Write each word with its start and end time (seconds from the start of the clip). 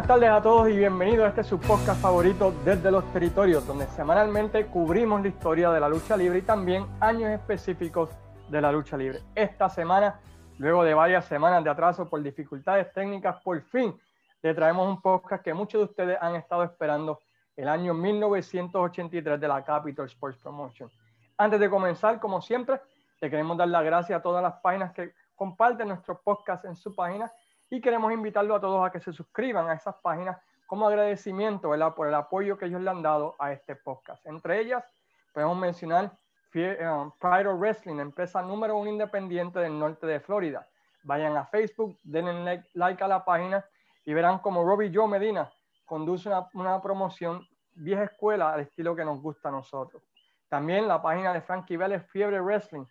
Buenas 0.00 0.18
tardes 0.18 0.30
a 0.30 0.42
todos 0.42 0.68
y 0.70 0.78
bienvenidos 0.78 1.26
a 1.26 1.28
este 1.28 1.44
su 1.44 1.60
podcast 1.60 2.00
favorito 2.00 2.54
desde 2.64 2.90
los 2.90 3.04
territorios, 3.12 3.66
donde 3.66 3.86
semanalmente 3.88 4.64
cubrimos 4.64 5.20
la 5.20 5.28
historia 5.28 5.70
de 5.72 5.78
la 5.78 5.90
lucha 5.90 6.16
libre 6.16 6.38
y 6.38 6.42
también 6.42 6.86
años 7.00 7.28
específicos 7.28 8.08
de 8.48 8.62
la 8.62 8.72
lucha 8.72 8.96
libre. 8.96 9.20
Esta 9.34 9.68
semana, 9.68 10.18
luego 10.56 10.84
de 10.84 10.94
varias 10.94 11.26
semanas 11.26 11.62
de 11.62 11.68
atraso 11.68 12.08
por 12.08 12.22
dificultades 12.22 12.90
técnicas, 12.94 13.42
por 13.42 13.60
fin 13.60 13.94
le 14.40 14.54
traemos 14.54 14.88
un 14.88 15.02
podcast 15.02 15.44
que 15.44 15.52
muchos 15.52 15.80
de 15.82 15.84
ustedes 15.84 16.18
han 16.18 16.34
estado 16.34 16.64
esperando 16.64 17.20
el 17.54 17.68
año 17.68 17.92
1983 17.92 19.38
de 19.38 19.48
la 19.48 19.62
Capital 19.62 20.06
Sports 20.06 20.38
Promotion. 20.38 20.90
Antes 21.36 21.60
de 21.60 21.68
comenzar, 21.68 22.18
como 22.18 22.40
siempre, 22.40 22.80
le 23.20 23.28
queremos 23.28 23.54
dar 23.58 23.68
las 23.68 23.84
gracias 23.84 24.18
a 24.18 24.22
todas 24.22 24.42
las 24.42 24.54
páginas 24.62 24.94
que 24.94 25.12
comparten 25.36 25.88
nuestro 25.88 26.18
podcast 26.22 26.64
en 26.64 26.74
su 26.74 26.94
página 26.94 27.30
y 27.70 27.80
queremos 27.80 28.12
invitarlo 28.12 28.56
a 28.56 28.60
todos 28.60 28.86
a 28.86 28.90
que 28.90 29.00
se 29.00 29.12
suscriban 29.12 29.68
a 29.68 29.74
esas 29.74 29.94
páginas 30.02 30.36
como 30.66 30.86
agradecimiento 30.86 31.70
¿verdad? 31.70 31.94
por 31.94 32.08
el 32.08 32.14
apoyo 32.14 32.58
que 32.58 32.66
ellos 32.66 32.80
le 32.80 32.90
han 32.90 33.02
dado 33.02 33.36
a 33.38 33.52
este 33.52 33.76
podcast. 33.76 34.24
Entre 34.26 34.60
ellas, 34.60 34.84
podemos 35.32 35.56
mencionar 35.56 36.12
eh, 36.54 36.76
Pride 37.20 37.48
of 37.48 37.60
Wrestling, 37.60 38.00
empresa 38.00 38.42
número 38.42 38.76
uno 38.76 38.90
independiente 38.90 39.60
del 39.60 39.78
norte 39.78 40.06
de 40.06 40.20
Florida. 40.20 40.66
Vayan 41.04 41.36
a 41.36 41.46
Facebook, 41.46 41.96
denle 42.02 42.64
like 42.74 43.02
a 43.02 43.08
la 43.08 43.24
página 43.24 43.64
y 44.04 44.12
verán 44.12 44.40
como 44.40 44.64
Robbie 44.64 44.90
Joe 44.92 45.08
Medina 45.08 45.50
conduce 45.86 46.28
una, 46.28 46.48
una 46.54 46.80
promoción 46.80 47.46
vieja 47.74 48.04
escuela 48.04 48.52
al 48.52 48.60
estilo 48.60 48.94
que 48.94 49.04
nos 49.04 49.20
gusta 49.20 49.48
a 49.48 49.52
nosotros. 49.52 50.02
También 50.48 50.86
la 50.86 51.00
página 51.00 51.32
de 51.32 51.40
Frankie 51.40 51.76
Vélez, 51.76 52.04
Fiebre 52.10 52.40
Wrestling. 52.40 52.84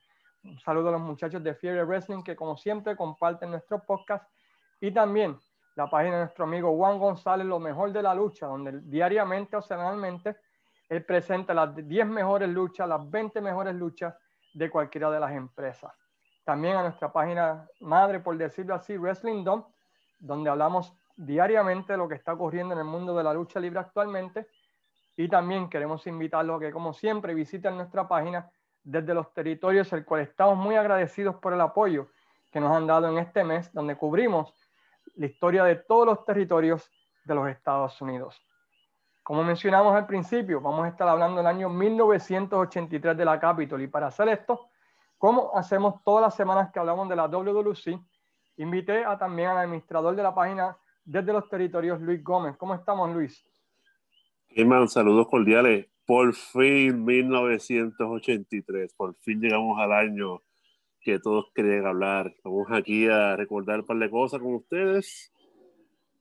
Un 0.43 0.59
saludo 0.59 0.89
a 0.89 0.91
los 0.93 1.01
muchachos 1.01 1.43
de 1.43 1.53
Fiebre 1.53 1.83
Wrestling 1.83 2.23
que 2.23 2.35
como 2.35 2.57
siempre 2.57 2.95
comparten 2.95 3.51
nuestro 3.51 3.81
podcast 3.83 4.25
y 4.81 4.91
también 4.91 5.37
la 5.75 5.89
página 5.89 6.15
de 6.15 6.21
nuestro 6.23 6.45
amigo 6.45 6.75
Juan 6.75 6.99
González, 6.99 7.45
Lo 7.45 7.59
Mejor 7.59 7.91
de 7.91 8.03
la 8.03 8.13
Lucha, 8.13 8.47
donde 8.47 8.81
diariamente 8.81 9.55
o 9.55 9.61
semanalmente 9.61 10.37
él 10.89 11.05
presenta 11.05 11.53
las 11.53 11.75
10 11.75 12.07
mejores 12.07 12.49
luchas, 12.49 12.87
las 12.87 13.09
20 13.09 13.41
mejores 13.41 13.75
luchas 13.75 14.15
de 14.53 14.69
cualquiera 14.69 15.11
de 15.11 15.19
las 15.19 15.31
empresas. 15.31 15.93
También 16.43 16.75
a 16.75 16.81
nuestra 16.81 17.11
página 17.11 17.67
madre, 17.79 18.19
por 18.19 18.35
decirlo 18.37 18.73
así, 18.73 18.97
Wrestling 18.97 19.43
Dom, 19.43 19.63
donde 20.19 20.49
hablamos 20.49 20.93
diariamente 21.15 21.93
de 21.93 21.97
lo 21.97 22.07
que 22.07 22.15
está 22.15 22.33
ocurriendo 22.33 22.73
en 22.73 22.79
el 22.79 22.85
mundo 22.85 23.15
de 23.15 23.23
la 23.23 23.33
lucha 23.33 23.59
libre 23.59 23.79
actualmente. 23.79 24.47
Y 25.15 25.27
también 25.27 25.69
queremos 25.69 26.07
invitarlos 26.07 26.57
a 26.57 26.59
que, 26.59 26.71
como 26.71 26.93
siempre, 26.93 27.33
visiten 27.33 27.75
nuestra 27.75 28.07
página 28.07 28.49
desde 28.83 29.13
los 29.13 29.31
territorios, 29.33 29.93
el 29.93 30.05
cual 30.05 30.21
estamos 30.21 30.57
muy 30.57 30.75
agradecidos 30.75 31.35
por 31.35 31.53
el 31.53 31.61
apoyo 31.61 32.07
que 32.51 32.59
nos 32.59 32.75
han 32.75 32.87
dado 32.87 33.07
en 33.09 33.19
este 33.19 33.43
mes, 33.43 33.71
donde 33.73 33.95
cubrimos 33.95 34.53
la 35.19 35.25
historia 35.25 35.65
de 35.65 35.75
todos 35.75 36.05
los 36.05 36.23
territorios 36.23 36.89
de 37.25 37.35
los 37.35 37.49
Estados 37.49 38.01
Unidos. 38.01 38.41
Como 39.21 39.43
mencionamos 39.43 39.93
al 39.93 40.07
principio, 40.07 40.61
vamos 40.61 40.85
a 40.85 40.87
estar 40.87 41.09
hablando 41.09 41.37
del 41.37 41.47
año 41.47 41.69
1983 41.69 43.17
de 43.17 43.25
la 43.25 43.37
Capitol 43.37 43.81
y 43.81 43.87
para 43.87 44.07
hacer 44.07 44.29
esto, 44.29 44.69
como 45.17 45.51
hacemos 45.53 46.01
todas 46.05 46.21
las 46.21 46.35
semanas 46.35 46.71
que 46.71 46.79
hablamos 46.79 47.09
de 47.09 47.17
la 47.17 47.27
WWC, 47.27 47.99
invité 48.57 49.03
a, 49.03 49.17
también 49.17 49.49
al 49.49 49.57
administrador 49.57 50.15
de 50.15 50.23
la 50.23 50.33
página 50.33 50.77
desde 51.03 51.33
los 51.33 51.49
territorios, 51.49 51.99
Luis 51.99 52.23
Gómez. 52.23 52.55
¿Cómo 52.55 52.73
estamos, 52.73 53.13
Luis? 53.13 53.45
Hermano, 54.47 54.87
saludos 54.87 55.27
cordiales. 55.27 55.87
Por 56.05 56.33
fin, 56.33 57.03
1983, 57.03 58.93
por 58.93 59.13
fin 59.15 59.41
llegamos 59.41 59.77
al 59.79 59.91
año 59.91 60.41
que 61.09 61.19
todos 61.19 61.45
querían 61.55 61.87
hablar. 61.87 62.35
Vamos 62.43 62.67
aquí 62.71 63.07
a 63.07 63.35
recordar 63.35 63.79
un 63.79 63.85
par 63.85 63.97
de 63.97 64.09
cosas 64.09 64.39
con 64.39 64.53
ustedes, 64.55 65.33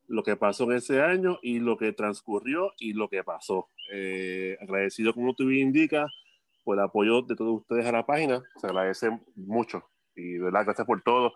lo 0.07 0.23
que 0.23 0.37
pasó 0.37 0.65
en 0.65 0.79
ese 0.79 1.03
año 1.03 1.39
y 1.43 1.59
lo 1.59 1.77
que 1.77 1.93
transcurrió 1.93 2.73
y 2.79 2.95
lo 2.95 3.09
que 3.09 3.23
pasó. 3.23 3.69
Eh, 3.93 4.57
agradecido, 4.61 5.13
como 5.13 5.35
tú 5.35 5.51
indica, 5.51 6.07
por 6.65 6.79
el 6.79 6.85
apoyo 6.85 7.21
de 7.23 7.37
todos 7.37 7.61
ustedes 7.61 7.85
a 7.85 7.93
la 7.93 8.07
página. 8.07 8.43
Se 8.57 8.67
agradece 8.67 9.11
mucho 9.37 9.85
y 10.17 10.35
de 10.35 10.45
verdad, 10.45 10.65
gracias 10.65 10.87
por 10.87 11.03
todo. 11.03 11.35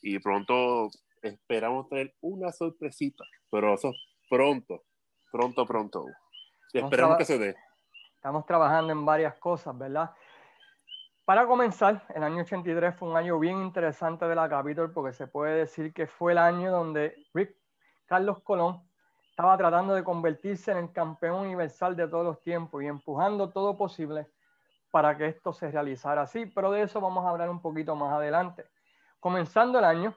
Y 0.00 0.18
pronto 0.18 0.88
esperamos 1.20 1.88
tener 1.88 2.14
una 2.22 2.52
sorpresita, 2.52 3.24
pero 3.50 3.74
eso 3.74 3.92
pronto, 4.30 4.82
pronto, 5.30 5.66
pronto. 5.66 6.06
Y 6.72 6.78
esperamos 6.78 7.18
que 7.18 7.24
se 7.24 7.38
dé. 7.38 7.54
Estamos 8.16 8.46
trabajando 8.46 8.92
en 8.92 9.04
varias 9.04 9.34
cosas, 9.34 9.76
¿verdad? 9.76 10.10
Para 11.24 11.46
comenzar, 11.46 12.02
el 12.14 12.22
año 12.22 12.42
83 12.42 12.96
fue 12.96 13.08
un 13.08 13.16
año 13.16 13.38
bien 13.38 13.62
interesante 13.62 14.26
de 14.26 14.34
la 14.34 14.46
Capitol 14.46 14.92
porque 14.92 15.14
se 15.14 15.26
puede 15.26 15.56
decir 15.56 15.94
que 15.94 16.06
fue 16.06 16.32
el 16.32 16.38
año 16.38 16.70
donde 16.70 17.16
Rick 17.32 17.56
Carlos 18.04 18.42
Colón 18.42 18.82
estaba 19.30 19.56
tratando 19.56 19.94
de 19.94 20.04
convertirse 20.04 20.72
en 20.72 20.76
el 20.76 20.92
campeón 20.92 21.46
universal 21.46 21.96
de 21.96 22.06
todos 22.08 22.26
los 22.26 22.42
tiempos 22.42 22.82
y 22.82 22.88
empujando 22.88 23.48
todo 23.48 23.74
posible 23.74 24.26
para 24.90 25.16
que 25.16 25.28
esto 25.28 25.54
se 25.54 25.70
realizara 25.70 26.20
así, 26.20 26.44
pero 26.44 26.70
de 26.70 26.82
eso 26.82 27.00
vamos 27.00 27.24
a 27.24 27.30
hablar 27.30 27.48
un 27.48 27.62
poquito 27.62 27.96
más 27.96 28.12
adelante. 28.12 28.66
Comenzando 29.18 29.78
el 29.78 29.86
año, 29.86 30.14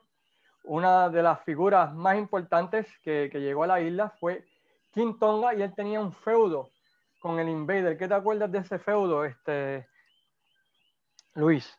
una 0.65 1.07
de 1.07 1.23
las 1.23 1.41
figuras 1.45 1.93
más 1.93 2.17
importantes 2.17 2.85
que, 3.01 3.29
que 3.31 3.39
llegó 3.39 3.63
a 3.63 3.67
la 3.67 3.79
isla 3.79 4.09
fue 4.19 4.43
King 4.93 5.17
Tonga 5.17 5.55
y 5.55 5.61
él 5.61 5.73
tenía 5.73 6.01
un 6.01 6.11
feudo 6.11 6.69
con 7.21 7.39
el 7.39 7.47
Invader. 7.47 7.97
¿Qué 7.97 8.09
te 8.09 8.13
acuerdas 8.13 8.51
de 8.51 8.57
ese 8.59 8.77
feudo, 8.77 9.23
este, 9.23 9.87
Luis. 11.37 11.71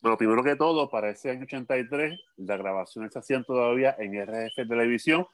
Bueno, 0.00 0.18
primero 0.18 0.42
que 0.42 0.56
todo, 0.56 0.90
para 0.90 1.10
ese 1.10 1.30
año 1.30 1.44
83, 1.44 2.18
la 2.38 2.56
grabación 2.56 3.08
se 3.12 3.18
hacían 3.20 3.44
todavía 3.44 3.94
en 3.96 4.20
RF 4.20 4.66
Televisión. 4.68 5.24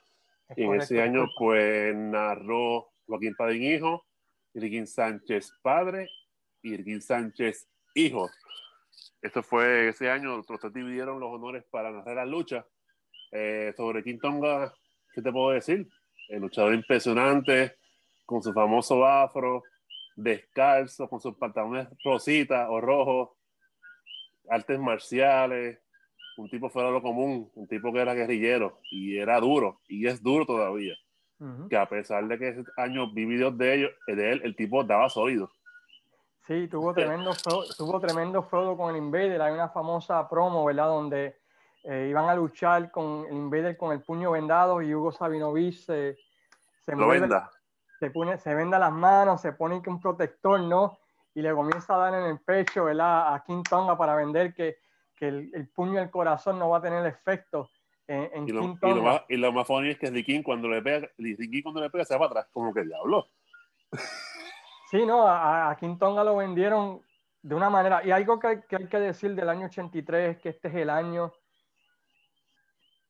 y 0.55 0.65
en 0.65 0.75
ese 0.75 1.01
año, 1.01 1.27
pues, 1.39 1.97
narró 1.97 2.91
Joaquín 3.07 3.35
Padín 3.35 3.63
Hijo, 3.63 4.05
Irguín 4.53 4.87
Sánchez 4.87 5.51
Padre 5.63 6.11
y 6.63 6.75
Irguín 6.75 7.01
Sánchez 7.01 7.67
Hijo. 7.95 8.29
Esto 9.23 9.43
fue 9.43 9.89
ese 9.89 10.11
año, 10.11 10.37
los 10.37 10.47
tres 10.47 10.73
dividieron 10.75 11.19
los 11.19 11.31
honores 11.31 11.65
para 11.71 11.91
narrar 11.91 12.17
la 12.17 12.27
lucha. 12.27 12.67
Eh, 13.33 13.73
sobre 13.79 14.03
Quintonga, 14.03 14.75
¿qué 15.15 15.23
te 15.23 15.33
puedo 15.33 15.53
decir? 15.53 15.89
El 16.29 16.43
luchador 16.43 16.75
impresionante, 16.75 17.77
con 18.27 18.43
su 18.43 18.53
famoso 18.53 19.07
afro, 19.07 19.63
descalzo, 20.17 21.09
con 21.09 21.21
sus 21.21 21.35
pantalones 21.37 21.89
rositas 22.05 22.67
o 22.71 22.81
rojos, 22.81 23.38
artes 24.51 24.79
marciales, 24.79 25.79
un 26.39 26.49
tipo 26.49 26.71
fuera 26.71 26.89
de 26.89 26.95
lo 26.95 27.03
común, 27.03 27.51
un 27.55 27.67
tipo 27.67 27.93
que 27.93 28.01
era 28.01 28.15
guerrillero 28.15 28.79
y 28.91 29.19
era 29.19 29.41
duro, 29.41 29.81
y 29.89 30.07
es 30.07 30.23
duro 30.23 30.47
todavía. 30.47 30.95
Que 31.71 31.77
a 31.77 31.89
pesar 31.89 32.27
de 32.27 32.37
que 32.37 32.49
ese 32.49 32.65
año 32.77 33.13
vi 33.13 33.25
videos 33.25 33.57
de, 33.57 33.75
ellos, 33.75 33.91
de 34.09 34.33
él, 34.33 34.41
el 34.43 34.57
tipo 34.57 34.83
daba 34.83 35.09
sólido. 35.09 35.49
Sí, 36.49 36.67
tuvo 36.67 36.93
tremendo, 36.93 37.31
tuvo 37.77 38.01
tremendo 38.01 38.43
feudo 38.43 38.77
con 38.77 38.91
el 38.91 39.01
Invader. 39.01 39.43
Hay 39.43 39.53
una 39.53 39.69
famosa 39.69 40.29
promo, 40.29 40.65
¿verdad? 40.65 40.87
Donde 40.87 41.37
eh, 41.85 42.09
iban 42.11 42.29
a 42.29 42.35
luchar 42.35 42.91
con 42.91 43.25
el 43.27 43.37
Invader 43.37 43.77
con 43.77 43.93
el 43.93 44.03
puño 44.03 44.33
vendado 44.33 44.83
y 44.83 44.93
Hugo 44.93 45.13
Sabinovich 45.13 45.85
se, 45.85 46.17
se, 46.81 46.95
venda. 46.97 47.51
se, 48.01 48.11
pone, 48.11 48.37
se 48.39 48.55
venda 48.55 48.79
las 48.79 48.93
manos, 48.93 49.41
se 49.41 49.53
pone 49.53 49.81
un 49.87 50.01
protector, 50.01 50.59
¿no? 50.59 50.99
Y 51.39 51.43
le 51.43 51.55
comienza 51.55 51.95
a 51.95 51.99
dar 51.99 52.15
en 52.21 52.31
el 52.31 52.41
pecho 52.41 52.87
¿verdad? 52.87 53.33
a 53.33 53.45
King 53.45 53.63
Tonga 53.63 53.97
para 53.97 54.17
vender 54.17 54.53
que, 54.53 54.79
que 55.15 55.29
el, 55.29 55.51
el, 55.55 55.69
puño 55.69 56.01
del 56.01 56.11
corazón 56.11 56.59
no 56.59 56.69
va 56.69 56.79
a 56.79 56.83
tener 56.83 57.07
efecto 57.07 57.71
en, 58.09 58.29
en 58.35 58.49
y 58.49 58.51
lo, 58.51 58.61
King 58.63 58.77
Tonga. 58.81 58.93
Y 58.93 58.97
lo, 58.97 59.03
más, 59.03 59.23
y 59.29 59.37
lo 59.37 59.53
más 59.53 59.67
funny 59.69 59.91
es 59.91 59.99
que 60.01 60.11
Ricky 60.11 60.43
cuando 60.43 60.67
le 60.67 60.83
pega, 60.83 61.09
Ricky 61.17 61.63
cuando 61.63 61.81
le 61.81 61.91
pega 61.91 62.05
se 62.05 62.15
va 62.15 62.29
para 62.29 62.41
atrás, 62.41 62.53
como 62.53 62.75
que 62.75 62.83
diablo. 62.83 63.29
Sí, 64.91 65.07
no, 65.07 65.29
a, 65.29 65.71
a 65.71 65.77
King 65.77 65.97
Tonga 65.97 66.25
lo 66.25 66.35
vendieron 66.35 67.03
de 67.41 67.55
una 67.55 67.71
manera. 67.71 68.05
Y 68.05 68.11
algo 68.11 68.41
que, 68.41 68.63
que, 68.69 68.75
hay 68.75 68.89
que 68.89 68.99
decir 68.99 69.37
del 69.37 69.49
año 69.49 69.67
83 69.67 70.31
es 70.31 70.43
que 70.43 70.49
este 70.49 70.67
es 70.67 70.75
el 70.75 70.91
año 70.91 71.33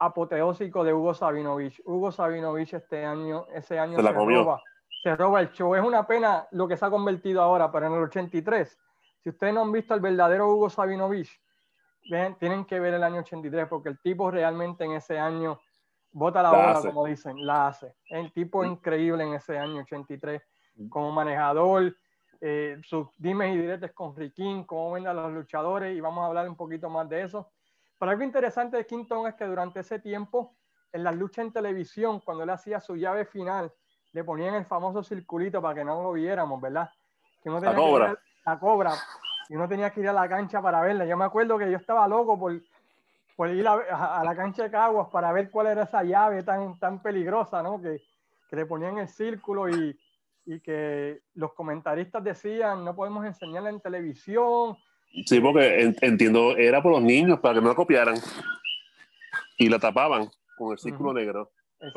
apoteósico 0.00 0.84
de 0.84 0.92
Hugo 0.92 1.14
Sabinovich. 1.14 1.80
Hugo 1.86 2.12
Sabinovich 2.12 2.74
este 2.74 3.06
año, 3.06 3.46
ese 3.54 3.78
año 3.78 3.96
se, 3.96 4.02
la 4.02 4.14
comió. 4.14 4.42
roba 4.42 4.62
se 5.08 5.16
roba 5.16 5.40
el 5.40 5.50
show. 5.52 5.74
Es 5.74 5.82
una 5.82 6.06
pena 6.06 6.46
lo 6.50 6.68
que 6.68 6.76
se 6.76 6.84
ha 6.84 6.90
convertido 6.90 7.40
ahora, 7.40 7.72
pero 7.72 7.86
en 7.86 7.94
el 7.94 8.02
83, 8.02 8.78
si 9.22 9.30
ustedes 9.30 9.54
no 9.54 9.62
han 9.62 9.72
visto 9.72 9.94
al 9.94 10.00
verdadero 10.00 10.52
Hugo 10.52 10.68
Sabinovich, 10.68 11.30
ven, 12.10 12.36
tienen 12.36 12.66
que 12.66 12.78
ver 12.78 12.92
el 12.92 13.02
año 13.02 13.20
83, 13.20 13.66
porque 13.68 13.88
el 13.88 13.98
tipo 14.00 14.30
realmente 14.30 14.84
en 14.84 14.92
ese 14.92 15.18
año 15.18 15.60
bota 16.12 16.42
la, 16.42 16.52
la 16.52 16.58
bola, 16.58 16.70
hace. 16.72 16.88
como 16.88 17.06
dicen, 17.06 17.46
la 17.46 17.68
hace. 17.68 17.94
El 18.10 18.32
tipo 18.32 18.62
sí. 18.62 18.68
increíble 18.68 19.24
en 19.24 19.32
ese 19.32 19.58
año 19.58 19.80
83, 19.80 20.42
como 20.90 21.10
manejador, 21.10 21.96
eh, 22.42 22.78
sus 22.84 23.08
dimes 23.16 23.54
y 23.54 23.58
diretes 23.58 23.92
con 23.92 24.14
Riquín, 24.14 24.64
cómo 24.64 24.92
ven 24.92 25.06
a 25.06 25.14
los 25.14 25.32
luchadores, 25.32 25.96
y 25.96 26.02
vamos 26.02 26.22
a 26.22 26.26
hablar 26.26 26.46
un 26.46 26.56
poquito 26.56 26.90
más 26.90 27.08
de 27.08 27.22
eso. 27.22 27.50
Pero 27.98 28.10
algo 28.10 28.24
interesante 28.24 28.76
de 28.76 28.86
Quinton 28.86 29.26
es 29.26 29.34
que 29.36 29.46
durante 29.46 29.80
ese 29.80 30.00
tiempo, 30.00 30.54
en 30.92 31.02
las 31.02 31.16
luchas 31.16 31.46
en 31.46 31.52
televisión, 31.52 32.20
cuando 32.20 32.44
él 32.44 32.50
hacía 32.50 32.78
su 32.78 32.94
llave 32.94 33.24
final, 33.24 33.72
le 34.12 34.24
ponían 34.24 34.54
el 34.54 34.64
famoso 34.64 35.02
circulito 35.02 35.60
para 35.60 35.74
que 35.74 35.84
no 35.84 36.02
lo 36.02 36.12
viéramos, 36.12 36.60
¿verdad? 36.60 36.90
Que 37.42 37.50
uno 37.50 37.60
tenía 37.60 37.72
la 37.72 37.78
cobra. 37.78 38.14
Que 38.14 38.20
la 38.50 38.58
cobra. 38.58 38.92
Y 39.48 39.56
uno 39.56 39.68
tenía 39.68 39.90
que 39.90 40.00
ir 40.00 40.08
a 40.08 40.12
la 40.12 40.28
cancha 40.28 40.60
para 40.60 40.80
verla. 40.80 41.06
Yo 41.06 41.16
me 41.16 41.24
acuerdo 41.24 41.58
que 41.58 41.70
yo 41.70 41.76
estaba 41.76 42.06
loco 42.08 42.38
por, 42.38 42.60
por 43.36 43.50
ir 43.50 43.66
a, 43.66 44.22
la 44.24 44.36
cancha 44.36 44.64
de 44.64 44.70
Caguas 44.70 45.08
para 45.10 45.32
ver 45.32 45.50
cuál 45.50 45.68
era 45.68 45.84
esa 45.84 46.02
llave 46.02 46.42
tan, 46.42 46.78
tan 46.78 47.00
peligrosa, 47.00 47.62
¿no? 47.62 47.80
Que, 47.80 48.02
que 48.48 48.56
le 48.56 48.66
ponían 48.66 48.98
el 48.98 49.08
círculo 49.08 49.68
y, 49.68 49.98
y 50.46 50.60
que 50.60 51.20
los 51.34 51.52
comentaristas 51.52 52.24
decían 52.24 52.82
no 52.82 52.96
podemos 52.96 53.24
enseñarla 53.26 53.68
en 53.68 53.80
televisión. 53.80 54.76
Sí, 55.26 55.40
porque 55.40 55.94
entiendo, 56.00 56.56
era 56.56 56.82
por 56.82 56.92
los 56.92 57.02
niños, 57.02 57.38
para 57.40 57.54
que 57.54 57.60
no 57.60 57.68
la 57.68 57.74
copiaran. 57.74 58.16
Y 59.58 59.68
la 59.68 59.78
tapaban 59.78 60.30
con 60.56 60.72
el 60.72 60.78
círculo 60.78 61.12
negro. 61.12 61.50
Eh, 61.80 61.92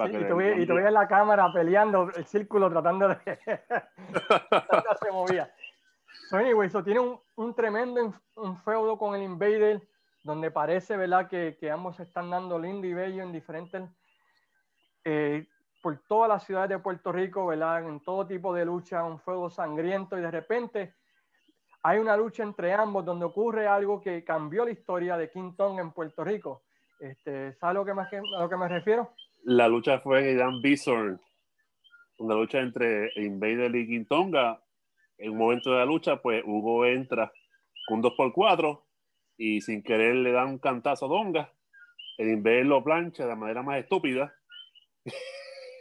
y, 0.60 0.66
tú 0.68 0.76
veías, 0.76 0.94
la 0.94 1.08
cámara 1.08 1.52
peleando 1.52 2.12
el 2.16 2.26
círculo 2.26 2.70
tratando 2.70 3.10
de... 3.10 3.18
se 5.02 5.12
movía. 5.12 5.52
So, 6.30 6.38
anyway, 6.38 6.68
eso 6.68 6.84
tiene 6.84 7.00
un, 7.00 7.20
un 7.36 7.56
tremendo 7.56 8.14
un 8.36 8.58
feudo 8.58 8.98
con 8.98 9.16
el 9.16 9.24
Invader, 9.24 9.82
donde 10.24 10.52
parece, 10.52 10.98
¿verdad?, 10.98 11.28
que, 11.28 11.58
que 11.60 11.72
ambos 11.72 12.00
están 12.00 12.30
dando 12.30 12.60
lindo 12.60 12.88
y 12.88 12.94
bello 12.94 13.24
en 13.24 13.32
diferentes... 13.32 13.90
Eh, 15.04 15.48
por 15.82 15.98
todas 16.08 16.30
las 16.30 16.44
ciudades 16.44 16.70
de 16.70 16.80
Puerto 16.80 17.12
Rico, 17.12 17.48
¿verdad? 17.48 17.88
En 17.88 18.00
todo 18.02 18.28
tipo 18.28 18.54
de 18.54 18.66
lucha, 18.66 19.04
un 19.04 19.20
fuego 19.20 19.50
sangriento 19.50 20.18
y 20.18 20.22
de 20.22 20.30
repente 20.30 20.94
hay 21.84 21.98
una 21.98 22.16
lucha 22.16 22.44
entre 22.44 22.74
ambos 22.74 23.04
donde 23.04 23.26
ocurre 23.26 23.68
algo 23.68 24.00
que 24.00 24.24
cambió 24.24 24.64
la 24.64 24.72
historia 24.72 25.18
de 25.18 25.32
King 25.32 25.54
Tong 25.58 25.80
en 25.80 25.92
Puerto 25.92 26.24
Rico. 26.24 26.62
Este, 27.00 27.54
¿Sabes 27.54 27.76
lo 27.76 27.86
que 27.86 27.96
más 27.96 28.14
a 28.14 28.40
lo 28.40 28.48
que 28.48 28.58
me 28.58 28.68
refiero? 28.68 29.12
La 29.44 29.68
lucha 29.68 30.00
fue 30.00 30.20
en 30.20 30.36
Irán 30.36 30.62
Bison, 30.62 31.20
una 32.20 32.36
lucha 32.36 32.60
entre 32.60 33.12
Invader 33.16 33.76
y 33.76 33.88
King 33.88 34.06
Tonga. 34.06 34.64
En 35.18 35.32
un 35.32 35.38
momento 35.38 35.72
de 35.72 35.78
la 35.78 35.86
lucha, 35.86 36.22
pues 36.22 36.44
Hugo 36.46 36.86
entra 36.86 37.32
con 37.88 37.98
un 37.98 38.04
2x4 38.04 38.84
y 39.38 39.62
sin 39.62 39.82
querer 39.84 40.16
le 40.16 40.32
da 40.32 40.46
un 40.46 40.60
cantazo 40.60 41.06
a 41.06 41.10
Donga. 41.10 41.54
El 42.18 42.30
Invader 42.30 42.66
lo 42.66 42.84
plancha 42.84 43.24
de 43.24 43.30
la 43.30 43.36
manera 43.36 43.64
más 43.64 43.80
estúpida. 43.80 44.34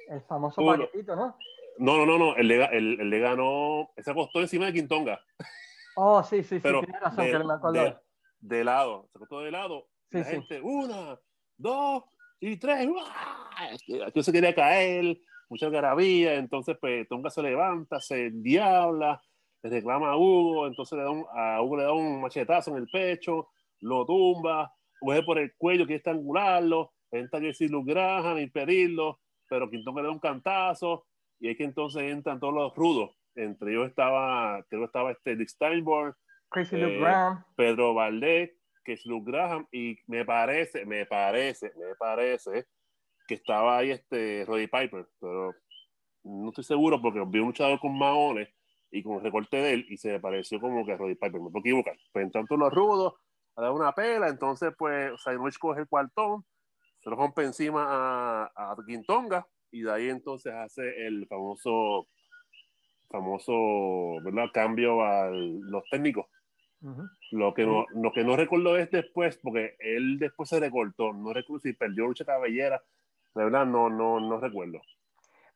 El 0.09 0.23
famoso 0.23 0.65
paquetito, 0.65 1.15
¿no? 1.15 1.37
No, 1.79 2.05
no, 2.05 2.19
no, 2.19 2.37
Él, 2.37 2.49
le, 2.49 3.19
ganó, 3.21 3.91
se 3.97 4.11
acostó 4.11 4.41
encima 4.41 4.67
de 4.67 4.73
Quintonga. 4.73 5.21
Oh, 5.97 6.23
sí, 6.23 6.43
sí, 6.43 6.57
sí, 6.57 6.63
tiene 6.63 7.01
razón, 7.01 7.25
de, 7.25 7.33
que 7.33 7.39
me 7.39 7.55
acuerdo. 7.55 8.01
De, 8.39 8.65
lado, 8.65 9.09
se 9.11 9.19
acostó 9.19 9.41
de 9.41 9.51
lado. 9.51 9.89
Sí, 10.11 10.19
la 10.19 10.25
gente, 10.25 10.61
una, 10.61 11.19
dos 11.57 12.05
y 12.41 12.57
tres. 12.57 12.89
Aquí 14.07 14.23
se 14.23 14.33
quería 14.33 14.55
caer, 14.55 15.19
mucha 15.49 15.69
garabía, 15.69 16.35
entonces 16.35 16.77
pues 16.81 17.07
Tonga 17.09 17.31
se 17.31 17.43
levanta, 17.43 18.01
se 18.01 18.31
diabla, 18.31 19.21
le 19.63 19.71
reclama 19.71 20.13
a 20.13 20.17
Hugo, 20.17 20.67
entonces 20.67 20.99
le 20.99 21.05
da 21.05 21.11
a 21.57 21.63
Hugo 21.63 21.77
le 21.77 21.83
da 21.83 21.93
un 21.93 22.23
machetazo 22.23 22.71
en 22.71 22.79
el 22.79 22.89
pecho, 22.89 23.49
lo 23.81 24.07
tumba, 24.07 24.73
coge 24.99 25.23
por 25.23 25.39
el 25.39 25.55
cuello, 25.57 25.87
quiere 25.87 25.99
estrangularlo, 25.99 26.93
entra 27.11 27.39
a 27.39 27.43
decir 27.43 27.71
Luke 27.71 27.93
Graham, 27.93 28.39
impedirlo, 28.39 29.21
pero 29.49 29.69
Quintón 29.69 29.97
le 29.97 30.03
da 30.03 30.11
un 30.11 30.21
cantazo 30.21 31.07
y 31.39 31.51
es 31.51 31.57
que 31.57 31.65
entonces 31.65 32.03
entran 32.03 32.39
todos 32.39 32.55
los 32.55 32.75
rudos. 32.75 33.11
Entre 33.35 33.73
ellos 33.73 33.89
estaba, 33.89 34.65
creo 34.69 34.83
que 34.83 34.87
estaba 34.87 35.11
este 35.13 35.37
Dick 35.37 35.49
Steinborn, 35.49 36.15
Crazy 36.49 36.77
Luke 36.77 36.97
eh, 36.97 37.01
Graham, 37.01 37.45
Pedro 37.57 37.95
Valdez, 37.95 38.53
que 38.97 39.09
Luke 39.09 39.31
Graham, 39.31 39.67
y 39.73 39.97
me 40.07 40.25
parece, 40.25 40.85
me 40.87 41.07
parece, 41.07 41.73
me 41.77 41.95
parece 41.97 42.67
que 43.27 43.35
estaba 43.35 43.79
ahí 43.79 43.91
este 43.91 44.45
Roddy 44.47 44.67
Piper, 44.67 45.07
pero 45.21 45.55
no 46.25 46.49
estoy 46.49 46.65
seguro 46.65 47.01
porque 47.01 47.23
vi 47.27 47.39
un 47.39 47.49
luchador 47.49 47.79
con 47.81 47.97
maones 47.97 48.49
y 48.91 49.03
con 49.03 49.17
el 49.17 49.23
recorte 49.23 49.57
de 49.57 49.73
él 49.75 49.87
y 49.89 49.97
se 49.97 50.13
me 50.13 50.21
pareció 50.21 50.61
como 50.61 50.85
que 50.85 50.97
Roddy 50.97 51.15
Piper, 51.15 51.41
me 51.41 51.51
puedo 51.51 51.61
equivocar. 51.61 51.97
Pues 52.13 52.25
entran 52.25 52.47
todos 52.47 52.61
los 52.61 52.73
rudos 52.73 53.15
a 53.57 53.63
dar 53.63 53.73
una 53.73 53.93
pela, 53.93 54.29
entonces 54.29 54.73
pues 54.77 55.13
Sainwich 55.23 55.59
coge 55.59 55.81
el 55.81 55.89
cuartón 55.89 56.45
se 57.03 57.09
lo 57.09 57.17
rompe 57.17 57.45
encima 57.45 57.87
a, 57.89 58.53
a 58.55 58.77
Quintonga 58.87 59.47
y 59.71 59.83
de 59.83 59.93
ahí 59.93 60.09
entonces 60.09 60.53
hace 60.53 61.07
el 61.07 61.27
famoso 61.27 62.09
famoso 63.11 63.53
¿verdad? 64.23 64.51
cambio 64.53 65.03
a 65.03 65.31
los 65.31 65.83
técnicos. 65.91 66.27
Lo 67.31 67.53
que 67.53 67.67
no, 67.67 67.87
lo 67.95 68.13
que 68.13 68.25
no 68.25 68.37
recuerdo 68.37 68.77
es 68.77 68.91
después, 68.91 69.39
porque 69.43 69.77
él 69.79 70.19
después 70.19 70.49
se 70.49 70.59
recortó, 70.59 71.13
no 71.13 71.33
recuerdo 71.33 71.61
si 71.61 71.75
perdió 71.75 72.07
lucha 72.07 72.25
cabellera, 72.25 72.83
de 73.35 73.45
verdad 73.45 73.67
no, 73.67 73.91
no, 73.91 74.19
no 74.19 74.41
recuerdo. 74.41 74.81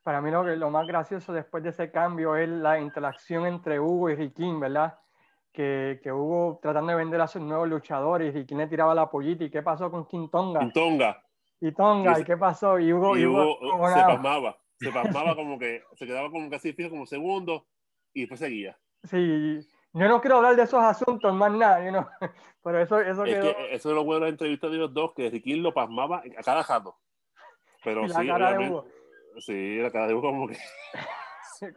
Para 0.02 0.20
mí 0.20 0.30
lo, 0.30 0.44
lo 0.44 0.70
más 0.70 0.86
gracioso 0.86 1.32
después 1.32 1.62
de 1.62 1.70
ese 1.70 1.90
cambio 1.90 2.36
es 2.36 2.48
la 2.48 2.78
interacción 2.78 3.46
entre 3.46 3.80
Hugo 3.80 4.10
y 4.10 4.16
Riquín, 4.16 4.60
¿verdad? 4.60 4.98
Que, 5.50 6.00
que, 6.02 6.12
Hugo 6.12 6.58
tratando 6.60 6.90
de 6.90 6.98
vender 6.98 7.20
a 7.20 7.28
sus 7.28 7.40
nuevos 7.40 7.68
luchadores 7.68 8.34
y 8.34 8.38
Riquín 8.38 8.58
le 8.58 8.66
tiraba 8.66 8.94
la 8.94 9.10
pollita. 9.10 9.44
¿Y 9.44 9.50
qué 9.50 9.62
pasó 9.62 9.90
con 9.90 10.06
Quintonga? 10.06 10.60
Quintonga. 10.60 11.24
Y 11.64 11.72
Tonga, 11.72 12.20
¿y 12.20 12.24
qué 12.24 12.36
pasó? 12.36 12.78
Y 12.78 12.92
Hugo, 12.92 13.16
y 13.16 13.24
Hugo, 13.24 13.58
se 13.88 14.02
pasmaba, 14.02 14.58
se 14.76 14.92
pasmaba 14.92 15.34
como 15.36 15.58
que, 15.58 15.82
se 15.94 16.06
quedaba 16.06 16.30
como 16.30 16.50
casi 16.50 16.74
fijo 16.74 16.90
como 16.90 17.06
segundo 17.06 17.66
y 18.12 18.20
después 18.20 18.40
seguía. 18.40 18.78
Sí, 19.04 19.60
yo 19.94 20.08
no 20.08 20.20
quiero 20.20 20.36
hablar 20.36 20.56
de 20.56 20.62
esos 20.64 20.82
asuntos 20.82 21.32
más 21.32 21.52
nada, 21.52 21.84
you 21.84 22.04
pero 22.64 22.80
eso, 22.80 22.98
eso 23.00 23.24
es 23.24 23.40
Que 23.40 23.74
eso 23.74 23.90
es 23.90 23.94
lo 23.94 24.04
bueno 24.04 24.20
de 24.20 24.26
la 24.26 24.30
entrevista 24.30 24.68
de 24.68 24.76
los 24.76 24.92
dos, 24.92 25.12
que 25.14 25.30
Riquín 25.30 25.62
lo 25.62 25.72
pasmaba 25.72 26.22
a 26.36 26.42
cada 26.42 26.64
jato. 26.64 26.98
Pero 27.84 28.06
la 28.06 28.20
sí, 28.20 28.26
cara 28.26 28.58
de 28.58 28.68
Hugo. 28.68 28.86
Sí, 29.38 29.78
la 29.78 29.90
cara 29.92 30.08
de 30.08 30.14
Hugo 30.14 30.30
como 30.30 30.48
que... 30.48 30.58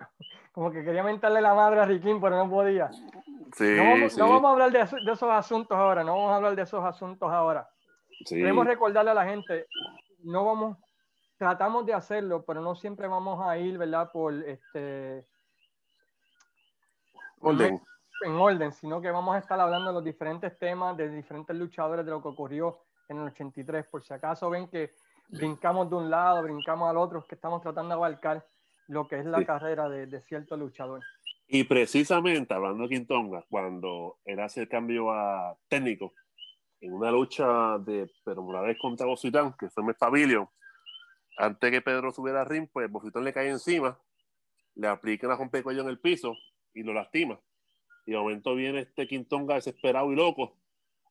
como 0.51 0.71
que 0.71 0.83
quería 0.83 1.03
mentarle 1.03 1.41
la 1.41 1.53
madre 1.53 1.81
a 1.81 1.85
Riquín, 1.85 2.19
pero 2.19 2.37
no 2.37 2.49
podía. 2.49 2.89
Sí, 3.53 3.75
no, 3.77 3.83
vamos, 3.83 4.17
no 4.17 4.29
vamos 4.29 4.45
a 4.45 4.51
hablar 4.53 4.71
de, 4.71 5.03
de 5.05 5.11
esos 5.11 5.29
asuntos 5.29 5.77
ahora, 5.77 6.03
no 6.03 6.15
vamos 6.15 6.31
a 6.31 6.35
hablar 6.37 6.55
de 6.55 6.63
esos 6.63 6.83
asuntos 6.83 7.31
ahora. 7.31 7.69
Queremos 8.27 8.65
recordarle 8.65 9.11
a 9.11 9.13
la 9.13 9.25
gente, 9.25 9.67
no 10.23 10.43
vamos, 10.43 10.77
tratamos 11.37 11.85
de 11.85 11.93
hacerlo, 11.93 12.43
pero 12.45 12.61
no 12.61 12.73
siempre 12.75 13.07
vamos 13.07 13.45
a 13.45 13.57
ir, 13.59 13.77
¿verdad? 13.77 14.09
Por 14.11 14.33
este... 14.33 15.23
Orden. 17.39 17.79
En 18.25 18.33
orden, 18.33 18.71
sino 18.71 18.99
que 18.99 19.11
vamos 19.11 19.35
a 19.35 19.39
estar 19.39 19.59
hablando 19.59 19.89
de 19.89 19.93
los 19.93 20.03
diferentes 20.03 20.57
temas, 20.57 20.97
de 20.97 21.09
diferentes 21.09 21.55
luchadores, 21.55 22.05
de 22.05 22.11
lo 22.11 22.21
que 22.21 22.29
ocurrió 22.29 22.79
en 23.09 23.17
el 23.17 23.27
83. 23.27 23.85
Por 23.87 24.03
si 24.03 24.13
acaso 24.13 24.49
ven 24.49 24.67
que 24.67 24.93
brincamos 25.29 25.89
de 25.89 25.95
un 25.95 26.09
lado, 26.09 26.41
brincamos 26.41 26.89
al 26.89 26.97
otro, 26.97 27.23
que 27.23 27.35
estamos 27.35 27.61
tratando 27.61 27.89
de 27.89 27.95
abarcar 27.95 28.45
lo 28.87 29.07
que 29.07 29.19
es 29.19 29.25
la 29.25 29.45
carrera 29.45 29.87
de, 29.89 30.07
de 30.07 30.21
cierto 30.21 30.57
luchador. 30.57 31.01
Y 31.47 31.63
precisamente 31.63 32.53
hablando 32.53 32.83
de 32.83 32.89
Quintonga, 32.89 33.45
cuando 33.49 34.17
él 34.25 34.39
hace 34.39 34.61
el 34.61 34.69
cambio 34.69 35.11
a 35.11 35.55
técnico, 35.67 36.13
en 36.81 36.93
una 36.93 37.11
lucha 37.11 37.77
de 37.79 38.11
Pedro 38.23 38.43
Morales 38.43 38.77
contra 38.79 39.05
Bofitán, 39.05 39.53
que 39.57 39.69
fue 39.69 39.83
en 39.83 39.93
Pavilion, 39.93 40.49
antes 41.37 41.71
que 41.71 41.81
Pedro 41.81 42.11
subiera 42.11 42.41
al 42.41 42.47
ring, 42.47 42.67
pues 42.71 42.89
Bofitán 42.91 43.23
le 43.23 43.33
cae 43.33 43.49
encima, 43.49 43.97
le 44.75 44.87
aplica 44.87 45.27
una 45.27 45.63
cuello 45.63 45.81
en 45.81 45.89
el 45.89 45.99
piso 45.99 46.35
y 46.73 46.83
lo 46.83 46.93
lastima. 46.93 47.39
Y 48.07 48.13
de 48.13 48.17
momento 48.17 48.55
viene 48.55 48.79
este 48.79 49.07
Quintonga 49.07 49.55
desesperado 49.55 50.11
y 50.11 50.15
loco 50.15 50.55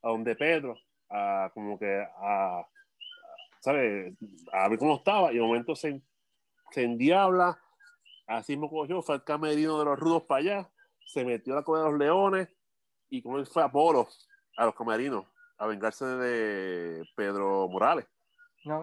a 0.03 0.09
donde 0.09 0.35
Pedro, 0.35 0.77
a 1.09 1.51
como 1.55 1.79
que 1.79 2.05
a, 2.19 2.67
¿sabes? 3.61 4.15
A 4.53 4.69
ver 4.69 4.79
cómo 4.79 4.97
estaba. 4.97 5.31
Y 5.31 5.37
de 5.37 5.43
momento 5.43 5.77
se, 5.77 6.01
se 6.71 6.83
endiabla, 6.83 7.61
así 8.27 8.55
mismo 8.55 8.71
cogió, 8.71 9.03
fue 9.03 9.15
al 9.15 9.25
camerino 9.25 9.79
de 9.79 9.85
los 9.85 9.99
rudos 9.99 10.23
para 10.25 10.41
allá, 10.41 10.71
se 11.05 11.25
metió 11.25 11.53
a 11.53 11.57
la 11.57 11.63
cueva 11.63 11.85
de 11.85 11.91
los 11.91 12.01
leones 12.01 12.49
y 13.11 13.23
como 13.23 13.39
él 13.39 13.47
fue 13.47 13.63
a 13.63 13.71
Polo, 13.71 14.09
a 14.57 14.65
los 14.65 14.75
camerinos 14.75 15.27
a 15.59 15.67
vengarse 15.67 16.05
de 16.05 17.05
Pedro 17.15 17.69
Morales. 17.69 18.07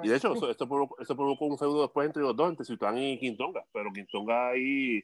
y 0.03 0.07
de 0.07 0.15
hecho, 0.15 0.33
esto, 0.49 0.67
provocó, 0.67 1.45
un 1.45 1.57
feudo 1.57 1.81
después 1.81 2.07
entre 2.07 2.23
los 2.23 2.35
dos, 2.35 2.49
entre 2.49 2.65
Sultán 2.65 2.97
y 2.97 3.19
Quintonga. 3.19 3.63
Pero 3.71 3.91
Quintonga 3.91 4.49
ahí 4.49 5.03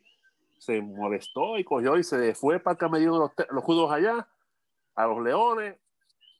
se 0.60 0.82
molestó 0.82 1.58
y 1.58 1.64
cogió 1.64 1.98
y 1.98 2.04
se 2.04 2.36
fue 2.36 2.60
para 2.60 2.78
camerino 2.78 3.14
de 3.14 3.20
los, 3.20 3.32
los 3.50 3.64
judos 3.64 3.92
allá, 3.92 4.28
a 4.96 5.08
los 5.08 5.22
leones. 5.22 5.78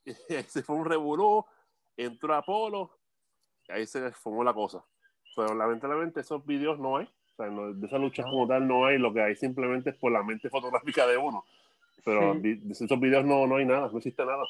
Y 0.06 0.14
se 0.44 0.64
fue 0.64 0.76
un 0.76 0.86
revolú, 0.86 1.46
entró 1.96 2.34
a 2.34 2.42
Polo, 2.42 2.98
y 3.68 3.72
ahí 3.72 3.86
se 3.86 4.12
formó 4.12 4.44
la 4.44 4.54
cosa. 4.54 4.84
Pero 5.36 5.54
lamentablemente 5.54 6.22
esos 6.22 6.44
videos 6.46 6.80
no 6.80 6.98
hay. 6.98 7.06
O 7.06 7.36
sea, 7.36 7.48
de 7.48 7.86
esa 7.86 7.98
lucha 8.00 8.24
como 8.24 8.48
tal 8.48 8.68
no 8.68 8.86
hay, 8.86 8.98
lo 8.98 9.14
que 9.14 9.22
hay 9.22 9.36
simplemente 9.36 9.92
es 9.92 9.98
por 9.98 10.12
la 10.12 10.24
mente 10.24 10.50
fotográfica 10.50 11.06
de 11.06 11.18
uno. 11.18 11.44
Pero 12.04 12.34
de 12.34 12.60
esos 12.72 13.00
videos 13.00 13.24
no, 13.24 13.46
no 13.46 13.58
hay 13.58 13.66
nada, 13.66 13.90
no 13.92 13.98
existe 13.98 14.26
nada 14.26 14.44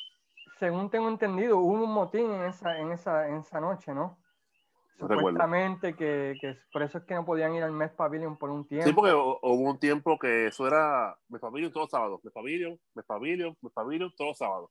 según 0.60 0.90
tengo 0.90 1.08
entendido, 1.08 1.58
hubo 1.58 1.86
un 1.86 1.92
motín 1.92 2.30
en 2.32 2.44
esa, 2.44 2.78
en 2.78 2.92
esa, 2.92 3.30
en 3.30 3.38
esa 3.38 3.62
noche, 3.62 3.94
¿no? 3.94 4.18
Supuestamente 5.00 5.96
que, 5.96 6.36
que, 6.42 6.58
por 6.74 6.84
eso 6.84 6.98
es 6.98 7.06
que 7.06 7.14
no 7.14 7.26
podían 7.26 7.56
ir 7.56 7.64
al 7.64 7.72
Mes 7.72 7.92
Pavilion 7.92 8.38
por 8.38 8.50
un 8.50 8.68
tiempo. 8.68 8.88
Sí, 8.88 8.94
porque 8.94 9.14
hubo 9.14 9.70
un 9.70 9.80
tiempo 9.80 10.20
que 10.20 10.48
eso 10.48 10.68
era 10.68 11.18
Mes 11.30 11.40
Pavilion 11.40 11.72
todos 11.72 11.86
los 11.86 11.92
sábados, 11.92 12.20
Mes 12.24 12.34
Pavilion, 12.34 12.80
Mes 12.94 13.06
Pavilion, 13.06 13.58
Mes 13.62 13.74
Pavilion 13.74 14.14
todos 14.18 14.32
los 14.32 14.38
sábados, 14.38 14.70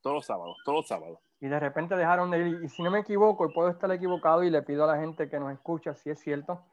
todos 0.00 0.14
los 0.14 0.26
sábados, 0.26 0.56
todos 0.64 0.78
los 0.78 0.88
sábados. 0.88 1.18
Y 1.40 1.48
de 1.48 1.60
repente 1.60 1.94
dejaron 1.96 2.30
de 2.30 2.48
ir, 2.48 2.64
y 2.64 2.68
si 2.68 2.82
no 2.82 2.90
me 2.90 3.00
equivoco, 3.00 3.48
y 3.48 3.52
puedo 3.52 3.68
estar 3.68 3.90
equivocado, 3.92 4.42
y 4.42 4.50
le 4.50 4.62
pido 4.62 4.84
a 4.84 4.86
la 4.86 4.98
gente 4.98 5.28
que 5.28 5.38
nos 5.38 5.52
escucha 5.52 5.94
si 5.94 6.10
es 6.10 6.18
cierto, 6.20 6.64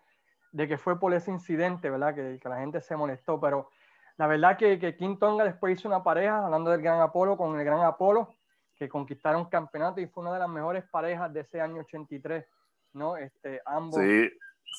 de 0.52 0.68
que 0.68 0.78
fue 0.78 1.00
por 1.00 1.14
ese 1.14 1.32
incidente, 1.32 1.90
¿verdad? 1.90 2.16
Que, 2.16 2.40
que 2.42 2.50
la 2.50 2.60
gente 2.60 2.80
se 2.80 2.96
molestó, 2.96 3.40
pero 3.40 3.70
la 4.18 4.28
verdad 4.28 4.58
que, 4.58 4.80
que 4.80 4.96
King 4.96 5.18
Tonga 5.18 5.44
después 5.44 5.78
hizo 5.78 5.88
una 5.88 6.04
pareja, 6.04 6.46
hablando 6.46 6.72
del 6.72 6.82
Gran 6.82 7.02
Apolo, 7.02 7.36
con 7.36 7.60
el 7.60 7.66
Gran 7.66 7.82
Apolo, 7.82 8.30
que 8.76 8.88
conquistaron 8.88 9.46
campeonato 9.46 10.02
y 10.02 10.08
fue 10.08 10.24
una 10.24 10.34
de 10.34 10.40
las 10.40 10.50
mejores 10.50 10.84
parejas 10.92 11.34
de 11.34 11.42
ese 11.42 11.60
año 11.62 11.82
83, 11.82 12.46
¿no? 12.94 13.18
Este, 13.18 13.62
ambos. 13.66 14.00
Sí, 14.00 14.30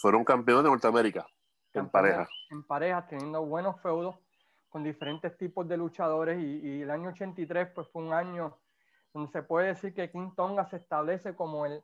fueron 0.01 0.25
campeones 0.25 0.65
de 0.65 0.71
Norteamérica 0.71 1.27
en 1.73 1.89
pareja. 1.89 2.29
En 2.51 2.63
parejas, 2.63 3.09
teniendo 3.09 3.45
buenos 3.45 3.81
feudos 3.81 4.17
con 4.69 4.83
diferentes 4.83 5.37
tipos 5.37 5.69
de 5.69 5.77
luchadores 5.77 6.39
y, 6.39 6.61
y, 6.67 6.83
el 6.83 6.91
año 6.91 7.11
83 7.11 7.69
pues 7.75 7.89
fue 7.89 8.03
un 8.03 8.13
año 8.13 8.59
donde 9.13 9.31
se 9.31 9.43
puede 9.43 9.69
decir 9.69 9.95
que 9.95 10.11
King 10.11 10.33
Tonga 10.35 10.65
se 10.67 10.77
establece 10.77 11.35
como 11.37 11.67
el, 11.67 11.81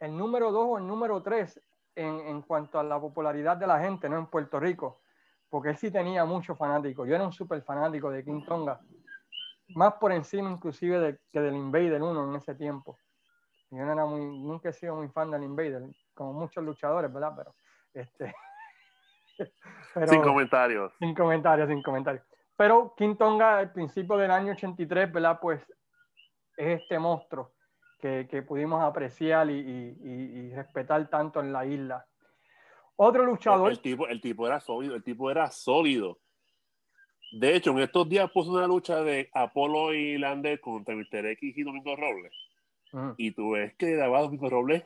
el 0.00 0.16
número 0.16 0.50
2 0.50 0.66
o 0.70 0.78
el 0.78 0.86
número 0.86 1.22
3 1.22 1.60
en, 1.96 2.20
en, 2.20 2.42
cuanto 2.42 2.78
a 2.78 2.82
la 2.82 2.98
popularidad 2.98 3.58
de 3.58 3.66
la 3.66 3.78
gente, 3.80 4.08
¿no? 4.08 4.18
En 4.18 4.26
Puerto 4.26 4.58
Rico, 4.58 5.02
porque 5.50 5.70
él 5.70 5.76
sí 5.76 5.90
tenía 5.90 6.24
muchos 6.24 6.56
fanáticos. 6.56 7.06
Yo 7.06 7.14
era 7.14 7.24
un 7.24 7.32
súper 7.32 7.62
fanático 7.62 8.10
de 8.10 8.24
King 8.24 8.44
Tonga 8.46 8.80
más 9.74 9.94
por 9.94 10.12
encima 10.12 10.50
inclusive 10.50 10.98
de, 10.98 11.18
que 11.32 11.40
del 11.40 11.54
Invader 11.54 12.02
1 12.02 12.30
en 12.30 12.36
ese 12.36 12.54
tiempo. 12.54 12.98
Yo 13.72 13.86
no 13.86 13.92
era 13.92 14.04
muy, 14.04 14.20
nunca 14.20 14.68
he 14.68 14.72
sido 14.74 14.96
muy 14.96 15.08
fan 15.08 15.30
del 15.30 15.44
Invader, 15.44 15.82
como 16.12 16.34
muchos 16.34 16.62
luchadores, 16.62 17.10
¿verdad? 17.10 17.32
Pero, 17.34 17.54
este, 17.94 18.34
pero, 19.94 20.08
sin 20.08 20.20
comentarios. 20.20 20.92
Sin 20.98 21.14
comentarios, 21.14 21.68
sin 21.70 21.82
comentarios. 21.82 22.22
Pero 22.54 22.94
King 22.98 23.16
Tonga, 23.16 23.58
al 23.58 23.72
principio 23.72 24.18
del 24.18 24.30
año 24.30 24.52
83, 24.52 25.10
¿verdad? 25.10 25.38
Pues 25.40 25.62
es 26.54 26.82
este 26.82 26.98
monstruo 26.98 27.54
que, 27.98 28.28
que 28.30 28.42
pudimos 28.42 28.82
apreciar 28.82 29.48
y, 29.48 29.58
y, 29.58 29.98
y, 30.04 30.54
respetar 30.54 31.08
tanto 31.08 31.40
en 31.40 31.50
la 31.50 31.64
isla. 31.64 32.06
Otro 32.96 33.24
luchador. 33.24 33.70
El, 33.70 33.76
el, 33.78 33.80
tipo, 33.80 34.06
el 34.06 34.20
tipo 34.20 34.46
era 34.46 34.60
sólido, 34.60 34.96
el 34.96 35.02
tipo 35.02 35.30
era 35.30 35.50
sólido. 35.50 36.18
De 37.40 37.56
hecho, 37.56 37.70
en 37.70 37.78
estos 37.78 38.06
días 38.06 38.30
puso 38.30 38.52
una 38.52 38.66
lucha 38.66 39.02
de 39.02 39.30
Apolo 39.32 39.94
y 39.94 40.18
Lander 40.18 40.60
contra 40.60 40.94
Mr. 40.94 41.24
X 41.24 41.56
y 41.56 41.62
Domingo 41.62 41.96
Robles. 41.96 42.34
Y 43.16 43.32
tú 43.32 43.52
ves 43.52 43.74
que 43.76 43.86
le 43.86 43.96
daba 43.96 44.18
a 44.18 44.22
Domingo 44.22 44.50
Robles, 44.50 44.84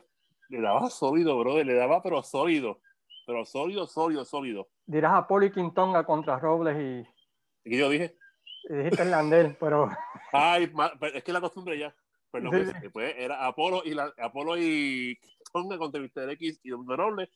le 0.49 0.61
daba 0.61 0.89
sólido, 0.89 1.37
brother, 1.39 1.65
le 1.65 1.73
daba 1.73 2.01
pero 2.01 2.23
sólido. 2.23 2.79
Pero 3.25 3.45
sólido, 3.45 3.87
sólido, 3.87 4.23
sólido. 4.23 4.69
Dirás 4.85 5.13
Apolo 5.15 5.45
y 5.45 5.51
Quintonga 5.51 6.05
contra 6.05 6.39
Robles 6.39 6.77
y. 6.77 7.69
¿Qué 7.69 7.77
yo 7.77 7.89
dije? 7.89 8.15
Y 8.69 8.75
dijiste 8.75 9.03
Lander, 9.05 9.57
pero. 9.59 9.89
Ay, 10.31 10.71
es 11.13 11.23
que 11.23 11.33
la 11.33 11.41
costumbre 11.41 11.77
ya. 11.77 11.93
Pero 12.31 12.51
sí. 12.51 12.57
pues, 12.57 12.81
después 12.81 13.15
era 13.17 13.45
Apolo 13.45 13.81
y, 13.83 13.93
la, 13.93 14.13
Apolo 14.17 14.57
y 14.57 15.17
Tonga 15.51 15.77
contra 15.77 16.01
Mr. 16.01 16.29
X 16.31 16.61
y 16.63 16.69
Domingo 16.69 16.95
Robles. 16.95 17.29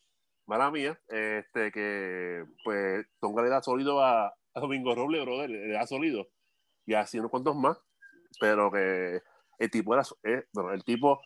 Mala 0.47 0.71
mía, 0.71 0.99
este, 1.07 1.71
que 1.71 2.45
pues 2.63 3.05
Tonga 3.19 3.43
le 3.43 3.49
da 3.49 3.61
sólido 3.61 4.01
a, 4.01 4.27
a 4.27 4.59
Domingo 4.59 4.95
Robles, 4.95 5.23
brother, 5.23 5.49
le 5.49 5.73
da 5.73 5.85
sólido. 5.85 6.27
Y 6.85 6.93
así 6.93 7.19
unos 7.19 7.31
cuantos 7.31 7.55
más. 7.55 7.77
Pero 8.39 8.71
que 8.71 9.21
el 9.61 9.69
tipo 9.69 9.93
era. 9.93 10.03
Eh, 10.23 10.45
bueno, 10.53 10.73
el 10.73 10.83
tipo 10.83 11.21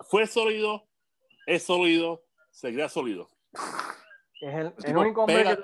fue 0.00 0.26
sólido, 0.26 0.84
es 1.46 1.64
sólido, 1.64 2.24
seguirá 2.50 2.88
sólido. 2.88 3.28
Es 4.40 4.54
el, 4.54 4.66
el, 4.66 4.74
el 4.84 4.96
único, 4.96 5.22
hombre 5.22 5.44
que, 5.44 5.58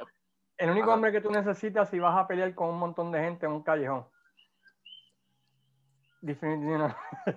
el 0.59 0.71
único 0.71 0.93
hombre 0.93 1.13
que 1.13 1.21
tú 1.21 1.31
necesitas 1.31 1.91
si 1.91 1.99
vas 1.99 2.17
a 2.17 2.27
pelear 2.27 2.55
con 2.55 2.69
un 2.71 2.79
montón 2.79 3.11
de 3.11 3.21
gente 3.21 3.47
en 3.47 3.53
un 3.53 3.63
callejón. 3.63 4.07
Definitivamente. 6.21 6.97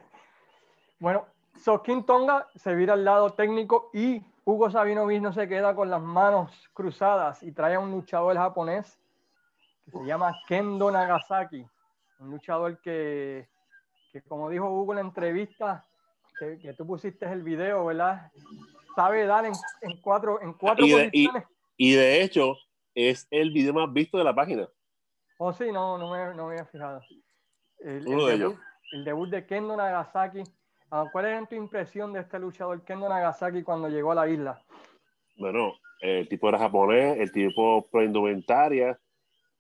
bueno, 1.00 1.26
so 1.56 1.82
King 1.82 2.04
Tonga 2.04 2.48
se 2.56 2.76
vira 2.76 2.94
al 2.94 3.04
lado 3.04 3.34
técnico 3.34 3.90
y 3.94 4.24
Hugo 4.46 4.70
Sabinovich 4.70 5.22
no 5.22 5.34
se 5.34 5.48
queda 5.48 5.76
con 5.76 5.90
las 5.90 6.02
manos 6.02 6.70
cruzadas 6.74 7.42
y 7.42 7.52
trae 7.52 7.76
a 7.76 7.80
un 7.80 7.92
luchador 7.92 8.38
japonés 8.38 9.00
que 9.86 9.92
se 9.92 10.06
llama 10.06 10.36
Kendo 10.48 10.92
Nagasaki, 10.92 11.66
un 12.20 12.32
luchador 12.32 12.80
que, 12.80 13.50
que 14.12 14.22
como 14.22 14.50
dijo 14.50 14.70
Hugo 14.70 14.94
en 14.94 14.98
la 14.98 15.02
entrevista, 15.02 15.86
que, 16.40 16.60
que, 16.60 16.74
tú 16.74 16.86
pusiste 16.86 17.26
el 17.26 17.44
video, 17.44 17.86
¿verdad? 17.86 18.32
Sabe 18.96 19.26
dar 19.26 19.46
en, 19.46 19.54
en 19.82 20.02
cuatro, 20.02 20.42
en 20.42 20.54
cuatro 20.54 20.86
y 20.86 20.90
de, 20.90 21.04
posiciones. 21.06 21.44
Y, 21.78 21.94
y, 21.94 21.96
de 21.96 22.22
hecho, 22.22 22.56
es 22.94 23.28
el 23.32 23.52
video 23.52 23.74
más 23.74 23.92
visto 23.92 24.18
de 24.18 24.24
la 24.24 24.36
página. 24.36 24.68
Oh, 25.40 25.54
sí, 25.54 25.72
no, 25.72 25.98
no 25.98 26.12
me, 26.12 26.36
no 26.36 26.48
me 26.48 26.54
había 26.54 26.66
fijado. 26.66 27.02
El, 27.80 28.08
Uno 28.08 28.22
el 28.22 28.26
de 28.26 28.38
debut, 28.38 28.54
ellos. 28.54 28.68
El 28.92 29.06
debut 29.06 29.30
de 29.30 29.46
Kendo 29.46 29.76
Nagasaki 29.76 30.44
Ah, 30.90 31.06
¿Cuál 31.12 31.26
es 31.26 31.50
tu 31.50 31.56
impresión 31.56 32.14
de 32.14 32.22
este 32.22 32.40
luchador 32.40 32.82
Kendo 32.84 33.10
Nagasaki 33.10 33.62
cuando 33.62 33.90
llegó 33.90 34.14
a 34.14 34.16
la 34.16 34.30
isla? 34.30 34.62
Bueno, 35.38 35.74
el 36.00 36.30
tipo 36.30 36.48
era 36.48 36.60
japonés, 36.60 37.20
el 37.20 37.32
tipo 37.32 37.86
pro 37.92 38.04
indumentaria, 38.04 38.98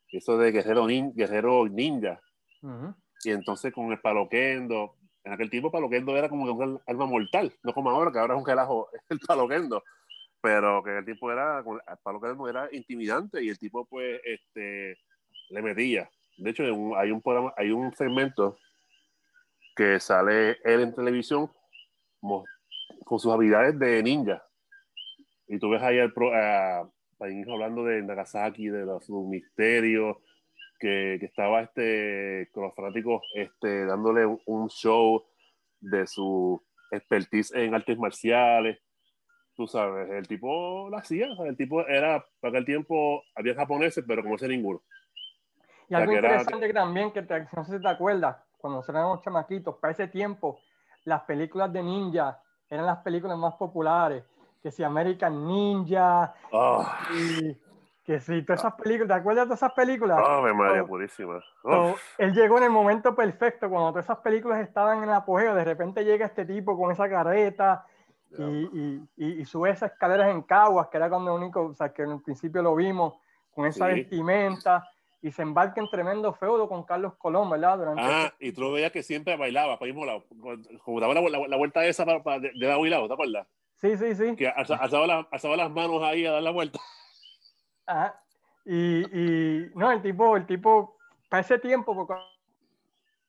eso 0.09 0.37
de 0.37 0.51
guerrero, 0.51 0.87
nin, 0.87 1.13
guerrero 1.13 1.67
ninja. 1.67 2.21
Uh 2.61 2.69
-huh. 2.69 2.95
Y 3.23 3.31
entonces 3.31 3.73
con 3.73 3.91
el 3.91 3.99
paloquendo, 3.99 4.95
en 5.23 5.33
aquel 5.33 5.49
tiempo 5.49 5.71
paloquendo 5.71 6.15
era 6.15 6.29
como 6.29 6.51
un 6.51 6.81
arma 6.85 7.05
mortal, 7.05 7.53
no 7.63 7.73
como 7.73 7.89
ahora, 7.89 8.11
que 8.11 8.19
ahora 8.19 8.35
es 8.35 8.39
un 8.39 8.47
relajo 8.47 8.89
el 9.09 9.19
paloquendo. 9.19 9.83
Pero 10.41 10.83
que 10.83 10.97
el 10.97 11.05
tipo 11.05 11.31
era, 11.31 11.59
el 11.59 11.97
paloquendo 12.03 12.47
era 12.47 12.69
intimidante 12.71 13.43
y 13.43 13.49
el 13.49 13.57
tipo 13.57 13.85
pues 13.85 14.21
este, 14.23 14.97
le 15.49 15.61
metía. 15.61 16.09
De 16.37 16.51
hecho, 16.51 16.63
hay 16.95 17.11
un, 17.11 17.21
programa, 17.21 17.53
hay 17.57 17.71
un 17.71 17.91
segmento 17.93 18.57
que 19.75 19.99
sale 19.99 20.57
él 20.63 20.81
en 20.81 20.93
televisión 20.93 21.51
con 23.03 23.19
sus 23.19 23.33
habilidades 23.33 23.77
de 23.79 24.03
ninja. 24.03 24.43
Y 25.47 25.59
tú 25.59 25.69
ves 25.69 25.81
ahí 25.81 25.99
al 25.99 26.13
pro, 26.13 26.33
a, 26.33 26.79
a 26.81 26.91
hablando 27.19 27.83
de 27.85 28.03
Nagasaki, 28.03 28.67
de 28.67 28.85
los, 28.85 29.09
misterios, 29.09 30.17
que, 30.77 31.17
que, 31.19 31.25
estaba 31.25 31.61
este, 31.61 32.49
con 32.51 32.63
los 32.63 32.75
fanáticos 32.75 33.21
este, 33.33 33.85
dándole 33.85 34.25
un, 34.45 34.69
show 34.69 35.25
de 35.79 36.07
su 36.07 36.61
expertise 36.91 37.53
en 37.53 37.75
artes 37.75 37.97
marciales. 37.97 38.79
Tú 39.55 39.67
sabes, 39.67 40.09
el 40.11 40.27
tipo 40.27 40.87
lo 40.89 40.97
hacía, 40.97 41.27
el 41.45 41.57
tipo 41.57 41.85
era, 41.87 42.23
para 42.39 42.51
aquel 42.51 42.65
tiempo 42.65 43.23
había 43.35 43.55
japoneses, 43.55 44.03
pero 44.07 44.21
como 44.21 44.35
ninguno. 44.37 44.81
Y 45.89 45.95
algo 45.95 46.13
interesante 46.13 46.65
era, 46.65 46.81
también, 46.81 47.11
que 47.11 47.23
te, 47.23 47.47
no 47.55 47.65
sé 47.65 47.77
si 47.77 47.81
te 47.81 47.89
acuerdas, 47.89 48.37
cuando 48.57 48.83
éramos 48.87 49.21
chamaquitos, 49.21 49.75
para 49.77 49.93
ese 49.93 50.07
tiempo, 50.07 50.59
las 51.05 51.21
películas 51.23 51.71
de 51.71 51.81
ninja 51.81 52.41
eran 52.69 52.85
las 52.85 52.99
películas 52.99 53.37
más 53.37 53.55
populares. 53.55 54.23
Que 54.61 54.71
si 54.71 54.83
American 54.83 55.47
Ninja, 55.47 56.33
oh. 56.51 56.85
y 57.15 57.55
que 58.07 58.21
si 58.21 58.41
todas 58.43 58.61
esas 58.61 58.75
películas, 58.75 59.09
¿te 59.09 59.13
acuerdas 59.15 59.49
de 59.49 59.55
esas 59.55 59.73
películas? 59.73 60.23
Oh, 60.25 60.41
me 60.41 60.53
María 60.53 60.79
so, 60.79 60.87
purísima. 60.87 61.43
Él 62.17 62.33
llegó 62.33 62.57
en 62.57 62.63
el 62.63 62.69
momento 62.69 63.13
perfecto, 63.13 63.69
cuando 63.69 63.89
todas 63.89 64.05
esas 64.05 64.19
películas 64.19 64.61
estaban 64.61 65.03
en 65.03 65.09
apogeo, 65.09 65.53
de 65.53 65.65
repente 65.65 66.05
llega 66.05 66.25
este 66.25 66.45
tipo 66.45 66.77
con 66.77 66.89
esa 66.89 67.09
careta 67.09 67.85
y, 68.31 68.43
y, 68.43 69.07
y, 69.17 69.41
y, 69.41 69.45
sube 69.45 69.71
esas 69.71 69.91
escaleras 69.91 70.29
en 70.29 70.41
Caguas, 70.43 70.87
que 70.87 70.95
era 70.95 71.09
cuando 71.09 71.35
único, 71.35 71.65
o 71.65 71.73
sea, 71.73 71.89
que 71.89 72.03
en 72.03 72.11
el 72.11 72.21
principio 72.21 72.61
lo 72.61 72.75
vimos, 72.77 73.15
con 73.53 73.65
esa 73.65 73.89
sí. 73.89 73.95
vestimenta 73.95 74.89
y 75.21 75.29
se 75.31 75.41
embarca 75.41 75.81
en 75.81 75.89
tremendo 75.89 76.31
feudo 76.33 76.69
con 76.69 76.83
Carlos 76.85 77.13
Colón, 77.17 77.49
¿verdad? 77.49 77.77
Durante 77.77 78.01
ah, 78.01 78.31
este... 78.31 78.45
y 78.45 78.51
tú 78.53 78.61
lo 78.61 78.71
veías 78.71 78.93
que 78.93 79.03
siempre 79.03 79.35
bailaba, 79.35 79.77
para 79.77 79.91
mismo 79.91 80.05
lado, 80.05 80.23
como 80.81 81.01
daba 81.01 81.13
la, 81.13 81.21
la, 81.21 81.45
la, 81.45 81.57
vuelta 81.57 81.83
esa 81.85 82.05
para, 82.05 82.23
para 82.23 82.39
de, 82.39 82.51
de 82.53 82.67
lado 82.67 82.85
y 82.85 82.89
lado, 82.89 83.07
¿te 83.09 83.13
acuerdas? 83.15 83.47
Sí, 83.75 83.97
sí, 83.97 84.15
sí. 84.15 84.35
Que 84.37 84.47
alzaba, 84.47 85.07
la, 85.07 85.27
alzaba 85.29 85.57
las 85.57 85.71
manos 85.71 86.01
ahí 86.03 86.25
a 86.25 86.31
dar 86.31 86.43
la 86.43 86.51
vuelta. 86.51 86.79
Ajá. 87.87 88.21
Y, 88.65 89.05
y 89.17 89.71
no, 89.75 89.91
el 89.91 90.01
tipo, 90.01 90.37
el 90.37 90.45
tipo, 90.45 90.97
para 91.29 91.41
ese 91.41 91.57
tiempo, 91.57 91.95
porque 91.95 92.13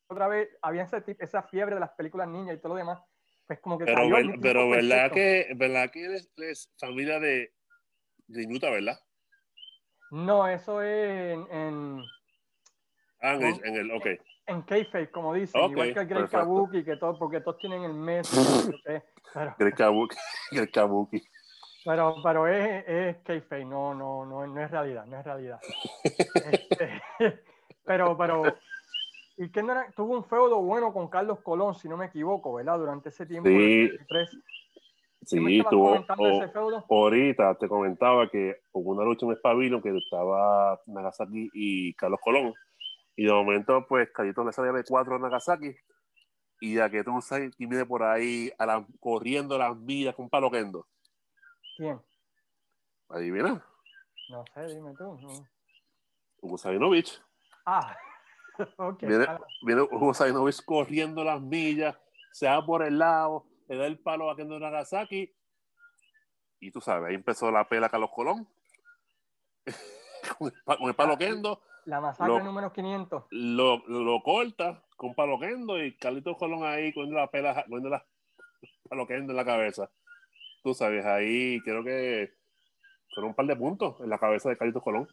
otra 0.09 0.29
vez 0.29 0.49
había 0.61 0.83
ese, 0.83 1.03
esa 1.19 1.43
fiebre 1.45 1.77
de 1.77 1.81
las 1.81 1.91
películas 1.91 2.29
niñas 2.29 2.57
y 2.57 2.59
todo 2.61 2.75
lo 2.75 2.79
demás, 2.79 3.01
pues 3.47 3.61
como 3.61 3.79
que... 3.79 3.85
Pero, 3.85 4.11
ver, 4.11 4.27
pero 4.43 4.69
verdad, 4.69 5.11
que, 5.13 5.47
verdad 5.57 5.91
que 5.91 6.05
eres, 6.05 6.31
eres 6.37 6.71
familia 6.79 7.21
de, 7.21 7.55
de 8.27 8.43
Inuta, 8.43 8.71
¿verdad? 8.71 8.99
No, 10.11 10.47
eso 10.49 10.81
es 10.83 11.35
en. 11.35 11.47
en 11.53 12.01
ah, 13.21 13.35
en, 13.35 13.43
el, 13.43 13.65
en 13.65 13.77
el, 13.77 13.91
ok. 13.91 14.07
En 14.47 14.63
Kayfabe, 14.63 15.11
como 15.11 15.35
dicen, 15.35 15.61
okay, 15.61 15.73
igual 15.73 15.95
que 15.95 16.01
el 16.01 16.07
Grey 16.07 16.27
Kabuki, 16.29 16.85
que 16.85 16.97
todo, 16.97 17.19
porque 17.19 17.41
todos 17.41 17.59
tienen 17.59 17.85
el 17.85 17.93
mes. 17.93 18.31
pero, 19.35 19.55
Grey 19.59 19.73
Kabuki, 19.73 20.17
Grey 20.53 20.71
Kabuki. 20.71 21.23
Pero, 21.85 22.17
pero 22.23 22.47
es, 22.49 22.85
es 22.87 23.17
Kayfabe, 23.19 23.65
no, 23.65 23.95
no, 23.95 24.27
no, 24.27 24.47
no 24.47 24.61
es 24.61 24.71
realidad, 24.71 25.07
no 25.07 25.19
es 25.19 25.25
realidad. 25.25 25.61
este, 26.03 27.03
pero, 27.85 28.17
pero. 28.17 28.43
Y 29.37 29.49
no 29.63 29.73
era, 29.73 29.91
tuvo 29.93 30.17
un 30.17 30.25
feudo 30.25 30.61
bueno 30.61 30.93
con 30.93 31.09
Carlos 31.09 31.41
Colón, 31.43 31.75
si 31.75 31.89
no 31.89 31.97
me 31.97 32.07
equivoco, 32.07 32.55
¿verdad? 32.55 32.79
Durante 32.79 33.11
ese 33.11 33.25
tiempo. 33.25 33.49
Sí. 33.49 33.89
Sí, 35.25 35.63
tuvo. 35.69 36.05
O, 36.89 37.05
ahorita 37.05 37.55
te 37.57 37.69
comentaba 37.69 38.29
que 38.31 38.57
hubo 38.73 38.93
una 38.93 39.05
lucha 39.05 39.27
en 39.27 39.33
Espabilo 39.33 39.83
que 39.83 39.97
estaba 39.97 40.81
Nagasaki 40.87 41.51
y 41.53 41.95
Carlos 41.95 42.21
Colón. 42.23 42.55
Y 43.15 43.27
de 43.27 43.33
momento, 43.33 43.85
pues, 43.89 44.11
Callito 44.11 44.45
le 44.45 44.53
salía 44.53 44.73
de 44.73 44.85
cuatro 44.85 45.17
a 45.17 45.19
Nagasaki. 45.19 45.75
Y 46.61 46.77
ya 46.77 46.89
que 46.89 47.05
tú 47.05 47.21
sabes 47.21 47.55
quién 47.57 47.69
viene 47.69 47.85
por 47.85 48.03
ahí 48.03 48.51
a 48.59 48.67
la, 48.67 48.87
corriendo 49.01 49.59
las 49.59 49.77
millas 49.77 50.15
con 50.15 50.29
palo 50.29 50.51
kendo. 50.51 50.87
¿Quién? 51.79 52.01
¿Adivina? 53.09 53.65
No 54.31 54.45
sé, 54.53 54.67
dime 54.67 54.93
tú. 54.99 55.17
No. 55.21 55.49
Hugo 56.41 56.59
Sabinovich. 56.59 57.23
Ah. 57.65 57.97
viene, 59.01 59.27
viene 59.63 59.83
Hugo 59.83 60.13
Sabinovich 60.13 60.65
corriendo 60.65 61.23
las 61.23 61.41
millas, 61.41 61.97
se 62.33 62.49
va 62.49 62.67
por 62.67 62.83
el 62.83 62.99
lado, 62.99 63.47
le 63.69 63.77
da 63.77 63.87
el 63.87 63.97
palo 64.01 64.29
a 64.29 64.35
Kendo 64.35 64.59
Nagasaki. 64.59 65.33
Y 66.59 66.73
tú 66.73 66.81
sabes, 66.81 67.11
ahí 67.11 67.15
empezó 67.15 67.49
la 67.53 67.69
pela 67.69 67.89
Carlos 67.89 68.11
Colón. 68.13 68.49
con, 70.39 70.53
el, 70.89 70.95
palo 70.97 71.17
Kendo. 71.17 71.63
La 71.85 72.01
masacre 72.01 72.43
número 72.43 72.73
500. 72.73 73.27
Lo, 73.31 73.87
lo, 73.87 74.21
corta 74.25 74.83
con 74.97 75.15
palo 75.15 75.39
Kendo 75.39 75.81
y 75.81 75.97
Carlitos 75.97 76.37
Colón 76.37 76.65
ahí 76.65 76.93
con 76.93 77.09
la 77.15 77.31
pela, 77.31 77.65
con 77.69 77.89
la 77.89 78.05
palo 78.89 79.07
Kendo 79.07 79.33
en 79.33 79.37
la 79.37 79.45
cabeza. 79.45 79.89
Tú 80.63 80.75
sabes, 80.75 81.05
ahí 81.07 81.61
creo 81.61 81.85
que 81.85 82.33
fueron 83.15 83.31
un 83.31 83.35
par 83.35 83.47
de 83.47 83.57
puntos 83.57 84.01
en 84.01 84.11
la 84.11 84.19
cabeza 84.19 84.49
de 84.49 84.57
Carlitos 84.57 84.83
Colón. 84.83 85.09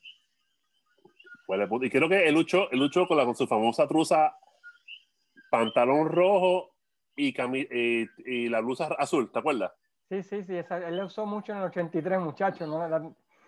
Y 1.82 1.90
creo 1.90 2.10
que 2.10 2.28
él 2.28 2.34
luchó, 2.34 2.70
él 2.72 2.80
luchó 2.80 3.08
con, 3.08 3.18
la, 3.18 3.26
con 3.26 3.36
su 3.36 3.46
famosa 3.46 3.88
truza, 3.88 4.36
pantalón 5.52 6.10
rojo 6.10 6.76
y, 7.16 7.34
y, 8.26 8.50
la 8.50 8.62
blusa 8.62 8.88
azul, 8.98 9.32
¿te 9.32 9.40
acuerdas? 9.40 9.72
Sí, 10.10 10.24
sí, 10.24 10.44
sí, 10.44 10.54
él 10.56 10.98
la 10.98 11.06
usó 11.06 11.26
mucho 11.26 11.52
en 11.52 11.60
el 11.60 11.66
83, 11.66 12.20
muchachos, 12.20 12.68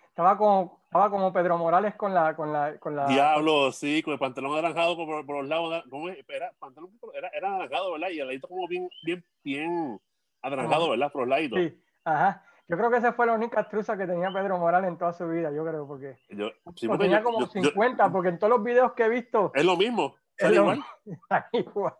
estaba 0.09 0.37
como, 0.37 0.81
estaba 0.85 1.09
como 1.09 1.31
Pedro 1.31 1.57
Morales 1.57 1.95
con 1.95 2.13
la, 2.13 2.35
con 2.35 2.51
la, 2.51 2.77
con 2.79 2.95
la... 2.95 3.05
Diablo, 3.05 3.71
sí, 3.71 4.01
con 4.01 4.13
el 4.13 4.19
pantalón 4.19 4.53
anaranjado 4.53 4.95
por, 4.95 5.25
por 5.25 5.37
los 5.37 5.47
lados, 5.47 5.83
¿cómo 5.89 6.09
Era, 6.09 6.51
pantalón, 6.59 6.91
era, 7.13 7.29
era 7.29 7.49
anaranjado, 7.49 7.91
¿verdad? 7.93 8.09
Y 8.09 8.19
el 8.19 8.27
ladito 8.27 8.47
como 8.47 8.67
bien, 8.67 8.89
bien, 9.03 9.23
bien 9.43 9.99
anaranjado, 10.41 10.89
¿verdad? 10.89 11.11
Por 11.11 11.27
los 11.27 11.29
lados. 11.29 11.51
Sí, 11.53 11.81
ajá. 12.07 12.43
Yo 12.69 12.75
creo 12.75 12.91
que 12.91 12.97
esa 12.97 13.13
fue 13.13 13.25
la 13.25 13.33
única 13.33 13.69
truza 13.69 13.97
que 13.97 14.05
tenía 14.05 14.31
Pedro 14.31 14.57
Morales 14.57 14.89
en 14.89 14.97
toda 14.97 15.13
su 15.13 15.27
vida, 15.29 15.51
yo 15.53 15.65
creo, 15.65 15.87
porque, 15.87 16.17
yo, 16.29 16.51
tenía 16.97 17.23
como 17.23 17.45
50, 17.45 18.11
porque 18.11 18.29
en 18.29 18.39
todos 18.39 18.51
los 18.51 18.63
videos 18.63 18.91
que 18.91 19.03
he 19.03 19.09
visto... 19.09 19.51
Es 19.55 19.63
lo 19.63 19.77
mismo, 19.77 20.17
es 20.37 20.51
igual. 20.51 20.83
igual. 21.53 21.93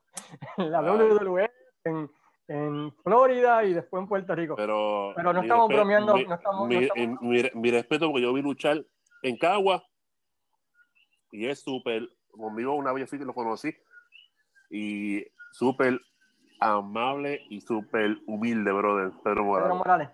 En 0.57 0.71
la 0.71 0.81
WWE, 0.81 1.49
en, 1.85 2.11
en, 2.49 2.91
Florida 3.01 3.63
y 3.63 3.73
después 3.73 4.01
en 4.01 4.09
Puerto 4.09 4.35
Rico. 4.35 4.55
Pero, 4.57 5.13
Pero 5.15 5.31
no 5.31 5.41
estamos 5.41 5.69
bromeando. 5.69 6.15
Mi, 6.15 6.25
no 6.25 6.35
estamos, 6.35 6.67
mi, 6.67 7.71
respeto, 7.71 8.07
porque 8.07 8.23
yo 8.23 8.33
vi 8.33 8.41
luchar 8.41 8.85
en 9.23 9.37
Cagua 9.37 9.81
y 11.31 11.47
es 11.47 11.61
súper, 11.61 12.09
conmigo 12.29 12.73
una 12.73 12.91
vez 12.91 13.09
que 13.09 13.17
lo 13.19 13.33
conocí 13.33 13.73
y 14.69 15.25
súper 15.53 16.01
amable 16.59 17.41
y 17.49 17.61
súper 17.61 18.17
humilde, 18.25 18.71
brother, 18.71 19.11
Pedro 19.23 19.45
Morales. 19.45 19.65
Pedro 19.65 19.75
Morales. 19.75 20.09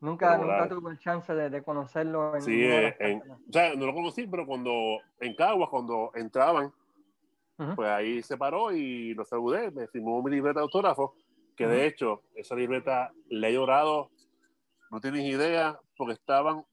Nunca, 0.00 0.36
nunca 0.36 0.68
tuve 0.68 0.90
el 0.90 0.98
chance 0.98 1.34
de, 1.34 1.48
de 1.48 1.62
conocerlo. 1.62 2.34
En 2.36 2.42
sí, 2.42 2.62
en, 2.62 3.22
o 3.22 3.52
sea, 3.52 3.74
no 3.74 3.86
lo 3.86 3.94
conocí, 3.94 4.26
pero 4.26 4.46
cuando 4.46 4.98
en 5.18 5.34
Caguas, 5.34 5.70
cuando 5.70 6.10
entraban, 6.14 6.72
pues 7.74 7.88
ahí 7.88 8.22
se 8.22 8.36
paró 8.36 8.72
y 8.72 9.14
lo 9.14 9.24
saludé, 9.24 9.70
me 9.70 9.86
firmó 9.88 10.22
mi 10.22 10.30
libreta 10.30 10.60
de 10.60 10.64
autógrafo, 10.64 11.14
que 11.56 11.66
de 11.66 11.86
hecho, 11.86 12.22
esa 12.34 12.54
libreta 12.54 13.12
le 13.28 13.48
he 13.48 13.52
llorado, 13.52 14.10
no 14.90 15.00
tienes 15.00 15.24
idea, 15.24 15.78
porque 15.96 16.14
estaban 16.14 16.64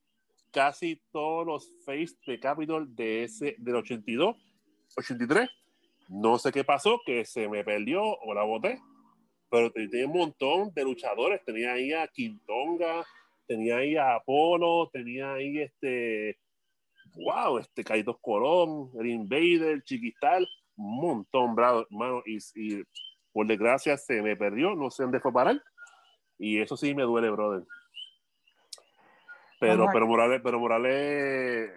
casi 0.51 1.01
todos 1.12 1.46
los 1.46 1.72
face 1.86 2.15
de 2.25 2.39
Capitol 2.39 2.94
de 2.96 3.24
ese, 3.24 3.56
del 3.60 3.75
82, 3.75 4.36
83. 4.98 5.50
No 6.10 6.38
sé 6.38 6.51
qué 6.51 6.63
pasó, 6.63 7.00
que 7.06 7.24
se 7.24 7.48
me 7.48 7.63
perdió 7.63 8.03
o 8.03 8.34
la 8.34 8.44
boté, 8.44 8.82
pero 9.51 9.70
tenía 9.70 10.08
un 10.08 10.13
montón 10.13 10.74
de 10.74 10.84
luchadores. 10.86 11.43
Tenía 11.43 11.74
ahí 11.74 11.91
a 11.91 12.08
Quintonga, 12.08 13.05
tenía 13.46 13.77
ahí 13.77 13.98
a 13.98 14.15
Apolo, 14.15 14.90
tenía 14.94 15.33
ahí 15.33 15.59
este, 15.59 16.40
wow, 17.16 17.57
este 17.57 17.83
Kaitos 17.83 18.16
Colón, 18.22 18.92
el 18.98 19.07
Invader, 19.07 19.83
Chiquistal, 19.83 20.48
un 20.77 21.01
montón, 21.01 21.53
bravo, 21.53 21.81
hermano, 21.81 22.24
y, 22.25 22.40
por 23.33 23.46
desgracia 23.46 23.98
se 23.98 24.22
me 24.22 24.37
perdió, 24.37 24.74
no 24.74 24.90
sé 24.90 25.03
dónde 25.03 25.20
fue 25.20 25.33
parar, 25.33 25.61
y 26.37 26.59
eso 26.59 26.77
sí 26.77 26.96
me 26.96 27.03
duele, 27.03 27.29
brother. 27.29 27.64
Pero, 29.59 29.87
pero 29.94 30.07
Morales, 30.07 30.42
pero 30.44 30.59
Morales 30.59 31.72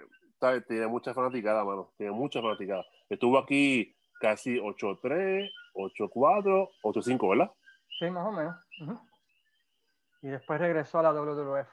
tiene 0.68 0.86
mucha 0.86 1.12
fanaticada, 1.12 1.64
mano, 1.64 1.92
tiene 1.96 2.12
mucha 2.12 2.40
fanaticada. 2.40 2.84
Estuvo 3.08 3.36
aquí 3.36 3.94
casi 4.20 4.56
8-3, 4.58 5.50
8-4, 5.74 6.70
8-5, 6.82 7.30
¿verdad? 7.30 7.50
Sí, 7.98 8.10
más 8.10 8.26
o 8.26 8.32
menos 8.32 8.56
y 10.24 10.28
después 10.28 10.58
regresó 10.58 10.98
a 10.98 11.02
la 11.02 11.12
WWF. 11.12 11.68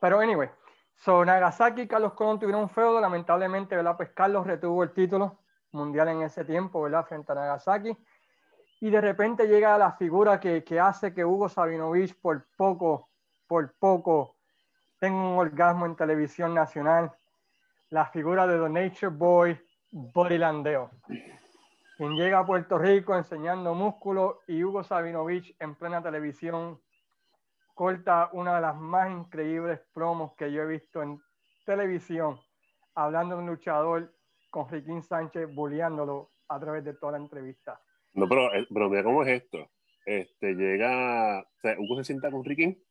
Pero 0.00 0.20
anyway, 0.20 0.48
so 0.94 1.24
Nagasaki 1.24 1.82
y 1.82 1.88
Carlos 1.88 2.12
Colón 2.12 2.38
tuvieron 2.38 2.62
un 2.62 2.70
feudo, 2.70 3.00
lamentablemente, 3.00 3.74
¿verdad? 3.74 3.96
Pues 3.96 4.10
Carlos 4.10 4.46
retuvo 4.46 4.84
el 4.84 4.92
título 4.92 5.40
mundial 5.72 6.08
en 6.08 6.22
ese 6.22 6.44
tiempo, 6.44 6.80
¿verdad? 6.82 7.04
Frente 7.04 7.32
a 7.32 7.34
Nagasaki. 7.34 7.96
Y 8.80 8.90
de 8.90 9.00
repente 9.00 9.48
llega 9.48 9.76
la 9.78 9.92
figura 9.92 10.38
que, 10.38 10.62
hace 10.80 11.12
que 11.12 11.24
Hugo 11.24 11.48
Sabinovich 11.48 12.14
por 12.20 12.46
poco, 12.56 13.10
por 13.48 13.74
poco, 13.74 14.36
tenga 15.00 15.18
un 15.20 15.38
orgasmo 15.38 15.84
en 15.86 15.96
televisión 15.96 16.54
nacional. 16.54 17.10
La 17.90 18.06
figura 18.06 18.46
de 18.46 18.60
The 18.60 18.68
Nature 18.68 19.08
Boy, 19.08 19.60
Buddy 19.90 20.38
Landeo, 20.38 20.90
quien 22.02 22.16
llega 22.16 22.40
a 22.40 22.44
Puerto 22.44 22.78
Rico 22.78 23.14
enseñando 23.14 23.76
músculo 23.76 24.40
y 24.48 24.64
Hugo 24.64 24.82
Sabinovich 24.82 25.54
en 25.60 25.76
plena 25.76 26.02
televisión 26.02 26.80
corta 27.76 28.28
una 28.32 28.56
de 28.56 28.60
las 28.60 28.74
más 28.74 29.08
increíbles 29.08 29.78
promos 29.94 30.32
que 30.36 30.50
yo 30.50 30.62
he 30.62 30.66
visto 30.66 31.00
en 31.00 31.22
televisión, 31.64 32.40
hablando 32.96 33.36
de 33.36 33.42
un 33.42 33.50
luchador 33.50 34.12
con 34.50 34.68
Riquín 34.68 35.00
Sánchez, 35.04 35.54
bulleándolo 35.54 36.32
a 36.48 36.58
través 36.58 36.82
de 36.82 36.94
toda 36.94 37.12
la 37.12 37.18
entrevista. 37.18 37.80
No, 38.14 38.28
pero, 38.28 38.52
eh, 38.52 38.66
mira 38.68 39.04
cómo 39.04 39.22
es 39.22 39.40
esto. 39.40 39.70
Este, 40.04 40.54
llega, 40.54 41.46
Hugo 41.78 41.98
se 41.98 42.04
sienta 42.04 42.32
con 42.32 42.44
Riquín 42.44 42.82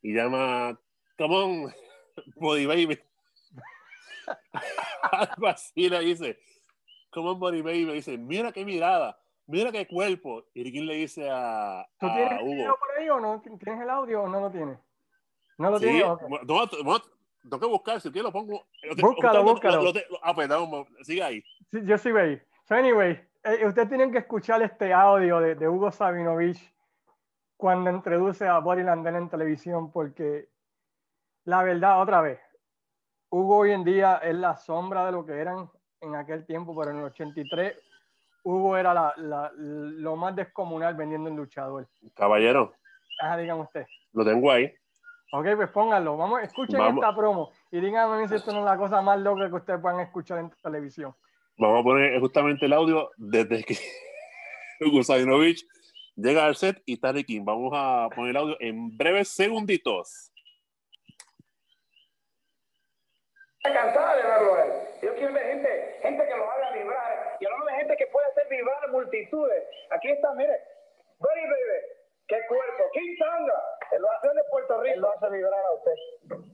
y 0.00 0.14
llama, 0.14 0.80
come 1.18 1.36
on, 1.36 1.74
body 2.36 2.64
baby. 2.64 2.98
Algo 5.02 5.48
así 5.48 5.90
le 5.90 6.00
dice, 6.00 6.38
come 7.14 7.28
on, 7.28 7.38
body 7.38 7.62
baby. 7.62 7.92
Dice, 7.92 8.18
mira 8.18 8.52
qué 8.52 8.64
mirada 8.64 9.16
mira 9.46 9.72
qué 9.72 9.86
cuerpo. 9.86 10.44
Y 10.54 10.64
Riquín 10.64 10.86
le 10.86 10.94
dice 10.94 11.28
a, 11.30 11.86
¿Tú 11.98 12.06
tienes 12.12 12.40
el 12.40 12.48
Hugo. 12.48 12.78
por 12.78 12.98
ahí 12.98 13.08
o 13.08 13.20
no? 13.20 13.40
¿Tienes 13.40 13.80
el 13.80 13.90
audio 13.90 14.22
o 14.22 14.28
no 14.28 14.40
lo 14.40 14.50
tienes? 14.50 14.78
¿No 15.58 15.70
lo 15.70 15.80
tienes? 15.80 16.04
tengo 17.42 17.60
que 17.60 17.66
buscar, 17.66 18.00
si 18.00 18.10
quieres 18.10 18.24
lo 18.24 18.32
pongo. 18.32 18.66
Búscalo, 19.00 19.42
búscalo. 19.44 19.92
ah, 20.22 20.34
pues 20.34 20.48
sigue 21.02 21.22
ahí. 21.22 21.44
Sí, 21.70 21.80
yo 21.84 21.98
sí 21.98 22.10
veis. 22.10 22.40
So, 22.66 22.74
anyway, 22.74 23.20
eh, 23.42 23.66
ustedes 23.66 23.88
tienen 23.88 24.10
que 24.10 24.18
escuchar 24.18 24.62
este 24.62 24.94
audio 24.94 25.40
de, 25.40 25.54
de 25.54 25.68
Hugo 25.68 25.90
Sabinovich 25.90 26.72
cuando 27.58 27.90
introduce 27.90 28.46
a 28.48 28.58
Body 28.58 28.82
Landel 28.82 29.16
en 29.16 29.28
televisión, 29.28 29.92
porque 29.92 30.48
la 31.44 31.62
verdad, 31.62 32.00
otra 32.00 32.22
vez, 32.22 32.40
Hugo 33.28 33.58
hoy 33.58 33.72
en 33.72 33.84
día 33.84 34.16
es 34.16 34.34
la 34.34 34.56
sombra 34.56 35.04
de 35.04 35.12
lo 35.12 35.26
que 35.26 35.34
eran 35.34 35.70
en 36.04 36.14
aquel 36.14 36.44
tiempo, 36.46 36.76
pero 36.78 36.90
en 36.90 36.98
el 36.98 37.04
83 37.04 37.74
Hugo 38.44 38.76
era 38.76 38.92
la, 38.92 39.14
la, 39.16 39.50
lo 39.56 40.16
más 40.16 40.36
descomunal 40.36 40.94
vendiendo 40.94 41.30
un 41.30 41.36
luchador. 41.36 41.88
Caballero. 42.14 42.74
Ajá, 43.20 43.38
dígame 43.38 43.62
usted. 43.62 43.86
Lo 44.12 44.24
tengo 44.24 44.50
ahí. 44.50 44.72
Ok, 45.32 45.46
pues 45.56 45.70
pónganlo. 45.70 46.16
Vamos, 46.16 46.42
escuchen 46.42 46.80
esta 46.80 47.16
promo 47.16 47.50
y 47.70 47.80
díganme 47.80 48.28
si 48.28 48.34
esto 48.34 48.52
no 48.52 48.60
es 48.60 48.64
la 48.66 48.76
cosa 48.76 49.00
más 49.00 49.18
loca 49.18 49.48
que 49.48 49.54
ustedes 49.54 49.80
puedan 49.80 50.00
escuchar 50.00 50.38
en 50.38 50.50
televisión. 50.62 51.14
Vamos 51.56 51.80
a 51.80 51.82
poner 51.82 52.20
justamente 52.20 52.66
el 52.66 52.72
audio 52.72 53.10
desde 53.16 53.64
que 53.64 53.76
Hugo 54.80 55.02
Sabinovich 55.02 55.66
llega 56.14 56.44
al 56.44 56.54
set 56.54 56.82
y 56.84 56.94
está 56.94 57.14
King. 57.14 57.44
Vamos 57.44 57.72
a 57.74 58.08
poner 58.14 58.30
el 58.30 58.36
audio 58.36 58.56
en 58.60 58.96
breves 58.96 59.28
segunditos. 59.28 60.30
cansada 63.62 64.16
de 64.16 64.22
verlo 64.22 64.58
él. 64.58 64.72
Yo 65.02 65.14
quiero 65.14 65.32
ver 65.32 65.46
gente, 65.46 65.98
gente 66.02 66.26
que 66.26 66.36
lo 66.36 66.50
haga 66.50 66.72
vibrar 66.72 67.36
y 67.40 67.46
hablando 67.46 67.66
de 67.66 67.76
gente 67.76 67.96
que 67.96 68.03
puede 68.14 68.28
hacer 68.28 68.46
vibrar 68.48 68.90
multitudes. 68.90 69.64
Aquí 69.90 70.08
está, 70.08 70.32
mire, 70.34 70.56
Buddy 71.18 71.42
Baby, 71.50 71.78
qué 72.28 72.38
cuerpo, 72.46 72.84
King 72.92 73.16
Tanga, 73.18 73.58
lo 73.98 74.10
hace 74.12 74.28
de 74.28 74.44
Puerto 74.50 74.80
Rico. 74.80 74.94
Él 74.94 75.00
lo 75.00 75.10
hace 75.10 75.30
vibrar 75.30 75.64
a 75.64 75.72
usted. 75.72 75.94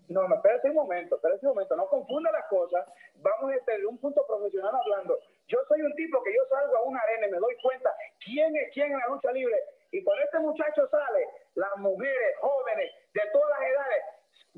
No, 0.08 0.26
no, 0.26 0.34
espérese 0.36 0.70
un 0.70 0.76
momento, 0.76 1.16
espérese 1.16 1.46
un 1.46 1.52
momento, 1.52 1.76
no 1.76 1.86
confunda 1.88 2.32
las 2.32 2.46
cosas. 2.46 2.86
Vamos 3.16 3.50
desde 3.50 3.74
este, 3.74 3.86
un 3.86 3.98
punto 3.98 4.26
profesional 4.26 4.74
hablando. 4.74 5.18
Yo 5.46 5.58
soy 5.68 5.82
un 5.82 5.94
tipo 5.94 6.22
que 6.22 6.34
yo 6.34 6.42
salgo 6.48 6.76
a 6.78 6.82
una 6.82 6.98
arena 7.00 7.28
y 7.28 7.30
me 7.30 7.38
doy 7.38 7.54
cuenta 7.62 7.94
quién 8.24 8.56
es 8.56 8.72
quién 8.72 8.90
en 8.90 8.98
la 8.98 9.08
lucha 9.08 9.30
libre. 9.32 9.56
Y 9.92 10.02
cuando 10.02 10.24
este 10.24 10.38
muchacho 10.38 10.88
sale, 10.88 11.26
las 11.54 11.76
mujeres, 11.76 12.36
jóvenes, 12.40 12.90
de 13.12 13.22
todas 13.32 13.50
las 13.50 13.68
edades, 13.68 14.04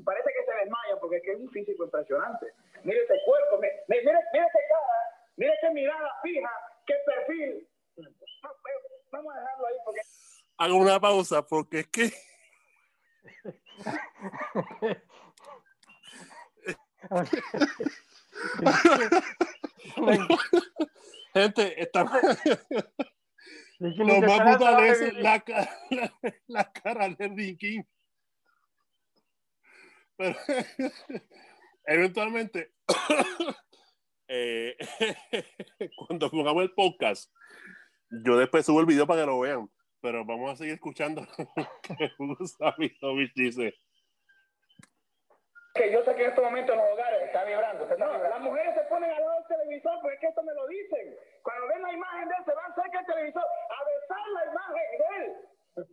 parece 0.05 0.29
que 0.31 0.45
se 0.45 0.57
desmayan 0.57 0.99
porque 0.99 1.17
es 1.17 1.23
que 1.23 1.31
es 1.31 1.39
un 1.39 1.51
físico 1.51 1.83
impresionante. 1.83 2.47
Mire 2.83 3.03
ese 3.03 3.19
cuerpo, 3.25 3.57
mire, 3.57 3.83
mire, 3.87 4.01
mire 4.03 4.45
ese 4.45 4.59
cara, 4.69 4.97
mire 5.35 5.53
qué 5.61 5.69
mirada 5.71 6.09
fija, 6.21 6.51
qué 6.85 6.93
perfil. 7.05 7.67
Vamos 9.11 9.33
a 9.35 9.39
dejarlo 9.39 9.67
ahí 9.67 9.75
porque... 9.85 10.01
Hago 10.57 10.75
una 10.77 10.99
pausa 10.99 11.45
porque 11.45 11.79
es 11.79 11.87
que... 11.87 12.13
Gente, 21.33 21.81
está... 21.81 22.05
Lo 23.79 24.21
más 24.21 24.39
brutal 24.45 24.85
es 24.85 25.13
la, 25.15 25.39
cara, 25.41 25.69
la, 26.47 26.71
cara 26.71 27.09
de 27.09 27.27
Ricky. 27.27 27.83
Pero 30.15 30.37
eventualmente, 31.85 32.73
eh, 34.27 34.77
cuando 35.97 36.29
jugamos 36.29 36.63
el 36.63 36.71
podcast, 36.73 37.31
yo 38.09 38.37
después 38.37 38.65
subo 38.65 38.79
el 38.79 38.85
video 38.85 39.07
para 39.07 39.21
que 39.21 39.27
lo 39.27 39.39
vean, 39.39 39.69
pero 40.01 40.25
vamos 40.25 40.51
a 40.51 40.55
seguir 40.55 40.75
escuchando 40.75 41.25
que 41.83 42.11
Hugo 42.17 42.45
Sabinovich 42.45 43.33
dice 43.35 43.73
que 45.73 45.91
yo 45.91 46.03
sé 46.03 46.13
que 46.15 46.23
en 46.23 46.29
estos 46.29 46.43
momentos 46.43 46.75
en 46.75 46.81
los 46.81 46.91
hogares 46.93 47.23
está 47.23 47.43
vibrando. 47.45 47.87
Las 47.97 48.41
mujeres 48.41 48.75
se 48.75 48.81
ponen 48.81 49.09
al 49.09 49.21
lado 49.21 49.33
del 49.33 49.57
televisor, 49.57 49.99
porque 50.01 50.15
es 50.15 50.21
que 50.21 50.27
esto 50.27 50.43
me 50.43 50.53
lo 50.53 50.67
dicen. 50.67 51.17
Cuando 51.41 51.67
ven 51.67 51.81
la 51.81 51.93
imagen 51.93 52.29
de 52.29 52.35
él, 52.37 52.45
se 52.45 52.53
van 52.53 52.75
cerca 52.75 52.97
del 52.99 53.07
televisor 53.07 53.43
a 53.43 53.79
besar 53.83 54.27
la 54.33 54.45
imagen 54.51 54.97
de 54.99 55.17
él. 55.17 55.85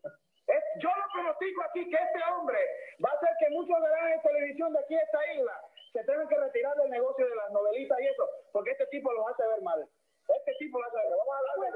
yo 0.83 0.91
lo 0.91 1.05
pronostico 1.15 1.63
aquí 1.63 1.89
que 1.89 1.97
este 1.97 2.21
hombre 2.31 2.59
va 3.03 3.09
a 3.09 3.15
hacer 3.15 3.31
que 3.39 3.51
muchos 3.55 3.81
verán 3.81 4.13
en 4.13 4.21
televisión 4.21 4.73
de 4.73 4.81
aquí 4.81 4.95
a 4.97 5.01
esta 5.01 5.33
isla 5.33 5.61
se 5.93 6.05
tengan 6.05 6.29
que 6.29 6.37
retirar 6.37 6.77
del 6.77 6.91
negocio 6.91 7.27
de 7.27 7.35
las 7.35 7.51
novelitas 7.51 7.99
y 8.01 8.07
eso, 8.07 8.29
porque 8.53 8.71
este 8.73 8.87
tipo 8.87 9.13
los 9.13 9.27
hace 9.29 9.47
ver 9.47 9.63
mal. 9.63 9.89
Este 10.29 10.55
tipo 10.59 10.79
los 10.79 10.89
hace 10.89 11.09
ver 11.09 11.17
Vamos 11.17 11.35
a 11.35 11.43
la 11.43 11.67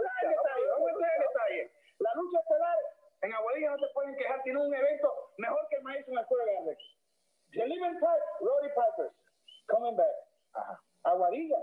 detalle, 1.24 1.70
La 1.98 2.14
lucha 2.14 2.38
estelar 2.38 2.78
en 3.22 3.32
Aguadilla 3.32 3.70
no 3.70 3.78
se 3.78 3.92
pueden 3.94 4.16
quejar, 4.16 4.42
tiene 4.42 4.60
un 4.60 4.74
evento 4.74 5.32
mejor 5.38 5.66
que 5.68 5.76
el 5.76 5.82
maíz 5.82 6.06
en 6.06 6.14
la 6.14 6.20
escuela 6.20 6.44
de. 6.44 6.78
The 7.52 7.66
Living 7.66 8.00
Park, 8.00 8.22
Roddy 8.40 8.68
Piper, 8.68 9.10
coming 9.66 9.96
back. 9.96 10.14
Aguadilla. 11.04 11.58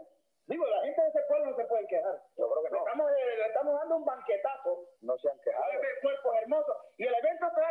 Digo, 0.47 0.65
la 0.65 0.81
gente 0.81 1.01
de 1.01 1.07
ese 1.09 1.21
pueblo 1.27 1.51
no 1.51 1.55
se 1.55 1.65
puede 1.65 1.87
quejar. 1.87 2.19
Yo 2.35 2.49
creo 2.49 2.63
que 2.63 2.69
no. 2.71 2.77
Estamos, 2.79 3.11
eh, 3.11 3.37
le 3.37 3.45
estamos 3.45 3.79
dando 3.79 3.95
un 3.97 4.05
banquetazo. 4.05 4.85
No 5.01 5.17
se 5.17 5.29
han 5.29 5.39
quejado. 5.39 5.71
El 5.71 6.01
cuerpo 6.01 6.33
hermoso. 6.33 6.75
Y 6.97 7.05
el 7.05 7.13
evento 7.13 7.47
está 7.47 7.61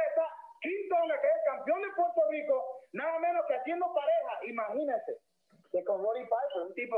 Kim 0.60 0.88
Tonga, 0.88 1.20
que 1.20 1.28
es 1.28 1.40
campeón 1.44 1.82
de 1.82 1.88
Puerto 1.96 2.20
Rico, 2.30 2.84
nada 2.92 3.18
menos 3.18 3.46
que 3.46 3.54
haciendo 3.54 3.92
pareja. 3.94 4.32
Imagínense. 4.44 5.18
Que 5.72 5.84
con 5.84 6.02
Roddy 6.02 6.24
Piper, 6.24 6.62
un 6.66 6.74
tipo 6.74 6.96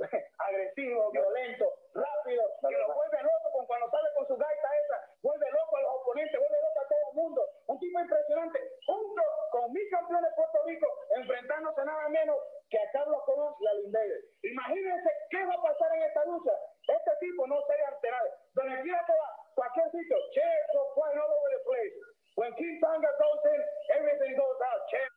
agresivo, 0.38 1.10
violento, 1.10 1.66
rápido, 1.94 2.42
que 2.68 2.76
lo 2.76 2.94
vuelve 2.94 3.22
loco 3.22 3.48
con 3.52 3.66
cuando 3.66 3.90
sale 3.90 4.08
con 4.16 4.26
su 4.26 4.36
gaita 4.36 4.68
esa, 4.84 4.96
vuelve 5.22 5.46
loco 5.50 5.76
a 5.76 5.82
los 5.82 5.92
oponentes, 6.00 6.40
vuelve 6.40 6.60
loco 6.62 6.80
a 6.80 6.88
todo 6.88 7.04
el 7.10 7.16
mundo. 7.16 7.40
Un 7.66 7.78
tipo 7.78 8.00
impresionante, 8.00 8.58
junto 8.86 9.22
con 9.50 9.72
mi 9.72 9.88
campeón 9.90 10.22
de 10.22 10.30
Puerto 10.36 10.58
Rico, 10.66 10.86
enfrentándose 11.16 11.84
nada 11.84 12.08
menos 12.08 12.36
que 12.70 12.78
a 12.78 12.90
Carlos 12.92 13.22
Colón 13.24 13.54
y 13.60 13.66
a 13.66 13.74
Lindbergh. 13.74 14.24
Imagínense 14.42 15.10
qué 15.30 15.44
va 15.44 15.54
a 15.54 15.62
pasar 15.62 15.92
en 15.96 16.02
esta 16.02 16.24
lucha. 16.24 16.52
Este 16.88 17.12
tipo 17.20 17.46
no 17.46 17.60
sería 17.66 17.88
alterado. 17.88 18.28
Donde 18.54 18.82
quiera 18.82 19.04
que 19.06 19.12
va, 19.12 19.30
cualquier 19.54 19.90
sitio, 19.90 20.16
chairs 20.32 20.66
go 20.72 20.94
flying 20.94 21.18
all 21.18 21.28
over 21.28 21.50
the 21.50 21.64
place. 21.64 22.09
When 22.40 22.56
King 22.56 22.80
Tonga 22.80 23.12
goes 23.20 23.44
in, 23.52 23.60
everything 23.98 24.32
goes 24.32 24.60
out. 24.64 24.80
Chairs. 24.88 25.12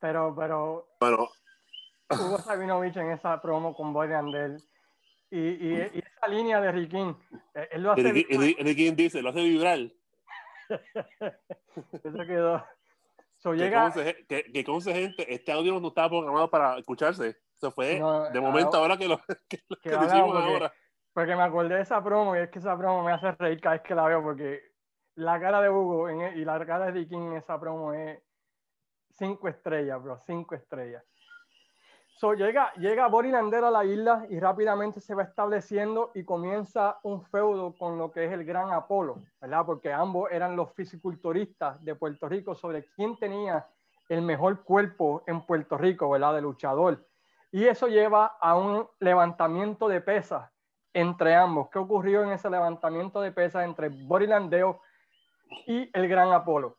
Pero, 0.00 0.34
pero. 0.34 0.88
Bueno, 0.98 1.30
Hugo 2.10 2.38
Sabinovich 2.38 2.96
en 2.96 3.12
esa 3.12 3.40
promo 3.40 3.72
con 3.72 3.92
Boy 3.92 4.12
Andel. 4.12 4.60
Y, 5.30 5.38
y, 5.38 5.90
y, 5.94 6.00
esa 6.00 6.26
línea 6.26 6.60
de 6.60 6.72
Riquín, 6.72 7.16
eh, 7.54 7.68
él 7.70 7.84
lo 7.84 7.92
hace. 7.92 8.02
Riquín 8.02 8.96
dice, 8.96 9.22
lo 9.22 9.30
hace 9.30 9.44
vibrar. 9.44 9.78
Eso 12.02 12.26
quedó. 12.26 12.66
So, 13.38 13.54
llega... 13.54 13.92
que, 14.28 14.50
que 14.52 14.64
conce 14.64 14.92
gente, 14.92 15.32
este 15.32 15.52
audio 15.52 15.78
no 15.78 15.86
estaba 15.88 16.08
programado 16.08 16.50
para 16.50 16.78
escucharse. 16.78 17.36
Eso 17.56 17.70
fue 17.70 18.02
de 18.32 18.40
momento 18.40 18.76
ahora, 18.76 18.96
que 18.98 19.06
lo, 19.06 19.20
que, 19.48 19.62
que 19.80 19.90
lo 19.90 20.00
decimos 20.00 20.32
porque, 20.32 20.52
ahora. 20.52 20.72
Porque 21.12 21.36
me 21.36 21.42
acordé 21.42 21.74
de 21.74 21.82
esa 21.82 22.02
promo 22.02 22.34
y 22.34 22.40
es 22.40 22.50
que 22.50 22.58
esa 22.58 22.76
promo 22.76 23.02
me 23.02 23.12
hace 23.12 23.32
reír 23.32 23.60
cada 23.60 23.74
vez 23.74 23.82
que 23.82 23.94
la 23.94 24.06
veo 24.06 24.22
porque 24.22 24.72
la 25.16 25.38
cara 25.38 25.60
de 25.60 25.68
Hugo 25.68 26.08
en, 26.08 26.22
e, 26.22 26.38
y 26.38 26.44
la 26.44 26.64
cara 26.64 26.86
de 26.86 26.92
Riquín 26.92 27.22
en 27.28 27.32
esa 27.34 27.60
promo 27.60 27.92
es 27.92 28.18
cinco 29.10 29.48
estrellas, 29.48 30.02
bro, 30.02 30.18
cinco 30.18 30.54
estrellas. 30.54 31.04
So, 32.16 32.34
llega, 32.34 32.72
llega 32.74 33.08
Boris 33.08 33.34
a 33.34 33.70
la 33.70 33.84
isla 33.84 34.26
y 34.30 34.38
rápidamente 34.38 35.00
se 35.00 35.14
va 35.14 35.24
estableciendo 35.24 36.12
y 36.14 36.24
comienza 36.24 36.98
un 37.02 37.24
feudo 37.24 37.74
con 37.76 37.98
lo 37.98 38.12
que 38.12 38.24
es 38.24 38.32
el 38.32 38.44
gran 38.44 38.72
Apolo, 38.72 39.16
¿verdad? 39.40 39.66
Porque 39.66 39.92
ambos 39.92 40.30
eran 40.30 40.54
los 40.54 40.72
fisiculturistas 40.72 41.82
de 41.84 41.96
Puerto 41.96 42.28
Rico 42.28 42.54
sobre 42.54 42.86
quién 42.94 43.18
tenía 43.18 43.66
el 44.08 44.22
mejor 44.22 44.62
cuerpo 44.62 45.24
en 45.26 45.44
Puerto 45.44 45.76
Rico, 45.76 46.10
¿verdad? 46.10 46.34
De 46.34 46.42
luchador. 46.42 47.04
Y 47.50 47.64
eso 47.64 47.88
lleva 47.88 48.36
a 48.40 48.56
un 48.56 48.86
levantamiento 49.00 49.88
de 49.88 50.00
pesas 50.00 50.51
entre 50.94 51.34
ambos. 51.34 51.68
¿Qué 51.70 51.78
ocurrió 51.78 52.22
en 52.24 52.32
ese 52.32 52.50
levantamiento 52.50 53.20
de 53.20 53.32
pesas 53.32 53.64
entre 53.64 53.88
Boris 53.88 54.28
Landeo 54.28 54.80
y 55.66 55.90
el 55.92 56.08
gran 56.08 56.32
Apolo? 56.32 56.76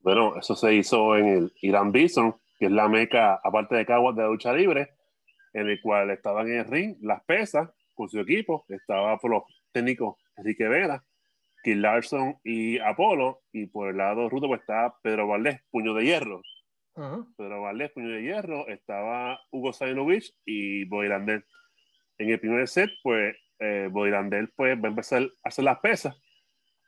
Bueno, 0.00 0.36
eso 0.36 0.54
se 0.54 0.74
hizo 0.74 1.16
en 1.16 1.26
el 1.26 1.52
Irán 1.60 1.92
Bison 1.92 2.34
que 2.58 2.66
es 2.66 2.72
la 2.72 2.88
meca, 2.88 3.40
aparte 3.42 3.76
de 3.76 3.86
Caguas, 3.86 4.16
de 4.16 4.24
lucha 4.24 4.52
libre, 4.52 4.94
en 5.52 5.68
el 5.68 5.80
cual 5.80 6.10
estaban 6.10 6.48
en 6.48 6.58
el 6.58 6.64
ring 6.64 6.96
las 7.00 7.22
pesas 7.24 7.70
con 7.94 8.08
su 8.08 8.18
equipo. 8.18 8.64
Estaba 8.68 9.16
por 9.18 9.30
los 9.30 9.42
técnicos 9.72 10.16
Enrique 10.36 10.66
Vera, 10.68 11.04
Kill 11.62 11.80
Larson 11.80 12.36
y 12.42 12.78
Apolo. 12.80 13.42
Y 13.52 13.66
por 13.66 13.90
el 13.90 13.96
lado 13.96 14.28
ruto 14.28 14.48
pues 14.48 14.60
estaba 14.60 14.96
Pedro 15.00 15.28
Valdés, 15.28 15.60
puño 15.70 15.94
de 15.94 16.04
hierro. 16.04 16.42
Pedro 17.36 17.62
Valdés, 17.62 17.92
puño 17.92 18.08
de 18.08 18.22
hierro. 18.22 18.66
Estaba 18.66 19.40
Hugo 19.52 19.72
Zainovich 19.72 20.34
y 20.44 20.84
Boirandel. 20.86 21.44
En 22.18 22.30
el 22.30 22.40
primer 22.40 22.66
set, 22.68 22.90
pues 23.02 23.36
eh, 23.60 23.88
Boirandel 23.90 24.50
pues, 24.56 24.76
va 24.76 24.86
a 24.86 24.90
empezar 24.90 25.22
a 25.22 25.48
hacer 25.48 25.64
las 25.64 25.78
pesas 25.80 26.16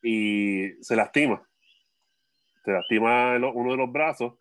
y 0.02 0.70
se 0.80 0.96
lastima. 0.96 1.42
Se 2.64 2.72
lastima 2.72 3.36
uno 3.36 3.70
de 3.70 3.76
los 3.76 3.92
brazos 3.92 4.34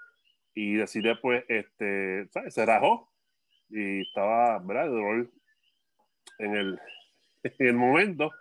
y 0.54 0.74
decide 0.74 1.16
pues, 1.16 1.46
este, 1.48 2.28
¿sabes? 2.30 2.54
Se 2.54 2.66
rajó 2.66 3.12
y 3.70 4.02
estaba, 4.02 4.60
¿verdad? 4.60 4.86
De 4.86 4.90
dolor 4.90 5.32
en 6.40 6.56
el, 6.56 6.80
en 7.44 7.68
el 7.68 7.76
momento. 7.76 8.32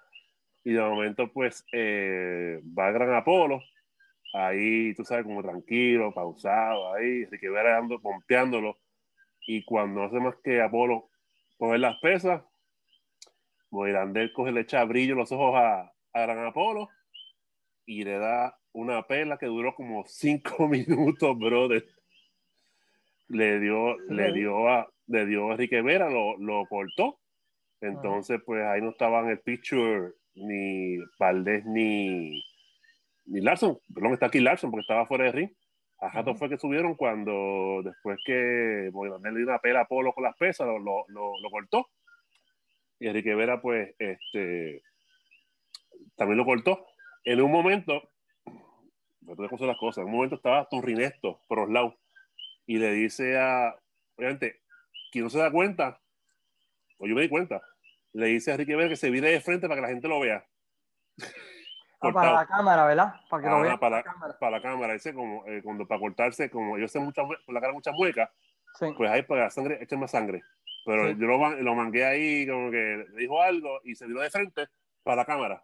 Y 0.64 0.72
de 0.72 0.80
momento, 0.80 1.32
pues, 1.32 1.64
eh, 1.72 2.60
va 2.78 2.88
a 2.88 2.90
Gran 2.90 3.14
Apolo, 3.14 3.62
ahí, 4.34 4.92
tú 4.94 5.04
sabes, 5.04 5.24
como 5.24 5.42
tranquilo, 5.42 6.12
pausado, 6.12 6.92
ahí, 6.94 7.26
que 7.40 7.48
dando, 7.48 8.00
pompeándolo. 8.00 8.76
Y 9.46 9.64
cuando 9.64 10.02
hace 10.02 10.20
más 10.20 10.34
que 10.42 10.60
Apolo 10.60 11.08
coger 11.58 11.80
las 11.80 11.98
pesas, 12.00 12.42
Moirandel 13.70 14.32
coge, 14.32 14.52
le 14.52 14.62
echa 14.62 14.84
brillo 14.84 15.14
los 15.14 15.30
ojos 15.32 15.54
a, 15.56 15.92
a 16.12 16.20
Gran 16.20 16.46
Apolo 16.46 16.88
y 17.84 18.04
le 18.04 18.18
da 18.18 18.58
una 18.72 19.06
pela 19.06 19.36
que 19.36 19.46
duró 19.46 19.74
como 19.74 20.04
cinco 20.06 20.66
minutos, 20.68 21.38
brother 21.38 21.84
le 23.28 23.60
dio, 23.60 23.98
le 24.08 24.32
dio 24.32 24.68
a, 24.68 24.88
le 25.06 25.26
dio 25.26 25.48
a 25.48 25.52
Enrique 25.52 25.82
Vera, 25.82 26.10
lo, 26.10 26.36
lo 26.38 26.66
cortó. 26.66 27.20
Entonces, 27.80 28.40
pues 28.44 28.64
ahí 28.64 28.80
no 28.80 28.90
estaban 28.90 29.28
el 29.28 29.38
picture 29.40 30.12
ni 30.34 30.98
Valdés 31.18 31.64
ni, 31.64 32.42
ni 33.26 33.40
Larson. 33.40 33.78
Perdón, 33.94 34.14
está 34.14 34.26
aquí 34.26 34.40
Larson 34.40 34.70
porque 34.70 34.82
estaba 34.82 35.06
fuera 35.06 35.24
de 35.24 35.32
ring. 35.32 35.50
A 36.00 36.10
Jato 36.10 36.34
fue 36.34 36.48
que 36.48 36.58
subieron 36.58 36.94
cuando 36.94 37.80
después 37.82 38.18
que 38.24 38.90
Moisés 38.92 39.20
le 39.20 39.30
dio 39.34 39.46
una 39.46 39.58
pela 39.58 39.80
a 39.80 39.88
Polo 39.88 40.12
con 40.12 40.24
las 40.24 40.36
pesas, 40.36 40.66
lo, 40.66 40.78
lo, 40.78 41.04
lo, 41.08 41.50
cortó. 41.50 41.88
Y 43.00 43.08
Enrique 43.08 43.34
Vera, 43.34 43.60
pues, 43.60 43.94
este, 43.98 44.82
también 46.16 46.38
lo 46.38 46.44
cortó. 46.44 46.86
En 47.24 47.40
un 47.40 47.50
momento, 47.50 48.10
no 49.22 49.34
te 49.34 49.66
las 49.66 49.78
cosas, 49.78 50.02
en 50.02 50.04
un 50.04 50.12
momento 50.12 50.36
estaba 50.36 50.68
los 50.70 51.70
lados 51.70 51.94
y 52.66 52.78
le 52.78 52.92
dice 52.92 53.38
a, 53.38 53.74
obviamente, 54.16 54.60
quien 55.10 55.24
no 55.24 55.30
se 55.30 55.38
da 55.38 55.50
cuenta, 55.50 56.00
o 56.98 57.06
yo 57.06 57.14
me 57.14 57.22
di 57.22 57.28
cuenta, 57.28 57.62
le 58.12 58.26
dice 58.26 58.52
a 58.52 58.56
Ricky 58.56 58.74
Vera 58.74 58.88
que 58.88 58.96
se 58.96 59.10
vire 59.10 59.30
de 59.30 59.40
frente 59.40 59.68
para 59.68 59.80
que 59.80 59.86
la 59.86 59.92
gente 59.92 60.06
lo 60.06 60.20
vea. 60.20 60.46
Ah, 62.00 62.12
para 62.12 62.32
la 62.32 62.46
cámara, 62.46 62.86
¿verdad? 62.86 63.14
Para 63.28 63.42
que 63.42 63.50
lo 63.50 63.60
vea. 63.60 63.76
Para, 63.76 63.96
la 63.96 64.02
cámara. 64.04 64.38
para 64.38 64.50
la 64.52 64.62
cámara. 64.62 64.92
Dice 64.92 65.12
como, 65.12 65.44
eh, 65.46 65.60
cuando 65.64 65.86
para 65.86 66.00
cortarse, 66.00 66.48
como 66.48 66.78
yo 66.78 66.86
sé 66.86 67.00
mucha, 67.00 67.22
con 67.22 67.54
la 67.54 67.60
cara 67.60 67.72
muchas 67.72 67.94
muecas, 67.94 68.30
pues 68.96 69.10
ahí 69.10 69.22
para 69.22 69.44
la 69.44 69.50
sangre, 69.50 69.82
echen 69.82 69.98
más 69.98 70.12
sangre. 70.12 70.42
Pero 70.84 71.10
yo 71.10 71.26
lo, 71.26 71.56
lo 71.56 71.74
mangué 71.74 72.04
ahí, 72.04 72.46
como 72.46 72.70
que 72.70 73.04
le 73.10 73.20
dijo 73.20 73.42
algo 73.42 73.80
y 73.84 73.94
se 73.94 74.06
viró 74.06 74.20
de 74.20 74.30
frente 74.30 74.68
para 75.02 75.16
la 75.16 75.24
cámara. 75.24 75.62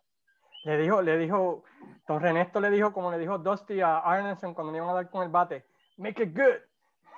Le 0.64 0.78
dijo, 0.78 1.02
le 1.02 1.18
dijo, 1.18 1.62
don 2.08 2.20
Renesto 2.20 2.60
le 2.60 2.70
dijo, 2.70 2.92
como 2.92 3.12
le 3.12 3.18
dijo 3.18 3.38
Dusty 3.38 3.80
a 3.80 3.98
Arneson 3.98 4.54
cuando 4.54 4.72
le 4.72 4.78
iban 4.78 4.90
a 4.90 4.94
dar 4.94 5.10
con 5.10 5.22
el 5.22 5.28
bate, 5.28 5.64
make 5.96 6.22
it 6.22 6.36
good. 6.36 6.60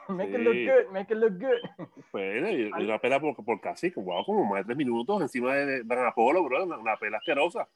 Make 0.09 0.31
it 0.31 0.38
look 0.38 0.55
good, 0.55 0.92
make 0.92 1.12
it 1.12 1.18
look 1.18 1.37
good. 1.37 1.88
Pues, 2.12 2.48
y 2.48 2.70
una 2.85 2.96
pela 3.00 3.18
por, 3.18 3.35
por 3.44 3.61
casi 3.61 3.90
wow, 3.90 4.24
como 4.24 4.44
más 4.44 4.61
de 4.61 4.66
tres 4.66 4.76
minutos 4.76 5.20
encima 5.20 5.52
de 5.52 5.83
Dan 5.83 6.07
Apolo, 6.07 6.44
bro, 6.44 6.62
una, 6.62 6.79
una 6.79 6.96
pela 6.96 7.18
asquerosa. 7.18 7.66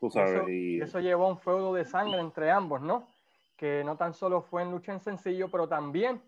Tú 0.00 0.10
sabes. 0.10 0.32
Eso, 0.32 0.48
y... 0.48 0.80
eso 0.80 1.00
llevó 1.00 1.26
a 1.26 1.30
un 1.30 1.38
feudo 1.38 1.74
de 1.74 1.84
sangre 1.84 2.20
entre 2.20 2.50
ambos, 2.50 2.80
¿no? 2.80 3.06
Que 3.56 3.82
no 3.84 3.96
tan 3.96 4.14
solo 4.14 4.42
fue 4.42 4.62
en 4.62 4.70
lucha 4.70 4.92
en 4.92 5.00
sencillo, 5.00 5.50
pero 5.50 5.68
también 5.68 6.22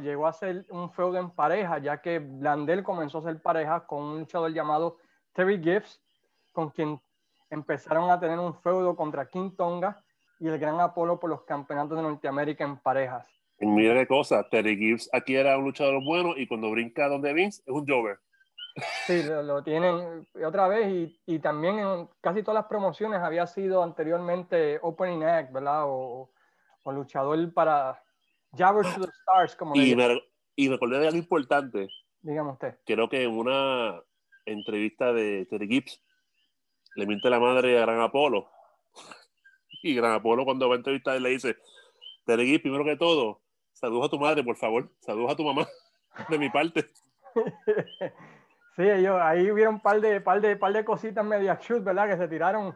llegó 0.00 0.26
a 0.26 0.32
ser 0.32 0.64
un 0.70 0.90
feudo 0.90 1.18
en 1.18 1.30
pareja, 1.30 1.78
ya 1.78 2.00
que 2.00 2.18
Blandel 2.18 2.82
comenzó 2.82 3.18
a 3.18 3.22
ser 3.22 3.42
pareja 3.42 3.86
con 3.86 4.02
un 4.02 4.18
luchador 4.20 4.52
llamado 4.52 4.96
Terry 5.34 5.62
Gibbs, 5.62 6.00
con 6.52 6.70
quien 6.70 6.98
empezaron 7.50 8.10
a 8.10 8.18
tener 8.18 8.38
un 8.38 8.54
feudo 8.54 8.96
contra 8.96 9.28
King 9.28 9.50
Tonga 9.56 10.02
y 10.40 10.48
el 10.48 10.58
Gran 10.58 10.80
Apolo 10.80 11.20
por 11.20 11.28
los 11.28 11.42
campeonatos 11.42 11.98
de 11.98 12.02
Norteamérica 12.02 12.64
en 12.64 12.78
parejas. 12.78 13.28
Y 13.60 13.66
mira 13.66 13.94
qué 13.94 14.06
cosa, 14.06 14.48
Terry 14.48 14.76
Gibbs 14.76 15.10
aquí 15.12 15.36
era 15.36 15.56
un 15.58 15.64
luchador 15.64 16.02
bueno 16.02 16.34
y 16.36 16.48
cuando 16.48 16.70
brinca 16.70 17.08
donde 17.08 17.32
Vince 17.34 17.62
es 17.66 17.72
un 17.72 17.86
Jover. 17.86 18.18
Sí, 19.06 19.22
lo, 19.22 19.62
tienen 19.62 20.26
otra 20.44 20.66
vez 20.66 20.88
y, 20.88 21.20
y, 21.26 21.38
también 21.38 21.78
en 21.78 22.08
casi 22.20 22.42
todas 22.42 22.62
las 22.62 22.68
promociones 22.68 23.20
había 23.20 23.46
sido 23.46 23.84
anteriormente 23.84 24.80
Opening 24.82 25.22
Act, 25.22 25.52
¿verdad? 25.52 25.84
O, 25.84 26.32
o 26.82 26.92
luchador 26.92 27.52
para 27.52 28.02
Jabber 28.56 28.84
to 28.84 29.06
the 29.06 29.12
Stars, 29.20 29.54
como 29.54 29.76
y, 29.76 29.94
me, 29.94 30.20
y 30.56 30.68
recordé 30.68 30.98
de 30.98 31.06
algo 31.06 31.18
importante. 31.18 31.88
Dígame 32.20 32.50
usted. 32.50 32.78
Creo 32.84 33.08
que 33.08 33.22
en 33.22 33.30
una 33.30 34.02
entrevista 34.44 35.12
de 35.12 35.46
Terry 35.46 35.68
Gibbs 35.68 36.02
le 36.96 37.06
miente 37.06 37.30
la 37.30 37.38
madre 37.38 37.78
a 37.78 37.82
Gran 37.82 38.00
Apolo. 38.00 38.48
Y 39.82 39.94
Gran 39.94 40.12
Apolo 40.12 40.46
cuando 40.46 40.66
va 40.66 40.76
a 40.76 40.78
entrevistar 40.78 41.20
le 41.20 41.28
dice, 41.28 41.58
Terry 42.24 42.46
Gibbs, 42.46 42.62
primero 42.62 42.86
que 42.86 42.96
todo, 42.96 43.42
saludos 43.74 44.06
a 44.06 44.08
tu 44.08 44.18
madre, 44.18 44.42
por 44.42 44.56
favor. 44.56 44.90
Saludos 45.00 45.32
a 45.32 45.36
tu 45.36 45.44
mamá, 45.44 45.68
de 46.30 46.38
mi 46.38 46.48
parte. 46.48 46.90
sí, 48.76 48.82
ellos, 48.82 49.18
ahí 49.20 49.50
hubieron 49.50 49.74
un 49.74 49.80
par 49.80 50.00
de, 50.00 50.20
par 50.20 50.40
de, 50.40 50.56
par 50.56 50.72
de 50.72 50.84
cositas 50.84 51.24
media 51.24 51.58
shoot, 51.60 51.82
¿verdad? 51.82 52.08
Que 52.08 52.16
se 52.16 52.28
tiraron 52.28 52.74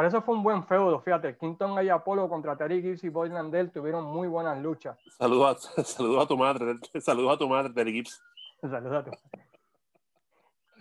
por 0.00 0.06
eso 0.06 0.22
fue 0.22 0.34
un 0.34 0.42
buen 0.42 0.64
feudo, 0.64 0.98
fíjate. 1.02 1.36
Quinton 1.36 1.84
y 1.84 1.90
Apolo 1.90 2.26
contra 2.26 2.56
Terry 2.56 2.80
Gibbs 2.80 3.04
y 3.04 3.10
Boy 3.10 3.28
Landell 3.28 3.70
tuvieron 3.70 4.04
muy 4.04 4.28
buenas 4.28 4.58
luchas. 4.58 4.98
Saludos 5.18 5.68
a, 5.76 5.82
saludo 5.84 6.22
a 6.22 6.26
tu 6.26 6.38
madre, 6.38 6.76
saludos 7.00 7.34
a 7.34 7.38
tu 7.38 7.46
madre, 7.46 7.70
Terry 7.74 7.92
Gibbs. 7.92 8.22
Saludos 8.62 8.94
a 8.94 9.04
tu 9.04 9.10
madre. 9.10 9.46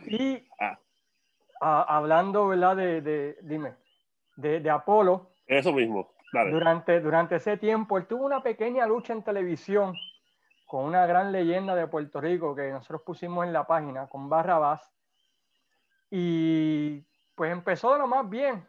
Y 0.08 0.48
ah. 0.62 0.78
hablando, 1.60 2.48
¿verdad? 2.48 2.78
De, 2.78 3.02
de 3.02 3.38
dime, 3.42 3.74
de, 4.38 4.62
de, 4.62 4.70
Apolo. 4.70 5.32
Eso 5.46 5.74
mismo. 5.74 6.14
Durante, 6.32 7.02
durante 7.02 7.36
ese 7.36 7.58
tiempo, 7.58 7.98
él 7.98 8.08
tuvo 8.08 8.26
una 8.26 8.42
pequeña 8.42 8.88
lucha 8.88 9.12
en 9.12 9.22
televisión 9.22 9.94
con 10.70 10.86
una 10.86 11.08
gran 11.08 11.32
leyenda 11.32 11.74
de 11.74 11.88
Puerto 11.88 12.22
Rico 12.22 12.54
que 12.54 12.70
nosotros 12.70 13.02
pusimos 13.02 13.44
en 13.44 13.52
la 13.52 13.66
página, 13.66 14.06
con 14.06 14.30
Barrabás. 14.30 14.88
Y 16.12 17.04
pues 17.34 17.52
empezó 17.52 17.94
de 17.94 17.98
lo 17.98 18.06
más 18.06 18.30
bien, 18.30 18.64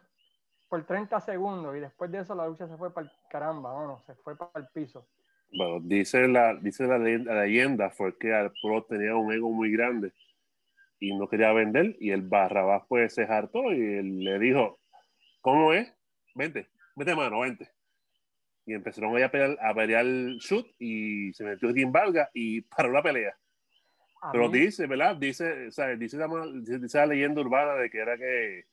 por 0.67 0.83
30 0.83 1.21
segundos 1.21 1.77
y 1.77 1.79
después 1.79 2.09
de 2.11 2.21
eso 2.21 2.33
la 2.33 2.47
lucha 2.47 2.67
se 2.67 2.75
fue 2.75 2.91
para 2.91 3.05
el 3.05 3.13
caramba, 3.29 3.73
bueno, 3.73 4.01
se 4.03 4.15
fue 4.15 4.35
para 4.35 4.49
el 4.55 4.65
piso. 4.73 5.07
Bueno, 5.55 5.79
dice 5.79 6.27
la, 6.27 6.55
dice 6.55 6.87
la, 6.87 6.97
leyenda 6.97 7.91
fue 7.91 8.17
que 8.17 8.51
Pro 8.63 8.83
tenía 8.85 9.15
un 9.15 9.31
ego 9.31 9.51
muy 9.51 9.71
grande 9.71 10.11
y 10.99 11.15
no 11.15 11.27
quería 11.27 11.53
vender 11.53 11.97
y 11.99 12.09
el 12.09 12.23
Barrabás 12.23 12.81
pues 12.89 13.13
se 13.13 13.25
hartó 13.25 13.71
y 13.71 13.79
él 13.79 14.23
le 14.23 14.39
dijo, 14.39 14.79
¿cómo 15.39 15.71
es? 15.71 15.93
Vente, 16.33 16.67
vete 16.95 17.15
mano, 17.15 17.41
vente. 17.41 17.69
Y 18.65 18.73
empezaron 18.73 19.21
a 19.21 19.29
pelear, 19.29 19.57
a 19.61 19.73
pelear 19.73 20.05
el 20.05 20.37
shoot 20.37 20.67
y 20.79 21.33
se 21.33 21.43
metió 21.43 21.69
en 21.69 21.91
Valga 21.91 22.29
y 22.33 22.61
paró 22.75 22.91
la 22.91 23.03
pelea. 23.03 23.35
Pero 24.31 24.49
dice, 24.49 24.85
¿verdad? 24.85 25.15
Dice, 25.15 25.67
o 25.67 25.71
sea, 25.71 25.95
dice, 25.95 26.17
dice 26.79 26.97
la 26.99 27.05
leyenda 27.07 27.41
urbana 27.41 27.73
de 27.73 27.89
que 27.89 27.97
era 27.97 28.17
que 28.17 28.65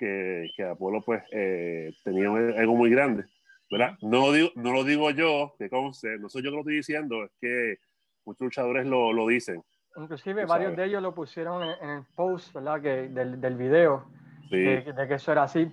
que, 0.00 0.50
que 0.56 0.64
Apolo 0.64 1.02
pues 1.02 1.22
eh, 1.30 1.92
tenía 2.02 2.28
algo 2.58 2.74
muy 2.74 2.90
grande, 2.90 3.26
¿verdad? 3.70 3.96
No 4.00 4.22
lo 4.22 4.32
digo, 4.32 4.48
no 4.56 4.72
lo 4.72 4.82
digo 4.82 5.10
yo, 5.10 5.54
que 5.58 5.68
conste, 5.68 6.18
no 6.18 6.30
soy 6.30 6.42
yo 6.42 6.50
que 6.50 6.54
lo 6.54 6.60
estoy 6.60 6.76
diciendo, 6.76 7.24
es 7.24 7.30
que 7.40 7.76
muchos 8.24 8.40
luchadores 8.40 8.86
lo, 8.86 9.12
lo 9.12 9.26
dicen. 9.26 9.62
Inclusive 9.96 10.46
varios 10.46 10.74
de 10.74 10.86
ellos 10.86 11.02
lo 11.02 11.14
pusieron 11.14 11.62
en, 11.62 11.90
el 11.90 12.04
post, 12.16 12.54
¿verdad? 12.54 12.80
Que, 12.80 13.08
del, 13.08 13.40
del 13.40 13.56
video, 13.56 14.06
de, 14.50 14.84
que 15.06 15.14
eso 15.14 15.32
era 15.32 15.42
así. 15.42 15.70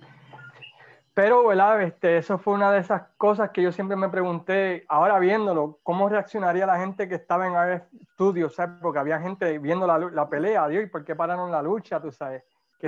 Pero, 1.18 1.44
¿verdad? 1.48 1.82
Este, 1.82 2.18
eso 2.18 2.38
fue 2.38 2.54
una 2.54 2.70
de 2.70 2.78
esas 2.78 3.08
cosas 3.16 3.50
que 3.50 3.60
yo 3.60 3.72
siempre 3.72 3.96
me 3.96 4.08
pregunté, 4.08 4.84
ahora 4.86 5.18
viéndolo, 5.18 5.80
¿cómo 5.82 6.08
reaccionaría 6.08 6.64
la 6.64 6.78
gente 6.78 7.08
que 7.08 7.16
estaba 7.16 7.48
en 7.48 7.56
AF 7.56 7.82
Studios? 8.12 8.54
¿sabes? 8.54 8.76
Porque 8.80 9.00
había 9.00 9.18
gente 9.18 9.58
viendo 9.58 9.84
la, 9.84 9.98
la 9.98 10.28
pelea, 10.28 10.68
Dios, 10.68 10.84
¿y 10.84 10.86
por 10.86 11.04
qué 11.04 11.16
pararon 11.16 11.50
la 11.50 11.60
lucha? 11.60 12.00
Tú 12.00 12.12
sabes. 12.12 12.44
Que 12.78 12.86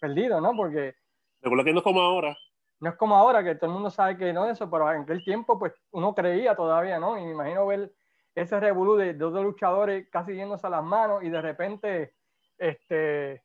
perdido, 0.00 0.40
¿no? 0.40 0.56
Porque... 0.56 0.96
Recuerda 1.40 1.62
que 1.62 1.72
no 1.72 1.78
es 1.78 1.84
como 1.84 2.00
ahora. 2.00 2.36
No 2.80 2.90
es 2.90 2.96
como 2.96 3.14
ahora, 3.14 3.44
que 3.44 3.54
todo 3.54 3.66
el 3.66 3.74
mundo 3.74 3.90
sabe 3.90 4.16
que 4.16 4.32
no 4.32 4.46
es 4.46 4.54
eso, 4.54 4.68
pero 4.68 4.92
en 4.92 5.02
aquel 5.02 5.22
tiempo, 5.22 5.56
pues, 5.56 5.72
uno 5.92 6.16
creía 6.16 6.56
todavía, 6.56 6.98
¿no? 6.98 7.16
Y 7.16 7.24
me 7.26 7.30
imagino 7.30 7.64
ver 7.64 7.92
ese 8.34 8.58
revolú 8.58 8.96
de 8.96 9.14
dos 9.14 9.32
luchadores 9.34 10.08
casi 10.10 10.34
yéndose 10.34 10.66
a 10.66 10.70
las 10.70 10.82
manos 10.82 11.22
y 11.22 11.30
de 11.30 11.40
repente, 11.40 12.14
este, 12.58 13.44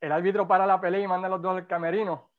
el 0.00 0.12
árbitro 0.12 0.46
para 0.46 0.64
la 0.64 0.80
pelea 0.80 1.00
y 1.00 1.08
manda 1.08 1.26
a 1.26 1.30
los 1.30 1.42
dos 1.42 1.56
al 1.56 1.66
camerino. 1.66 2.35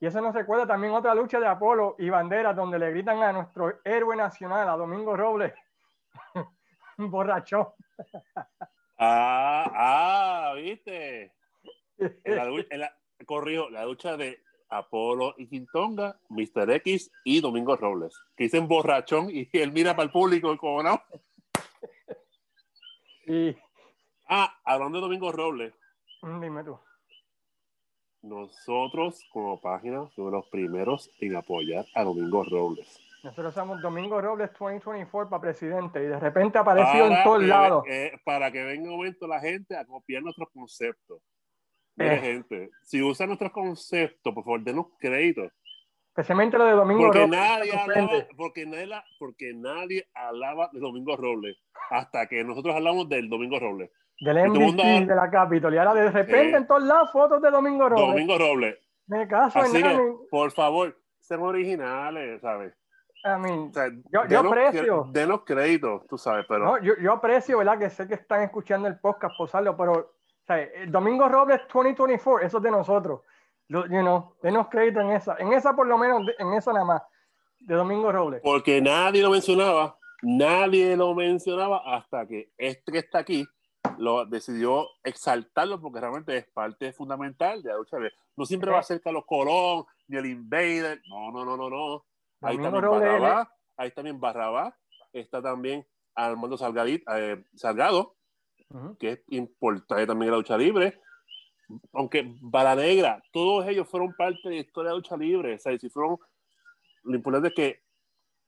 Y 0.00 0.06
eso 0.06 0.20
nos 0.20 0.34
recuerda 0.34 0.66
también 0.66 0.92
otra 0.92 1.14
lucha 1.14 1.40
de 1.40 1.46
Apolo 1.46 1.96
y 1.98 2.10
Banderas, 2.10 2.54
donde 2.54 2.78
le 2.78 2.90
gritan 2.90 3.22
a 3.22 3.32
nuestro 3.32 3.80
héroe 3.84 4.14
nacional, 4.14 4.68
a 4.68 4.76
Domingo 4.76 5.16
Robles, 5.16 5.54
borrachón. 6.98 7.68
ah, 8.98 9.64
ah, 9.74 10.54
viste. 10.56 11.32
En 11.98 12.80
la, 12.80 12.92
corrió 13.24 13.70
la 13.70 13.86
lucha 13.86 14.18
de 14.18 14.42
Apolo 14.68 15.34
y 15.38 15.46
Quintonga, 15.46 16.18
Mr. 16.28 16.70
X 16.72 17.10
y 17.24 17.40
Domingo 17.40 17.74
Robles, 17.76 18.14
que 18.36 18.44
dicen 18.44 18.68
borrachón 18.68 19.30
y 19.30 19.48
él 19.52 19.72
mira 19.72 19.96
para 19.96 20.04
el 20.04 20.12
público 20.12 20.56
como 20.58 20.82
no. 20.82 21.02
Ah, 24.28 24.56
hablando 24.64 24.98
de 24.98 25.02
Domingo 25.02 25.30
Robles. 25.30 25.72
Mm, 26.22 26.40
dime 26.40 26.64
tú. 26.64 26.78
Nosotros, 28.22 29.24
como 29.32 29.60
página, 29.60 30.08
somos 30.14 30.32
los 30.32 30.46
primeros 30.48 31.10
en 31.20 31.36
apoyar 31.36 31.84
a 31.94 32.02
Domingo 32.04 32.44
Robles. 32.44 33.00
Nosotros 33.22 33.54
somos 33.54 33.82
Domingo 33.82 34.20
Robles 34.20 34.50
2024 34.58 35.28
para 35.28 35.40
presidente 35.40 36.02
y 36.02 36.06
de 36.06 36.20
repente 36.20 36.58
apareció 36.58 37.06
en 37.06 37.24
todos 37.24 37.42
lados. 37.42 37.84
Eh, 37.88 38.12
para 38.24 38.50
que 38.52 38.62
venga 38.62 38.84
un 38.84 38.96
momento 38.96 39.26
la 39.26 39.40
gente 39.40 39.76
a 39.76 39.84
copiar 39.84 40.22
nuestros 40.22 40.48
conceptos. 40.50 41.20
Eh. 41.98 42.18
gente, 42.20 42.70
si 42.82 43.02
usa 43.02 43.26
nuestros 43.26 43.52
conceptos, 43.52 44.34
por 44.34 44.44
favor, 44.44 44.62
denos 44.62 44.86
crédito. 44.98 45.50
Especialmente 46.08 46.56
lo 46.56 46.66
de 46.66 46.72
Domingo 46.72 47.04
porque 47.04 47.20
Robles. 47.20 47.38
Nadie 47.38 47.72
alaba, 47.72 48.26
porque, 48.36 48.66
nadie, 48.66 49.02
porque 49.18 49.54
nadie 49.54 50.08
hablaba 50.14 50.70
de 50.72 50.80
Domingo 50.80 51.16
Robles 51.16 51.56
hasta 51.90 52.26
que 52.26 52.44
nosotros 52.44 52.74
hablamos 52.74 53.08
del 53.08 53.28
Domingo 53.28 53.58
Robles. 53.58 53.90
Del 54.20 54.48
MVP 54.48 55.06
de 55.06 55.14
la 55.14 55.30
Capitol. 55.30 55.74
Y 55.74 55.78
ahora 55.78 55.94
de 55.94 56.10
repente 56.10 56.50
eh. 56.52 56.56
en 56.56 56.66
todos 56.66 56.82
lados 56.82 57.10
fotos 57.12 57.42
de 57.42 57.50
Domingo 57.50 57.88
Robles. 57.88 58.08
Domingo 58.08 58.38
Robles. 58.38 58.78
Me 59.08 59.28
caso 59.28 59.58
Así 59.60 59.82
que, 59.82 60.14
por 60.30 60.50
favor, 60.50 60.96
sean 61.20 61.42
originales, 61.42 62.40
¿sabes? 62.40 62.74
I 63.24 63.40
mean, 63.40 63.72
yo, 64.12 64.26
yo, 64.28 64.40
aprecio. 64.40 65.08
Denos 65.10 65.42
crédito, 65.44 66.04
tú 66.08 66.16
sabes, 66.16 66.46
pero. 66.48 66.64
No, 66.64 66.78
yo, 66.78 66.94
yo, 67.00 67.12
aprecio, 67.12 67.58
¿verdad? 67.58 67.78
Que 67.78 67.90
sé 67.90 68.06
que 68.06 68.14
están 68.14 68.42
escuchando 68.42 68.88
el 68.88 68.98
podcast, 68.98 69.36
posarlo, 69.36 69.76
pero 69.76 70.14
el 70.48 70.90
Domingo 70.92 71.28
Robles 71.28 71.60
2024, 71.72 72.46
eso 72.46 72.56
es 72.58 72.62
de 72.62 72.70
nosotros. 72.70 73.20
you 73.68 73.82
know, 73.86 74.34
denos 74.42 74.68
crédito 74.68 75.00
en 75.00 75.10
esa. 75.10 75.36
En 75.38 75.52
esa, 75.52 75.74
por 75.74 75.86
lo 75.86 75.98
menos, 75.98 76.22
en 76.38 76.52
esa 76.52 76.72
nada 76.72 76.84
más. 76.84 77.02
De 77.58 77.74
Domingo 77.74 78.12
Robles. 78.12 78.40
Porque 78.44 78.80
nadie 78.80 79.22
lo 79.22 79.30
mencionaba. 79.30 79.96
Nadie 80.22 80.96
lo 80.96 81.14
mencionaba 81.14 81.82
hasta 81.84 82.26
que 82.26 82.50
este 82.56 82.92
que 82.92 82.98
está 82.98 83.18
aquí 83.18 83.46
lo 83.98 84.24
decidió 84.26 84.88
exaltarlo 85.02 85.80
porque 85.80 86.00
realmente 86.00 86.36
es 86.36 86.46
parte 86.48 86.92
fundamental 86.92 87.62
de 87.62 87.70
la 87.70 87.76
lucha 87.76 87.96
No 88.36 88.44
siempre 88.44 88.70
va 88.70 88.80
a 88.80 88.82
ser 88.82 89.00
Carlos 89.00 89.24
Colón 89.26 89.84
ni 90.08 90.16
el 90.16 90.26
Invader. 90.26 91.02
No, 91.08 91.30
no, 91.32 91.44
no, 91.44 91.56
no, 91.56 91.70
no. 91.70 92.04
Ahí 92.42 92.58
también 92.58 92.82
Barrabás. 92.82 93.48
Ahí 93.76 93.90
también 93.90 94.20
Barrabás. 94.20 94.74
Está 95.12 95.40
también 95.40 95.86
Armando 96.14 96.56
eh, 96.56 97.44
Salgado 97.54 98.16
que 98.98 99.12
es 99.12 99.20
importante 99.28 100.06
también 100.06 100.30
la 100.30 100.38
lucha 100.38 100.56
libre. 100.56 101.00
Aunque 101.92 102.36
Bala 102.40 102.76
Negra, 102.76 103.22
todos 103.32 103.66
ellos 103.66 103.88
fueron 103.88 104.14
parte 104.14 104.40
de 104.44 104.56
la 104.56 104.60
historia 104.60 104.90
de 104.90 104.94
la 104.94 104.96
lucha 104.98 105.16
libre. 105.16 105.54
O 105.54 105.58
sea, 105.58 105.78
si 105.78 105.88
fueron, 105.88 106.18
lo 107.04 107.16
importante 107.16 107.48
es 107.48 107.54
que 107.54 107.82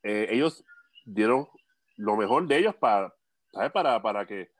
eh, 0.02 0.28
ellos 0.30 0.64
dieron 1.04 1.48
lo 1.96 2.16
mejor 2.16 2.46
de 2.46 2.58
ellos 2.58 2.74
para, 2.76 3.12
¿sabes? 3.52 3.72
Para, 3.72 4.00
para 4.00 4.26
que 4.26 4.50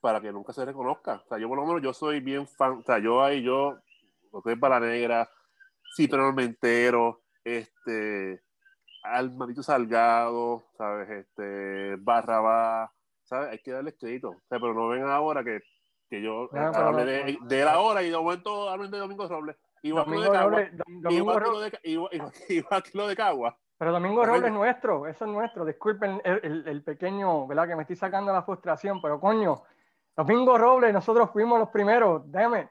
para 0.00 0.20
que 0.20 0.32
nunca 0.32 0.52
se 0.52 0.64
reconozca. 0.64 1.22
O 1.24 1.28
sea, 1.28 1.38
yo 1.38 1.48
por 1.48 1.58
lo 1.58 1.66
menos 1.66 1.82
yo 1.82 1.92
soy 1.92 2.20
bien 2.20 2.46
fan, 2.46 2.78
o 2.78 2.82
sea, 2.82 2.98
yo 2.98 3.22
ahí 3.22 3.42
yo, 3.42 3.78
lo 4.32 4.42
que 4.42 4.52
es 4.52 4.60
Bala 4.60 4.80
Negra, 4.80 5.28
Citron 5.94 6.34
Mentero, 6.34 7.22
este, 7.44 8.42
Almadito 9.02 9.62
Salgado, 9.62 10.64
¿sabes? 10.76 11.08
Este, 11.10 11.96
Barrabá, 11.96 12.92
¿sabes? 13.24 13.50
Hay 13.50 13.58
que 13.58 13.72
darle 13.72 13.96
crédito. 13.96 14.30
O 14.30 14.42
sea, 14.48 14.60
pero 14.60 14.74
no 14.74 14.88
vengan 14.88 15.10
ahora 15.10 15.42
que, 15.42 15.60
que 16.08 16.22
yo 16.22 16.48
no, 16.52 16.60
hable 16.60 17.04
de, 17.04 17.38
de, 17.42 17.64
la 17.64 17.80
hora 17.80 18.02
y 18.02 18.10
de 18.10 18.16
momento 18.16 18.68
hablen 18.68 18.90
de 18.90 18.98
Domingo 18.98 19.26
Robles. 19.26 19.56
Igual 19.82 20.06
que 20.06 20.10
lo 20.10 20.20
de 20.20 20.30
Cagua. 20.30 20.62
Igual 21.10 21.42
que 21.42 21.50
lo 21.50 21.60
de, 21.60 21.78
igual, 21.84 22.10
igual 22.48 22.82
que 22.82 22.98
lo 22.98 23.08
de 23.08 23.16
Cagua. 23.16 23.58
Pero 23.78 23.92
Domingo 23.92 24.24
Robles 24.24 24.46
es 24.46 24.52
nuestro, 24.52 25.06
eso 25.06 25.24
es 25.24 25.30
nuestro. 25.30 25.64
Disculpen 25.64 26.20
el, 26.24 26.66
el, 26.66 26.82
pequeño, 26.82 27.46
¿verdad? 27.46 27.68
Que 27.68 27.76
me 27.76 27.82
estoy 27.82 27.94
sacando 27.94 28.32
la 28.32 28.42
frustración, 28.42 29.00
pero 29.00 29.20
coño, 29.20 29.62
Domingo 30.18 30.58
Robles, 30.58 30.92
nosotros 30.92 31.30
fuimos 31.32 31.60
los 31.60 31.68
primeros, 31.68 32.28
déjame. 32.32 32.68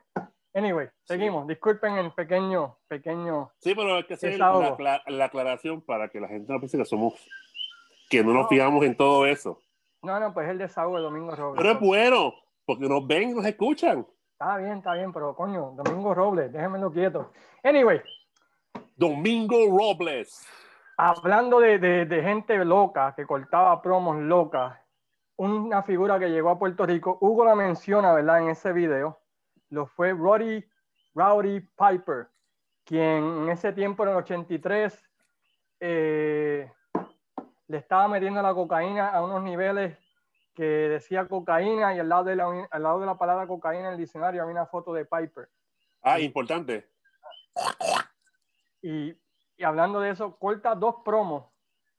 Anyway, 0.53 0.89
seguimos. 1.05 1.47
Disculpen 1.47 1.93
el 1.97 2.11
pequeño, 2.11 2.77
pequeño. 2.89 3.53
Sí, 3.59 3.73
pero 3.73 3.95
hay 3.95 4.03
que 4.03 4.15
hacer 4.15 4.37
la, 4.37 5.01
la, 5.07 5.25
aclaración 5.25 5.79
para 5.79 6.09
que 6.09 6.19
la 6.19 6.27
gente 6.27 6.51
no 6.51 6.59
piense 6.59 6.77
que 6.77 6.83
somos, 6.83 7.13
que 8.09 8.21
no 8.21 8.33
nos 8.33 8.49
fijamos 8.49 8.83
en 8.83 8.97
todo 8.97 9.25
eso. 9.25 9.61
No, 10.01 10.19
no, 10.19 10.33
pues 10.33 10.47
es 10.47 10.51
el 10.51 10.57
desahogo 10.57 10.97
de 10.97 11.03
Domingo 11.03 11.33
Robles. 11.37 11.61
Pero 11.61 11.71
es 11.71 11.79
bueno, 11.79 12.33
porque 12.65 12.89
nos 12.89 13.07
ven 13.07 13.29
y 13.29 13.33
nos 13.33 13.45
escuchan. 13.45 14.05
Está 14.33 14.57
bien, 14.57 14.79
está 14.79 14.95
bien, 14.95 15.13
pero 15.13 15.33
coño, 15.33 15.71
Domingo 15.71 16.13
Robles, 16.13 16.51
déjenmelo 16.51 16.91
quieto. 16.91 17.31
Anyway. 17.63 18.01
Domingo 18.97 19.55
Robles. 19.69 20.45
Hablando 20.97 21.61
de, 21.61 21.79
de, 21.79 22.23
gente 22.23 22.57
loca 22.65 23.13
que 23.15 23.25
cortaba 23.25 23.81
promos 23.81 24.17
locas, 24.17 24.77
una 25.37 25.83
figura 25.83 26.19
que 26.19 26.29
llegó 26.29 26.49
a 26.49 26.59
Puerto 26.59 26.85
Rico, 26.85 27.17
Hugo 27.21 27.45
la 27.45 27.55
menciona, 27.55 28.13
¿verdad? 28.13 28.41
En 28.41 28.49
ese 28.49 28.73
video, 28.73 29.19
lo 29.69 29.85
fue 29.85 30.13
Roddy 30.13 30.63
Rowdy 31.13 31.61
Piper, 31.61 32.27
quien 32.83 33.43
en 33.43 33.49
ese 33.49 33.73
tiempo, 33.73 34.03
en 34.03 34.09
el 34.09 34.15
83, 34.17 35.09
eh, 35.79 36.71
le 37.67 37.77
estaba 37.77 38.07
metiendo 38.07 38.41
la 38.41 38.53
cocaína 38.53 39.09
a 39.09 39.23
unos 39.23 39.43
niveles 39.43 39.97
que 40.53 40.63
decía 40.63 41.27
cocaína 41.27 41.95
y 41.95 41.99
al 41.99 42.09
lado 42.09 42.23
de 42.23 42.35
la, 42.35 42.67
al 42.69 42.83
lado 42.83 42.99
de 42.99 43.05
la 43.05 43.17
palabra 43.17 43.45
cocaína 43.47 43.87
en 43.87 43.93
el 43.93 43.97
diccionario 43.97 44.41
había 44.41 44.53
una 44.53 44.65
foto 44.65 44.93
de 44.93 45.05
Piper. 45.05 45.49
Ah, 46.01 46.19
importante. 46.19 46.87
Y, 48.81 49.15
y 49.57 49.63
hablando 49.63 49.99
de 49.99 50.11
eso, 50.11 50.35
corta 50.37 50.73
dos 50.73 50.97
promos 51.03 51.45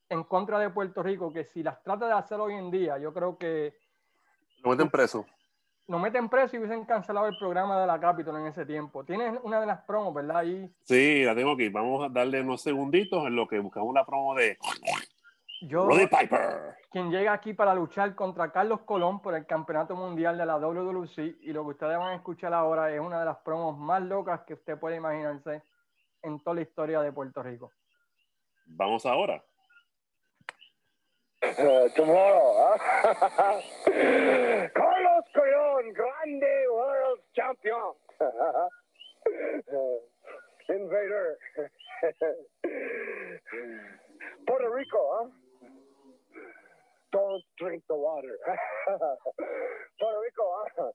en 0.09 0.25
contra 0.25 0.59
de 0.59 0.71
Puerto 0.71 1.03
Rico 1.03 1.33
que 1.33 1.45
si 1.45 1.63
las 1.63 1.83
trata 1.83 2.07
de 2.07 2.13
hacer 2.13 2.41
hoy 2.41 2.55
en 2.55 2.71
día, 2.71 2.99
yo 2.99 3.13
creo 3.13 3.37
que... 3.37 3.75
Lo 4.63 4.71
meten 4.71 4.91
preso. 4.91 5.27
Lo 5.87 5.99
meten 5.99 6.29
preso 6.29 6.57
y 6.57 6.59
hubiesen 6.59 6.85
cancelado 6.85 7.27
el 7.27 7.39
programa 7.39 7.81
de 7.81 7.87
la 7.87 7.99
Capitol 7.99 8.37
en 8.37 8.47
ese 8.47 8.67
tiempo. 8.67 9.05
Tienes 9.05 9.39
una 9.43 9.61
de 9.61 9.67
las 9.67 9.83
promos, 9.83 10.13
¿verdad? 10.13 10.39
Ahí. 10.39 10.71
Sí, 10.83 11.25
la 11.25 11.35
tengo 11.35 11.53
aquí. 11.53 11.69
Vamos 11.71 12.05
a 12.05 12.09
darle 12.11 12.43
unos 12.43 12.61
segunditos 12.61 13.27
en 13.27 13.37
lo 13.37 13.49
que 13.49 13.59
buscamos 13.59 13.95
la 13.95 14.05
promo 14.05 14.35
de 14.35 14.59
Roddy 15.63 16.07
Piper. 16.07 16.77
Quien 16.91 17.11
llega 17.11 17.33
aquí 17.33 17.55
para 17.55 17.75
luchar 17.75 18.15
contra 18.15 18.53
Carlos 18.53 18.81
Colón 18.83 19.21
por 19.21 19.35
el 19.35 19.47
Campeonato 19.47 19.97
Mundial 19.97 20.37
de 20.37 20.45
la 20.45 20.59
WWC. 20.59 21.19
Y 21.41 21.53
lo 21.53 21.65
que 21.65 21.71
ustedes 21.71 21.97
van 21.97 22.13
a 22.13 22.15
escuchar 22.17 22.53
ahora 22.53 22.93
es 22.93 23.01
una 23.01 23.21
de 23.21 23.25
las 23.25 23.39
promos 23.39 23.79
más 23.79 24.03
locas 24.03 24.43
que 24.43 24.55
usted 24.55 24.79
puede 24.79 24.97
imaginarse 24.97 25.63
en 26.23 26.39
toda 26.41 26.57
la 26.57 26.63
historia 26.63 27.01
de 27.01 27.13
Puerto 27.13 27.43
Rico. 27.43 27.73
Vamos 28.67 29.07
ahora. 29.07 29.43
Uh, 31.59 31.89
tomorrow, 31.97 32.77
huh? 32.79 33.59
Carlos 34.79 35.27
Colon, 35.35 35.91
grande 35.91 36.55
world 36.71 37.19
champion. 37.35 37.91
Invader. 40.69 41.35
Puerto 44.47 44.71
Rico, 44.71 45.03
huh? 45.19 45.27
Don't 47.11 47.43
drink 47.59 47.83
the 47.89 47.97
water. 47.97 48.39
Puerto 49.99 50.21
Rico, 50.23 50.45
huh? 50.79 50.93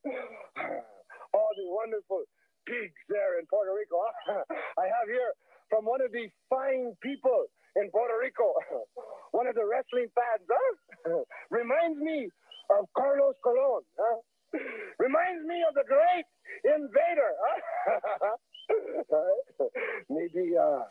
All 1.33 1.49
the 1.57 1.67
wonderful 1.67 2.23
pigs 2.65 2.95
there 3.09 3.37
in 3.39 3.45
Puerto 3.47 3.73
Rico. 3.75 3.97
Huh? 4.27 4.43
I 4.79 4.85
have 4.87 5.09
here 5.09 5.33
from 5.69 5.83
one 5.83 5.99
of 5.99 6.13
these 6.13 6.31
fine 6.49 6.95
people 7.03 7.47
in 7.75 7.89
Puerto 7.91 8.13
Rico. 8.21 8.53
One 9.31 9.47
of 9.47 9.55
the 9.55 9.65
wrestling 9.65 10.09
fans, 10.13 10.45
huh? 10.49 11.23
Reminds 11.49 11.99
me 11.99 12.29
of 12.69 12.85
Carlos 12.95 13.35
Colon, 13.43 13.81
huh? 13.97 14.17
Reminds 14.99 15.45
me 15.45 15.63
of 15.67 15.73
the 15.73 15.83
great 15.87 16.25
invader, 16.63 17.31
huh? 17.41 18.37
Maybe, 20.09 20.55
uh... 20.57 20.85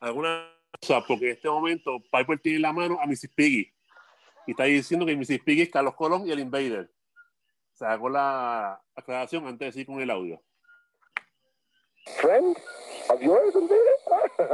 Alguna 0.00 0.46
cosa, 0.80 1.00
porque 1.06 1.30
en 1.30 1.32
este 1.32 1.48
momento 1.48 1.98
Piper 2.12 2.38
tiene 2.38 2.60
la 2.60 2.72
mano 2.72 3.00
a 3.00 3.06
Mrs. 3.06 3.34
Piggy 3.34 3.72
y 4.46 4.52
está 4.52 4.64
diciendo 4.64 5.04
que 5.04 5.16
Mrs. 5.16 5.40
Piggy 5.40 5.62
es 5.62 5.70
Carlos 5.70 5.94
Colón 5.94 6.26
y 6.26 6.30
el 6.30 6.38
Invader. 6.38 6.88
Se 7.72 7.84
hago 7.84 8.08
la 8.08 8.80
aclaración 8.94 9.44
antes 9.46 9.58
de 9.58 9.66
decir 9.66 9.86
con 9.86 10.00
el 10.00 10.10
audio. 10.10 10.40
Friend? 12.16 12.56
of 13.10 13.22
yours, 13.22 13.54
Invader? 13.54 13.78
hey, 14.38 14.44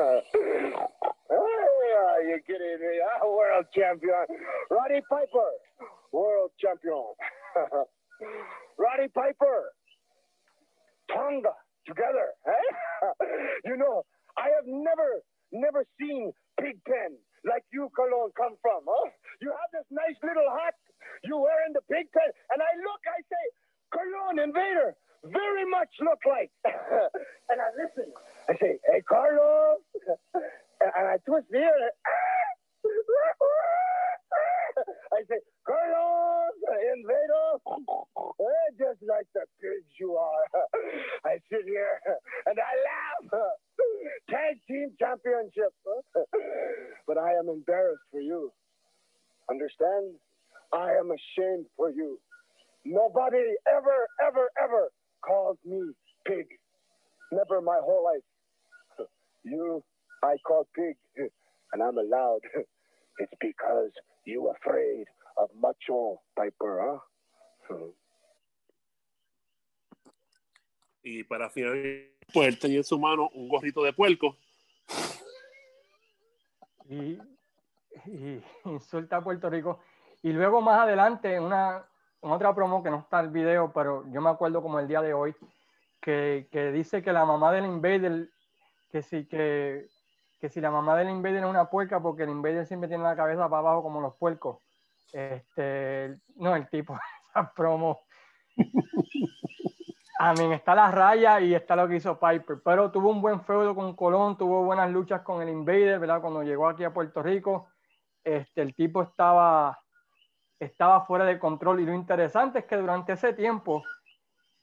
you 2.29 2.39
kidding 2.47 2.79
me? 2.81 3.01
Ah, 3.03 3.27
world 3.27 3.67
champion. 3.75 4.27
Roddy 4.71 5.01
Piper, 5.11 5.51
world 6.13 6.51
champion. 6.61 7.05
Roddy 8.79 9.09
Piper, 9.15 9.73
Tonga, 11.13 11.55
together. 11.87 12.29
Eh? 12.47 13.25
you 13.65 13.77
know, 13.77 14.05
I 14.37 14.49
have 14.55 14.67
never, 14.67 15.23
never 15.53 15.85
seen 15.99 16.33
Pigpen 16.61 17.19
like 17.45 17.65
you, 17.73 17.91
Cologne, 17.95 18.33
come 18.37 18.57
from. 18.63 18.83
Huh? 18.89 19.11
You 19.41 19.51
have 19.51 19.64
Finalizar, 71.55 72.11
pues 72.33 72.49
él 72.49 72.59
tenía 72.59 72.79
en 72.79 72.85
su 72.85 72.99
mano 72.99 73.31
un 73.33 73.49
gorrito 73.49 73.83
de 73.83 73.93
puerco. 73.93 74.37
Y, 76.89 77.19
y, 78.07 78.43
insulta 78.65 79.17
a 79.17 79.25
Puerto 79.25 79.49
Rico. 79.49 79.81
Y 80.23 80.33
luego 80.33 80.61
más 80.61 80.81
adelante, 80.81 81.41
una, 81.41 81.85
otra 82.21 82.55
promo 82.55 82.83
que 82.83 82.91
no 82.91 82.99
está 82.99 83.21
el 83.21 83.31
video, 83.31 83.73
pero 83.73 84.05
yo 84.13 84.21
me 84.21 84.31
acuerdo 84.31 84.63
como 84.63 84.81
el 84.81 84.89
día 84.89 85.01
de 85.01 85.15
hoy, 85.15 85.35
que, 86.01 86.49
que 86.51 86.73
dice 86.73 87.03
que 87.03 87.13
la 87.13 87.25
mamá 87.25 87.53
del 87.53 87.65
Invader 87.65 88.29
que 88.95 89.03
si, 89.03 89.27
que, 89.27 89.89
que 90.41 90.49
si 90.49 90.61
la 90.61 90.71
mamá 90.71 90.97
del 90.97 91.11
Invader 91.11 91.43
es 91.43 91.51
una 91.51 91.69
puerca, 91.69 92.01
porque 92.01 92.23
el 92.23 92.31
Invader 92.31 92.65
siempre 92.65 92.89
tiene 92.89 93.03
la 93.03 93.17
cabeza 93.17 93.49
para 93.49 93.59
abajo 93.59 93.83
como 93.83 94.01
los 94.01 94.15
puercos. 94.15 94.59
Este, 95.13 96.17
no, 96.37 96.55
el 96.55 96.69
tipo, 96.69 96.97
esa 97.31 97.53
promo. 97.53 97.99
A 100.25 100.33
mí 100.33 100.51
está 100.55 100.75
la 100.75 100.91
raya 100.91 101.39
y 101.39 101.55
está 101.55 101.77
lo 101.77 101.87
que 101.87 101.97
hizo 101.97 102.19
Piper, 102.19 102.63
pero 102.65 102.91
tuvo 102.91 103.11
un 103.11 103.21
buen 103.21 103.43
feudo 103.43 103.75
con 103.75 103.95
Colón, 103.95 104.39
tuvo 104.39 104.65
buenas 104.65 104.91
luchas 104.91 105.21
con 105.21 105.43
el 105.43 105.51
Invader, 105.51 105.99
¿verdad? 105.99 106.23
Cuando 106.23 106.43
llegó 106.43 106.67
aquí 106.67 106.83
a 106.83 106.95
Puerto 106.95 107.23
Rico, 107.23 107.69
este, 108.25 108.63
el 108.63 108.75
tipo 108.75 109.03
estaba, 109.03 109.79
estaba 110.59 111.05
fuera 111.05 111.27
de 111.27 111.39
control 111.39 111.81
y 111.81 111.85
lo 111.85 111.93
interesante 111.93 112.61
es 112.61 112.65
que 112.65 112.79
durante 112.79 113.13
ese 113.13 113.35
tiempo 113.35 113.85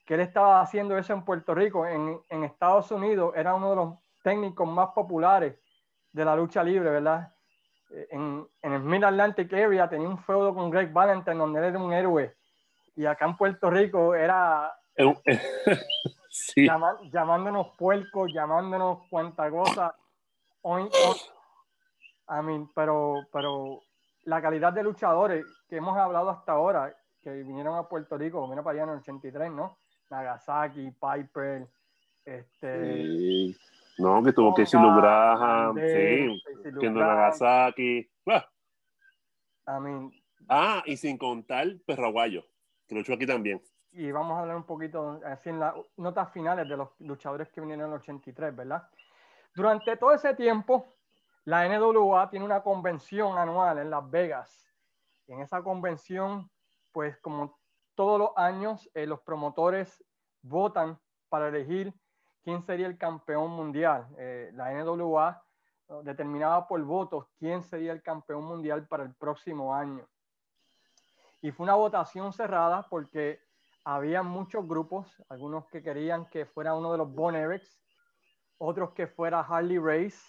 que 0.03 0.15
él 0.15 0.21
estaba 0.21 0.61
haciendo 0.61 0.97
eso 0.97 1.13
en 1.13 1.23
Puerto 1.23 1.53
Rico, 1.53 1.85
en, 1.85 2.19
en 2.27 2.43
Estados 2.43 2.89
Unidos, 2.89 3.31
era 3.35 3.53
uno 3.53 3.69
de 3.69 3.75
los 3.75 3.99
técnicos 4.23 4.67
más 4.67 4.89
populares 4.95 5.59
de 6.11 6.25
la 6.25 6.35
lucha 6.35 6.63
libre, 6.63 6.89
¿verdad? 6.89 7.35
En, 8.09 8.47
en 8.63 8.73
el 8.73 8.81
Mid 8.81 9.03
Atlantic 9.03 9.53
Area 9.53 9.87
tenía 9.87 10.09
un 10.09 10.17
feudo 10.17 10.55
con 10.55 10.71
Greg 10.71 10.91
Valentine 10.91 11.37
donde 11.37 11.59
él 11.59 11.65
era 11.65 11.77
un 11.77 11.93
héroe. 11.93 12.35
Y 12.95 13.05
acá 13.05 13.25
en 13.25 13.37
Puerto 13.37 13.69
Rico 13.69 14.15
era 14.15 14.73
sí. 16.29 16.67
llamándonos 17.11 17.67
puercos, 17.77 18.31
llamándonos 18.33 19.07
cuanta 19.09 19.49
cosa. 19.49 19.95
I 20.63 22.41
mean, 22.43 22.69
pero, 22.73 23.27
pero 23.31 23.81
la 24.25 24.41
calidad 24.41 24.73
de 24.73 24.83
luchadores 24.83 25.45
que 25.67 25.77
hemos 25.77 25.97
hablado 25.97 26.29
hasta 26.29 26.53
ahora, 26.53 26.95
que 27.21 27.31
vinieron 27.43 27.77
a 27.77 27.87
Puerto 27.87 28.17
Rico, 28.17 28.41
vinieron 28.41 28.63
para 28.63 28.75
allá 28.75 28.83
en 28.83 28.97
el 28.97 29.01
83, 29.01 29.51
¿no? 29.51 29.77
Nagasaki, 30.09 30.91
Piper, 30.91 31.67
este, 32.25 33.55
No, 33.97 34.23
que 34.23 34.33
tuvo 34.33 34.53
que 34.53 34.63
decir 34.63 34.79
Graham, 34.79 35.75
sí, 35.75 36.41
Kendo 36.79 36.99
Nagasaki. 36.99 38.09
Ah. 38.27 38.47
ah, 40.49 40.83
y 40.85 40.97
sin 40.97 41.17
contar 41.17 41.67
Perraguayo, 41.85 42.45
que 42.87 42.95
lo 42.95 43.01
hecho 43.01 43.13
aquí 43.13 43.25
también. 43.25 43.61
Y 43.93 44.11
vamos 44.11 44.37
a 44.37 44.41
hablar 44.41 44.55
un 44.55 44.63
poquito, 44.63 45.19
así 45.25 45.49
en 45.49 45.59
las 45.59 45.75
notas 45.97 46.31
finales 46.31 46.67
de 46.67 46.77
los 46.77 46.89
luchadores 46.99 47.49
que 47.49 47.59
vinieron 47.59 47.85
en 47.85 47.91
el 47.91 47.99
83, 47.99 48.55
¿verdad? 48.55 48.87
Durante 49.53 49.97
todo 49.97 50.13
ese 50.13 50.33
tiempo, 50.33 50.85
la 51.43 51.67
NWA 51.67 52.29
tiene 52.29 52.45
una 52.45 52.63
convención 52.63 53.37
anual 53.37 53.79
en 53.79 53.89
Las 53.89 54.09
Vegas. 54.09 54.73
Y 55.27 55.33
en 55.33 55.41
esa 55.41 55.61
convención, 55.61 56.49
pues 56.93 57.17
como 57.17 57.59
todos 57.95 58.17
los 58.17 58.29
años, 58.37 58.89
eh, 58.93 59.05
los 59.05 59.19
promotores 59.21 60.03
votan 60.41 60.97
para 61.27 61.49
elegir 61.49 61.93
quién 62.43 62.61
sería 62.61 62.87
el 62.87 62.97
campeón 62.97 63.51
mundial. 63.51 64.07
Eh, 64.17 64.51
la 64.53 64.71
NWA 64.71 65.43
determinaba 66.03 66.67
por 66.67 66.81
votos 66.83 67.27
quién 67.37 67.61
sería 67.61 67.91
el 67.91 68.01
campeón 68.01 68.45
mundial 68.45 68.87
para 68.87 69.03
el 69.03 69.13
próximo 69.15 69.75
año. 69.75 70.07
Y 71.41 71.51
fue 71.51 71.65
una 71.65 71.75
votación 71.75 72.31
cerrada 72.31 72.87
porque 72.89 73.41
había 73.83 74.23
muchos 74.23 74.67
grupos, 74.67 75.07
algunos 75.29 75.65
que 75.67 75.81
querían 75.81 76.27
que 76.27 76.45
fuera 76.45 76.75
uno 76.75 76.91
de 76.91 76.97
los 76.97 77.13
Bon 77.13 77.35
otros 78.57 78.91
que 78.91 79.07
fuera 79.07 79.39
Harley 79.41 79.79
Race 79.79 80.19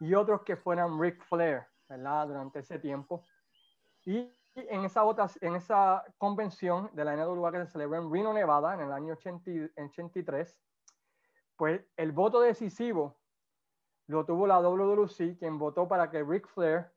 y 0.00 0.14
otros 0.14 0.42
que 0.42 0.56
fueran 0.56 1.00
Ric 1.00 1.22
Flair. 1.24 1.66
Durante 1.88 2.60
ese 2.60 2.78
tiempo. 2.78 3.24
Y 4.04 4.32
en 4.54 4.84
esa, 4.84 5.02
en 5.40 5.54
esa 5.54 6.04
convención 6.18 6.90
de 6.94 7.04
la 7.04 7.14
NWA 7.16 7.52
que 7.52 7.64
se 7.64 7.72
celebró 7.72 8.02
en 8.02 8.12
Reno, 8.12 8.32
Nevada, 8.32 8.74
en 8.74 8.80
el 8.80 8.92
año 8.92 9.14
83, 9.14 10.60
pues 11.56 11.80
el 11.96 12.12
voto 12.12 12.40
decisivo 12.40 13.16
lo 14.08 14.24
tuvo 14.24 14.46
la 14.46 14.60
WWC, 14.60 15.38
quien 15.38 15.58
votó 15.58 15.86
para 15.86 16.10
que 16.10 16.22
Ric 16.22 16.46
Flair 16.48 16.90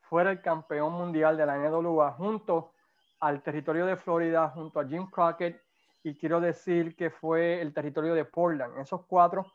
fuera 0.00 0.30
el 0.30 0.40
campeón 0.40 0.92
mundial 0.92 1.36
de 1.36 1.46
la 1.46 1.58
NWA 1.58 2.12
junto 2.12 2.72
al 3.20 3.42
territorio 3.42 3.86
de 3.86 3.96
Florida, 3.96 4.48
junto 4.50 4.80
a 4.80 4.86
Jim 4.86 5.06
Crockett, 5.10 5.60
y 6.02 6.16
quiero 6.16 6.40
decir 6.40 6.94
que 6.94 7.10
fue 7.10 7.60
el 7.60 7.74
territorio 7.74 8.14
de 8.14 8.24
Portland. 8.24 8.78
Esos 8.78 9.04
cuatro 9.06 9.46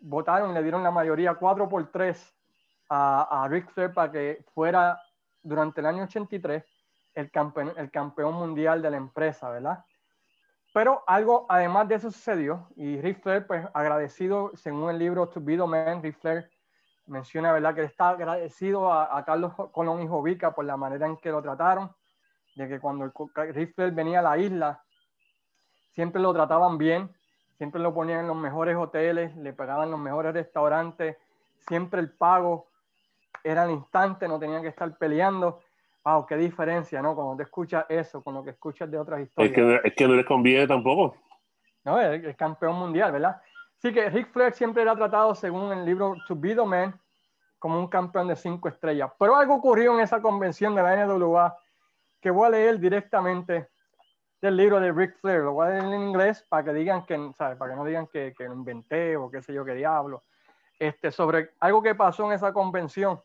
votaron, 0.00 0.52
le 0.54 0.62
dieron 0.62 0.82
la 0.82 0.90
mayoría, 0.90 1.34
cuatro 1.34 1.68
por 1.68 1.90
tres, 1.90 2.34
a, 2.88 3.44
a 3.44 3.48
Ric 3.48 3.70
Flair 3.70 3.92
para 3.92 4.10
que 4.10 4.44
fuera 4.54 5.00
durante 5.42 5.80
el 5.80 5.86
año 5.86 6.04
83 6.04 6.64
el 7.14 7.30
campeón, 7.30 7.72
el 7.76 7.90
campeón 7.90 8.34
mundial 8.34 8.80
de 8.80 8.90
la 8.90 8.96
empresa, 8.96 9.50
¿verdad? 9.50 9.84
Pero 10.72 11.02
algo, 11.06 11.46
además 11.48 11.88
de 11.88 11.96
eso 11.96 12.10
sucedió, 12.10 12.68
y 12.76 13.00
Ric 13.00 13.22
Flair, 13.22 13.46
pues 13.46 13.66
agradecido, 13.74 14.52
según 14.54 14.90
el 14.90 14.98
libro 14.98 15.28
To 15.28 15.40
Be 15.40 15.56
the 15.56 15.66
Man, 15.66 16.02
Ric 16.02 16.18
Flair 16.20 16.50
menciona, 17.06 17.52
¿verdad?, 17.52 17.74
que 17.74 17.84
está 17.84 18.10
agradecido 18.10 18.92
a, 18.92 19.24
Carlos 19.24 19.52
Colón 19.72 20.02
y 20.02 20.06
Jovica 20.06 20.54
por 20.54 20.64
la 20.64 20.76
manera 20.76 21.06
en 21.06 21.16
que 21.16 21.30
lo 21.30 21.42
trataron, 21.42 21.90
de 22.58 22.68
que 22.68 22.80
cuando 22.80 23.10
Ric 23.34 23.74
Flair 23.74 23.92
venía 23.92 24.18
a 24.18 24.22
la 24.22 24.38
isla, 24.38 24.82
siempre 25.92 26.20
lo 26.20 26.34
trataban 26.34 26.76
bien, 26.76 27.10
siempre 27.56 27.80
lo 27.80 27.94
ponían 27.94 28.20
en 28.20 28.26
los 28.26 28.36
mejores 28.36 28.76
hoteles, 28.76 29.34
le 29.36 29.52
pagaban 29.52 29.90
los 29.90 30.00
mejores 30.00 30.34
restaurantes, 30.34 31.16
siempre 31.68 32.00
el 32.00 32.10
pago 32.10 32.66
era 33.44 33.62
al 33.62 33.70
instante, 33.70 34.28
no 34.28 34.38
tenían 34.38 34.62
que 34.62 34.68
estar 34.68 34.96
peleando 34.98 35.60
wow, 36.04 36.26
qué 36.26 36.36
diferencia, 36.36 37.02
¿no? 37.02 37.14
Cuando 37.14 37.36
te 37.36 37.42
escuchas 37.42 37.84
eso 37.88 38.22
con 38.22 38.34
lo 38.34 38.42
que 38.42 38.50
escuchas 38.50 38.90
de 38.90 38.98
otras 38.98 39.20
historias. 39.20 39.50
Es 39.50 39.56
que, 39.56 39.88
es 39.88 39.94
que 39.94 40.08
no 40.08 40.14
les 40.14 40.24
conviene 40.24 40.66
tampoco. 40.66 41.16
No, 41.84 42.00
es, 42.00 42.36
campeón 42.36 42.76
mundial, 42.76 43.12
¿verdad? 43.12 43.40
Sí 43.76 43.92
que 43.92 44.08
Rick 44.10 44.30
Flair 44.32 44.52
siempre 44.54 44.82
era 44.82 44.96
tratado, 44.96 45.34
según 45.34 45.72
el 45.72 45.84
libro 45.84 46.14
To 46.26 46.34
Be 46.34 46.54
the 46.54 46.64
Man, 46.64 46.98
como 47.58 47.78
un 47.78 47.88
campeón 47.88 48.28
de 48.28 48.36
cinco 48.36 48.68
estrellas. 48.68 49.10
Pero 49.18 49.36
algo 49.36 49.54
ocurrió 49.54 49.94
en 49.94 50.00
esa 50.00 50.20
convención 50.20 50.74
de 50.74 50.82
la 50.82 51.06
NWA 51.06 51.56
que 52.20 52.30
voy 52.30 52.46
a 52.46 52.50
leer 52.50 52.78
directamente 52.78 53.68
del 54.40 54.56
libro 54.56 54.80
de 54.80 54.92
Rick 54.92 55.18
Flair. 55.20 55.42
Lo 55.42 55.52
voy 55.52 55.66
a 55.66 55.70
leer 55.70 55.84
en 55.84 56.02
inglés 56.02 56.44
para 56.48 56.64
que 56.64 56.72
digan 56.72 57.04
que, 57.04 57.32
¿sabes? 57.36 57.56
Para 57.56 57.72
que 57.72 57.76
no 57.76 57.84
digan 57.84 58.06
que, 58.06 58.34
que 58.36 58.44
lo 58.44 58.54
inventé 58.54 59.16
o 59.16 59.30
qué 59.30 59.42
sé 59.42 59.52
yo 59.52 59.64
qué 59.64 59.74
diablo. 59.74 60.24
Este, 60.78 61.10
sobre 61.10 61.50
algo 61.60 61.82
que 61.82 61.94
pasó 61.94 62.26
en 62.26 62.32
esa 62.32 62.52
convención. 62.52 63.20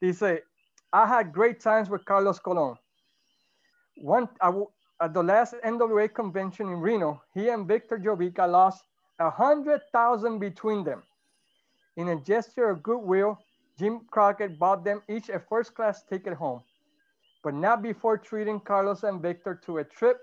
Dice, 0.00 0.44
I 0.92 1.06
had 1.06 1.32
great 1.32 1.60
times 1.60 1.90
with 1.90 2.04
Carlos 2.04 2.38
Colon. 2.38 2.78
One, 4.00 4.28
at 5.00 5.12
the 5.12 5.22
last 5.22 5.54
NWA 5.64 6.12
convention 6.12 6.68
in 6.68 6.80
Reno, 6.80 7.22
he 7.34 7.48
and 7.48 7.66
Victor 7.66 7.98
Jovica 7.98 8.46
lost 8.50 8.84
a 9.18 9.30
hundred 9.30 9.80
thousand 9.92 10.38
between 10.38 10.84
them. 10.84 11.02
In 11.96 12.08
a 12.08 12.16
gesture 12.16 12.70
of 12.70 12.82
goodwill, 12.82 13.38
Jim 13.78 14.00
Crockett 14.10 14.58
bought 14.58 14.84
them 14.84 15.02
each 15.08 15.28
a 15.28 15.40
first-class 15.40 16.04
ticket 16.04 16.34
home, 16.34 16.62
but 17.42 17.54
not 17.54 17.82
before 17.82 18.18
treating 18.18 18.60
Carlos 18.60 19.04
and 19.04 19.20
Victor 19.20 19.60
to 19.66 19.78
a 19.78 19.84
trip 19.84 20.18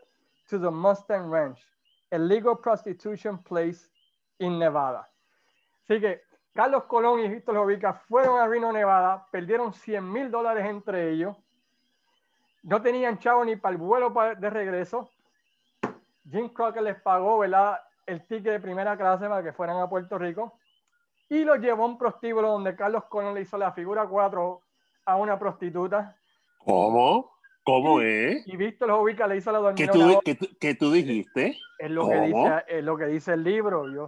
to 0.49 0.57
the 0.57 0.69
Mustang 0.69 1.29
Ranch, 1.29 1.59
a 2.11 2.19
legal 2.19 2.55
prostitution 2.55 3.37
place 3.39 3.89
in 4.39 4.59
Nevada. 4.59 5.07
Así 5.87 5.99
que 5.99 6.21
Carlos 6.53 6.83
Colón 6.87 7.19
y 7.19 7.27
Víctor 7.27 7.55
Jovica 7.55 7.93
fueron 7.93 8.39
a 8.39 8.47
Reno, 8.47 8.71
Nevada, 8.71 9.27
perdieron 9.31 9.73
100 9.73 10.11
mil 10.11 10.31
dólares 10.31 10.65
entre 10.65 11.11
ellos, 11.11 11.35
no 12.63 12.81
tenían 12.81 13.19
chavo 13.19 13.45
ni 13.45 13.55
para 13.55 13.73
el 13.73 13.77
vuelo 13.77 14.11
de 14.37 14.49
regreso. 14.49 15.09
Jim 16.27 16.49
Crockett 16.49 16.81
les 16.81 16.99
pagó 17.01 17.37
¿verdad? 17.37 17.79
el 18.07 18.25
ticket 18.25 18.53
de 18.53 18.59
primera 18.59 18.97
clase 18.97 19.27
para 19.27 19.43
que 19.43 19.53
fueran 19.53 19.77
a 19.77 19.87
Puerto 19.87 20.17
Rico 20.17 20.57
y 21.29 21.43
los 21.43 21.59
llevó 21.59 21.83
a 21.83 21.87
un 21.87 21.97
prostíbulo 21.97 22.49
donde 22.49 22.75
Carlos 22.75 23.05
Colón 23.05 23.33
le 23.33 23.41
hizo 23.41 23.57
la 23.57 23.71
figura 23.71 24.07
4 24.07 24.61
a 25.05 25.15
una 25.15 25.37
prostituta. 25.37 26.15
¿Cómo? 26.65 27.31
¿Cómo 27.63 28.01
es? 28.01 28.47
Y 28.47 28.57
Víctor 28.57 28.91
Jovica 28.91 29.27
le 29.27 29.37
hizo 29.37 29.51
la 29.51 29.59
dormida. 29.59 29.91
¿Qué 30.23 30.35
tú, 30.35 30.47
¿qué, 30.59 30.75
tú, 30.75 30.91
dijiste? 30.91 31.57
Es 31.79 31.91
lo, 31.91 32.07
que 32.07 32.19
dice, 32.21 32.63
es 32.67 32.83
lo 32.83 32.97
que 32.97 33.05
dice 33.05 33.33
el 33.33 33.43
libro. 33.43 33.91
Yo, 33.91 34.07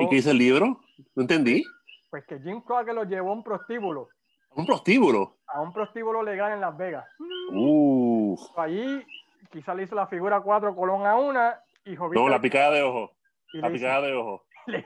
¿Y 0.00 0.08
qué 0.08 0.16
dice 0.16 0.30
el 0.30 0.38
libro? 0.38 0.80
No 1.14 1.22
entendí. 1.22 1.64
Pues 2.10 2.24
que 2.26 2.38
Jim 2.40 2.60
Crockett 2.60 2.94
lo 2.94 3.04
llevó 3.04 3.30
a 3.30 3.34
un 3.34 3.42
prostíbulo. 3.42 4.08
¿A 4.50 4.60
un 4.60 4.66
prostíbulo? 4.66 5.38
A 5.46 5.60
un 5.60 5.72
prostíbulo 5.72 6.22
legal 6.22 6.52
en 6.52 6.60
Las 6.60 6.76
Vegas. 6.76 7.06
Uh. 7.52 8.36
Allí 8.56 9.04
quizá 9.50 9.74
le 9.74 9.84
hizo 9.84 9.94
la 9.94 10.06
figura 10.06 10.40
4 10.40 10.74
Colón 10.74 11.06
a 11.06 11.16
una 11.16 11.60
y 11.84 11.94
No, 11.94 12.28
la 12.28 12.40
picada 12.40 12.72
de 12.72 12.82
ojo. 12.82 13.12
La 13.52 13.70
picada 13.70 14.02
de 14.02 14.14
ojo. 14.14 14.44
Le 14.66 14.84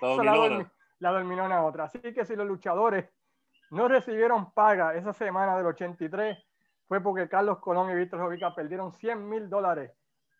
la, 1.00 1.10
dorminona. 1.10 1.56
a 1.56 1.64
otra. 1.64 1.84
Así 1.84 1.98
que 1.98 2.24
si 2.24 2.36
los 2.36 2.46
luchadores 2.46 3.10
no 3.70 3.88
recibieron 3.88 4.52
paga 4.52 4.94
esa 4.94 5.12
semana 5.12 5.56
del 5.56 5.66
83, 5.66 6.38
fue 6.86 7.00
porque 7.00 7.28
Carlos 7.28 7.58
Colón 7.58 7.90
y 7.90 7.94
Víctor 7.94 8.20
Jovica 8.20 8.54
perdieron 8.54 8.92
100 8.92 9.28
mil 9.28 9.48
dólares 9.48 9.92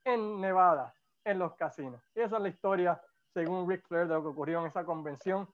en 0.05 0.41
Nevada, 0.41 0.95
en 1.25 1.39
los 1.39 1.55
casinos. 1.55 2.03
Y 2.15 2.21
esa 2.21 2.37
es 2.37 2.43
la 2.43 2.49
historia 2.49 3.01
según 3.33 3.69
Rick 3.69 3.87
Flair, 3.89 4.07
de 4.07 4.15
lo 4.15 4.23
que 4.23 4.29
ocurrió 4.29 4.61
en 4.61 4.67
esa 4.67 4.85
convención 4.85 5.49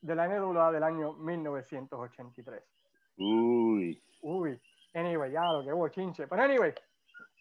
de 0.00 0.14
la 0.14 0.26
NWA 0.26 0.72
del 0.72 0.82
año 0.82 1.12
1983. 1.12 2.62
Uy. 3.18 4.02
Uy. 4.22 4.60
Anyway, 4.94 5.30
ya 5.30 5.44
lo 5.44 5.62
que 5.62 5.72
hubo 5.72 5.88
chinche. 5.88 6.26
Pero 6.26 6.42
anyway, 6.42 6.74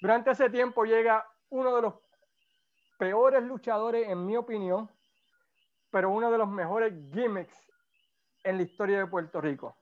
durante 0.02 0.32
ese 0.32 0.50
tiempo 0.50 0.84
llega 0.84 1.26
uno 1.50 1.76
de 1.76 1.82
los 1.82 1.93
peores 3.00 3.41
luchadores, 3.43 4.08
en 4.08 4.26
mi 4.26 4.36
opinión, 4.36 4.89
pero 5.89 6.12
uno 6.12 6.30
de 6.30 6.38
los 6.38 6.50
mejores 6.50 6.93
gimmicks 7.12 7.72
en 8.43 8.58
la 8.58 8.64
historia 8.64 9.00
de 9.00 9.08
Puerto 9.08 9.41
Rico. 9.41 9.76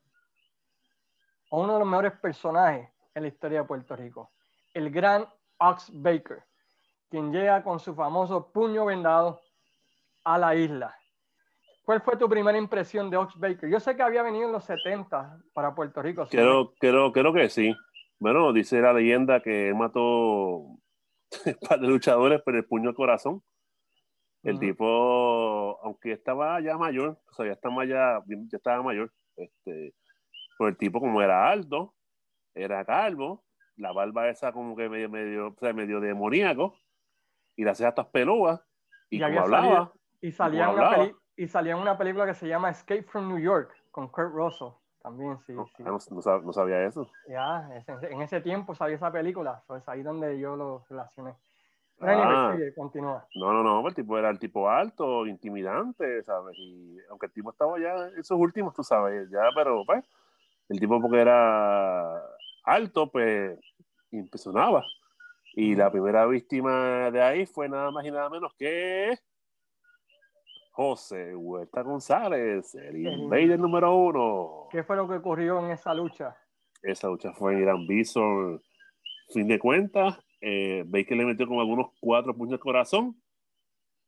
O 1.50 1.64
uno 1.64 1.74
de 1.74 1.80
los 1.80 1.88
mejores 1.88 2.14
personajes 2.20 2.90
en 3.18 3.24
la 3.24 3.30
historia 3.30 3.62
de 3.62 3.68
Puerto 3.68 3.96
Rico. 3.96 4.32
El 4.74 4.92
gran 4.92 5.28
Ox 5.58 5.90
Baker, 5.92 6.44
quien 7.10 7.32
llega 7.32 7.64
con 7.64 7.80
su 7.80 7.96
famoso 7.96 8.52
puño 8.52 8.86
vendado 8.86 9.42
a 10.24 10.38
la 10.38 10.56
isla. 10.56 10.96
¿Cuál 11.84 12.02
fue 12.02 12.18
tu 12.18 12.30
primera 12.30 12.58
impresión 12.58 13.10
de 13.10 13.18
Ox 13.18 13.40
Baker? 13.40 13.70
Yo 13.70 13.80
sé 13.80 13.96
que 13.96 14.04
había 14.04 14.22
venido 14.22 14.46
en 14.46 14.52
los 14.52 14.66
70 14.66 15.40
para 15.54 15.74
Puerto 15.74 16.02
Rico. 16.02 16.28
Creo, 16.30 16.74
creo, 16.80 17.12
creo 17.12 17.34
que 17.34 17.50
sí. 17.50 17.76
Bueno, 18.20 18.54
dice 18.54 18.82
la 18.82 18.94
leyenda 18.94 19.42
que 19.42 19.74
mató 19.74 20.78
para 21.68 21.82
luchadores 21.82 22.42
por 22.44 22.56
el 22.56 22.66
puño 22.66 22.90
al 22.90 22.96
corazón. 22.96 23.42
El 24.44 24.60
tipo, 24.60 25.80
aunque 25.82 26.14
estaba 26.14 26.62
ya 26.62 26.78
mayor, 26.78 27.20
o 27.30 27.34
sea, 27.34 27.48
ya 27.48 27.54
estaba, 27.54 27.84
ya, 27.86 28.22
ya 28.28 28.58
estaba 28.58 28.82
mayor, 28.82 29.12
este, 29.36 29.94
pues 30.58 30.72
el 30.72 30.78
tipo 30.78 31.02
como 31.02 31.22
era 31.22 31.50
alto, 31.50 31.97
era 32.58 32.84
calvo, 32.86 33.44
la 33.76 33.92
barba 33.92 34.30
esa 34.30 34.52
como 34.52 34.76
que 34.76 34.90
medio, 34.90 35.10
medio, 35.10 35.48
o 35.50 35.56
sea, 35.60 35.74
medio 35.74 36.00
demoníaco, 36.00 36.76
y 37.56 37.64
las 37.64 37.78
cejas 37.78 37.92
estas 37.92 38.08
peludas, 38.08 38.62
y, 39.10 39.20
como 39.20 39.40
hablaba, 39.40 39.94
y 40.22 40.32
salía, 40.32 40.70
una 40.70 41.12
y 41.36 41.48
salía 41.48 41.74
en 41.74 41.80
una 41.80 41.98
película 41.98 42.26
que 42.26 42.34
se 42.34 42.48
llama 42.48 42.70
Escape 42.70 43.04
from 43.04 43.28
New 43.28 43.40
York 43.40 43.72
con 43.92 44.08
Kurt 44.10 44.34
Russell. 44.34 44.70
También, 45.02 45.38
sí. 45.46 45.54
No, 45.54 45.66
sí. 46.00 46.14
no, 46.14 46.52
sabía 46.52 46.84
eso. 46.84 47.10
Ya, 47.30 47.70
en 48.10 48.22
ese 48.22 48.42
tiempo 48.42 48.76
salió 48.76 48.96
esa 48.96 49.12
película. 49.12 49.64
Es 49.78 49.88
ahí 49.88 50.04
donde 50.04 50.38
yo 50.38 50.58
lo 50.58 50.84
relacioné. 50.90 51.36
Ah, 52.02 52.56
continúa. 52.76 53.26
No, 53.36 53.54
no, 53.54 53.64
no, 53.64 53.88
el 53.88 53.96
tipo 53.96 54.18
era 54.18 54.30
el 54.30 54.38
tipo 54.38 54.70
alto, 54.70 55.26
intimidante, 55.26 56.22
¿sabes? 56.24 56.56
Y 56.60 56.98
aunque 57.10 57.28
el 57.28 57.32
tipo 57.32 57.52
estaba 57.52 57.80
ya 57.80 58.08
en 58.08 58.20
esos 58.20 58.38
últimos, 58.38 58.74
tú 58.74 58.84
sabes, 58.84 59.30
ya, 59.32 59.50
pero 59.56 59.84
pues, 59.86 60.04
el 60.70 60.80
tipo 60.80 61.02
porque 61.02 61.22
era 61.22 62.22
alto, 62.68 63.10
pues, 63.10 63.58
impresionaba. 64.12 64.84
Y 65.54 65.76
la 65.76 65.90
primera 65.90 66.26
víctima 66.28 67.10
de 67.10 67.22
ahí 67.22 67.46
fue 67.46 67.68
nada 67.68 67.90
más 67.90 68.06
y 68.06 68.12
nada 68.12 68.30
menos 68.30 68.54
que 68.58 69.18
José 70.72 71.36
Huerta 71.36 71.82
González, 71.82 72.76
el 72.76 73.08
invader 73.08 73.58
número 73.58 73.96
uno. 73.96 74.68
¿Qué 74.70 74.84
fue 74.84 74.96
lo 74.96 75.08
que 75.08 75.16
ocurrió 75.16 75.60
en 75.66 75.72
esa 75.72 75.94
lucha? 75.96 76.38
Esa 76.84 77.08
lucha 77.08 77.34
fue 77.34 77.54
en 77.54 77.62
Irán 77.64 77.88
Bison. 77.88 78.62
Fin 79.34 79.48
de 79.48 79.58
cuentas, 79.58 80.20
eh, 80.40 80.84
veis 80.86 81.08
que 81.08 81.16
le 81.16 81.26
metió 81.26 81.48
como 81.48 81.62
algunos 81.62 81.88
cuatro 82.00 82.36
puños 82.36 82.54
al 82.54 82.60
corazón. 82.60 83.22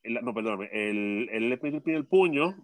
no, 0.04 0.34
perdóname, 0.34 0.70
él, 0.72 1.26
le 1.26 1.58
metió 1.58 1.98
el 1.98 2.06
puño, 2.06 2.56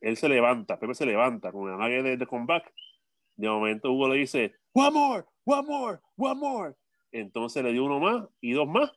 él 0.00 0.16
se 0.16 0.28
levanta, 0.28 0.78
Pepe 0.78 0.94
se 0.94 1.06
levanta 1.06 1.52
con 1.52 1.62
una 1.62 1.76
magia 1.76 2.02
de, 2.02 2.16
de 2.16 2.26
comeback. 2.26 2.72
De 3.36 3.48
momento 3.48 3.92
Hugo 3.92 4.08
le 4.08 4.16
dice, 4.16 4.54
one 4.74 4.92
more, 4.92 5.24
one 5.44 5.66
more, 5.66 6.00
one 6.16 6.38
more. 6.38 6.74
Entonces 7.12 7.62
le 7.62 7.72
dio 7.72 7.84
uno 7.84 8.00
más 8.00 8.28
y 8.40 8.52
dos 8.52 8.68
más. 8.68 8.90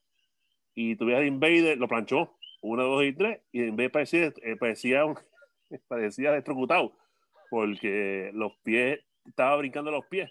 Y 0.73 0.95
tuviera 0.95 1.25
Invader, 1.25 1.77
lo 1.77 1.87
planchó. 1.87 2.35
Uno, 2.61 2.83
dos 2.83 3.03
y 3.03 3.13
tres. 3.13 3.41
Y 3.51 3.69
vez 3.71 3.91
parecía, 3.91 4.33
eh, 4.41 4.55
parecía, 4.59 5.03
parecía 5.87 6.29
electrocutado. 6.29 6.97
Porque 7.49 8.31
los 8.33 8.53
pies, 8.63 8.99
estaba 9.25 9.55
brincando 9.57 9.91
los 9.91 10.05
pies. 10.07 10.29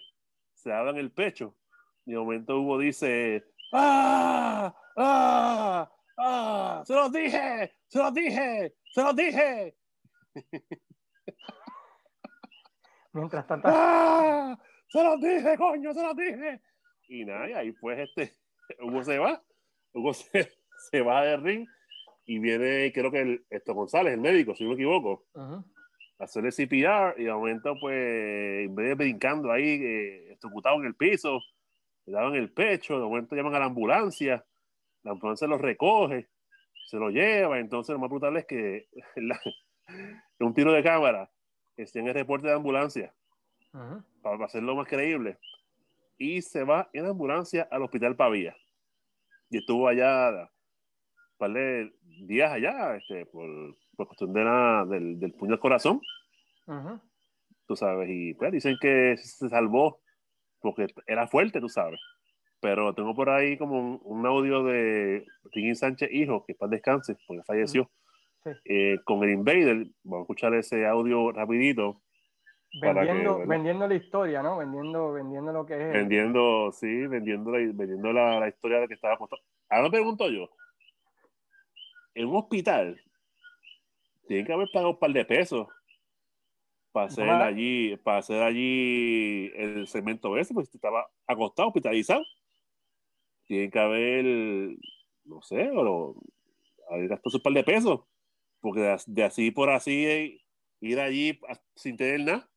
Se 0.53 0.71
abran 0.71 0.97
el 0.97 1.11
pecho. 1.11 1.55
Y 2.05 2.11
de 2.11 2.17
momento 2.17 2.59
Hugo 2.59 2.77
dice, 2.77 3.43
¡Ah! 3.73 4.75
¡Ah! 4.97 5.91
¡Ah! 6.17 6.83
¡Se 6.85 6.93
los 6.93 7.11
dije! 7.11 7.73
¡Se 7.87 7.99
los 7.99 8.13
dije! 8.13 8.75
¡Se 8.91 9.01
los 9.03 9.15
dije! 9.15 9.77
Mientras 13.13 13.47
tanto. 13.47 13.67
¡Ah! 13.71 14.57
¡Se 14.89 15.03
los 15.03 15.19
dije, 15.19 15.57
coño! 15.57 15.93
¡Se 15.93 16.01
los 16.01 16.15
dije! 16.15 16.61
Y 17.09 17.25
nada, 17.25 17.49
y 17.49 17.53
ahí 17.53 17.71
pues 17.73 17.99
este, 17.99 18.37
Hugo 18.81 19.03
se 19.03 19.17
va, 19.17 19.41
Hugo 19.93 20.13
se, 20.13 20.51
se 20.91 21.01
va 21.01 21.25
del 21.25 21.43
ring 21.43 21.67
y 22.25 22.39
viene, 22.39 22.91
creo 22.93 23.09
que 23.09 23.21
el, 23.21 23.45
esto 23.49 23.73
González, 23.73 24.13
el 24.13 24.19
médico, 24.19 24.53
si 24.53 24.63
no 24.63 24.71
me 24.71 24.75
equivoco, 24.75 25.25
a 25.33 25.63
hacerle 26.19 26.51
CPR 26.51 27.15
y 27.17 27.23
de 27.23 27.33
momento 27.33 27.75
pues, 27.79 28.65
en 28.65 28.75
vez 28.75 28.89
de 28.89 28.95
brincando 28.95 29.51
ahí, 29.51 29.79
eh, 29.81 30.37
en 30.43 30.85
el 30.85 30.95
piso, 30.95 31.39
le 32.05 32.13
daban 32.13 32.35
el 32.35 32.51
pecho, 32.51 32.99
de 32.99 33.05
momento 33.05 33.35
llaman 33.35 33.55
a 33.55 33.59
la 33.59 33.65
ambulancia, 33.65 34.45
la 35.03 35.11
ambulancia 35.11 35.47
lo 35.47 35.57
recoge, 35.57 36.27
se 36.85 36.97
lo 36.97 37.09
lleva, 37.09 37.59
entonces 37.59 37.93
lo 37.93 37.99
más 37.99 38.09
brutal 38.09 38.35
es 38.35 38.45
que 38.45 38.89
un 40.39 40.53
tiro 40.53 40.73
de 40.73 40.83
cámara, 40.83 41.31
que 41.77 41.85
en 41.93 42.07
el 42.07 42.13
reporte 42.13 42.47
de 42.47 42.53
ambulancia, 42.53 43.13
para 44.21 44.45
hacerlo 44.45 44.75
más 44.75 44.87
creíble, 44.87 45.37
y 46.17 46.41
se 46.41 46.63
va 46.63 46.89
en 46.93 47.05
ambulancia 47.05 47.67
al 47.71 47.83
hospital 47.83 48.15
Pavía. 48.15 48.55
Y 49.49 49.59
estuvo 49.59 49.87
allá 49.87 50.29
un 50.31 51.37
par 51.37 51.51
de 51.53 51.93
días 52.25 52.51
allá, 52.51 52.95
este, 52.95 53.25
por, 53.27 53.47
por 53.95 54.07
cuestión 54.07 54.33
de 54.33 54.43
la, 54.43 54.85
del, 54.89 55.19
del, 55.19 55.33
puño 55.33 55.53
al 55.53 55.59
corazón. 55.59 56.01
Tú 57.65 57.75
sabes, 57.75 58.09
y 58.09 58.33
pues 58.33 58.51
dicen 58.51 58.77
que 58.81 59.15
se 59.17 59.49
salvó 59.49 59.99
porque 60.59 60.87
era 61.05 61.27
fuerte, 61.27 61.59
tú 61.59 61.69
sabes. 61.69 61.99
Pero 62.59 62.93
tengo 62.93 63.13
por 63.13 63.29
ahí 63.29 63.57
como 63.57 63.97
un, 63.97 64.25
audio 64.25 64.63
de 64.63 65.25
Ricky 65.51 65.75
Sánchez, 65.75 66.09
hijo, 66.11 66.43
que 66.45 66.55
para 66.55 66.71
descanse, 66.71 67.15
porque 67.27 67.43
falleció, 67.43 67.89
eh, 68.65 68.97
con 69.03 69.23
el 69.23 69.31
Invader. 69.31 69.87
Vamos 70.03 70.19
a 70.19 70.23
escuchar 70.23 70.53
ese 70.55 70.87
audio 70.87 71.31
rapidito 71.31 72.01
Vendiendo, 72.73 73.45
vendiendo 73.45 73.87
la 73.87 73.95
historia, 73.95 74.43
¿no? 74.43 74.57
Vendiendo, 74.57 75.13
vendiendo 75.13 75.51
lo 75.51 75.65
que 75.65 75.73
es. 75.73 75.93
Vendiendo, 75.93 76.71
sí, 76.71 77.07
vendiendo 77.07 77.51
la, 77.51 77.57
vendiendo 77.59 78.13
la, 78.13 78.39
la 78.39 78.47
historia 78.49 78.79
de 78.79 78.87
que 78.87 78.93
estaba 78.93 79.15
apostando. 79.15 79.43
Ahora 79.69 79.83
me 79.83 79.91
pregunto 79.91 80.29
yo, 80.29 80.49
en 82.13 82.27
un 82.27 82.35
hospital, 82.35 83.01
tienen 84.27 84.45
que 84.45 84.53
haber 84.53 84.67
pagado 84.71 84.91
un 84.91 84.99
par 84.99 85.11
de 85.11 85.25
pesos 85.25 85.67
para 86.91 87.07
hacer 87.07 87.29
allí, 87.29 87.95
para 87.97 88.17
hacer 88.17 88.43
allí 88.43 89.51
el 89.55 89.87
cemento 89.87 90.37
ese, 90.37 90.53
porque 90.53 90.69
estaba 90.73 91.09
acostado, 91.25 91.69
hospitalizado. 91.69 92.23
Tienen 93.45 93.71
que 93.71 93.79
haber, 93.79 94.25
no 95.23 95.41
sé, 95.41 95.69
o 95.73 96.15
haber 96.89 97.07
gastado 97.07 97.37
un 97.37 97.43
par 97.43 97.53
de 97.53 97.63
pesos, 97.63 98.01
porque 98.59 98.81
de, 98.81 98.97
de 99.07 99.23
así 99.23 99.51
por 99.51 99.69
así 99.69 100.41
ir 100.81 100.99
allí 100.99 101.39
sin 101.75 101.95
tener 101.95 102.19
nada 102.19 102.49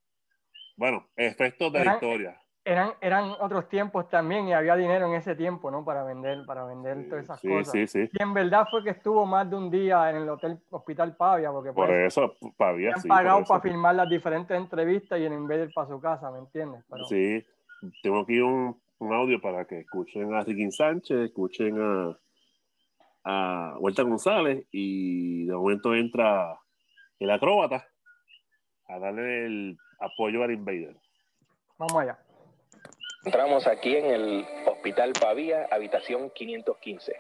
bueno, 0.81 1.07
efectos 1.15 1.71
de 1.75 1.85
la 1.85 1.93
historia. 1.93 2.41
Eran, 2.65 2.93
eran 3.03 3.33
otros 3.39 3.69
tiempos 3.69 4.09
también 4.09 4.49
y 4.49 4.55
había 4.55 4.77
dinero 4.77 5.07
en 5.09 5.13
ese 5.13 5.37
tiempo, 5.37 5.71
¿no? 5.71 5.85
Para 5.85 6.05
vender, 6.05 6.47
para 6.47 6.65
vender 6.65 7.07
todas 7.07 7.25
esas 7.25 7.39
cosas. 7.39 7.71
Sí, 7.71 7.87
sí. 7.87 8.09
Y 8.11 8.23
en 8.23 8.33
verdad 8.33 8.67
fue 8.71 8.83
que 8.83 8.89
estuvo 8.89 9.27
más 9.27 9.49
de 9.51 9.57
un 9.57 9.71
día 9.71 10.09
en 10.09 10.17
el 10.17 10.29
hotel 10.31 10.59
Hospital 10.71 11.17
Pavia, 11.17 11.51
porque 11.53 11.75
por 11.75 11.87
pues, 11.87 12.07
eso 12.07 12.35
Pavia 12.57 12.95
han 12.97 13.03
pagado 13.03 13.45
para 13.45 13.61
filmar 13.61 13.95
las 13.95 14.09
diferentes 14.09 14.57
entrevistas 14.57 15.21
y 15.21 15.27
en 15.27 15.53
ir 15.53 15.71
para 15.75 15.87
su 15.87 16.01
casa, 16.01 16.31
¿me 16.31 16.39
entiendes? 16.39 16.83
Sí, 17.11 17.45
tengo 18.03 18.21
aquí 18.21 18.41
un, 18.41 18.81
un, 19.01 19.13
audio 19.13 19.39
para 19.39 19.67
que 19.67 19.81
escuchen 19.81 20.33
a 20.33 20.41
Ricky 20.45 20.71
Sánchez, 20.71 21.19
escuchen 21.27 21.79
a, 21.79 22.19
a 23.25 23.77
Huerta 23.79 24.03
González 24.03 24.67
y 24.73 25.45
de 25.45 25.55
momento 25.55 25.95
entra 25.95 26.59
el 27.19 27.31
acróbata 27.31 27.87
a 28.89 28.99
darle 28.99 29.45
el 29.45 29.79
apoyo 30.01 30.43
al 30.43 30.53
Invader. 30.53 30.97
Vamos 31.79 32.03
allá. 32.03 32.19
Entramos 33.25 33.67
aquí 33.67 33.97
en 33.97 34.07
el 34.07 34.47
Hospital 34.67 35.13
Pavía, 35.21 35.69
habitación 35.71 36.31
515. 36.31 37.15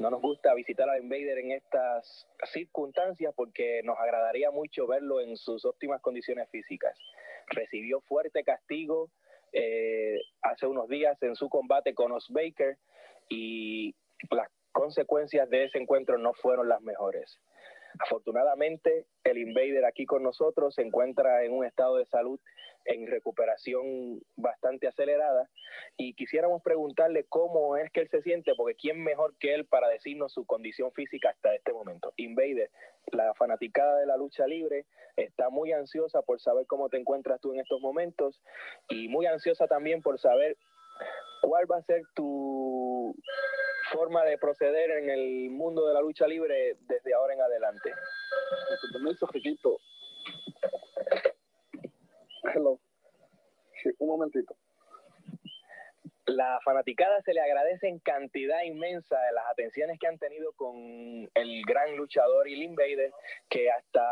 No 0.00 0.10
nos 0.10 0.20
gusta 0.20 0.52
visitar 0.54 0.88
al 0.88 1.02
Invader 1.02 1.38
en 1.38 1.52
estas 1.52 2.26
circunstancias 2.52 3.32
porque 3.36 3.80
nos 3.84 3.98
agradaría 3.98 4.50
mucho 4.50 4.88
verlo 4.88 5.20
en 5.20 5.36
sus 5.36 5.64
óptimas 5.64 6.00
condiciones 6.00 6.50
físicas. 6.50 6.98
Recibió 7.46 8.00
fuerte 8.00 8.42
castigo 8.42 9.10
eh, 9.52 10.18
hace 10.42 10.66
unos 10.66 10.88
días 10.88 11.16
en 11.22 11.36
su 11.36 11.48
combate 11.48 11.94
con 11.94 12.10
Os 12.10 12.28
Baker 12.30 12.76
y 13.28 13.94
las 14.30 14.48
consecuencias 14.72 15.48
de 15.48 15.64
ese 15.64 15.78
encuentro 15.78 16.18
no 16.18 16.34
fueron 16.34 16.68
las 16.68 16.82
mejores. 16.82 17.40
Afortunadamente, 18.00 19.06
el 19.22 19.38
Invader 19.38 19.84
aquí 19.84 20.04
con 20.04 20.22
nosotros 20.22 20.74
se 20.74 20.82
encuentra 20.82 21.44
en 21.44 21.52
un 21.52 21.64
estado 21.64 21.96
de 21.96 22.06
salud 22.06 22.40
en 22.86 23.06
recuperación 23.06 24.20
bastante 24.36 24.88
acelerada 24.88 25.48
y 25.96 26.14
quisiéramos 26.14 26.62
preguntarle 26.62 27.24
cómo 27.24 27.76
es 27.76 27.90
que 27.90 28.00
él 28.00 28.08
se 28.08 28.22
siente, 28.22 28.52
porque 28.56 28.76
quién 28.76 29.02
mejor 29.02 29.36
que 29.38 29.54
él 29.54 29.64
para 29.64 29.88
decirnos 29.88 30.32
su 30.32 30.44
condición 30.44 30.92
física 30.92 31.30
hasta 31.30 31.54
este 31.54 31.72
momento. 31.72 32.12
Invader, 32.16 32.70
la 33.12 33.32
fanaticada 33.34 34.00
de 34.00 34.06
la 34.06 34.16
lucha 34.16 34.46
libre, 34.46 34.86
está 35.16 35.48
muy 35.48 35.72
ansiosa 35.72 36.22
por 36.22 36.40
saber 36.40 36.66
cómo 36.66 36.88
te 36.88 36.98
encuentras 36.98 37.40
tú 37.40 37.52
en 37.54 37.60
estos 37.60 37.80
momentos 37.80 38.42
y 38.88 39.08
muy 39.08 39.26
ansiosa 39.26 39.66
también 39.66 40.02
por 40.02 40.18
saber 40.18 40.56
cuál 41.42 41.70
va 41.70 41.78
a 41.78 41.82
ser 41.82 42.02
tu 42.14 43.14
forma 43.94 44.24
de 44.24 44.38
proceder 44.38 44.90
en 44.90 45.08
el 45.08 45.50
mundo 45.50 45.86
de 45.86 45.94
la 45.94 46.00
lucha 46.00 46.26
libre 46.26 46.76
desde 46.80 47.14
ahora 47.14 47.34
en 47.34 47.40
adelante. 47.40 47.92
permiso. 49.32 49.78
Hello. 52.52 52.80
Sí, 53.82 53.90
un 53.98 54.08
momentito. 54.08 54.56
La 56.26 56.58
fanaticada 56.64 57.20
se 57.22 57.34
le 57.34 57.40
agradece 57.40 57.86
en 57.86 57.98
cantidad 58.00 58.62
inmensa 58.62 59.20
de 59.20 59.32
las 59.32 59.44
atenciones 59.50 59.98
que 60.00 60.06
han 60.06 60.18
tenido 60.18 60.52
con 60.54 60.74
el 61.34 61.62
gran 61.64 61.96
luchador 61.96 62.48
y 62.48 62.54
el 62.54 62.62
Invader, 62.62 63.12
que 63.48 63.70
hasta 63.70 64.02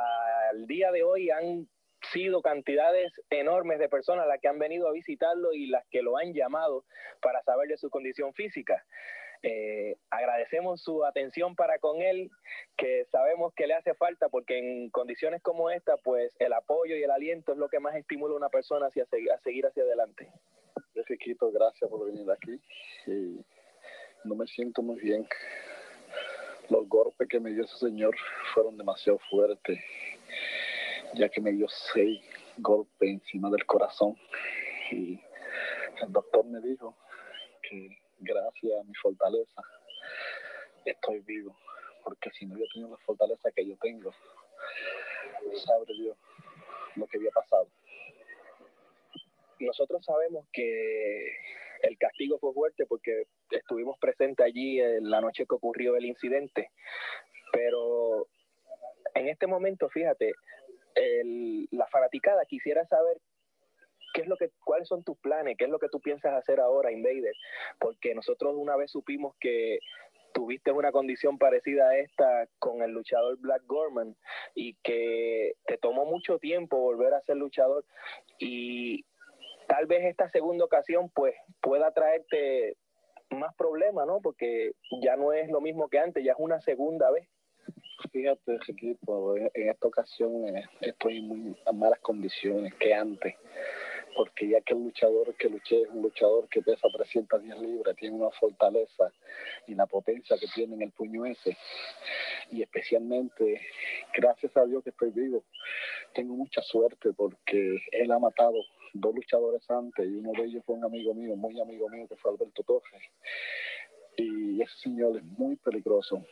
el 0.53 0.67
día 0.67 0.93
de 0.93 1.03
hoy 1.03 1.31
han 1.31 1.67
sido 2.13 2.43
cantidades 2.43 3.13
enormes 3.31 3.79
de 3.79 3.89
personas 3.89 4.27
las 4.27 4.41
que 4.41 4.49
han 4.49 4.59
venido 4.59 4.89
a 4.89 4.93
visitarlo 4.93 5.53
y 5.53 5.67
las 5.67 5.87
que 5.89 6.03
lo 6.03 6.19
han 6.19 6.35
llamado 6.35 6.85
para 7.21 7.43
saber 7.43 7.69
de 7.69 7.79
su 7.79 7.91
condición 7.91 8.35
física. 8.35 8.85
Eh, 9.45 9.97
agradecemos 10.11 10.83
su 10.83 11.05
atención 11.05 11.57
para 11.57 11.79
con 11.79 12.01
él, 12.01 12.31
que 12.77 13.05
sabemos 13.07 13.53
que 13.55 13.67
le 13.67 13.75
hace 13.75 13.95
falta 13.95 14.29
porque 14.29 14.59
en 14.59 14.91
condiciones 14.91 15.43
como 15.43 15.71
esta, 15.71 15.97
pues 15.97 16.33
el 16.39 16.53
apoyo 16.53 16.97
y 16.97 17.03
el 17.03 17.11
aliento 17.11 17.53
es 17.53 17.59
lo 17.59 17.69
que 17.69 17.81
más 17.81 17.97
estimula 17.97 18.35
a 18.35 18.37
una 18.37 18.49
persona 18.51 18.87
hacia, 18.87 19.03
a 19.05 19.39
seguir 19.39 19.67
hacia 19.67 19.83
adelante. 19.83 20.31
Riquito, 21.09 21.51
gracias 21.51 21.91
por 21.91 22.07
venir 22.07 22.31
aquí. 22.31 22.61
no 24.25 24.35
me 24.35 24.47
siento 24.47 24.83
muy 24.83 25.01
bien. 25.01 25.27
Los 26.69 26.89
golpes 26.89 27.29
que 27.29 27.41
me 27.41 27.51
dio 27.51 27.65
ese 27.65 27.77
señor 27.77 28.15
fueron 28.55 28.77
demasiado 28.77 29.19
fuertes, 29.31 29.79
ya 31.15 31.29
que 31.29 31.41
me 31.41 31.53
dio 31.53 31.67
seis 31.69 32.21
golpes 32.59 33.09
encima 33.09 33.51
del 33.51 33.67
corazón. 33.67 34.17
Y 34.93 35.21
el 36.01 36.13
doctor 36.13 36.45
me 36.45 36.61
dijo 36.61 36.97
que 37.63 38.02
gracias 38.23 38.81
a 38.81 38.85
mi 38.85 38.95
fortaleza, 38.95 39.63
estoy 40.85 41.21
vivo, 41.21 41.57
porque 42.05 42.31
si 42.31 42.47
no 42.47 42.57
yo 42.59 42.65
tengo 42.73 42.91
la 42.91 43.05
fortaleza 43.05 43.51
que 43.53 43.67
yo 43.67 43.77
tengo, 43.81 44.13
sabe 45.65 45.87
Dios 45.89 46.17
lo 46.97 47.07
que 47.07 47.19
había 47.19 47.31
pasado. 47.31 47.69
Nosotros 49.59 50.05
sabemos 50.05 50.47
que 50.53 51.37
el 51.83 51.99
castigo 51.99 52.39
fue 52.39 52.53
fuerte 52.53 52.87
porque 52.87 53.27
estuvimos 53.51 53.99
presentes 53.99 54.45
allí 54.45 54.81
en 54.81 55.11
la 55.11 55.21
noche 55.21 55.47
que 55.47 55.55
ocurrió 55.55 55.97
el 55.97 56.05
incidente, 56.05 56.71
pero 57.53 58.27
en 59.15 59.29
este 59.29 59.47
momento, 59.47 59.89
fíjate, 59.89 60.33
la 61.71 61.87
fanaticada 61.89 62.45
quisiera 62.47 62.87
saber 62.87 63.19
qué 64.13 64.23
es 64.23 64.29
lo 64.29 64.37
que, 64.37 64.51
cuáles 64.65 64.89
son 64.89 65.03
tus 65.05 65.19
planes, 65.19 65.57
qué 65.57 65.65
es 65.65 65.71
lo 65.71 65.79
que 65.79 65.89
tú 65.89 66.01
piensas 66.01 66.35
hacer 66.35 66.61
ahora, 66.61 66.93
Invader, 66.93 67.35
porque 67.79 68.15
nosotros 68.15 68.55
una 68.57 68.77
vez 68.77 68.91
supimos 68.91 69.35
que 69.41 69.79
tuviste 70.33 70.73
una 70.73 70.93
condición 70.93 71.39
parecida 71.39 71.89
a 71.89 71.97
esta 71.99 72.49
con 72.59 72.83
el 72.83 72.91
luchador 72.91 73.39
Black 73.39 73.63
Gorman 73.67 74.17
y 74.55 74.75
que 74.83 75.55
te 75.67 75.79
tomó 75.79 76.05
mucho 76.05 76.39
tiempo 76.39 76.79
volver 76.79 77.15
a 77.15 77.21
ser 77.23 77.37
luchador 77.37 77.85
y 78.39 79.05
tal 79.69 79.87
vez 79.87 80.05
esta 80.05 80.29
segunda 80.31 80.65
ocasión 80.65 81.11
pues 81.15 81.35
pueda 81.61 81.93
traerte 81.93 82.77
más 83.31 83.55
problemas, 83.55 84.07
¿no? 84.07 84.21
Porque 84.21 84.73
ya 85.01 85.17
no 85.17 85.33
es 85.33 85.49
lo 85.49 85.61
mismo 85.61 85.89
que 85.89 85.99
antes, 85.99 86.25
ya 86.25 86.33
es 86.33 86.39
una 86.39 86.61
segunda 86.61 87.11
vez. 87.11 87.29
Fíjate, 88.11 88.59
equipo, 88.69 89.37
en 89.37 89.69
esta 89.69 89.87
ocasión 89.87 90.57
eh, 90.57 90.65
estoy 90.81 91.19
en 91.19 91.29
muy 91.29 91.57
malas 91.73 92.01
condiciones 92.01 92.75
que 92.75 92.93
antes 92.93 93.35
porque 94.15 94.49
ya 94.49 94.61
que 94.61 94.75
el 94.75 94.81
luchador 94.81 95.35
que 95.37 95.49
luché 95.49 95.83
es 95.83 95.89
un 95.89 96.03
luchador 96.03 96.49
que 96.49 96.63
pesa 96.63 96.89
310 96.95 97.59
libras, 97.61 97.97
tiene 97.97 98.17
una 98.17 98.31
fortaleza 98.31 99.13
y 99.67 99.75
la 99.75 99.87
potencia 99.87 100.37
que 100.39 100.47
tiene 100.55 100.75
en 100.75 100.83
el 100.83 100.91
puño 100.91 101.25
ese, 101.27 101.57
y 102.51 102.63
especialmente, 102.63 103.61
gracias 104.15 104.57
a 104.57 104.65
Dios 104.67 104.83
que 104.85 104.91
estoy 104.91 105.11
vivo, 105.11 105.45
tengo 106.15 106.35
mucha 106.35 106.63
suerte 106.63 107.13
porque 107.17 107.79
él 107.93 108.13
ha 108.13 108.19
matado 108.19 108.59
dos 108.95 109.15
luchadores 109.15 109.69
antes 109.71 110.07
y 110.07 110.17
uno 110.17 110.33
de 110.33 110.45
ellos 110.45 110.63
fue 110.67 110.77
un 110.77 110.85
amigo 110.85 111.15
mío, 111.15 111.35
muy 111.37 111.59
amigo 111.61 111.89
mío, 111.89 112.07
que 112.09 112.17
fue 112.17 112.31
Alberto 112.31 112.63
Torres. 112.63 113.03
Y 114.17 114.61
ese 114.61 114.77
señor 114.79 115.17
es 115.17 115.25
muy 115.25 115.57
peligroso. 115.57 116.25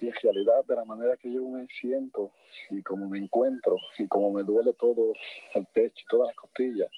Y 0.00 0.08
en 0.08 0.14
realidad, 0.22 0.64
de 0.66 0.74
la 0.74 0.84
manera 0.84 1.16
que 1.16 1.32
yo 1.32 1.42
me 1.42 1.66
siento 1.80 2.32
y 2.70 2.82
como 2.82 3.08
me 3.08 3.18
encuentro 3.18 3.76
y 3.98 4.06
como 4.08 4.32
me 4.32 4.42
duele 4.42 4.72
todo 4.74 5.12
el 5.54 5.66
pecho 5.66 6.02
y 6.02 6.08
todas 6.08 6.28
las 6.28 6.36
costillas, 6.36 6.90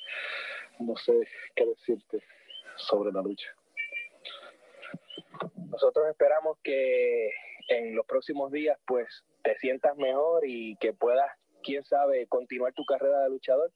no 0.79 0.97
sé 0.97 1.13
qué 1.55 1.67
decirte 1.67 2.23
sobre 2.77 3.13
la 3.13 3.23
lucha. 3.23 3.49
Nosotros 5.71 6.09
esperamos 6.09 6.59
que 6.63 7.31
en 7.69 7.95
los 7.95 8.07
próximos 8.07 8.53
días 8.53 8.79
pues 8.87 9.25
te 9.43 9.57
sientas 9.59 9.97
mejor 9.97 10.47
y 10.47 10.77
que 10.77 10.93
puedas, 10.93 11.31
quién 11.63 11.85
sabe, 11.85 12.27
continuar 12.27 12.73
tu 12.73 12.85
carrera 12.85 13.23
de 13.23 13.31
luchador. 13.31 13.71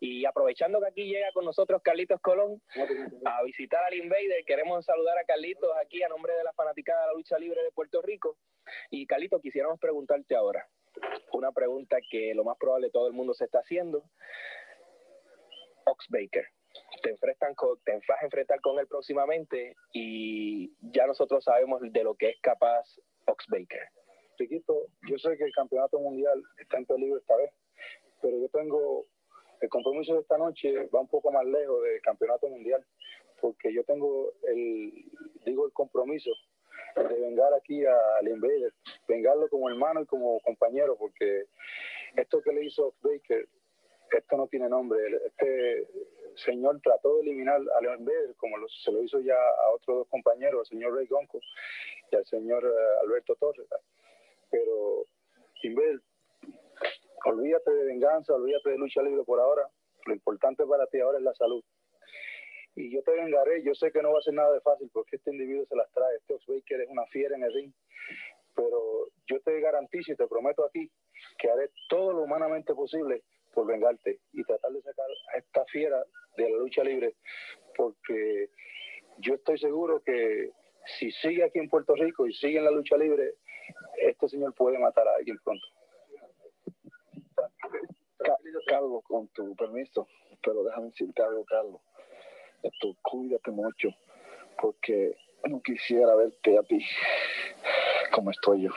Y 0.00 0.24
aprovechando 0.24 0.80
que 0.80 0.88
aquí 0.88 1.04
llega 1.04 1.32
con 1.32 1.44
nosotros 1.44 1.82
Carlitos 1.82 2.20
Colón 2.20 2.60
a 3.24 3.42
visitar 3.42 3.82
al 3.84 3.94
Invader, 3.94 4.44
queremos 4.46 4.84
saludar 4.84 5.18
a 5.18 5.24
Carlitos 5.24 5.70
aquí 5.82 6.02
a 6.02 6.08
nombre 6.08 6.34
de 6.34 6.44
la 6.44 6.52
fanaticada 6.52 7.02
de 7.02 7.06
la 7.08 7.12
lucha 7.14 7.38
libre 7.38 7.62
de 7.62 7.72
Puerto 7.72 8.02
Rico. 8.02 8.36
Y 8.90 9.06
Carlitos, 9.06 9.40
quisiéramos 9.40 9.78
preguntarte 9.80 10.36
ahora 10.36 10.66
una 11.32 11.52
pregunta 11.52 11.96
que 12.10 12.34
lo 12.34 12.44
más 12.44 12.56
probable 12.58 12.90
todo 12.90 13.06
el 13.06 13.12
mundo 13.12 13.34
se 13.34 13.44
está 13.44 13.60
haciendo. 13.60 14.04
Ox 15.84 16.06
Baker, 16.10 16.46
te, 17.02 17.10
enfrentan 17.10 17.54
te 17.84 17.92
vas 18.08 18.22
a 18.22 18.24
enfrentar 18.24 18.60
con 18.60 18.78
él 18.78 18.86
próximamente 18.86 19.74
y 19.92 20.72
ya 20.80 21.06
nosotros 21.06 21.44
sabemos 21.44 21.80
de 21.82 22.04
lo 22.04 22.14
que 22.14 22.30
es 22.30 22.40
capaz 22.40 22.84
Ox 23.26 23.46
Baker. 23.48 23.88
Chiquito, 24.36 24.86
yo 25.08 25.18
sé 25.18 25.36
que 25.36 25.44
el 25.44 25.52
campeonato 25.52 25.98
mundial 25.98 26.42
está 26.58 26.78
en 26.78 26.86
peligro 26.86 27.18
esta 27.18 27.36
vez, 27.36 27.50
pero 28.20 28.38
yo 28.38 28.48
tengo 28.48 29.06
el 29.62 29.68
compromiso 29.68 30.14
de 30.14 30.20
esta 30.20 30.36
noche 30.36 30.88
va 30.94 31.00
un 31.00 31.08
poco 31.08 31.30
más 31.30 31.46
lejos 31.46 31.82
del 31.84 32.02
campeonato 32.02 32.48
mundial, 32.48 32.84
porque 33.40 33.72
yo 33.72 33.84
tengo 33.84 34.32
el, 34.48 34.92
digo, 35.46 35.66
el 35.66 35.72
compromiso 35.72 36.30
de 36.96 37.20
vengar 37.20 37.54
aquí 37.54 37.84
al 37.86 38.28
Invader, 38.28 38.72
vengarlo 39.06 39.48
como 39.48 39.70
hermano 39.70 40.02
y 40.02 40.06
como 40.06 40.40
compañero, 40.40 40.96
porque 40.96 41.44
esto 42.16 42.42
que 42.42 42.52
le 42.52 42.64
hizo 42.64 42.94
Baker, 43.02 43.48
esto 44.10 44.36
no 44.36 44.48
tiene 44.48 44.68
nombre. 44.68 44.98
Este 45.26 45.86
señor 46.34 46.80
trató 46.82 47.16
de 47.16 47.22
eliminar 47.22 47.60
al 47.76 48.00
Invader, 48.00 48.34
como 48.36 48.56
se 48.68 48.90
lo 48.90 49.00
hizo 49.02 49.20
ya 49.20 49.36
a 49.36 49.74
otros 49.74 49.98
dos 49.98 50.08
compañeros, 50.08 50.60
al 50.60 50.66
señor 50.66 50.96
Ray 50.96 51.06
Gonco 51.06 51.38
y 52.10 52.16
al 52.16 52.26
señor 52.26 52.64
eh, 52.64 53.00
Alberto 53.04 53.36
Torres. 53.36 53.68
Pero 54.50 55.06
Invader 55.62 56.00
olvídate 57.24 57.70
de 57.70 57.84
venganza, 57.84 58.34
olvídate 58.34 58.70
de 58.70 58.78
lucha 58.78 59.02
libre 59.02 59.24
por 59.24 59.40
ahora. 59.40 59.68
Lo 60.06 60.14
importante 60.14 60.64
para 60.66 60.86
ti 60.86 61.00
ahora 61.00 61.18
es 61.18 61.24
la 61.24 61.34
salud. 61.34 61.62
Y 62.74 62.90
yo 62.90 63.02
te 63.02 63.12
vengaré, 63.12 63.62
yo 63.62 63.74
sé 63.74 63.92
que 63.92 64.02
no 64.02 64.12
va 64.12 64.18
a 64.18 64.22
ser 64.22 64.34
nada 64.34 64.52
de 64.52 64.60
fácil 64.60 64.90
porque 64.92 65.16
este 65.16 65.30
individuo 65.30 65.66
se 65.66 65.76
las 65.76 65.90
trae. 65.92 66.16
Este 66.16 66.34
Baker 66.46 66.80
es 66.80 66.88
una 66.88 67.04
fiera 67.06 67.36
en 67.36 67.44
el 67.44 67.52
ring. 67.52 67.72
Pero 68.54 69.08
yo 69.26 69.40
te 69.40 69.60
garantizo 69.60 70.12
y 70.12 70.16
te 70.16 70.26
prometo 70.26 70.64
aquí 70.64 70.90
que 71.38 71.50
haré 71.50 71.70
todo 71.88 72.12
lo 72.12 72.22
humanamente 72.22 72.74
posible 72.74 73.22
por 73.52 73.66
vengarte 73.66 74.20
y 74.32 74.42
tratar 74.44 74.72
de 74.72 74.82
sacar 74.82 75.06
a 75.34 75.38
esta 75.38 75.64
fiera 75.66 76.02
de 76.36 76.50
la 76.50 76.56
lucha 76.58 76.82
libre. 76.82 77.14
Porque 77.76 78.48
yo 79.18 79.34
estoy 79.34 79.58
seguro 79.58 80.02
que 80.02 80.50
si 80.98 81.10
sigue 81.12 81.44
aquí 81.44 81.58
en 81.58 81.68
Puerto 81.68 81.94
Rico 81.94 82.26
y 82.26 82.34
sigue 82.34 82.58
en 82.58 82.64
la 82.64 82.70
lucha 82.70 82.96
libre, 82.96 83.34
este 83.98 84.28
señor 84.28 84.54
puede 84.54 84.78
matar 84.78 85.06
a 85.06 85.14
alguien 85.16 85.38
pronto. 85.44 85.66
Carlos, 88.66 89.02
con 89.04 89.28
tu 89.28 89.54
permiso, 89.56 90.06
pero 90.42 90.62
déjame 90.64 90.88
decirte 90.88 91.22
algo, 91.22 91.44
Carlos. 91.44 91.80
Esto, 92.62 92.96
cuídate 93.02 93.50
mucho, 93.50 93.88
porque 94.60 95.16
no 95.48 95.60
quisiera 95.60 96.14
verte 96.14 96.58
a 96.58 96.62
ti 96.62 96.84
como 98.12 98.30
estoy 98.30 98.62
yo. 98.62 98.70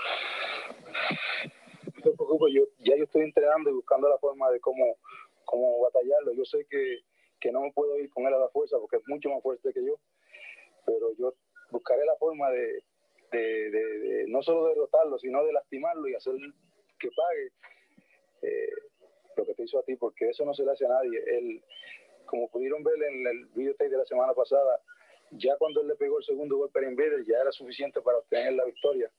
No 1.96 2.02
te 2.12 2.18
preocupes, 2.18 2.54
yo, 2.54 2.64
ya 2.80 2.96
yo 2.96 3.04
estoy 3.04 3.24
entrenando 3.24 3.70
y 3.70 3.74
buscando 3.74 4.10
la 4.10 4.18
forma 4.18 4.50
de 4.52 4.60
cómo, 4.60 4.98
cómo 5.46 5.82
batallarlo. 5.82 6.34
Yo 6.34 6.46
sé 6.46 6.66
que, 6.70 7.00
que 7.40 7.52
no 7.52 7.62
me 7.62 7.72
puedo 7.72 7.98
ir 8.00 8.10
con 8.10 8.26
él 8.26 8.34
a 8.34 8.40
la 8.40 8.50
fuerza 8.50 8.78
porque 8.80 8.98
es 8.98 9.04
mucho 9.08 9.30
más 9.30 9.42
fuerte 9.44 9.72
que 9.74 9.86
yo, 9.86 9.96
pero 10.86 11.16
yo 11.18 11.34
buscaré 11.72 12.06
la 12.06 12.16
forma 12.16 12.50
de, 12.50 12.84
de, 13.32 13.70
de, 13.72 14.26
no 14.28 14.42
solo 14.42 14.68
derrotarlo, 14.68 15.20
sino 15.20 15.44
de 15.44 15.54
lastimarlo 15.54 16.08
y 16.08 16.16
hacer 16.16 16.34
que 17.00 17.10
pague. 17.16 17.52
Eh, 18.42 18.70
lo 19.38 19.46
que 19.46 19.54
te 19.54 19.64
hizo 19.64 19.80
a 19.80 19.84
ti, 19.84 19.96
porque 19.96 20.30
eso 20.30 20.46
no 20.46 20.54
se 20.54 20.64
le 20.64 20.72
hace 20.72 20.86
a 20.86 20.90
nadie. 20.90 21.22
Él, 21.28 21.62
como 22.26 22.50
pudieron 22.50 22.84
ver 22.84 23.02
en 23.04 23.28
el 23.28 23.46
videotape 23.48 23.90
de 23.90 23.98
la 23.98 24.06
semana 24.06 24.34
pasada, 24.34 24.82
ya 25.32 25.58
cuando 25.58 25.82
él 25.82 25.88
le 25.88 25.96
pegó 25.96 26.20
el 26.20 26.26
segundo 26.26 26.58
golpe 26.58 26.80
a 26.80 26.90
Invader 26.90 27.26
ya 27.26 27.42
era 27.42 27.52
suficiente 27.52 28.02
para 28.02 28.20
obtener 28.20 28.54
la 28.54 28.66
victoria. 28.66 29.12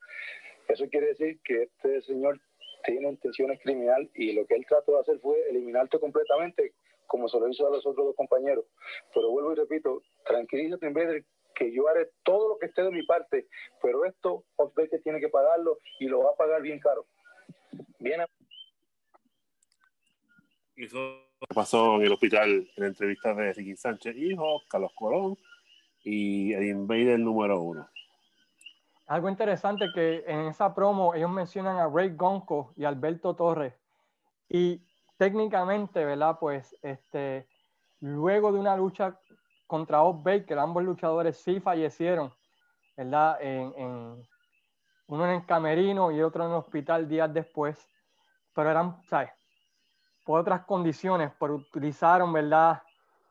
Eso 0.69 0.89
quiere 0.89 1.09
decir 1.09 1.39
que 1.45 1.65
este 1.65 2.01
señor 2.03 2.41
tiene 2.85 3.11
intenciones 3.11 3.61
criminales 3.63 4.09
y 4.15 4.33
lo 4.33 4.47
que 4.47 4.55
él 4.55 4.65
trató 4.69 4.93
de 4.93 5.01
hacer 5.01 5.19
fue 5.21 5.49
eliminarte 5.49 5.99
completamente, 5.99 6.73
como 7.07 7.29
se 7.29 7.39
lo 7.39 7.49
hizo 7.49 7.67
a 7.67 7.71
los 7.71 7.87
otros 7.87 8.07
dos 8.07 8.17
compañeros. 8.17 8.65
Pero 9.15 9.31
vuelvo 9.31 9.53
y 9.53 9.57
repito, 9.57 10.03
tranquilízate 10.25 10.87
Invader, 10.87 11.25
que 11.55 11.73
yo 11.73 11.89
haré 11.89 12.11
todo 12.23 12.49
lo 12.51 12.59
que 12.59 12.67
esté 12.67 12.83
de 12.83 12.91
mi 12.91 13.05
parte, 13.05 13.47
pero 13.83 14.05
esto 14.05 14.45
que 14.91 14.99
tiene 14.99 15.21
que 15.21 15.29
pagarlo 15.29 15.79
y 15.99 16.07
lo 16.07 16.23
va 16.23 16.31
a 16.31 16.37
pagar 16.37 16.63
bien 16.63 16.79
caro. 16.79 17.07
Bien, 17.99 18.21
eso 20.85 21.23
pasó 21.55 21.97
en 21.97 22.03
el 22.03 22.13
hospital 22.13 22.51
en 22.51 22.69
la 22.77 22.87
entrevista 22.87 23.35
de 23.35 23.53
Ricky 23.53 23.77
Sánchez 23.77 24.17
Hijo, 24.17 24.63
Carlos 24.69 24.93
Colón 24.95 25.37
y 26.03 26.53
el 26.53 26.65
Invader 26.65 27.19
número 27.19 27.61
uno. 27.61 27.89
Algo 29.07 29.29
interesante 29.29 29.87
que 29.95 30.25
en 30.27 30.47
esa 30.49 30.75
promo 30.75 31.15
ellos 31.15 31.31
mencionan 31.31 31.79
a 31.79 31.89
Ray 31.89 32.11
Gonco 32.11 32.73
y 32.77 32.85
Alberto 32.85 33.35
Torres. 33.35 33.75
Y 34.49 34.83
técnicamente, 35.17 36.05
¿verdad? 36.05 36.39
Pues 36.41 36.77
este, 36.83 37.49
luego 38.01 38.53
de 38.53 38.59
una 38.59 38.77
lucha 38.77 39.19
contra 39.67 40.03
Oz 40.03 40.23
Baker, 40.23 40.59
ambos 40.59 40.85
luchadores 40.85 41.37
sí 41.37 41.61
fallecieron, 41.61 42.33
¿verdad? 42.97 43.41
En, 43.41 43.73
en, 43.77 44.29
uno 45.09 45.25
en 45.25 45.41
el 45.41 45.47
camerino 45.47 46.11
y 46.11 46.21
otro 46.21 46.45
en 46.45 46.51
el 46.51 46.57
hospital 46.57 47.09
días 47.09 47.33
después. 47.33 47.89
Pero 48.53 48.71
eran, 48.71 49.03
¿sabes? 49.05 49.31
Por 50.27 50.41
otras 50.41 50.67
condiciones, 50.67 51.31
por 51.39 51.53
utilizaron, 51.53 52.33
¿verdad? 52.33 52.83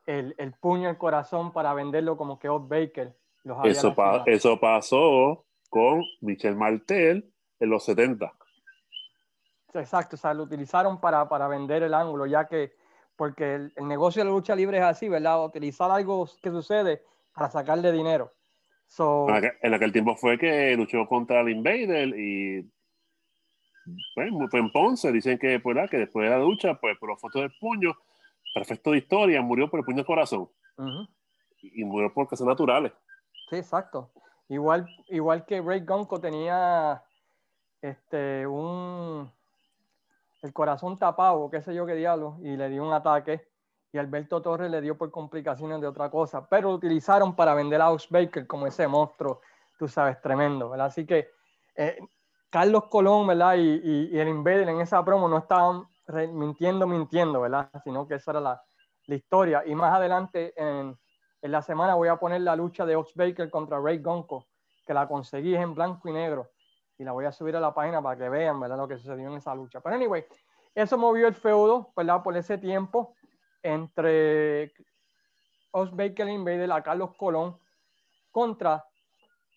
El, 0.06 0.34
el 0.38 0.54
puño 0.54 0.88
el 0.88 0.96
corazón 0.96 1.52
para 1.52 1.74
venderlo 1.74 2.16
como 2.16 2.38
que 2.38 2.48
Odd 2.48 2.66
Baker. 2.68 3.14
eso, 3.64 3.94
eso 4.24 4.58
pasó 4.58 5.44
con 5.68 6.02
Michel 6.22 6.56
Martel 6.56 7.30
en 7.60 7.70
los 7.70 7.84
70. 7.84 8.32
Exacto, 9.74 10.16
o 10.16 10.18
sea, 10.18 10.32
lo 10.32 10.44
utilizaron 10.44 10.98
para, 10.98 11.28
para 11.28 11.48
vender 11.48 11.82
el 11.82 11.92
ángulo, 11.92 12.24
ya 12.24 12.46
que, 12.46 12.72
porque 13.14 13.54
el, 13.54 13.72
negocio 13.82 14.20
de 14.20 14.30
la 14.30 14.34
lucha 14.34 14.56
libre 14.56 14.78
es 14.78 14.84
así, 14.84 15.10
¿verdad? 15.10 15.44
Utilizar 15.44 15.90
algo 15.90 16.26
que 16.42 16.50
sucede 16.50 17.02
para 17.34 17.50
sacarle 17.50 17.92
dinero. 17.92 18.32
en, 19.60 19.74
aquel, 19.74 19.92
tiempo 19.92 20.16
fue 20.16 20.38
que 20.38 20.74
luchó 20.76 21.06
contra 21.06 21.42
el 21.42 21.50
Invader 21.50 22.08
y 22.18 22.66
bueno, 24.14 24.48
fue 24.48 24.60
en 24.60 24.70
Ponce. 24.70 25.12
Dicen 25.12 25.38
que, 25.38 25.60
pues, 25.60 25.90
que 25.90 25.98
después 25.98 26.24
de 26.24 26.30
la 26.30 26.42
lucha, 26.42 26.74
pues 26.74 26.98
por 26.98 27.10
las 27.10 27.20
fotos 27.20 27.42
del 27.42 27.52
puño, 27.58 27.94
perfecto 28.54 28.92
de 28.92 28.98
historia, 28.98 29.42
murió 29.42 29.68
por 29.70 29.80
el 29.80 29.84
puño 29.84 29.98
del 29.98 30.06
corazón. 30.06 30.48
y, 31.60 31.84
murió 31.84 32.12
por 32.12 32.28
causas 32.28 32.46
naturales. 32.46 32.92
Sí, 33.50 33.56
exacto. 33.56 34.10
Igual, 34.48 34.88
igual 35.08 35.44
que 35.44 35.60
Ray 35.60 35.80
Gonco 35.80 36.20
tenía 36.20 37.02
este, 37.80 38.46
un, 38.46 39.30
el 40.42 40.52
corazón 40.52 40.98
tapado, 40.98 41.50
qué 41.50 41.60
sé 41.60 41.74
yo 41.74 41.86
qué 41.86 41.94
diablo, 41.94 42.38
y 42.42 42.56
le 42.56 42.68
dio 42.68 42.84
un 42.84 42.92
ataque. 42.92 43.48
Y 43.92 43.98
Alberto 43.98 44.42
Torres 44.42 44.70
le 44.70 44.80
dio 44.80 44.98
por 44.98 45.10
complicaciones 45.10 45.80
de 45.80 45.86
otra 45.86 46.10
cosa, 46.10 46.48
pero 46.48 46.68
lo 46.70 46.74
utilizaron 46.74 47.34
para 47.34 47.54
vender 47.54 47.80
a 47.80 47.90
Ox 47.90 48.08
Baker 48.10 48.46
como 48.46 48.66
ese 48.66 48.86
monstruo, 48.86 49.40
tú 49.78 49.88
sabes, 49.88 50.20
tremendo, 50.20 50.68
¿verdad? 50.70 50.88
Así 50.88 51.06
que 51.06 51.30
eh, 51.76 51.98
Carlos 52.50 52.84
Colón, 52.84 53.26
¿verdad? 53.26 53.56
Y, 53.56 54.18
el 54.18 54.28
Invader 54.28 54.68
en 54.68 54.80
esa 54.80 55.04
promo 55.04 55.28
no 55.28 55.38
estaban 55.38 55.84
mintiendo, 56.32 56.86
mintiendo, 56.86 57.40
¿verdad? 57.40 57.70
Sino 57.84 58.06
que 58.06 58.14
esa 58.14 58.32
era 58.32 58.40
la, 58.40 58.62
historia. 59.08 59.62
Y 59.64 59.74
más 59.74 59.94
adelante 59.94 60.52
en, 60.56 60.98
en, 61.42 61.52
la 61.52 61.62
semana 61.62 61.94
voy 61.94 62.08
a 62.08 62.16
poner 62.16 62.40
la 62.40 62.56
lucha 62.56 62.84
de 62.84 62.96
Ox 62.96 63.14
Baker 63.14 63.48
contra 63.50 63.78
Ray 63.80 63.98
Gonco, 63.98 64.46
que 64.84 64.92
la 64.92 65.06
conseguí 65.06 65.54
en 65.54 65.74
blanco 65.74 66.08
y 66.08 66.12
negro 66.12 66.50
y 66.98 67.04
la 67.04 67.12
voy 67.12 67.24
a 67.24 67.32
subir 67.32 67.54
a 67.56 67.60
la 67.60 67.74
página 67.74 68.02
para 68.02 68.16
que 68.16 68.28
vean, 68.28 68.58
¿verdad? 68.58 68.78
Lo 68.78 68.88
que 68.88 68.96
sucedió 68.96 69.28
en 69.28 69.36
esa 69.36 69.54
lucha. 69.54 69.80
Pero 69.80 69.96
anyway, 69.96 70.24
eso 70.74 70.96
movió 70.96 71.28
el 71.28 71.34
feudo, 71.34 71.92
¿verdad? 71.96 72.22
Por 72.22 72.36
ese 72.36 72.58
tiempo 72.58 73.14
entre 73.62 74.72
Ox 75.72 75.94
Baker 75.94 76.28
Invader 76.28 76.72
a 76.72 76.82
Carlos 76.82 77.14
Colón 77.16 77.58
contra 78.30 78.84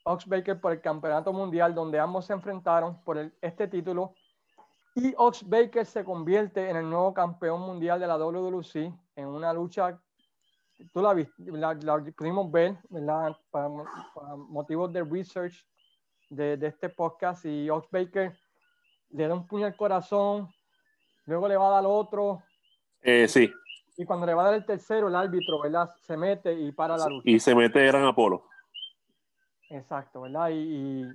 Ox 0.09 0.25
Baker 0.25 0.59
por 0.59 0.71
el 0.71 0.81
campeonato 0.81 1.31
mundial, 1.31 1.75
donde 1.75 1.99
ambos 1.99 2.25
se 2.25 2.33
enfrentaron 2.33 2.99
por 3.03 3.31
este 3.41 3.67
título. 3.67 4.15
Y 4.95 5.13
Ox 5.15 5.47
Baker 5.47 5.85
se 5.85 6.03
convierte 6.03 6.67
en 6.67 6.77
el 6.77 6.89
nuevo 6.89 7.13
campeón 7.13 7.61
mundial 7.61 7.99
de 7.99 8.07
la 8.07 8.17
WWC 8.17 8.91
en 9.15 9.27
una 9.27 9.53
lucha, 9.53 10.01
tú 10.91 11.01
la 11.01 11.13
viste, 11.13 11.33
la, 11.51 11.77
pudimos 12.17 12.51
ver, 12.51 12.77
¿verdad? 12.89 13.37
para 13.51 13.69
motivos 14.35 14.91
de 14.91 15.03
research 15.03 15.63
de, 16.31 16.57
de 16.57 16.67
este 16.67 16.89
podcast 16.89 17.45
y 17.45 17.69
Ox 17.69 17.87
Baker 17.91 18.35
le 19.11 19.27
da 19.27 19.35
un 19.35 19.45
puño 19.45 19.67
al 19.67 19.75
corazón, 19.75 20.49
luego 21.25 21.47
le 21.47 21.55
va 21.55 21.67
a 21.67 21.81
dar 21.81 21.85
otro. 21.85 22.41
Eh, 23.01 23.27
sí. 23.27 23.51
Y 23.95 24.05
cuando 24.05 24.25
le 24.25 24.33
va 24.33 24.41
a 24.41 24.45
dar 24.45 24.53
el 24.55 24.65
tercero, 24.65 25.07
el 25.07 25.15
árbitro, 25.15 25.61
¿verdad? 25.61 25.93
Se 26.01 26.17
mete 26.17 26.51
y 26.51 26.71
para 26.71 26.97
la 26.97 27.07
lucha. 27.07 27.29
Y 27.29 27.39
se 27.39 27.53
mete 27.53 27.85
Gran 27.85 28.05
Apolo. 28.05 28.49
Exacto, 29.69 30.21
¿verdad? 30.21 30.49
Y, 30.51 31.05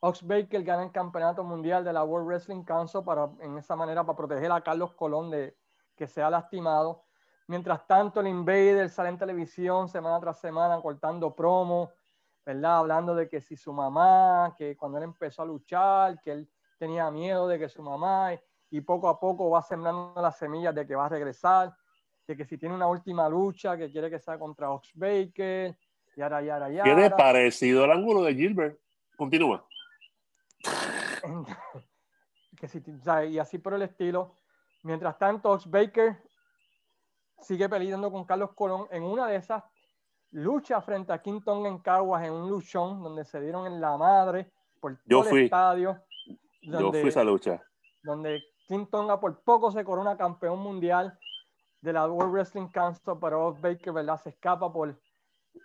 Ox 0.00 0.22
Baker 0.22 0.62
gana 0.62 0.82
el 0.82 0.92
campeonato 0.92 1.42
mundial 1.42 1.82
de 1.82 1.92
la 1.92 2.04
World 2.04 2.26
Wrestling 2.26 2.62
Council 2.62 3.02
para, 3.02 3.30
en 3.40 3.56
esa 3.56 3.74
manera, 3.74 4.04
para 4.04 4.16
proteger 4.16 4.52
a 4.52 4.60
Carlos 4.60 4.92
Colón 4.94 5.30
de 5.30 5.56
que 5.96 6.06
sea 6.06 6.28
lastimado. 6.28 7.04
Mientras 7.46 7.86
tanto, 7.86 8.20
el 8.20 8.26
Invader 8.26 8.90
sale 8.90 9.08
en 9.08 9.18
televisión 9.18 9.88
semana 9.88 10.20
tras 10.20 10.38
semana 10.38 10.80
cortando 10.80 11.34
promos 11.34 11.90
¿verdad? 12.44 12.78
Hablando 12.78 13.14
de 13.14 13.28
que 13.28 13.40
si 13.40 13.56
su 13.56 13.72
mamá, 13.72 14.54
que 14.56 14.76
cuando 14.76 14.98
él 14.98 15.04
empezó 15.04 15.42
a 15.42 15.46
luchar, 15.46 16.20
que 16.20 16.32
él 16.32 16.50
tenía 16.78 17.10
miedo 17.10 17.48
de 17.48 17.58
que 17.58 17.68
su 17.68 17.82
mamá, 17.82 18.32
y 18.70 18.80
poco 18.80 19.08
a 19.08 19.18
poco 19.18 19.50
va 19.50 19.62
sembrando 19.62 20.14
las 20.20 20.36
semillas 20.36 20.74
de 20.74 20.86
que 20.86 20.94
va 20.94 21.06
a 21.06 21.08
regresar, 21.08 21.74
de 22.26 22.36
que 22.36 22.44
si 22.44 22.58
tiene 22.58 22.74
una 22.74 22.86
última 22.86 23.28
lucha, 23.28 23.76
que 23.76 23.90
quiere 23.90 24.10
que 24.10 24.18
sea 24.18 24.38
contra 24.38 24.70
Ox 24.70 24.90
Baker, 24.94 25.76
y 26.16 26.22
ahora, 26.22 26.42
y 26.42 26.48
ahora, 26.48 26.70
y 26.70 26.78
ahora. 26.78 26.94
Tiene 26.94 27.10
parecido 27.10 27.84
al 27.84 27.92
ángulo 27.92 28.22
de 28.22 28.34
Gilbert. 28.34 28.78
Continúa. 29.16 29.66
que 32.58 32.68
si, 32.68 32.82
y 33.30 33.38
así 33.38 33.58
por 33.58 33.74
el 33.74 33.82
estilo. 33.82 34.36
Mientras 34.82 35.18
tanto, 35.18 35.50
Ox 35.50 35.70
Baker 35.70 36.16
sigue 37.40 37.68
peleando 37.68 38.10
con 38.10 38.24
Carlos 38.24 38.52
Colón. 38.54 38.86
En 38.90 39.02
una 39.02 39.26
de 39.26 39.36
esas 39.36 39.62
lucha 40.30 40.80
frente 40.80 41.12
a 41.12 41.22
King 41.22 41.40
en 41.46 41.78
Caguas 41.78 42.24
en 42.24 42.32
un 42.32 42.50
luchón 42.50 43.02
donde 43.02 43.24
se 43.24 43.40
dieron 43.40 43.66
en 43.66 43.80
la 43.80 43.96
madre 43.96 44.50
por 44.80 44.98
todo 45.08 45.28
el 45.30 45.44
estadio. 45.44 46.02
Donde, 46.62 46.98
Yo 46.98 47.00
fui 47.00 47.08
esa 47.08 47.24
lucha. 47.24 47.62
Donde 48.02 48.42
King 48.66 48.86
Tonga 48.86 49.20
por 49.20 49.42
poco 49.42 49.70
se 49.70 49.84
corona 49.84 50.16
campeón 50.16 50.58
mundial 50.58 51.18
de 51.80 51.92
la 51.92 52.08
World 52.08 52.32
Wrestling 52.32 52.68
Council, 52.68 53.14
pero 53.20 53.54
Baker 53.54 53.92
¿verdad? 53.92 54.20
se 54.20 54.30
escapa 54.30 54.72
por 54.72 54.98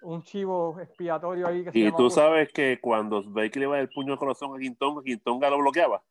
un 0.01 0.23
chivo 0.23 0.79
expiatorio 0.79 1.47
ahí. 1.47 1.63
Que 1.65 1.79
y 1.79 1.91
tú 1.91 2.09
sabes 2.09 2.51
que 2.53 2.79
cuando 2.79 3.23
Baker 3.23 3.57
le 3.57 3.67
va 3.67 3.79
el 3.79 3.89
puño 3.89 4.13
al 4.13 4.19
corazón 4.19 4.55
a 4.55 4.59
King 4.59 4.75
Tonga, 4.77 5.03
King 5.03 5.19
Tonga 5.23 5.49
lo 5.49 5.59
bloqueaba. 5.59 6.03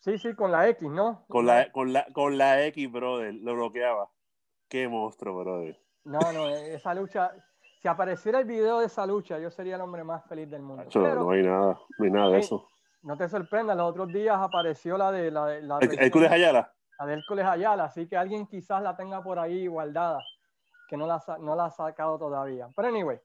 Sí, 0.00 0.18
sí, 0.18 0.34
con 0.34 0.52
la 0.52 0.68
X, 0.68 0.88
¿no? 0.90 1.24
Con 1.28 1.46
la, 1.46 1.72
con 1.72 1.92
la, 1.92 2.06
con 2.12 2.36
la 2.36 2.64
X, 2.66 2.92
brother, 2.92 3.34
lo 3.34 3.54
bloqueaba. 3.54 4.10
Qué 4.68 4.86
monstruo, 4.86 5.38
brother. 5.38 5.80
No, 6.04 6.20
no, 6.32 6.48
esa 6.48 6.94
lucha, 6.94 7.32
si 7.80 7.88
apareciera 7.88 8.38
el 8.38 8.44
video 8.44 8.80
de 8.80 8.86
esa 8.86 9.06
lucha, 9.06 9.38
yo 9.38 9.50
sería 9.50 9.76
el 9.76 9.80
hombre 9.80 10.04
más 10.04 10.24
feliz 10.26 10.50
del 10.50 10.62
mundo. 10.62 10.84
no 10.94 11.30
hay 11.30 11.42
nada, 11.42 11.78
no 11.98 12.04
hay 12.04 12.10
nada 12.10 12.30
de 12.30 12.38
eso. 12.40 12.68
No 13.02 13.16
te 13.16 13.28
sorprendas, 13.28 13.76
los 13.76 13.90
otros 13.90 14.08
días 14.08 14.36
apareció 14.38 14.96
la 14.96 15.10
de 15.12 15.30
la, 15.30 15.60
la 15.60 15.78
Hércules 15.80 16.30
Ayala. 16.30 16.72
La 16.98 17.06
de 17.06 17.14
Hércules 17.14 17.44
Ayala, 17.44 17.84
así 17.84 18.06
que 18.06 18.16
alguien 18.16 18.46
quizás 18.46 18.82
la 18.82 18.96
tenga 18.96 19.22
por 19.22 19.38
ahí 19.38 19.66
guardada, 19.66 20.20
que 20.88 20.96
no 20.96 21.06
la, 21.06 21.22
no 21.40 21.54
la 21.56 21.66
ha 21.66 21.70
sacado 21.70 22.18
todavía. 22.18 22.68
Pero 22.74 22.88
anyway, 22.88 23.20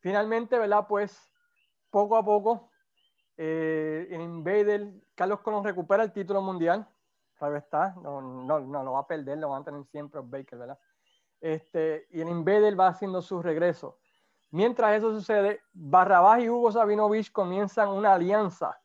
finalmente, 0.00 0.58
¿verdad? 0.58 0.86
Pues 0.88 1.32
poco 1.90 2.16
a 2.16 2.24
poco, 2.24 2.70
eh, 3.36 4.06
en 4.10 4.20
Invader, 4.20 4.92
Carlos 5.14 5.40
Colón 5.40 5.64
recupera 5.64 6.02
el 6.02 6.12
título 6.12 6.42
mundial. 6.42 6.86
Claro 7.34 7.56
está, 7.56 7.94
no, 8.02 8.20
no, 8.20 8.60
no 8.60 8.84
lo 8.84 8.92
va 8.92 9.00
a 9.00 9.06
perder, 9.06 9.38
lo 9.38 9.50
van 9.50 9.62
a 9.62 9.64
tener 9.64 9.84
siempre 9.86 10.20
Baker, 10.22 10.58
¿verdad? 10.58 10.78
Este, 11.40 12.06
y 12.10 12.20
el 12.20 12.28
Invader 12.28 12.78
va 12.78 12.88
haciendo 12.88 13.20
su 13.20 13.42
regreso. 13.42 13.98
Mientras 14.52 14.96
eso 14.96 15.12
sucede, 15.12 15.60
Barrabás 15.72 16.40
y 16.40 16.48
Hugo 16.48 16.70
Sabinovich 16.70 17.32
comienzan 17.32 17.88
una 17.88 18.12
alianza 18.12 18.78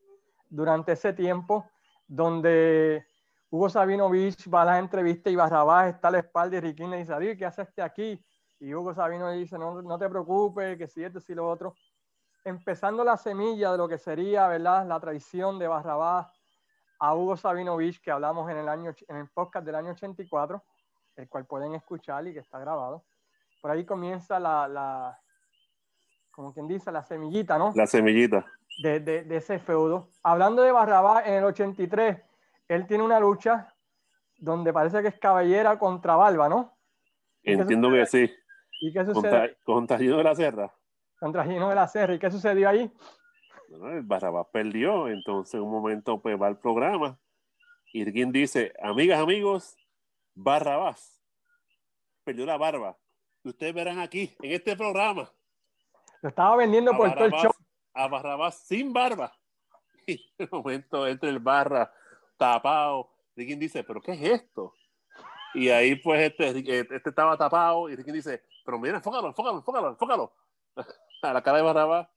durante 0.50 0.94
ese 0.94 1.14
tiempo, 1.14 1.70
donde 2.08 3.06
Hugo 3.50 3.70
Sabinovich 3.70 4.52
va 4.54 4.64
a 4.64 4.66
la 4.66 4.80
entrevista 4.80 5.30
y 5.30 5.36
Barrabás 5.36 5.96
está 5.96 6.10
a 6.10 6.12
la 6.12 6.20
espalda 6.20 6.58
y 6.58 6.60
Riquín 6.60 6.90
le 6.90 6.98
dice, 6.98 7.38
¿qué 7.38 7.46
haces 7.46 7.68
aquí? 7.80 8.24
Y 8.60 8.74
Hugo 8.74 8.94
Sabinovich 8.94 9.40
dice, 9.40 9.58
no, 9.58 9.82
no 9.82 9.98
te 9.98 10.10
preocupes, 10.10 10.78
que 10.78 10.88
si 10.88 11.04
esto, 11.04 11.20
si 11.20 11.34
lo 11.34 11.50
otro. 11.50 11.74
Empezando 12.44 13.04
la 13.04 13.18
semilla 13.18 13.72
de 13.72 13.78
lo 13.78 13.88
que 13.88 13.98
sería, 13.98 14.48
¿verdad? 14.48 14.86
La 14.86 15.00
traición 15.00 15.60
de 15.60 15.68
Barrabás 15.68 16.28
a 17.00 17.16
Hugo 17.16 17.38
Sabinovich, 17.38 18.02
que 18.02 18.12
hablamos 18.12 18.50
en 18.50 18.58
el, 18.58 18.68
año, 18.68 18.92
en 19.08 19.18
el 19.18 19.30
podcast 19.30 19.66
del 19.66 19.76
año 19.76 19.92
84 19.92 20.62
el 21.18 21.28
cual 21.28 21.46
pueden 21.46 21.74
escuchar 21.74 22.26
y 22.28 22.34
que 22.34 22.40
está 22.40 22.60
grabado. 22.60 23.04
Por 23.62 23.72
ahí 23.72 23.86
comienza 23.86 24.40
la, 24.40 24.68
la 24.68 25.20
como 26.32 26.54
quien 26.54 26.68
dice, 26.68 26.92
la 26.92 27.04
semillita, 27.04 27.58
¿no? 27.58 27.74
La 27.76 27.88
semillita. 27.88 28.46
De, 28.82 29.00
de, 29.00 29.24
de 29.24 29.38
ese 29.38 29.58
feudo. 29.58 30.12
Hablando 30.22 30.62
de 30.62 30.72
Barrabás, 30.72 31.26
en 31.26 31.34
el 31.34 31.44
83, 31.46 32.22
él 32.68 32.88
tiene 32.88 33.04
una 33.04 33.20
lucha 33.20 33.74
donde 34.38 34.72
parece 34.74 35.02
que 35.02 35.08
es 35.10 35.20
cabellera 35.20 35.80
contra 35.80 36.16
Barba, 36.16 36.50
¿no? 36.50 36.78
Entiendo 37.44 37.92
que 37.92 38.06
sí. 38.06 38.32
¿Y 38.82 38.94
qué 38.94 39.06
sucede? 39.06 39.58
Contra, 39.64 39.98
Gino 39.98 40.18
de 40.18 40.24
la 40.24 40.36
Serra. 40.36 40.74
Contra 41.20 41.44
Gino 41.44 41.70
de 41.70 41.76
la 41.76 41.88
Serra. 41.88 42.14
¿Y 42.14 42.20
qué 42.20 42.30
sucedió 42.30 42.70
ahí? 42.70 42.92
Bueno, 43.70 43.90
el 43.92 44.04
Barrabás 44.04 44.48
perdió, 44.52 45.08
entonces 45.08 45.56
en 45.56 45.62
un 45.62 45.72
momento 45.72 46.22
pues 46.22 46.40
va 46.40 46.48
al 46.48 46.60
programa 46.60 47.18
y 47.94 48.12
quien 48.12 48.32
dice, 48.32 48.74
amigas, 48.82 49.20
amigos, 49.20 49.78
Barrabás 50.36 51.24
perdió 52.24 52.46
la 52.46 52.58
barba. 52.58 52.98
Ustedes 53.44 53.74
verán 53.74 54.00
aquí, 54.00 54.36
en 54.42 54.52
este 54.52 54.76
programa. 54.76 55.32
Lo 56.22 56.30
estaba 56.30 56.58
vendiendo 56.58 56.96
por 56.96 57.14
todo 57.14 57.26
el 57.26 57.32
show. 57.32 57.52
A 57.94 58.08
Barrabás 58.08 58.60
sin 58.60 58.94
barba. 58.94 59.34
Y 60.10 60.18
de 60.38 60.48
momento 60.50 61.06
entra 61.06 61.30
el 61.30 61.40
barra 61.40 61.92
tapado. 62.38 63.10
Ricky 63.36 63.56
dice, 63.56 63.84
¿pero 63.84 64.02
qué 64.02 64.14
es 64.14 64.22
esto? 64.22 64.74
Y 65.54 65.70
ahí 65.70 65.96
pues 65.96 66.32
este, 66.32 66.80
este 66.80 67.10
estaba 67.10 67.38
tapado 67.38 67.90
y 67.90 67.96
Ricky 67.96 68.12
dice, 68.12 68.44
pero 68.66 68.80
mira, 68.80 68.98
enfócalo, 68.98 69.28
enfócalo, 69.28 69.58
enfócalo, 69.58 69.90
enfócalo. 69.90 70.34
A 71.24 71.34
la 71.34 71.42
cara 71.42 71.58
de 71.58 71.64
Barrabás. 71.64 72.10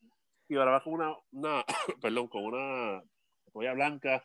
Y 0.49 0.57
Barrabás 0.57 0.83
con 0.83 0.95
una, 0.95 1.17
una 1.33 1.65
perdón, 2.03 2.29
con 2.29 2.45
una 2.45 3.03
polla 3.53 3.73
blanca 3.73 4.25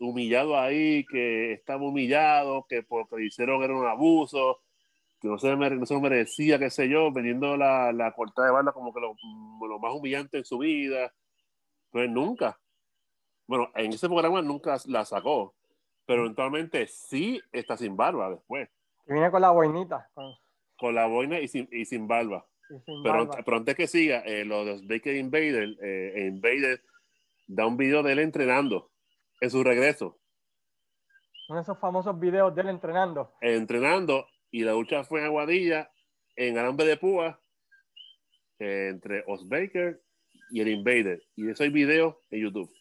humillado 0.00 0.58
ahí, 0.58 1.04
que 1.06 1.54
estaba 1.54 1.82
humillado, 1.82 2.66
que 2.68 2.82
porque 2.82 3.24
hicieron 3.24 3.62
era 3.62 3.74
un 3.74 3.86
abuso, 3.86 4.60
que 5.20 5.28
no 5.28 5.38
se, 5.38 5.54
no 5.56 5.86
se 5.86 5.94
lo 5.94 6.00
merecía, 6.00 6.58
qué 6.58 6.70
sé 6.70 6.88
yo, 6.88 7.12
vendiendo 7.12 7.56
la, 7.56 7.92
la 7.92 8.12
cortada 8.12 8.46
de 8.46 8.54
bala 8.54 8.72
como 8.72 8.94
que 8.94 9.00
lo, 9.00 9.16
lo, 9.66 9.78
más 9.78 9.92
humillante 9.92 10.38
en 10.38 10.44
su 10.44 10.58
vida. 10.58 11.12
Pues 11.90 12.08
nunca. 12.08 12.58
Bueno, 13.48 13.70
en 13.74 13.94
ese 13.94 14.08
programa 14.08 14.42
nunca 14.42 14.76
la 14.86 15.06
sacó, 15.06 15.54
pero 16.04 16.20
eventualmente 16.20 16.86
sí 16.86 17.40
está 17.50 17.78
sin 17.78 17.96
barba 17.96 18.30
después. 18.30 18.68
Y 19.06 19.14
viene 19.14 19.30
con 19.30 19.40
la 19.40 19.50
boinita. 19.50 20.10
Con 20.76 20.94
la 20.94 21.06
boina 21.06 21.40
y 21.40 21.48
sin, 21.48 21.66
y 21.72 21.86
sin 21.86 22.06
barba. 22.06 22.46
pero, 23.02 23.30
pero, 23.44 23.56
antes 23.56 23.74
que 23.74 23.86
siga, 23.86 24.18
eh, 24.20 24.44
lo 24.44 24.66
de 24.66 24.80
Baker 24.86 25.16
Invader, 25.16 25.76
eh, 25.82 26.26
Invader 26.28 26.82
da 27.46 27.66
un 27.66 27.78
video 27.78 28.02
de 28.02 28.12
él 28.12 28.18
entrenando 28.18 28.90
en 29.40 29.50
su 29.50 29.64
regreso. 29.64 30.18
Uno 31.48 31.60
de 31.60 31.62
esos 31.62 31.80
famosos 31.80 32.20
videos 32.20 32.54
de 32.54 32.60
él 32.60 32.68
entrenando. 32.68 33.32
entrenando, 33.40 34.26
y 34.50 34.62
la 34.62 34.72
lucha 34.72 35.04
fue 35.04 35.20
en 35.20 35.26
Aguadilla, 35.26 35.90
en 36.36 36.58
Alambre 36.58 36.84
de 36.84 36.98
Púa, 36.98 37.40
eh, 38.58 38.88
entre 38.90 39.24
Os 39.26 39.48
Baker 39.48 40.02
y 40.50 40.60
el 40.60 40.68
Invader. 40.68 41.22
Y 41.34 41.48
eso 41.48 41.62
hay 41.62 41.70
video 41.70 42.20
en 42.30 42.42
YouTube. 42.42 42.77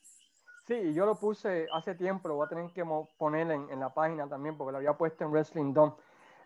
Sí, 0.67 0.93
yo 0.93 1.05
lo 1.05 1.15
puse 1.15 1.65
hace 1.71 1.95
tiempo, 1.95 2.27
lo 2.27 2.35
voy 2.35 2.45
a 2.45 2.49
tener 2.49 2.69
que 2.73 2.83
poner 3.17 3.49
en, 3.49 3.69
en 3.71 3.79
la 3.79 3.93
página 3.93 4.27
también, 4.27 4.57
porque 4.57 4.73
lo 4.73 4.79
había 4.79 4.97
puesto 4.97 5.23
en 5.23 5.31
Wrestling 5.31 5.73
Dome, 5.73 5.93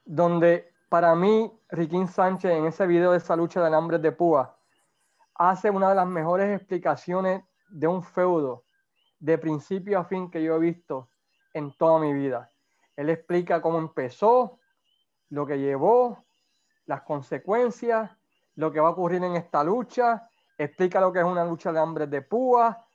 donde 0.06 0.72
para 0.90 1.16
mí, 1.16 1.52
Riquín 1.70 2.08
Sánchez 2.08 2.52
en 2.52 2.66
ese 2.66 2.86
video 2.86 3.14
de 3.14 3.18
esa 3.18 3.36
lucha 3.36 3.62
de 3.62 3.68
alambre 3.68 3.98
de 3.98 4.12
púa 4.12 4.58
hace 5.34 5.72
una 5.72 5.90
de 5.90 5.96
las 5.96 6.06
mejores 6.06 6.56
explicaciones 6.56 7.44
de 7.70 7.88
un 7.88 8.04
feudo 8.04 8.66
de 9.18 9.40
principio 9.40 9.98
a 9.98 10.04
fin 10.04 10.30
que 10.30 10.44
yo 10.44 10.56
he 10.56 10.60
visto 10.60 11.10
en 11.54 11.76
toda 11.78 11.98
mi 12.00 12.14
vida. 12.14 12.52
Él 12.96 13.10
explica 13.10 13.60
cómo 13.60 13.80
empezó, 13.80 14.60
lo 15.30 15.48
que 15.48 15.58
llevó, 15.58 16.26
las 16.86 17.02
consecuencias, 17.02 18.12
lo 18.54 18.72
que 18.72 18.80
va 18.80 18.90
a 18.90 18.92
ocurrir 18.92 19.24
en 19.24 19.36
esta 19.36 19.64
lucha, 19.64 20.30
explica 20.58 21.02
lo 21.02 21.12
que 21.12 21.20
es 21.20 21.26
una 21.26 21.44
lucha 21.44 21.72
de 21.72 21.80
hambre 21.80 22.06
de 22.06 22.22
púa, 22.22 22.86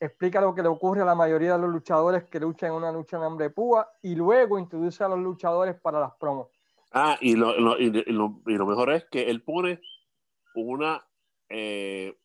explica 0.00 0.40
lo 0.40 0.54
que 0.54 0.62
le 0.62 0.68
ocurre 0.68 1.02
a 1.02 1.04
la 1.04 1.14
mayoría 1.14 1.52
de 1.52 1.58
los 1.60 1.70
luchadores 1.70 2.24
que 2.24 2.40
luchan 2.40 2.70
en 2.70 2.76
una 2.76 2.90
lucha 2.90 3.18
de 3.18 3.26
hambre 3.26 3.44
de 3.44 3.50
púa 3.50 3.92
y 4.02 4.14
luego 4.14 4.58
introduce 4.58 5.04
a 5.04 5.08
los 5.08 5.18
luchadores 5.18 5.78
para 5.78 6.00
las 6.00 6.14
promos. 6.14 6.48
Ah, 6.90 7.16
y 7.20 7.36
lo, 7.36 7.78
y 7.78 7.90
lo, 7.90 8.40
y 8.46 8.52
lo 8.56 8.66
mejor 8.66 8.90
es 8.90 9.04
que 9.04 9.30
él 9.30 9.42
pone 9.42 9.80
una, 10.54 11.06
eh, 11.48 12.18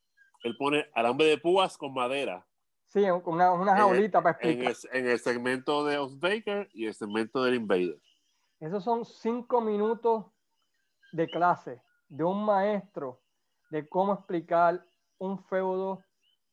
él 0.43 0.57
pone 0.57 0.86
alambre 0.93 1.28
de 1.28 1.38
púas 1.38 1.78
con 1.78 1.93
madera. 1.93 2.47
Sí, 2.88 3.03
una, 3.26 3.51
una 3.51 3.76
jaulita 3.76 4.23
para 4.23 4.38
explicar. 4.38 4.73
En 4.93 5.07
el, 5.07 5.19
segmento 5.19 5.84
de 5.84 5.97
Os 5.97 6.17
Baker 6.17 6.69
y 6.73 6.86
el 6.86 6.93
segmento 6.93 7.43
del 7.43 7.55
Invader. 7.55 7.99
Esos 8.61 8.84
son 8.86 9.03
cinco 9.03 9.59
minutos 9.59 10.26
de 11.11 11.28
clase 11.28 11.82
de 12.07 12.23
un 12.23 12.45
maestro 12.45 13.21
de 13.69 13.88
cómo 13.88 14.13
explicar 14.13 14.86
un 15.17 15.43
feudo 15.43 16.05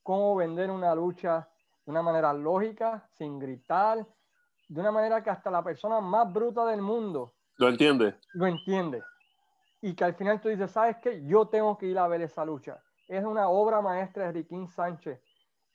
cómo 0.03 0.37
vender 0.37 0.71
una 0.71 0.95
lucha 0.95 1.49
de 1.85 1.91
una 1.91 2.03
manera 2.03 2.33
lógica, 2.33 3.09
sin 3.13 3.39
gritar, 3.39 4.07
de 4.69 4.81
una 4.81 4.93
manera 4.93 5.23
que 5.23 5.31
hasta 5.31 5.51
la 5.51 5.63
persona 5.63 6.01
más 6.01 6.33
bruta 6.33 6.65
del 6.67 6.81
mundo 6.81 7.35
lo 7.63 7.69
entiende. 7.69 8.17
Lo 8.33 8.47
entiende. 8.47 9.03
Y 9.81 9.95
que 9.95 10.05
al 10.05 10.15
final 10.15 10.41
tú 10.41 10.49
dices, 10.49 10.71
¿sabes 10.71 10.97
qué? 11.03 11.25
Yo 11.25 11.47
tengo 11.47 11.77
que 11.77 11.87
ir 11.87 11.99
a 11.99 12.09
ver 12.09 12.23
esa 12.23 12.45
lucha. 12.45 12.83
Es 13.09 13.25
una 13.25 13.49
obra 13.49 13.81
maestra 13.81 14.27
de 14.27 14.33
Riquín 14.33 14.69
Sánchez. 14.69 15.21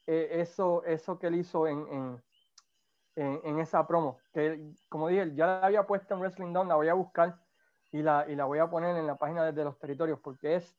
Eh, 0.06 0.28
eso, 0.32 0.84
eso 0.84 1.20
que 1.20 1.28
él 1.28 1.36
hizo 1.36 1.68
en, 1.68 1.88
en, 1.88 2.24
en, 3.16 3.42
en, 3.44 3.60
esa 3.60 3.86
promo. 3.86 4.20
Que 4.34 4.74
como 4.90 5.10
dije, 5.10 5.34
ya 5.36 5.48
la 5.48 5.66
había 5.66 5.86
puesto 5.86 6.14
en 6.14 6.22
Wrestling 6.22 6.54
Down, 6.54 6.68
la 6.68 6.76
voy 6.76 6.88
a 6.88 6.94
buscar 6.94 7.38
y 7.92 8.02
la, 8.02 8.26
y 8.28 8.36
la 8.36 8.46
voy 8.46 8.60
a 8.60 8.70
poner 8.70 8.96
en 8.96 9.08
la 9.08 9.16
página 9.16 9.44
desde 9.44 9.64
los 9.64 9.78
territorios 9.78 10.20
porque 10.20 10.56
es 10.56 10.78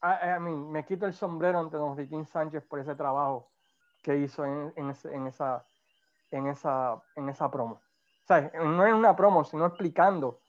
a, 0.00 0.38
mí, 0.40 0.54
me 0.54 0.84
quito 0.84 1.06
el 1.06 1.14
sombrero 1.14 1.58
ante 1.58 1.76
don 1.76 1.96
Riquín 1.96 2.26
Sánchez 2.26 2.64
por 2.64 2.78
ese 2.78 2.94
trabajo 2.94 3.50
que 4.02 4.16
hizo 4.18 4.44
en, 4.44 4.72
en, 4.76 4.94
en, 5.12 5.26
esa, 5.26 5.66
en, 6.30 6.46
esa, 6.46 7.02
en 7.16 7.28
esa 7.28 7.50
promo. 7.50 7.74
O 7.74 8.26
sea, 8.26 8.50
no 8.54 8.86
es 8.86 8.92
una 8.92 9.14
promo, 9.16 9.44
sino 9.44 9.66
explicando 9.66 10.40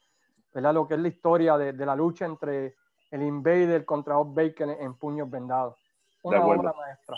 ¿verdad? 0.54 0.74
lo 0.74 0.88
que 0.88 0.96
es 0.96 1.00
la 1.00 1.08
historia 1.08 1.58
de, 1.58 1.74
de 1.74 1.86
la 1.86 1.96
lucha 1.96 2.26
entre 2.26 2.76
el 3.12 3.24
Invader 3.24 3.86
contra 3.86 4.16
Bob 4.16 4.34
Bacon 4.34 4.70
en, 4.70 4.94
puños 4.96 5.30
vendados. 5.30 5.78
Una 6.24 6.46
obra 6.46 6.74
maestra. 6.74 7.16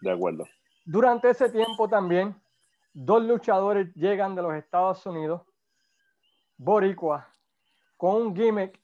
De 0.00 0.10
acuerdo. 0.10 0.44
Durante 0.84 1.30
ese 1.30 1.50
tiempo 1.50 1.88
también, 1.88 2.34
dos 2.92 3.22
luchadores 3.22 3.94
llegan 3.94 4.34
de 4.34 4.42
los 4.42 4.54
Estados 4.54 5.04
Unidos, 5.06 5.42
Boricua, 6.56 7.28
con 7.96 8.16
un 8.16 8.36
gimmick 8.36 8.80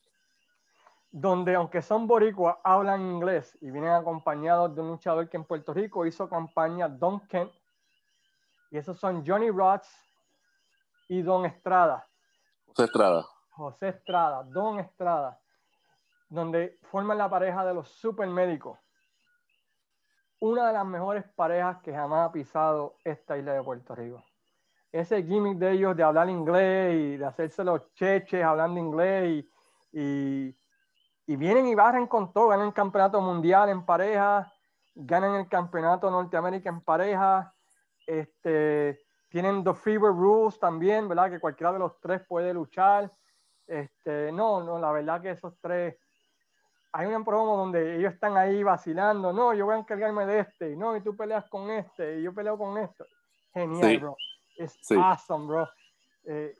donde 1.16 1.54
aunque 1.54 1.80
son 1.80 2.08
boricuas, 2.08 2.56
hablan 2.64 3.00
inglés 3.02 3.56
y 3.60 3.70
vienen 3.70 3.92
acompañados 3.92 4.74
de 4.74 4.80
un 4.80 4.88
luchador 4.88 5.28
que 5.28 5.36
en 5.36 5.44
Puerto 5.44 5.72
Rico 5.72 6.04
hizo 6.04 6.28
campaña, 6.28 6.88
Don 6.88 7.20
Kent, 7.28 7.52
y 8.72 8.78
esos 8.78 8.98
son 8.98 9.24
Johnny 9.24 9.48
Rods 9.48 9.88
y 11.06 11.22
Don 11.22 11.46
Estrada. 11.46 12.04
José 12.66 12.84
Estrada. 12.86 13.26
José 13.50 13.88
Estrada, 13.90 14.42
Don 14.42 14.80
Estrada, 14.80 15.38
donde 16.28 16.80
forman 16.90 17.18
la 17.18 17.30
pareja 17.30 17.64
de 17.64 17.74
los 17.74 17.88
supermédicos. 17.90 18.76
Una 20.40 20.66
de 20.66 20.72
las 20.72 20.84
mejores 20.84 21.22
parejas 21.36 21.80
que 21.80 21.94
jamás 21.94 22.28
ha 22.28 22.32
pisado 22.32 22.96
esta 23.04 23.38
isla 23.38 23.52
de 23.52 23.62
Puerto 23.62 23.94
Rico. 23.94 24.24
Ese 24.90 25.22
gimmick 25.22 25.58
de 25.58 25.70
ellos 25.74 25.96
de 25.96 26.02
hablar 26.02 26.28
inglés 26.28 26.92
y 26.92 27.16
de 27.18 27.24
hacerse 27.24 27.62
los 27.62 27.94
cheches 27.94 28.42
hablando 28.44 28.80
inglés 28.80 29.44
y 29.44 29.54
y 29.96 30.56
vienen 31.26 31.66
y 31.66 31.74
barren 31.74 32.06
con 32.06 32.32
todo, 32.32 32.48
ganan 32.48 32.68
el 32.68 32.74
campeonato 32.74 33.20
mundial 33.20 33.68
en 33.68 33.84
pareja, 33.84 34.52
ganan 34.94 35.34
el 35.36 35.48
campeonato 35.48 36.10
Norteamérica 36.10 36.68
en 36.68 36.80
pareja, 36.80 37.54
este, 38.06 39.00
tienen 39.28 39.64
The 39.64 39.74
Fever 39.74 40.10
Rules 40.10 40.58
también, 40.58 41.08
¿verdad? 41.08 41.30
Que 41.30 41.40
cualquiera 41.40 41.72
de 41.72 41.78
los 41.78 41.98
tres 42.00 42.22
puede 42.28 42.52
luchar. 42.52 43.10
Este, 43.66 44.30
no, 44.30 44.62
no, 44.62 44.78
la 44.78 44.92
verdad 44.92 45.22
que 45.22 45.30
esos 45.30 45.58
tres, 45.60 45.96
hay 46.92 47.06
un 47.06 47.24
promo 47.24 47.56
donde 47.56 47.96
ellos 47.96 48.12
están 48.12 48.36
ahí 48.36 48.62
vacilando, 48.62 49.32
no, 49.32 49.54
yo 49.54 49.64
voy 49.64 49.74
a 49.74 49.78
encargarme 49.78 50.26
de 50.26 50.40
este, 50.40 50.76
no, 50.76 50.96
y 50.96 51.00
tú 51.00 51.16
peleas 51.16 51.48
con 51.48 51.70
este, 51.70 52.20
y 52.20 52.22
yo 52.22 52.34
peleo 52.34 52.58
con 52.58 52.76
esto. 52.78 53.04
Genial, 53.52 53.98
bro. 53.98 54.16
Es 54.56 54.78
awesome, 54.92 55.46
bro. 55.46 55.68
Eh, 56.24 56.54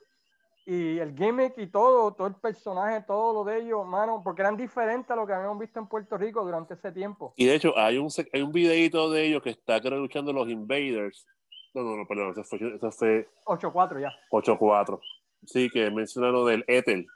y 0.67 0.99
el 0.99 1.15
gimmick 1.15 1.59
y 1.59 1.67
todo, 1.67 2.15
todo 2.15 2.27
el 2.27 2.35
personaje, 2.37 3.03
todo 3.07 3.35
lo 3.35 3.45
de 3.45 3.61
ellos, 3.61 3.87
mano, 3.87 4.23
porque 4.25 4.43
eran 4.43 4.57
diferentes 4.57 5.11
a 5.11 5.17
lo 5.17 5.27
que 5.27 5.35
habíamos 5.35 5.59
visto 5.59 5.79
en 5.79 5.87
Puerto 5.87 6.17
Rico 6.17 6.43
durante 6.43 6.75
ese 6.75 6.91
tiempo. 6.91 7.35
Y 7.37 7.45
de 7.45 7.57
hecho, 7.57 7.77
hay 7.77 7.99
un, 7.99 8.09
hay 8.33 8.43
un 8.43 8.53
videito 8.53 9.11
de 9.11 9.27
ellos 9.27 9.43
que 9.43 9.51
está 9.51 9.81
creo 9.81 9.99
luchando 9.99 10.33
los 10.33 10.49
Invaders. 10.49 11.27
No, 11.75 11.83
no, 11.83 11.97
no, 11.97 12.07
perdón, 12.07 12.31
eso 12.31 12.45
fue. 12.45 12.77
Eso 12.77 12.91
fue 12.93 13.29
8-4 13.45 14.01
ya. 14.01 14.13
8-4. 14.31 15.01
Sí, 15.45 15.69
que 15.69 15.91
menciona 15.91 16.29
lo 16.29 16.47
del 16.47 16.65
Ethel, 16.67 17.07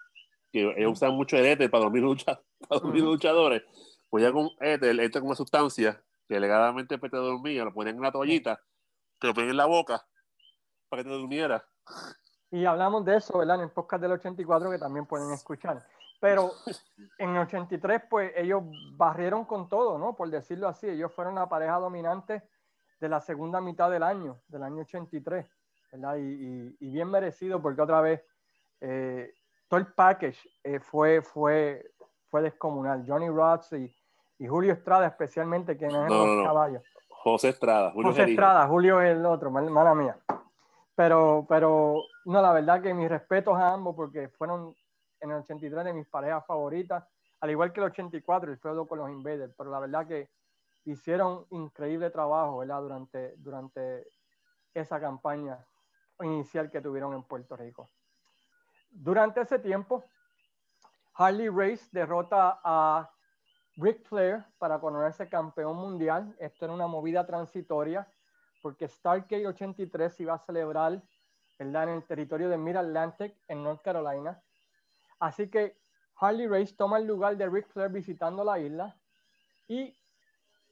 que 0.53 0.71
ellos 0.77 0.93
usan 0.93 1.15
mucho 1.15 1.39
el 1.39 1.47
Ethel 1.47 1.71
para 1.71 1.85
dormir, 1.85 2.03
lucha, 2.03 2.41
para 2.69 2.81
dormir 2.81 3.03
luchadores. 3.03 3.63
Pues 4.11 4.25
ya 4.25 4.33
con 4.33 4.51
Ethel, 4.61 5.01
esta 5.01 5.19
es 5.19 5.25
una 5.25 5.35
sustancia 5.35 6.03
que 6.29 6.39
legalmente 6.39 6.99
te 6.99 7.17
dormía, 7.17 7.65
lo 7.65 7.73
ponían 7.73 7.97
en 7.97 8.03
la 8.03 8.13
toallita, 8.13 8.61
te 9.19 9.29
lo 9.29 9.35
ponían 9.35 9.53
en 9.53 9.57
la 9.57 9.67
boca 9.67 10.05
para 10.91 11.03
que 11.03 11.09
te 11.09 11.15
durmiera. 11.15 11.65
Y 12.51 12.65
hablamos 12.65 13.05
de 13.05 13.17
eso, 13.17 13.39
¿verdad? 13.39 13.57
En 13.57 13.63
el 13.63 13.71
podcast 13.71 14.03
del 14.03 14.13
84 14.13 14.71
que 14.71 14.79
también 14.79 15.07
pueden 15.07 15.31
escuchar. 15.33 15.83
Pero 16.21 16.53
en 17.19 17.31
el 17.31 17.43
83, 17.43 18.03
pues 18.09 18.33
ellos 18.37 18.63
barrieron 18.97 19.45
con 19.45 19.69
todo, 19.69 19.99
¿no? 19.99 20.17
Por 20.17 20.31
decirlo 20.31 20.69
así, 20.69 20.89
ellos 20.89 21.13
fueron 21.13 21.35
la 21.35 21.49
pareja 21.49 21.79
dominante 21.79 22.43
de 23.01 23.09
la 23.09 23.21
segunda 23.21 23.61
mitad 23.61 23.91
del 23.91 24.03
año, 24.03 24.41
del 24.49 24.63
año 24.65 24.83
83, 24.83 25.47
¿verdad? 25.93 26.17
Y, 26.17 26.77
y, 26.81 26.91
bien 26.91 27.09
merecido 27.09 27.63
porque 27.63 27.81
otra 27.81 28.01
vez 28.01 28.25
eh, 28.81 29.33
todo 29.69 29.79
el 29.79 29.87
package 29.87 30.39
eh, 30.65 30.81
fue, 30.81 31.23
fue, 31.23 31.93
fue 32.29 32.43
descomunal. 32.43 33.05
Johnny 33.07 33.29
Rods 33.29 33.73
y, 33.75 33.95
y, 34.39 34.49
Julio 34.49 34.73
Estrada 34.73 35.07
especialmente, 35.07 35.77
que 35.77 35.87
no 35.87 36.07
es 36.07 36.11
el 36.13 36.45
caballo. 36.45 36.83
José 37.09 37.51
Estrada. 37.51 37.93
Julio 37.93 38.11
José 38.11 38.25
Estrada, 38.25 38.67
Julio 38.67 39.01
es 39.01 39.17
el 39.17 39.25
otro, 39.25 39.51
mala 39.51 39.95
mía. 39.95 40.19
Pero, 40.99 41.47
pero, 41.49 42.03
no, 42.25 42.43
la 42.43 42.53
verdad 42.53 42.83
que 42.83 42.93
mis 42.93 43.09
respetos 43.09 43.57
a 43.57 43.73
ambos 43.73 43.95
porque 43.95 44.31
fueron 44.31 44.75
en 45.21 45.31
el 45.31 45.37
83 45.37 45.85
de 45.85 45.93
mis 45.93 46.09
parejas 46.09 46.45
favoritas, 46.45 47.05
al 47.39 47.51
igual 47.51 47.73
que 47.73 47.79
el 47.79 47.87
84, 47.87 48.51
el 48.51 48.59
feudo 48.59 48.89
con 48.89 48.99
los 48.99 49.09
Invaders, 49.09 49.55
pero 49.57 49.71
la 49.71 49.79
verdad 49.79 50.09
que 50.09 50.29
hicieron 50.87 51.47
increíble 51.51 52.11
trabajo. 52.11 52.65
Durante, 52.65 53.37
durante 53.37 54.09
esa 54.75 54.99
campaña 54.99 55.65
inicial 56.21 56.69
que 56.69 56.81
tuvieron 56.81 57.15
en 57.15 57.23
Puerto 57.23 57.57
Rico. 57.57 57.89
Durante 58.91 59.43
ese 59.43 59.61
tiempo, 59.61 60.03
Harley 61.15 61.49
Race 61.49 61.87
derrota 61.93 62.59
a 62.65 63.09
Ric 63.77 64.05
Flair 64.09 64.45
para 64.59 64.81
conocerse 64.81 65.29
campeón 65.29 65.77
mundial. 65.77 66.35
Esto 66.41 66.65
era 66.65 66.75
una 66.75 66.89
movida 66.89 67.25
transitoria 67.25 68.05
porque 68.61 68.89
Stargate 68.89 69.47
83 69.47 70.13
se 70.13 70.23
iba 70.23 70.35
a 70.35 70.39
celebrar 70.39 71.03
en 71.59 71.77
el 71.77 72.05
territorio 72.05 72.49
de 72.49 72.57
Mid 72.57 72.77
Atlantic, 72.77 73.35
en 73.49 73.63
North 73.63 73.83
Carolina. 73.83 74.41
Así 75.19 75.51
que 75.51 75.77
Harley 76.17 76.47
Race 76.47 76.75
toma 76.77 76.99
el 76.99 77.07
lugar 77.07 77.37
de 77.37 77.49
Ric 77.49 77.69
Flair 77.69 77.91
visitando 77.91 78.45
la 78.45 78.59
isla 78.59 78.97
y 79.67 79.95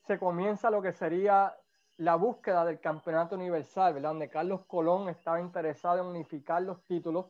se 0.07 0.19
comienza 0.19 0.71
lo 0.71 0.81
que 0.81 0.93
sería 0.93 1.55
la 1.99 2.15
búsqueda 2.17 2.65
del 2.65 2.81
campeonato 2.81 3.35
universal, 3.37 4.01
donde 4.01 4.29
Carlos 4.29 4.65
Colón 4.67 5.09
estaba 5.09 5.41
interesado 5.41 6.01
en 6.01 6.07
unificar 6.07 6.63
los 6.63 6.83
títulos, 6.85 7.27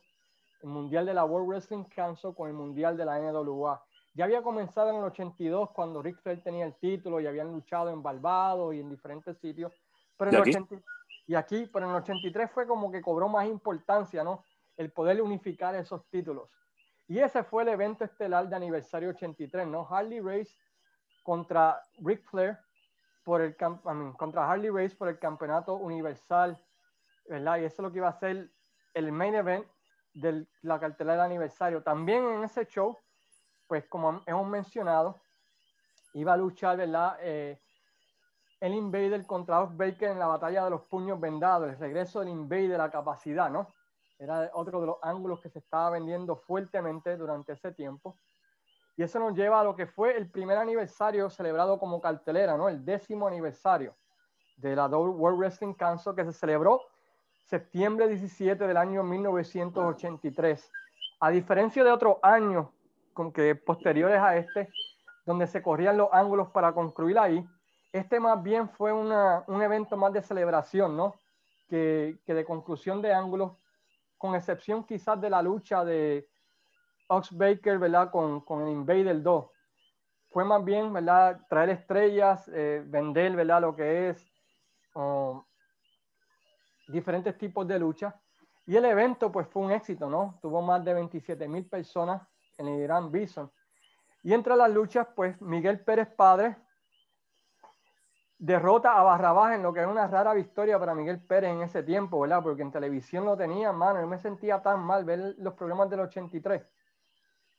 el 0.63 0.69
Mundial 0.69 1.07
de 1.07 1.15
la 1.15 1.25
World 1.25 1.49
Wrestling 1.49 1.85
Council 1.85 2.35
con 2.35 2.49
el 2.49 2.55
Mundial 2.55 2.97
de 2.97 3.05
la 3.05 3.19
NWA. 3.19 3.83
ya 4.15 4.25
había 4.25 4.43
comenzado 4.43 4.91
en 4.91 4.97
el 4.97 5.05
82 5.05 5.71
cuando 5.71 6.03
Rick 6.03 6.21
Flair 6.23 6.43
tenía 6.43 6.65
el 6.65 6.75
título 6.77 7.21
y 7.21 7.27
habían 7.27 7.53
luchado 7.53 7.91
en 7.91 8.03
Barbados 8.03 8.75
y 8.75 8.81
en 8.81 8.89
diferentes 8.89 9.39
sitios. 9.39 9.73
Pero 10.17 10.31
¿Y, 10.33 10.37
aquí? 10.37 10.53
y 11.27 11.35
aquí, 11.35 11.71
pero 11.73 11.87
en 11.87 11.93
el 11.93 11.99
83 11.99 12.51
fue 12.51 12.67
como 12.67 12.91
que 12.91 13.03
cobró 13.03 13.29
más 13.29 13.47
importancia, 13.47 14.25
¿no? 14.25 14.45
El 14.77 14.91
poder 14.93 15.21
unificar 15.21 15.75
esos 15.75 16.07
títulos. 16.09 16.49
Y 17.09 17.19
ese 17.21 17.45
fue 17.45 17.63
el 17.63 17.69
evento 17.69 18.05
estelar 18.05 18.49
de 18.49 18.57
aniversario 18.57 19.11
83, 19.11 19.67
¿no? 19.67 19.87
Harley 19.89 20.21
Race 20.21 20.57
contra 21.23 21.81
Ric 21.99 22.25
Flair 22.25 22.59
por 23.25 23.41
el 23.41 23.57
contra 23.57 24.49
Harley 24.49 24.71
Race 24.71 24.95
por 24.95 25.09
el 25.09 25.19
campeonato 25.19 25.75
universal, 25.75 26.57
¿verdad? 27.29 27.59
Y 27.59 27.65
eso 27.65 27.77
es 27.77 27.81
lo 27.81 27.93
que 27.93 27.99
iba 27.99 28.09
a 28.09 28.19
ser 28.19 28.51
el 28.95 29.13
main 29.13 29.35
event 29.35 29.67
de 30.15 30.47
la 30.63 30.81
cartelera 30.81 31.19
de 31.19 31.25
aniversario. 31.25 31.83
También 31.83 32.25
en 32.25 32.45
ese 32.45 32.65
show, 32.67 32.97
pues 33.67 33.85
como 33.89 34.23
hemos 34.27 34.49
mencionado, 34.49 35.21
iba 36.15 36.33
a 36.33 36.37
luchar, 36.37 36.77
¿verdad? 36.77 37.19
Eh, 37.21 37.61
el 38.61 38.75
Invader 38.75 39.27
contra 39.27 39.61
Off 39.61 39.77
Baker 39.77 40.11
en 40.11 40.19
la 40.19 40.27
batalla 40.27 40.65
de 40.65 40.71
los 40.71 40.83
puños 40.83 41.21
vendados, 41.21 41.69
el 41.69 41.79
regreso 41.79 42.21
del 42.21 42.31
Invader, 42.31 42.79
la 42.79 42.91
capacidad, 42.91 43.51
¿no? 43.51 43.69
Era 44.19 44.51
otro 44.55 44.81
de 44.81 44.87
los 44.87 44.97
ángulos 45.03 45.41
que 45.41 45.51
se 45.51 45.59
estaba 45.59 45.91
vendiendo 45.91 46.37
fuertemente 46.37 47.17
durante 47.17 47.53
ese 47.53 47.73
tiempo. 47.73 48.17
Y 48.97 49.03
eso 49.03 49.19
nos 49.19 49.35
lleva 49.35 49.61
a 49.61 49.65
lo 49.65 49.77
que 49.77 49.87
fue 49.87 50.17
el 50.17 50.31
primer 50.31 50.57
aniversario 50.57 51.29
celebrado 51.29 51.79
como 51.79 52.01
cartelera, 52.01 52.57
¿no? 52.57 52.69
El 52.69 52.83
décimo 52.83 53.27
aniversario 53.27 53.95
de 54.57 54.75
la 54.75 54.87
World 54.87 55.39
Wrestling 55.39 55.75
Council 55.75 56.15
que 56.15 56.25
se 56.25 56.33
celebró 56.33 56.81
septiembre 57.45 58.09
17 58.09 58.67
del 58.67 58.77
año 58.77 59.03
1983. 59.03 60.71
A 61.21 61.31
diferencia 61.31 61.85
de 61.85 61.91
otros 61.91 62.17
años 62.23 62.69
con 63.13 63.33
que 63.33 63.55
posteriores 63.55 64.19
a 64.19 64.37
este, 64.37 64.71
donde 65.27 65.47
se 65.47 65.63
corrían 65.63 65.99
los 65.99 66.09
ángulos 66.13 66.51
para 66.51 66.73
construir 66.73 67.19
ahí, 67.19 67.47
este 67.97 68.21
más 68.21 68.43
bien 68.43 68.69
fue 68.69 68.93
una, 68.93 69.45
un 69.47 69.63
evento 69.63 69.97
más 69.97 70.13
de 70.13 70.23
celebración, 70.23 70.97
¿no? 70.97 71.15
Que, 71.69 72.19
que, 72.25 72.35
de 72.35 72.45
conclusión 72.45 73.03
de 73.03 73.13
ángulos, 73.13 73.53
con 74.19 74.35
excepción 74.35 74.85
quizás 74.85 75.21
de 75.21 75.31
la 75.31 75.43
lucha 75.43 75.85
de 75.85 76.29
Ox 77.09 77.37
Baker, 77.37 77.79
¿verdad? 77.79 78.11
Con, 78.11 78.41
con 78.41 78.63
el 78.63 78.71
Invader 78.71 79.23
2. 79.23 79.47
Fue 80.31 80.45
más 80.45 80.65
bien, 80.65 80.93
¿verdad? 80.93 81.41
Traer 81.49 81.71
estrellas, 81.71 82.49
eh, 82.53 82.83
vender, 82.87 83.35
¿verdad? 83.35 83.63
Lo 83.63 83.75
que 83.75 84.11
es 84.11 84.27
diferentes 86.89 87.37
tipos 87.37 87.67
de 87.67 87.79
lucha. 87.79 88.19
Y 88.67 88.77
el 88.77 88.85
evento, 88.85 89.31
pues, 89.31 89.47
fue 89.49 89.63
un 89.63 89.73
éxito, 89.73 90.09
¿no? 90.09 90.39
Tuvo 90.43 90.63
más 90.63 90.85
de 90.85 90.95
27 90.95 91.47
mil 91.49 91.67
personas 91.67 92.23
en 92.59 92.69
el 92.69 92.81
Irán 92.81 93.11
Bison. 93.11 93.51
Y 94.23 94.33
entre 94.33 94.57
las 94.57 94.71
luchas, 94.71 95.07
pues, 95.15 95.41
Miguel 95.41 95.81
Pérez 95.81 96.09
Padre 96.09 96.57
derrota 98.39 98.99
a 98.99 99.03
Barrabás 99.03 99.55
en 99.55 99.63
lo 99.63 99.73
que 99.73 99.81
es 99.81 99.87
una 99.87 100.07
rara 100.07 100.35
victoria 100.35 100.79
para 100.79 100.95
Miguel 100.95 101.21
Pérez 101.21 101.51
en 101.51 101.63
ese 101.63 101.83
tiempo, 101.83 102.21
¿verdad? 102.21 102.43
Porque 102.43 102.63
en 102.63 102.73
televisión 102.73 103.25
lo 103.25 103.37
tenía, 103.37 103.73
mano. 103.73 104.01
Yo 104.01 104.07
me 104.07 104.19
sentía 104.19 104.63
tan 104.63 104.81
mal 104.81 105.05
ver 105.05 105.35
los 105.39 105.55
programas 105.55 105.89
del 105.91 106.01
83. 106.01 106.63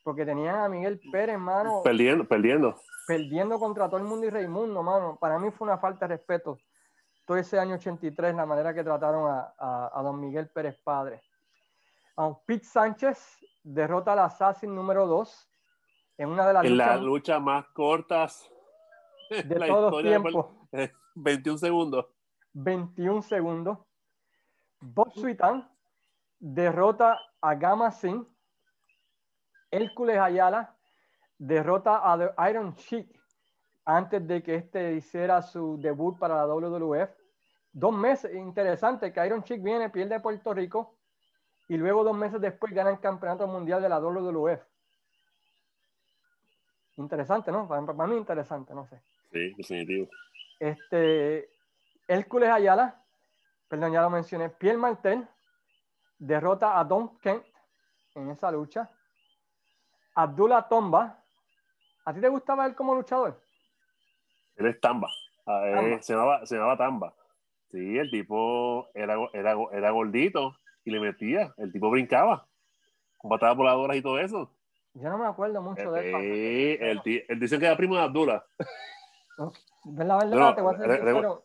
Porque 0.04 0.24
tenían 0.24 0.56
a 0.56 0.68
Miguel 0.68 1.00
Pérez, 1.10 1.38
mano. 1.38 1.82
Perdiendo, 1.82 2.24
perdiendo. 2.24 2.76
Perdiendo 3.06 3.58
contra 3.58 3.88
todo 3.88 3.98
el 3.98 4.04
mundo 4.04 4.26
y 4.26 4.30
Raimundo, 4.30 4.82
mano. 4.82 5.18
Para 5.20 5.38
mí 5.38 5.50
fue 5.50 5.66
una 5.66 5.78
falta 5.78 6.06
de 6.06 6.16
respeto 6.16 6.58
todo 7.28 7.36
ese 7.36 7.58
año 7.58 7.74
83, 7.74 8.34
la 8.34 8.46
manera 8.46 8.72
que 8.72 8.82
trataron 8.82 9.30
a, 9.30 9.52
a, 9.92 10.02
don 10.02 10.18
Miguel 10.18 10.48
Pérez 10.48 10.80
Padre. 10.82 11.20
Um, 12.16 12.34
Pete 12.46 12.64
Sánchez 12.64 13.38
derrota 13.62 14.14
al 14.14 14.20
Assassin 14.20 14.74
número 14.74 15.06
2 15.06 15.50
en 16.16 16.30
una 16.30 16.46
de 16.46 16.52
las 16.54 16.64
en 16.64 17.04
luchas 17.04 17.40
más 17.40 17.66
cortas 17.74 18.50
de 19.28 19.42
todos 19.68 19.92
los 19.92 20.02
tiempos. 20.02 20.46
21 21.14 21.58
segundos. 21.58 22.06
21 22.52 23.22
segundos. 23.22 23.78
Bob 24.80 25.12
Suitan 25.12 25.68
derrota 26.38 27.18
a 27.40 27.54
Gama 27.54 27.90
Singh. 27.90 28.26
Hércules 29.70 30.18
Ayala 30.18 30.74
derrota 31.36 32.00
a 32.10 32.18
The 32.18 32.50
Iron 32.50 32.74
Sheik 32.74 33.18
antes 33.84 34.26
de 34.26 34.42
que 34.42 34.56
este 34.56 34.94
hiciera 34.94 35.40
su 35.40 35.78
debut 35.80 36.18
para 36.18 36.36
la 36.36 36.46
WWF. 36.46 37.10
Dos 37.72 37.94
meses, 37.94 38.34
interesante 38.34 39.12
que 39.12 39.24
Iron 39.26 39.42
Chick 39.44 39.62
viene, 39.62 39.88
pierde 39.90 40.20
Puerto 40.20 40.52
Rico 40.52 40.98
y 41.68 41.76
luego 41.76 42.02
dos 42.02 42.16
meses 42.16 42.40
después 42.40 42.72
gana 42.72 42.90
el 42.90 43.00
campeonato 43.00 43.46
mundial 43.46 43.80
de 43.80 43.88
la 43.88 44.00
WWF. 44.00 44.60
Interesante, 46.96 47.52
¿no? 47.52 47.68
Para, 47.68 48.06
mí 48.06 48.16
interesante, 48.16 48.74
no 48.74 48.84
sé. 48.86 49.00
Sí, 49.30 49.54
definitivo. 49.56 50.08
Este, 50.58 51.50
Hércules 52.06 52.50
Ayala, 52.50 53.04
perdón, 53.68 53.92
ya 53.92 54.02
lo 54.02 54.10
mencioné, 54.10 54.48
Pierre 54.48 54.78
Martel 54.78 55.26
derrota 56.18 56.78
a 56.78 56.84
Don 56.84 57.18
Kent 57.18 57.44
en 58.14 58.30
esa 58.30 58.50
lucha. 58.50 58.90
Abdullah 60.14 60.66
Tomba, 60.68 61.22
¿a 62.04 62.12
ti 62.12 62.20
te 62.20 62.28
gustaba 62.28 62.66
él 62.66 62.74
como 62.74 62.94
luchador? 62.94 63.40
Él 64.56 64.66
es 64.66 64.80
Tamba. 64.80 65.08
Ah, 65.46 65.98
se, 66.00 66.12
llamaba, 66.12 66.44
se 66.44 66.56
llamaba 66.56 66.76
Tamba. 66.76 67.14
Sí, 67.70 67.98
el 67.98 68.10
tipo 68.10 68.88
era, 68.94 69.16
era, 69.32 69.54
era 69.72 69.90
gordito 69.90 70.56
y 70.84 70.90
le 70.90 71.00
metía. 71.00 71.54
El 71.56 71.72
tipo 71.72 71.90
brincaba 71.90 72.48
con 73.16 73.30
patadas 73.30 73.56
voladoras 73.56 73.96
y 73.96 74.02
todo 74.02 74.18
eso. 74.18 74.52
Yo 74.94 75.08
no 75.10 75.18
me 75.18 75.26
acuerdo 75.26 75.62
mucho 75.62 75.92
de 75.92 76.10
él. 76.10 76.16
Sí, 76.16 77.10
él, 77.10 77.24
él, 77.28 77.40
dice 77.40 77.58
que 77.58 77.66
era 77.66 77.76
primo 77.76 77.94
de 77.94 78.02
Abdullah. 78.02 78.44
La 79.36 79.52
verdad, 79.94 80.54
te 80.54 80.62
voy 80.62 80.74
a 80.74 80.78
decir, 80.78 81.00
pero 81.04 81.44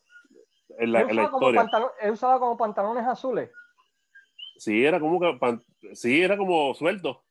en 0.77 0.91
la, 0.91 1.01
en 1.01 1.15
la 1.15 1.23
historia. 1.23 1.69
él 2.01 2.11
usaba 2.11 2.39
como 2.39 2.57
pantalones 2.57 3.05
azules. 3.05 3.49
Sí, 4.57 4.85
era 4.85 4.99
como 4.99 5.19
que, 5.19 5.95
sí, 5.95 6.21
era 6.21 6.37
como 6.37 6.73
suelto 6.73 7.23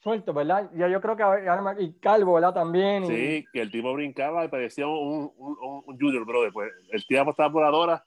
suelto, 0.00 0.32
¿verdad? 0.32 0.70
Ya 0.74 0.88
yo 0.88 1.00
creo 1.00 1.16
que 1.16 1.82
y 1.82 1.92
Calvo, 1.94 2.34
¿verdad? 2.34 2.54
También. 2.54 3.06
Sí, 3.06 3.44
que 3.52 3.60
el 3.60 3.70
tipo 3.70 3.92
brincaba 3.92 4.44
y 4.44 4.48
parecía 4.48 4.86
un, 4.86 5.32
un, 5.36 5.82
un 5.86 5.98
junior, 5.98 6.24
brother. 6.24 6.52
Pues 6.52 6.72
el 6.90 7.04
tío 7.06 7.22
estaba 7.28 7.52
por 7.52 8.02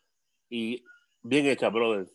y 0.49 0.84
bien 1.22 1.45
hecha, 1.45 1.70
brother. 1.70 2.07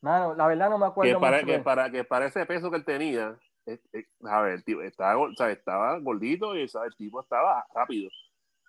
Mano, 0.00 0.34
la 0.34 0.46
verdad 0.46 0.70
no 0.70 0.78
me 0.78 0.86
acuerdo. 0.86 1.14
Que 1.14 1.20
para, 1.20 1.44
que 1.44 1.58
para, 1.60 1.90
que 1.90 2.04
para 2.04 2.26
ese 2.26 2.44
peso 2.46 2.70
que 2.70 2.76
él 2.76 2.84
tenía, 2.84 3.36
eh, 3.66 3.78
eh, 3.92 4.04
a 4.24 4.42
ver, 4.42 4.52
el 4.54 4.64
tipo 4.64 4.82
estaba, 4.82 5.18
o 5.18 5.32
sea, 5.34 5.50
estaba 5.50 5.98
gordito 5.98 6.54
y 6.54 6.62
el 6.62 6.96
tipo 6.96 7.20
estaba 7.20 7.64
rápido. 7.74 8.10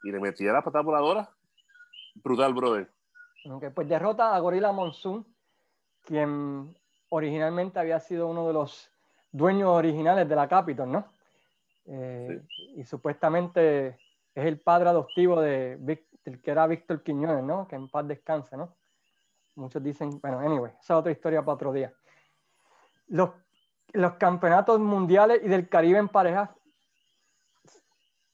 Y 0.06 0.12
le 0.12 0.20
metía 0.20 0.53
la 0.53 0.62
patada 0.62 0.84
voladora. 0.84 1.30
Brutal, 2.16 2.53
brother. 2.53 2.89
Okay, 3.43 3.70
pues 3.72 3.89
derrota 3.89 4.34
a 4.34 4.39
Gorilla 4.39 4.72
Monsoon, 4.72 5.26
quien 6.03 6.74
originalmente 7.10 7.80
había 7.80 7.99
sido 7.99 8.28
uno 8.28 8.47
de 8.47 8.53
los 8.53 8.89
dueños 9.32 9.70
originales 9.70 10.30
de 10.30 10.36
la 10.36 10.47
Capitol, 10.47 10.91
¿no? 10.91 11.12
Eh, 11.86 12.41
y 12.76 12.84
supuestamente 12.86 13.99
es 14.34 14.45
el 14.45 14.60
padre 14.60 14.89
adoptivo 14.89 15.41
de 15.41 16.06
que 16.41 16.51
era 16.51 16.66
Víctor 16.66 17.03
Quiñones, 17.03 17.43
¿no? 17.43 17.68
Que 17.68 17.76
en 17.76 17.89
paz 17.89 18.08
descanse, 18.08 18.58
¿no? 18.58 18.76
Muchos 19.56 19.84
dicen, 19.84 20.20
bueno, 20.22 20.39
anyway, 20.39 20.72
esa 20.80 20.93
es 20.95 20.99
otra 20.99 21.12
historia 21.12 21.41
para 21.41 21.56
otro 21.56 21.72
día. 21.72 21.93
Los, 23.08 23.30
los 23.93 24.14
campeonatos 24.14 24.80
mundiales 24.80 25.41
y 25.43 25.47
del 25.47 25.70
Caribe 25.70 25.99
en 25.99 26.10
parejas, 26.10 26.49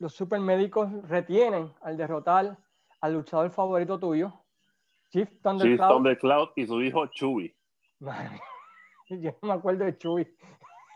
los 0.01 0.15
supermédicos 0.15 0.89
retienen 1.07 1.71
al 1.81 1.95
derrotar 1.95 2.57
al 3.01 3.13
luchador 3.13 3.51
favorito 3.51 3.99
tuyo, 3.99 4.33
Chief 5.11 5.29
Thundercloud, 5.43 6.49
y 6.55 6.65
su 6.65 6.81
hijo 6.81 7.05
Chewie. 7.05 7.55
Yo 9.09 9.31
no 9.43 9.49
me 9.49 9.53
acuerdo 9.53 9.85
de 9.85 9.97
Chewie. 9.97 10.35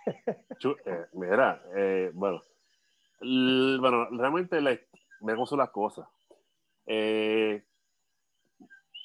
Eh, 0.07 1.05
mira, 1.13 1.61
eh, 1.75 2.11
bueno, 2.15 2.41
bueno, 3.19 4.09
realmente 4.09 4.59
me 5.21 5.35
gustan 5.35 5.59
las 5.59 5.69
cosas. 5.69 6.07
Eh, 6.87 7.63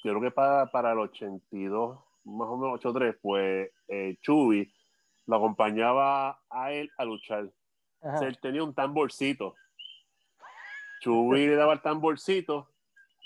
creo 0.03 0.21
que 0.21 0.31
para, 0.31 0.67
para 0.67 0.93
el 0.93 0.99
82, 0.99 1.99
más 2.25 2.49
o 2.49 2.57
menos 2.57 2.75
83, 2.77 3.17
pues 3.21 3.71
eh, 3.89 4.17
Chubi 4.23 4.73
lo 5.27 5.37
acompañaba 5.37 6.41
a 6.49 6.73
él 6.73 6.91
a 6.97 7.05
luchar. 7.05 7.51
él 8.23 8.39
tenía 8.41 8.65
un 8.65 8.75
tamborcito. 8.75 9.55
Chubi 11.01 11.47
le 11.47 11.57
daba 11.57 11.73
el 11.75 11.83
tamborcito. 11.83 12.69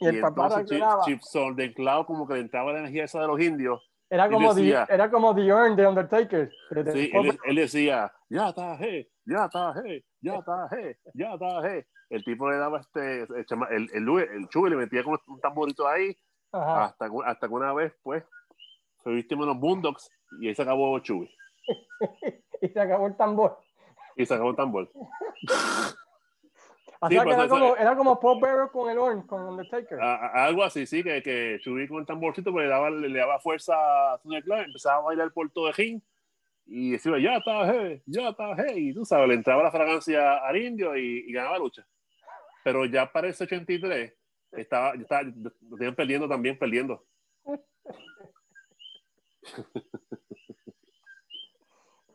Y, 0.01 0.07
el 0.07 0.17
entonces 0.17 0.67
Chip, 1.05 1.21
Chip 1.21 1.55
de 1.55 1.73
Cloud 1.73 2.05
como 2.07 2.27
que 2.27 2.35
le 2.35 2.41
entraba 2.41 2.73
la 2.73 2.81
energía 2.81 3.05
esa 3.05 3.21
de 3.21 3.29
los 3.29 3.41
indios 3.41 3.81
era 4.15 4.31
como, 4.31 4.55
decía, 4.55 4.87
the, 4.87 4.95
era 4.95 5.11
como 5.11 5.35
The 5.35 5.47
Earn 5.47 5.77
de 5.77 5.87
Undertaker. 5.87 6.53
Sí, 6.93 7.11
él, 7.45 7.57
decía, 7.57 8.13
ya 8.29 8.51
está, 8.51 8.77
hey, 8.79 9.09
ya 9.25 9.47
está, 9.47 9.75
hey, 9.85 10.05
ya 10.21 10.37
está, 10.37 10.69
hey, 10.71 10.95
ya 11.15 11.35
está, 11.35 11.61
hey. 11.69 11.83
El 12.11 12.23
tipo 12.23 12.49
le 12.49 12.59
daba 12.59 12.81
este, 12.81 13.23
el, 13.23 13.29
el, 13.71 13.91
el, 13.93 14.49
el 14.55 14.71
le 14.71 14.77
metía 14.77 15.03
como 15.03 15.19
un 15.27 15.41
tamborito 15.41 15.89
ahí, 15.89 16.17
hasta, 16.53 17.09
hasta 17.25 17.49
que 17.49 17.55
una 17.55 17.73
vez, 17.73 17.93
pues, 18.03 18.23
fue 19.03 19.15
víctima 19.15 19.43
de 19.43 19.49
los 19.49 19.59
Boondocks 19.59 20.09
y 20.41 20.49
ahí 20.49 20.55
se 20.55 20.63
acabó 20.63 20.97
Chubi. 21.01 21.29
y 22.61 22.69
se 22.69 22.81
acabó 22.81 23.07
el 23.07 23.17
tambor. 23.17 23.59
Y 24.17 24.27
se 24.27 24.35
acabó 24.35 24.51
el 24.51 24.57
tambor. 24.57 24.91
Que 27.09 27.17
era, 27.17 27.49
como, 27.49 27.77
era 27.77 27.97
como 27.97 28.21
Paul 28.21 28.41
Bearer 28.41 28.69
con 28.71 28.91
el 28.91 28.99
Orange, 28.99 29.27
con 29.27 29.43
Undertaker. 29.43 30.01
algo 30.01 30.63
así, 30.63 30.87
sí, 30.87 31.03
que, 31.03 31.23
que 31.23 31.59
subí 31.63 31.89
con 31.89 31.99
el 31.99 32.07
tamborcito, 32.07 32.53
pues 32.53 32.65
le 32.65 32.71
daba, 32.71 32.91
le, 32.91 33.19
daba 33.19 33.41
fuerza 33.41 34.15
a 34.15 34.21
Club, 34.21 34.59
empezaba 34.59 34.97
a 34.97 35.01
bailar 35.01 35.33
por 35.33 35.51
todo 35.51 35.69
el 35.69 35.75
ring 35.75 36.01
y 36.67 36.93
decía, 36.93 37.19
ya 37.19 37.37
está, 37.37 37.73
hey, 37.73 38.03
ya 38.07 38.29
está, 38.29 38.55
hey, 38.57 38.89
y 38.89 38.95
tú 38.95 39.05
sabes, 39.05 39.29
le 39.29 39.35
entraba 39.35 39.63
la 39.63 39.71
fragancia 39.71 40.39
al 40.39 40.57
indio 40.57 40.97
y, 40.97 41.25
y 41.27 41.33
ganaba 41.33 41.59
lucha. 41.59 41.87
Pero 42.63 42.85
ya 42.87 43.11
para 43.11 43.29
ese 43.29 43.45
83, 43.45 44.15
estaba, 44.53 44.95
estaba, 44.95 45.23
lo 45.23 45.95
perdiendo 45.95 46.29
también, 46.29 46.59
perdiendo. 46.59 47.05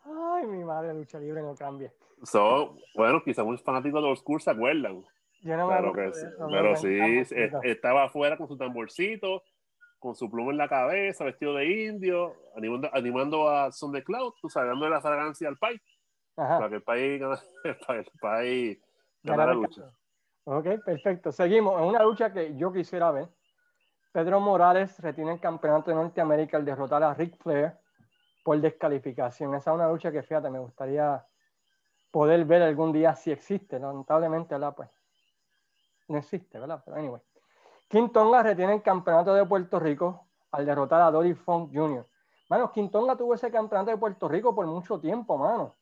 Ay, 0.10 0.48
mi 0.48 0.64
madre, 0.64 0.94
lucha 0.94 1.20
libre 1.20 1.42
no 1.42 1.56
cambia. 1.56 1.94
So, 2.24 2.78
bueno, 2.96 3.22
quizás 3.24 3.46
un 3.46 3.58
fanático 3.60 4.02
de 4.02 4.10
los 4.10 4.20
School 4.20 4.42
se 4.42 4.52
acuerdan. 4.52 5.04
Yo 5.42 5.56
no 5.56 5.70
pero 5.70 5.94
que, 5.94 6.12
pero 6.50 6.76
sí, 6.76 7.00
estaba 7.64 8.06
afuera 8.06 8.36
con 8.36 8.48
su 8.48 8.58
tamborcito, 8.58 9.44
con 9.98 10.16
su 10.16 10.30
pluma 10.30 10.52
en 10.52 10.58
la 10.58 10.68
cabeza, 10.68 11.24
vestido 11.24 11.54
de 11.54 11.86
indio, 11.86 12.36
animando, 12.58 12.90
animando 12.94 13.50
a 13.50 13.72
Son 13.72 13.92
de 13.92 14.04
Cloud, 14.04 14.34
tú 14.42 14.50
sabes, 14.50 14.70
dándole 14.70 14.92
la 14.92 15.02
fragancia 15.02 15.48
al 15.48 15.58
país. 15.58 15.82
Para 16.36 16.70
que 16.70 16.76
el 16.76 16.84
país, 16.84 17.22
para 17.88 18.00
el 18.00 18.08
país 18.20 18.80
ganara 19.24 19.54
la 19.54 19.60
lucha. 19.62 19.84
Ok, 20.46 20.66
perfecto. 20.84 21.32
Seguimos 21.32 21.80
en 21.80 21.88
una 21.88 22.04
lucha 22.04 22.34
que 22.34 22.56
yo 22.58 22.74
quisiera 22.74 23.12
ver. 23.12 23.30
Pedro 24.12 24.40
Morales 24.40 25.00
retiene 25.00 25.34
el 25.34 25.40
campeonato 25.40 25.92
de 25.92 25.96
Norteamérica 25.96 26.58
al 26.58 26.66
derrotar 26.66 27.04
a 27.04 27.14
Ric 27.14 27.38
Flair 27.38 27.78
por 28.50 28.60
descalificación. 28.60 29.54
Esa 29.54 29.70
es 29.70 29.76
una 29.76 29.88
lucha 29.88 30.12
que, 30.12 30.24
fíjate, 30.24 30.50
me 30.50 30.58
gustaría 30.58 31.24
poder 32.10 32.46
ver 32.46 32.64
algún 32.64 32.92
día 32.92 33.14
si 33.14 33.30
existe. 33.30 33.78
Lamentablemente, 33.78 34.56
¿verdad? 34.56 34.74
Pues 34.76 34.90
no 36.08 36.18
existe, 36.18 36.58
¿verdad? 36.58 36.82
Pero 36.84 36.98
anyway. 36.98 37.22
Quintonga 37.88 38.42
retiene 38.42 38.74
el 38.74 38.82
campeonato 38.82 39.36
de 39.36 39.46
Puerto 39.46 39.80
Rico 39.80 40.26
al 40.50 40.66
derrotar 40.66 41.00
a 41.00 41.12
Dory 41.12 41.36
Funk 41.36 41.70
Jr. 41.72 42.04
Mano, 42.50 42.72
Quintonga 42.72 43.16
tuvo 43.16 43.36
ese 43.36 43.52
campeonato 43.52 43.92
de 43.92 43.98
Puerto 43.98 44.28
Rico 44.28 44.56
por 44.56 44.66
mucho 44.66 45.00
tiempo, 45.00 45.38
mano. 45.38 45.76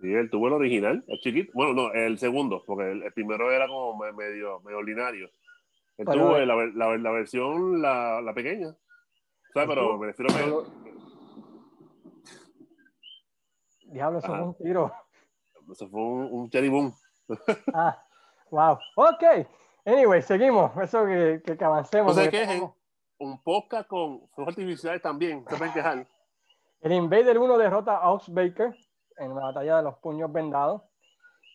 Sí, 0.00 0.14
él 0.14 0.30
tuvo 0.30 0.46
el 0.46 0.52
original, 0.52 1.02
el 1.08 1.18
chiquito. 1.18 1.50
Bueno, 1.52 1.72
no, 1.72 1.92
el 1.94 2.16
segundo, 2.16 2.62
porque 2.64 2.92
el, 2.92 3.12
primero 3.12 3.50
era 3.50 3.66
como 3.66 3.96
medio, 4.12 4.60
medio 4.60 4.78
ordinario. 4.78 5.28
Él 5.96 6.06
tuvo 6.06 6.38
la, 6.38 6.54
la, 6.54 6.96
la, 6.96 7.10
versión, 7.10 7.82
la, 7.82 8.20
la 8.20 8.32
pequeña. 8.32 8.68
O 8.68 9.52
sea, 9.52 9.66
pero 9.66 9.98
me 9.98 10.06
refiero 10.06 10.32
a 10.32 10.87
Diablo, 13.88 14.18
eso 14.18 14.28
fue 14.28 14.42
un 14.42 14.54
tiro. 14.54 14.92
Eso 15.70 15.88
fue 15.88 16.00
un, 16.00 16.28
un 16.30 16.50
cherry 16.50 16.68
boom. 16.68 16.92
ah, 17.74 18.02
wow. 18.50 18.78
Ok. 18.96 19.46
Anyway, 19.84 20.22
seguimos. 20.22 20.76
Eso 20.82 21.04
que, 21.06 21.42
que, 21.44 21.64
avancemos. 21.64 22.16
No 22.16 22.22
sé 22.22 22.30
qué 22.30 22.42
es 22.42 22.62
un 23.18 23.42
podcast 23.42 23.88
con 23.88 24.28
fuegos 24.28 24.52
artificiales 24.52 25.02
también. 25.02 25.44
Se 25.48 25.56
pueden 25.56 25.72
quejar. 25.72 26.06
El 26.80 26.92
Invader 26.92 27.38
1 27.38 27.58
derrota 27.58 27.96
a 27.96 28.10
Ox 28.12 28.32
Baker 28.32 28.76
en 29.16 29.34
la 29.34 29.46
batalla 29.46 29.78
de 29.78 29.82
los 29.82 29.96
puños 29.96 30.32
vendados. 30.32 30.82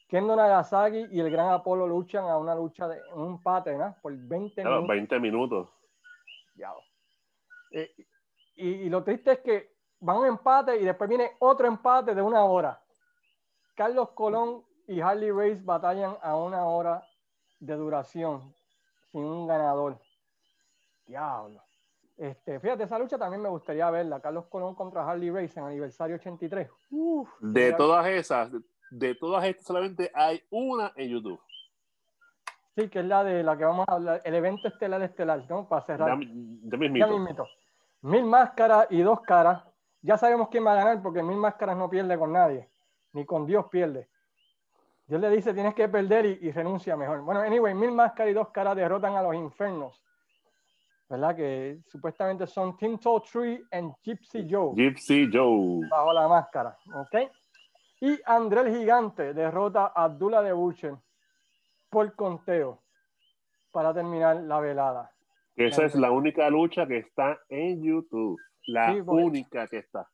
Kendo 0.09 0.35
Nagasaki 0.35 1.07
y 1.11 1.19
el 1.19 1.31
Gran 1.31 1.49
Apolo 1.49 1.87
luchan 1.87 2.25
a 2.25 2.37
una 2.37 2.53
lucha 2.53 2.87
de 2.87 2.99
un 3.13 3.31
empate, 3.31 3.75
¿no? 3.75 3.95
Por 4.01 4.15
20 4.15 4.63
minutos. 4.63 4.87
20 4.87 5.19
minutos. 5.19 5.69
Ya. 6.55 6.71
Eh, 7.71 7.91
y, 8.55 8.67
y, 8.67 8.89
lo 8.89 9.03
triste 9.03 9.31
es 9.31 9.39
que 9.39 9.72
van 10.03 10.17
a 10.17 10.19
un 10.19 10.27
empate 10.27 10.77
y 10.77 10.83
después 10.83 11.09
viene 11.09 11.31
otro 11.39 11.65
empate 11.65 12.13
de 12.13 12.21
una 12.21 12.43
hora. 12.43 12.79
Carlos 13.75 14.09
Colón 14.09 14.63
y 14.87 14.99
Harley 14.99 15.31
Race 15.31 15.61
batallan 15.63 16.17
a 16.21 16.35
una 16.35 16.65
hora 16.65 17.03
de 17.59 17.75
duración 17.75 18.53
sin 19.11 19.23
un 19.23 19.47
ganador. 19.47 19.97
Diablo. 21.07 21.61
Este, 22.17 22.59
fíjate, 22.59 22.83
esa 22.83 22.99
lucha 22.99 23.17
también 23.17 23.41
me 23.41 23.49
gustaría 23.49 23.89
verla. 23.89 24.19
Carlos 24.19 24.45
Colón 24.47 24.75
contra 24.75 25.09
Harley 25.09 25.31
Race 25.31 25.57
en 25.59 25.65
aniversario 25.65 26.17
83. 26.17 26.69
de 27.39 27.73
todas 27.73 28.05
esas, 28.07 28.51
de 28.91 29.15
todas 29.15 29.45
estas 29.45 29.65
solamente 29.65 30.11
hay 30.13 30.43
una 30.49 30.91
en 30.95 31.09
YouTube. 31.09 31.39
Sí, 32.75 32.89
que 32.89 32.99
es 32.99 33.05
la 33.05 33.23
de 33.23 33.43
la 33.43 33.55
que 33.55 33.65
vamos 33.65 33.85
a 33.87 33.93
hablar, 33.93 34.21
el 34.23 34.35
evento 34.35 34.67
estelar 34.67 35.01
estelar, 35.01 35.45
¿no? 35.49 35.67
Para 35.67 35.85
cerrar. 35.85 36.09
Ya, 36.09 36.77
mismito. 36.77 37.47
Mil 38.01 38.25
máscaras 38.25 38.87
y 38.89 39.01
dos 39.01 39.21
caras 39.21 39.63
ya 40.03 40.17
sabemos 40.17 40.49
quién 40.49 40.65
va 40.65 40.73
a 40.73 40.75
ganar 40.75 41.01
porque 41.01 41.23
Mil 41.23 41.37
Máscaras 41.37 41.77
no 41.77 41.89
pierde 41.89 42.17
con 42.17 42.33
nadie, 42.33 42.69
ni 43.13 43.25
con 43.25 43.45
Dios 43.45 43.65
pierde. 43.71 44.09
Dios 45.07 45.19
le 45.19 45.29
dice, 45.29 45.53
tienes 45.53 45.73
que 45.73 45.87
perder 45.89 46.25
y, 46.25 46.51
renuncia 46.51 46.95
mejor. 46.95 47.21
Bueno, 47.21 47.41
anyway, 47.41 47.73
Mil 47.73 47.91
Máscaras 47.91 48.31
y 48.31 48.33
dos 48.33 48.49
caras 48.49 48.75
derrotan 48.75 49.15
a 49.15 49.21
los 49.21 49.33
infernos. 49.33 50.01
¿Verdad? 51.09 51.35
Que 51.35 51.79
supuestamente 51.87 52.47
son 52.47 52.77
Tim 52.77 52.97
Tree 52.97 53.63
y 53.71 53.91
Gypsy 54.03 54.47
Joe. 54.49 54.73
Gypsy 54.75 55.29
Joe. 55.31 55.87
Bajo 55.89 56.13
la 56.13 56.27
máscara. 56.27 56.77
¿Ok? 56.95 57.29
Y 58.01 58.19
André 58.25 58.61
el 58.61 58.77
Gigante 58.77 59.33
derrota 59.33 59.93
a 59.95 60.05
Abdullah 60.05 60.41
de 60.41 60.53
Butcher 60.53 60.95
por 61.89 62.13
conteo 62.15 62.81
para 63.71 63.93
terminar 63.93 64.37
la 64.37 64.59
velada. 64.59 65.11
Esa 65.55 65.85
es 65.85 65.95
la 65.95 66.11
única 66.11 66.49
lucha 66.49 66.87
que 66.87 66.97
está 66.97 67.39
en 67.47 67.83
YouTube. 67.83 68.39
La 68.67 68.93
única 69.05 69.67
que 69.67 69.79
está. 69.79 70.09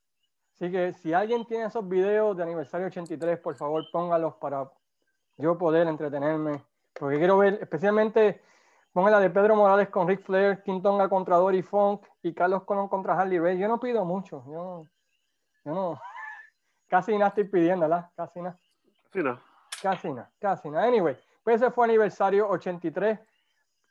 Así 0.56 0.72
que 0.72 0.94
si 0.94 1.14
alguien 1.14 1.46
tiene 1.46 1.66
esos 1.66 1.88
videos 1.88 2.36
de 2.36 2.44
aniversario 2.44 2.88
83, 2.88 3.40
por 3.40 3.56
favor 3.56 3.86
póngalos 3.92 4.36
para 4.36 4.70
yo 5.38 5.58
poder 5.58 5.88
entretenerme. 5.88 6.64
Porque 6.94 7.18
quiero 7.18 7.38
ver, 7.38 7.60
especialmente, 7.62 8.42
la 8.94 9.20
de 9.20 9.30
Pedro 9.30 9.56
Morales 9.56 9.90
con 9.90 10.08
Rick 10.08 10.24
Flair, 10.24 10.62
Quintonga 10.64 11.08
contra 11.08 11.38
Dory 11.38 11.62
Funk 11.62 12.06
y 12.22 12.34
Carlos 12.34 12.64
Colón 12.64 12.90
contra 12.90 13.18
Harley 13.18 13.40
Ray. 13.40 13.58
Yo 13.58 13.68
no 13.68 13.80
pido 13.80 14.04
mucho. 14.04 14.44
Yo, 14.48 14.84
yo 15.64 15.74
no. 15.74 16.02
Casi 16.90 17.14
nada 17.14 17.30
estoy 17.30 17.46
pidiendo, 17.46 17.88
¿verdad? 17.88 18.10
Casi 18.16 18.42
nada. 18.42 18.60
Casi 19.12 19.24
nada. 19.24 19.42
Casi 19.82 20.10
nada, 20.10 20.32
casi 20.40 20.70
nada. 20.70 20.86
Anyway, 20.86 21.18
pues 21.44 21.62
ese 21.62 21.72
fue 21.72 21.86
aniversario 21.86 22.50
83 22.50 23.18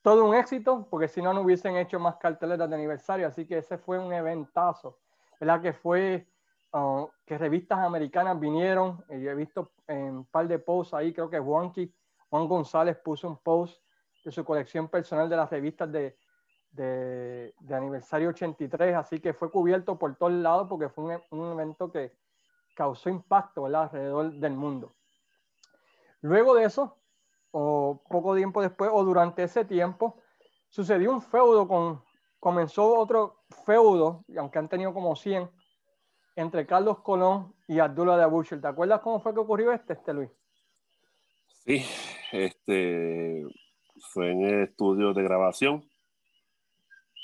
todo 0.03 0.25
un 0.25 0.35
éxito, 0.35 0.87
porque 0.91 1.09
si 1.09 1.21
no, 1.21 1.33
no 1.33 1.43
hubiesen 1.43 1.77
hecho 1.77 1.99
más 1.99 2.17
carteleras 2.17 2.69
de 2.69 2.75
aniversario. 2.75 3.27
Así 3.27 3.47
que 3.47 3.59
ese 3.59 3.79
fue 3.79 3.99
un 3.99 4.13
eventazo, 4.13 4.99
¿verdad? 5.41 5.61
Que 5.61 5.73
fue 5.73 6.27
uh, 6.73 7.07
que 7.27 7.39
revistas 7.39 7.79
americanas 7.79 8.39
vinieron. 8.39 9.05
Y 9.11 9.27
he 9.27 9.35
visto 9.35 9.73
un 9.89 10.25
par 10.27 10.49
de 10.49 10.59
posts 10.59 10.95
ahí, 10.95 11.13
creo 11.13 11.29
que 11.29 11.39
Juanqui, 11.39 11.93
Juan 12.31 12.49
González 12.49 12.97
puso 12.99 13.29
un 13.29 13.39
post 13.39 13.83
de 14.25 14.31
su 14.31 14.45
colección 14.45 14.89
personal 14.89 15.29
de 15.29 15.37
las 15.37 15.51
revistas 15.51 15.91
de, 15.91 16.17
de, 16.71 17.55
de 17.59 17.75
aniversario 17.75 18.29
83. 18.31 18.95
Así 18.95 19.21
que 19.21 19.33
fue 19.33 19.51
cubierto 19.51 19.99
por 19.99 20.17
todos 20.17 20.33
lados 20.33 20.69
porque 20.69 20.89
fue 20.89 21.05
un, 21.05 21.23
un 21.39 21.53
evento 21.53 21.91
que 21.91 22.13
causó 22.75 23.09
impacto 23.09 23.65
¿verdad? 23.65 23.83
alrededor 23.83 24.33
del 24.35 24.53
mundo. 24.53 24.95
Luego 26.21 26.55
de 26.55 26.65
eso, 26.65 26.98
o 27.51 28.03
poco 28.09 28.37
tiempo 28.37 28.63
después, 28.63 28.91
o 28.93 29.05
durante 29.05 29.43
ese 29.43 29.65
tiempo, 29.65 30.21
sucedió 30.69 31.13
un 31.13 31.23
feudo 31.23 31.67
con, 31.67 32.03
comenzó 32.39 32.99
otro 32.99 33.45
feudo, 33.65 34.25
aunque 34.37 34.59
han 34.59 34.69
tenido 34.69 34.93
como 34.93 35.17
100, 35.17 35.51
entre 36.37 36.67
Carlos 36.67 37.01
Colón 37.01 37.55
y 37.67 37.79
Abdullah 37.81 38.17
de 38.17 38.23
Abuchel. 38.23 38.61
¿Te 38.61 38.69
acuerdas 38.69 39.01
cómo 39.01 39.21
fue 39.21 39.35
que 39.35 39.41
ocurrió 39.41 39.73
este, 39.73 39.95
este 39.95 40.13
Luis? 40.13 40.31
Sí, 41.65 41.85
este 42.33 43.45
fue 44.13 44.31
en 44.31 44.43
el 44.43 44.63
estudio 44.65 45.13
de 45.13 45.23
grabación 45.23 45.85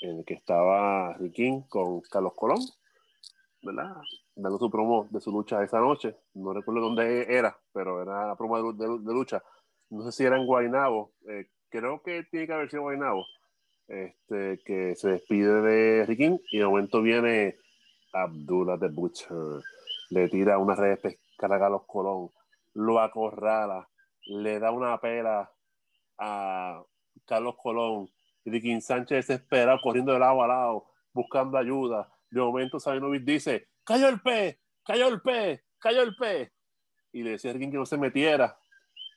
en 0.00 0.18
el 0.18 0.24
que 0.24 0.34
estaba 0.34 1.14
Riquín 1.14 1.62
con 1.62 2.00
Carlos 2.02 2.34
Colón, 2.34 2.58
¿verdad? 3.62 3.96
Dando 4.34 4.58
su 4.58 4.68
promo 4.70 5.06
de 5.10 5.20
su 5.20 5.30
lucha 5.30 5.62
esa 5.62 5.78
noche. 5.78 6.16
No 6.34 6.52
recuerdo 6.52 6.80
dónde 6.80 7.26
era, 7.34 7.56
pero 7.72 8.02
era 8.02 8.26
la 8.26 8.36
promo 8.36 8.72
de 8.72 9.14
lucha 9.14 9.42
no 9.94 10.02
sé 10.04 10.12
si 10.12 10.24
era 10.24 10.36
en 10.36 10.46
Guaynabo, 10.46 11.12
eh, 11.28 11.46
creo 11.68 12.02
que 12.02 12.24
tiene 12.24 12.46
que 12.46 12.52
haber 12.52 12.70
sido 12.70 12.82
Guaynabo, 12.82 13.24
este, 13.86 14.60
que 14.64 14.96
se 14.96 15.10
despide 15.10 15.62
de 15.62 16.06
Riquín 16.06 16.40
y 16.50 16.58
de 16.58 16.66
momento 16.66 17.00
viene 17.00 17.56
Abdullah 18.12 18.76
de 18.76 18.88
Butcher, 18.88 19.62
le 20.10 20.28
tira 20.28 20.58
una 20.58 20.74
red 20.74 20.98
de 21.00 21.18
a 21.38 21.68
los 21.68 21.84
Colón, 21.86 22.30
lo 22.74 23.00
acorrala, 23.00 23.88
le 24.26 24.58
da 24.58 24.70
una 24.70 24.98
pela 25.00 25.50
a 26.18 26.82
Carlos 27.26 27.56
Colón, 27.62 28.08
Riquín 28.44 28.82
Sánchez 28.82 29.26
desesperado, 29.26 29.78
corriendo 29.82 30.12
de 30.12 30.18
lado 30.18 30.42
a 30.42 30.48
lado, 30.48 30.86
buscando 31.12 31.56
ayuda. 31.56 32.10
De 32.30 32.40
momento 32.40 32.80
Sabinovich 32.80 33.24
dice, 33.24 33.68
cayó 33.84 34.08
el 34.08 34.20
pez, 34.20 34.58
cayó 34.84 35.08
el 35.08 35.20
pez, 35.20 35.62
cayó 35.78 36.02
el 36.02 36.16
pez. 36.16 36.52
Y 37.12 37.22
le 37.22 37.30
decía 37.30 37.50
a 37.50 37.54
Riquín 37.54 37.70
que 37.70 37.78
no 37.78 37.86
se 37.86 37.96
metiera 37.96 38.58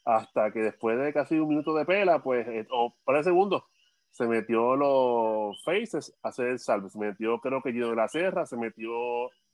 hasta 0.08 0.52
que 0.52 0.60
después 0.60 0.98
de 0.98 1.12
casi 1.12 1.38
un 1.38 1.50
minuto 1.50 1.76
de 1.76 1.86
pela, 1.86 2.24
pues, 2.24 2.48
eh, 2.48 2.66
o 2.72 2.96
para 3.04 3.24
segundos, 3.24 3.64
se 4.10 4.26
metió 4.26 4.78
los 4.78 5.62
Faces 5.64 6.18
a 6.24 6.30
hacer 6.30 6.48
el 6.48 6.60
salve. 6.60 6.90
Se 6.90 6.98
metió, 6.98 7.40
creo 7.42 7.62
que 7.62 7.74
Gino 7.74 7.90
de 7.90 7.98
la 7.98 8.08
Serra, 8.08 8.46
se 8.46 8.56
metió 8.56 8.90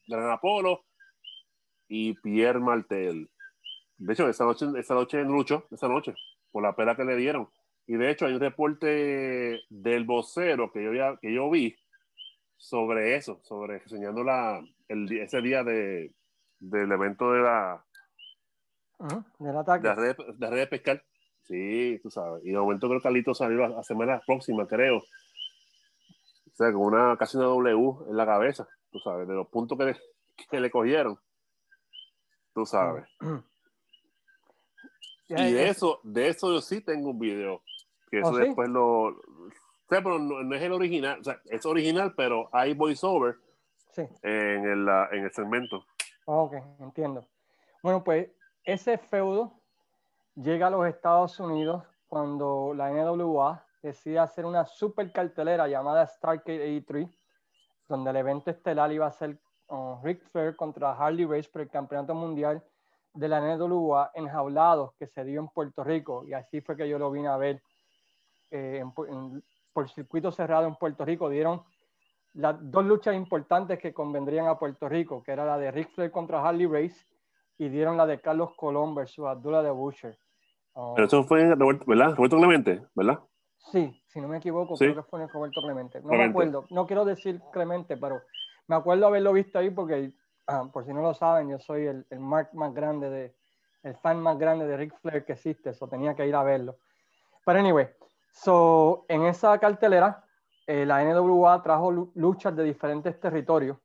Gran 0.08 0.30
Apolo 0.30 0.86
y 1.88 2.14
Pierre 2.22 2.60
Martel. 2.60 3.32
De 3.98 4.14
hecho, 4.14 4.30
esa 4.30 4.46
noche, 4.46 4.68
esa 4.78 4.94
noche 4.94 5.26
esa 5.72 5.88
noche, 5.88 6.14
por 6.52 6.62
la 6.62 6.76
pela 6.76 6.96
que 6.96 7.04
le 7.04 7.16
dieron. 7.16 7.50
Y 7.88 7.96
de 7.96 8.12
hecho 8.12 8.28
hay 8.28 8.34
un 8.34 8.40
reporte 8.40 9.60
del 9.70 10.06
vocero 10.06 10.72
que 10.72 10.84
yo, 10.84 11.20
que 11.20 11.34
yo 11.34 11.50
vi 11.50 11.76
sobre 12.58 13.16
eso, 13.16 13.42
sobre 13.44 13.78
enseñando 13.78 14.24
la, 14.24 14.64
el, 14.88 15.12
ese 15.20 15.42
día 15.42 15.64
de, 15.64 16.14
del 16.60 16.92
evento 16.92 17.32
de 17.32 17.42
la, 17.42 17.84
del 19.40 19.58
ataque. 19.58 19.88
De 19.88 19.96
red, 19.96 20.16
de 20.36 20.50
red 20.50 20.60
de 20.60 20.68
pescar. 20.68 21.04
Sí, 21.44 22.00
tú 22.02 22.10
sabes. 22.10 22.44
Y 22.46 22.52
de 22.52 22.58
momento 22.58 22.88
creo 22.88 23.00
que 23.00 23.04
Carlito 23.04 23.34
salió 23.34 23.68
la, 23.68 23.84
semana 23.84 24.22
próxima, 24.26 24.68
creo. 24.68 24.98
O 24.98 26.56
sea, 26.56 26.72
con 26.72 26.82
una 26.82 27.18
casi 27.18 27.38
una 27.38 27.48
W 27.48 28.10
en 28.10 28.18
la 28.18 28.26
cabeza, 28.26 28.68
tú 28.92 29.00
sabes, 29.00 29.28
de 29.28 29.34
los 29.34 29.48
puntos 29.48 29.78
que 29.78 29.86
le, 29.86 29.98
que 30.50 30.60
le 30.60 30.72
cogieron. 30.72 31.20
Tú 32.54 32.66
sabes. 32.66 33.06
y 35.30 35.52
de 35.52 35.70
eso, 35.70 36.00
de 36.04 36.30
eso 36.30 36.54
yo 36.54 36.62
sí 36.62 36.82
tengo 36.82 37.10
un 37.10 37.20
video. 37.20 37.62
Que 38.10 38.20
eso 38.20 38.30
¿Oh, 38.30 38.38
después 38.38 38.70
lo. 38.70 39.08
O 39.08 39.90
sea, 39.90 40.02
pero 40.02 40.20
no, 40.20 40.56
es 40.56 40.62
el 40.62 40.72
original. 40.72 41.20
O 41.20 41.24
sea, 41.24 41.42
es 41.46 41.66
original, 41.66 42.14
pero 42.16 42.50
hay 42.54 42.74
voiceover 42.74 43.36
sí. 43.92 44.04
en, 44.22 44.66
el, 44.66 44.88
en 45.12 45.26
el 45.26 45.34
segmento. 45.34 45.86
Ok, 46.26 46.54
entiendo. 46.80 47.28
Bueno, 47.82 48.04
pues 48.04 48.30
ese 48.64 48.98
feudo 48.98 49.52
llega 50.36 50.68
a 50.68 50.70
los 50.70 50.88
Estados 50.88 51.40
Unidos 51.40 51.84
cuando 52.08 52.74
la 52.76 52.90
NWA 52.92 53.66
decide 53.82 54.20
hacer 54.20 54.46
una 54.46 54.66
super 54.66 55.12
cartelera 55.12 55.68
llamada 55.68 56.08
Starcade 56.08 56.62
83, 56.62 57.10
donde 57.90 58.10
el 58.12 58.18
evento 58.18 58.50
estelar 58.50 58.92
iba 58.92 59.08
a 59.08 59.12
ser 59.12 59.38
uh, 59.68 59.98
Ric 60.04 60.24
Flair 60.24 60.56
contra 60.56 60.94
Harley 60.94 61.26
Race 61.26 61.50
por 61.52 61.62
el 61.62 61.70
campeonato 61.70 62.16
mundial 62.16 62.64
de 63.14 63.28
la 63.28 63.42
NWA 63.42 64.12
enjaulados 64.16 64.94
que 64.94 65.08
se 65.08 65.24
dio 65.26 65.42
en 65.42 65.50
Puerto 65.50 65.84
Rico. 65.84 66.24
Y 66.26 66.34
así 66.34 66.62
fue 66.62 66.78
que 66.78 66.88
yo 66.88 66.98
lo 66.98 67.12
vine 67.12 67.28
a 67.28 67.38
ver 67.38 67.62
eh, 68.52 68.84
por 69.74 69.90
circuito 69.90 70.32
cerrado 70.32 70.68
en 70.68 70.76
Puerto 70.76 71.04
Rico. 71.04 71.30
Dieron 71.30 71.64
las 72.34 72.56
dos 72.60 72.86
luchas 72.86 73.16
importantes 73.16 73.78
que 73.78 73.94
convendrían 73.94 74.48
a 74.48 74.58
Puerto 74.58 74.88
Rico, 74.88 75.22
que 75.22 75.32
era 75.32 75.46
la 75.46 75.58
de 75.58 75.72
Ric 75.72 75.90
Flair 75.90 76.12
contra 76.12 76.48
Harley 76.48 76.66
Race 76.66 77.06
y 77.58 77.70
dieron 77.70 77.98
la 77.98 78.06
de 78.06 78.20
Carlos 78.20 78.52
Colón 78.56 78.96
versus 78.96 79.26
Abdullah 79.26 79.62
de 79.62 79.72
Butcher. 79.72 80.18
Um, 80.74 80.96
Pero 80.96 81.08
eso 81.08 81.24
fue 81.24 81.54
Roberto, 81.56 81.86
¿verdad? 81.88 82.16
Roberto 82.16 82.38
Clemente, 82.38 82.86
¿verdad? 82.96 83.20
Sí, 83.72 84.04
si 84.08 84.20
no 84.20 84.28
me 84.28 84.38
equivoco, 84.38 84.76
creo 84.76 84.96
que 84.96 85.04
fue 85.04 85.22
en 85.22 85.30
Roberto 85.30 85.62
Clemente. 85.62 86.02
No 86.02 86.10
me 86.10 86.26
acuerdo, 86.26 86.66
no 86.70 86.86
quiero 86.86 87.06
decir 87.06 87.42
Clemente, 87.52 87.96
pero 87.98 88.22
me 88.68 88.76
acuerdo 88.76 89.08
haberlo 89.08 89.34
visto 89.34 89.60
ahí 89.60 89.70
porque, 89.70 90.14
ah, 90.48 90.68
por 90.72 90.86
si 90.86 90.94
no 90.94 91.02
lo 91.02 91.14
saben, 91.14 91.50
yo 91.50 91.60
soy 91.60 91.86
el, 91.86 92.06
el 92.10 92.20
mark 92.20 92.50
más 92.54 92.74
grande 92.74 93.10
de, 93.10 93.36
el 93.84 93.96
fan 93.98 94.20
más 94.20 94.38
grande 94.38 94.66
de 94.66 94.78
Ric 94.78 94.98
Flair 95.00 95.26
que 95.26 95.34
existe, 95.34 95.70
eso 95.70 95.88
tenía 95.88 96.16
que 96.16 96.26
ir 96.26 96.36
a 96.36 96.44
verlo. 96.44 96.78
Pero 97.46 97.60
anyway, 97.60 97.90
so, 98.32 99.06
en 99.10 99.24
esa 99.24 99.58
cartelera, 99.60 100.26
eh, 100.66 100.86
la 100.86 101.04
NWA 101.04 101.62
trajo 101.62 101.92
luchas 102.16 102.56
de 102.56 102.64
diferentes 102.64 103.20
territorios 103.20 103.78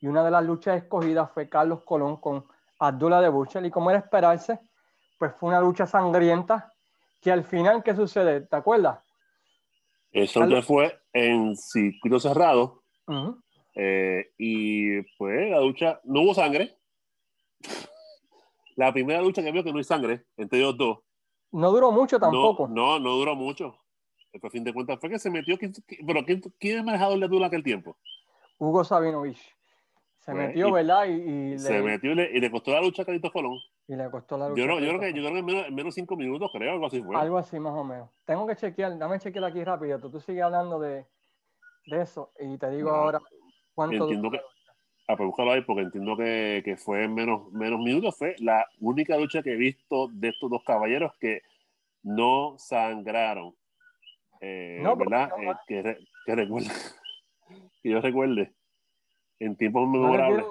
y 0.00 0.06
una 0.06 0.24
de 0.24 0.30
las 0.30 0.44
luchas 0.44 0.82
escogidas 0.82 1.30
fue 1.32 1.48
Carlos 1.48 1.82
Colón 1.84 2.16
con 2.18 2.46
Abdullah 2.88 3.20
de 3.20 3.28
Butcher 3.28 3.64
y 3.64 3.70
como 3.70 3.90
era 3.90 4.00
esperarse, 4.00 4.58
pues 5.18 5.32
fue 5.36 5.50
una 5.50 5.60
lucha 5.60 5.86
sangrienta 5.86 6.72
que 7.20 7.30
al 7.30 7.44
final, 7.44 7.82
¿qué 7.82 7.94
sucede? 7.94 8.40
¿Te 8.40 8.56
acuerdas? 8.56 8.98
Eso 10.10 10.46
ya 10.46 10.62
fue 10.62 11.00
en 11.12 11.56
circuito 11.56 12.18
cerrado 12.18 12.82
eh, 13.74 14.32
y 14.36 15.00
pues 15.16 15.50
la 15.50 15.60
lucha, 15.60 16.00
no 16.04 16.22
hubo 16.22 16.34
sangre. 16.34 16.76
La 18.74 18.92
primera 18.92 19.22
lucha 19.22 19.42
que 19.42 19.52
vio 19.52 19.62
que 19.62 19.70
no 19.70 19.78
hay 19.78 19.84
sangre 19.84 20.26
entre 20.36 20.58
ellos 20.58 20.76
dos. 20.76 20.98
No 21.52 21.70
duró 21.70 21.92
mucho 21.92 22.18
tampoco. 22.18 22.66
No, 22.66 22.98
no, 22.98 23.10
duró 23.12 23.36
mucho. 23.36 23.76
Pero 24.32 24.48
a 24.48 24.50
fin 24.50 24.64
de 24.64 24.72
cuentas 24.72 24.98
fue 24.98 25.10
que 25.10 25.18
se 25.18 25.30
metió. 25.30 25.56
¿Pero 25.58 26.24
quién, 26.24 26.40
quién 26.58 26.78
es 26.78 26.84
manejador 26.84 27.18
de 27.18 27.26
Abdullah 27.26 27.46
aquel 27.46 27.62
tiempo? 27.62 27.96
Hugo 28.58 28.82
Sabinovich. 28.82 29.54
Se 30.24 30.30
pues, 30.30 30.46
metió, 30.46 30.70
¿verdad? 30.70 31.06
Y, 31.06 31.58
se 31.58 31.82
metió 31.82 32.12
y 32.12 32.14
le, 32.14 32.30
y 32.30 32.40
le, 32.40 32.48
costó 32.48 32.70
la 32.70 32.80
lucha 32.80 33.02
a 33.02 33.04
Carlitos 33.04 33.32
Colón. 33.32 33.58
Y 33.88 33.96
le 33.96 34.08
costó 34.08 34.38
la 34.38 34.48
lucha. 34.48 34.62
Yo, 34.62 34.68
no, 34.68 34.78
yo 34.78 34.90
creo 34.90 35.00
que, 35.00 35.12
yo 35.14 35.20
creo 35.20 35.32
que 35.32 35.38
en 35.40 35.44
menos, 35.44 35.70
menos 35.72 35.94
cinco 35.96 36.16
minutos, 36.16 36.48
creo, 36.52 36.70
algo 36.70 36.86
así 36.86 37.02
fue. 37.02 37.16
Algo 37.16 37.38
así 37.38 37.58
más 37.58 37.72
o 37.72 37.82
menos. 37.82 38.08
Tengo 38.24 38.46
que 38.46 38.54
chequear, 38.54 38.96
dame 38.96 39.18
chequear 39.18 39.46
aquí 39.46 39.64
rápido. 39.64 39.98
Tú, 39.98 40.10
tú 40.12 40.20
sigues 40.20 40.44
hablando 40.44 40.78
de, 40.78 41.06
de 41.86 42.02
eso 42.02 42.32
y 42.38 42.56
te 42.56 42.70
digo 42.70 42.90
ahora 42.90 43.18
cuánto. 43.74 44.04
Entiendo 44.04 44.30
que, 44.30 44.40
ah, 45.08 45.16
pues 45.16 45.26
búscalo 45.26 45.50
ahí 45.50 45.62
porque 45.62 45.82
entiendo 45.82 46.16
que, 46.16 46.62
que 46.64 46.76
fue 46.76 47.02
en 47.02 47.14
menos, 47.14 47.50
menos 47.50 47.80
minutos. 47.80 48.16
Fue 48.16 48.36
la 48.38 48.64
única 48.78 49.16
lucha 49.16 49.42
que 49.42 49.54
he 49.54 49.56
visto 49.56 50.06
de 50.12 50.28
estos 50.28 50.48
dos 50.48 50.62
caballeros 50.62 51.14
que 51.18 51.42
no 52.04 52.54
sangraron. 52.58 53.56
Eh, 54.40 54.78
no, 54.84 54.94
¿Verdad? 54.94 55.30
Eh, 55.36 55.52
que, 55.66 55.96
que, 56.26 56.34
recuerde, 56.36 56.68
que 57.82 57.90
yo 57.90 58.00
recuerde 58.00 58.52
en 59.44 59.56
tiempos 59.56 59.88
memorables. 59.88 60.44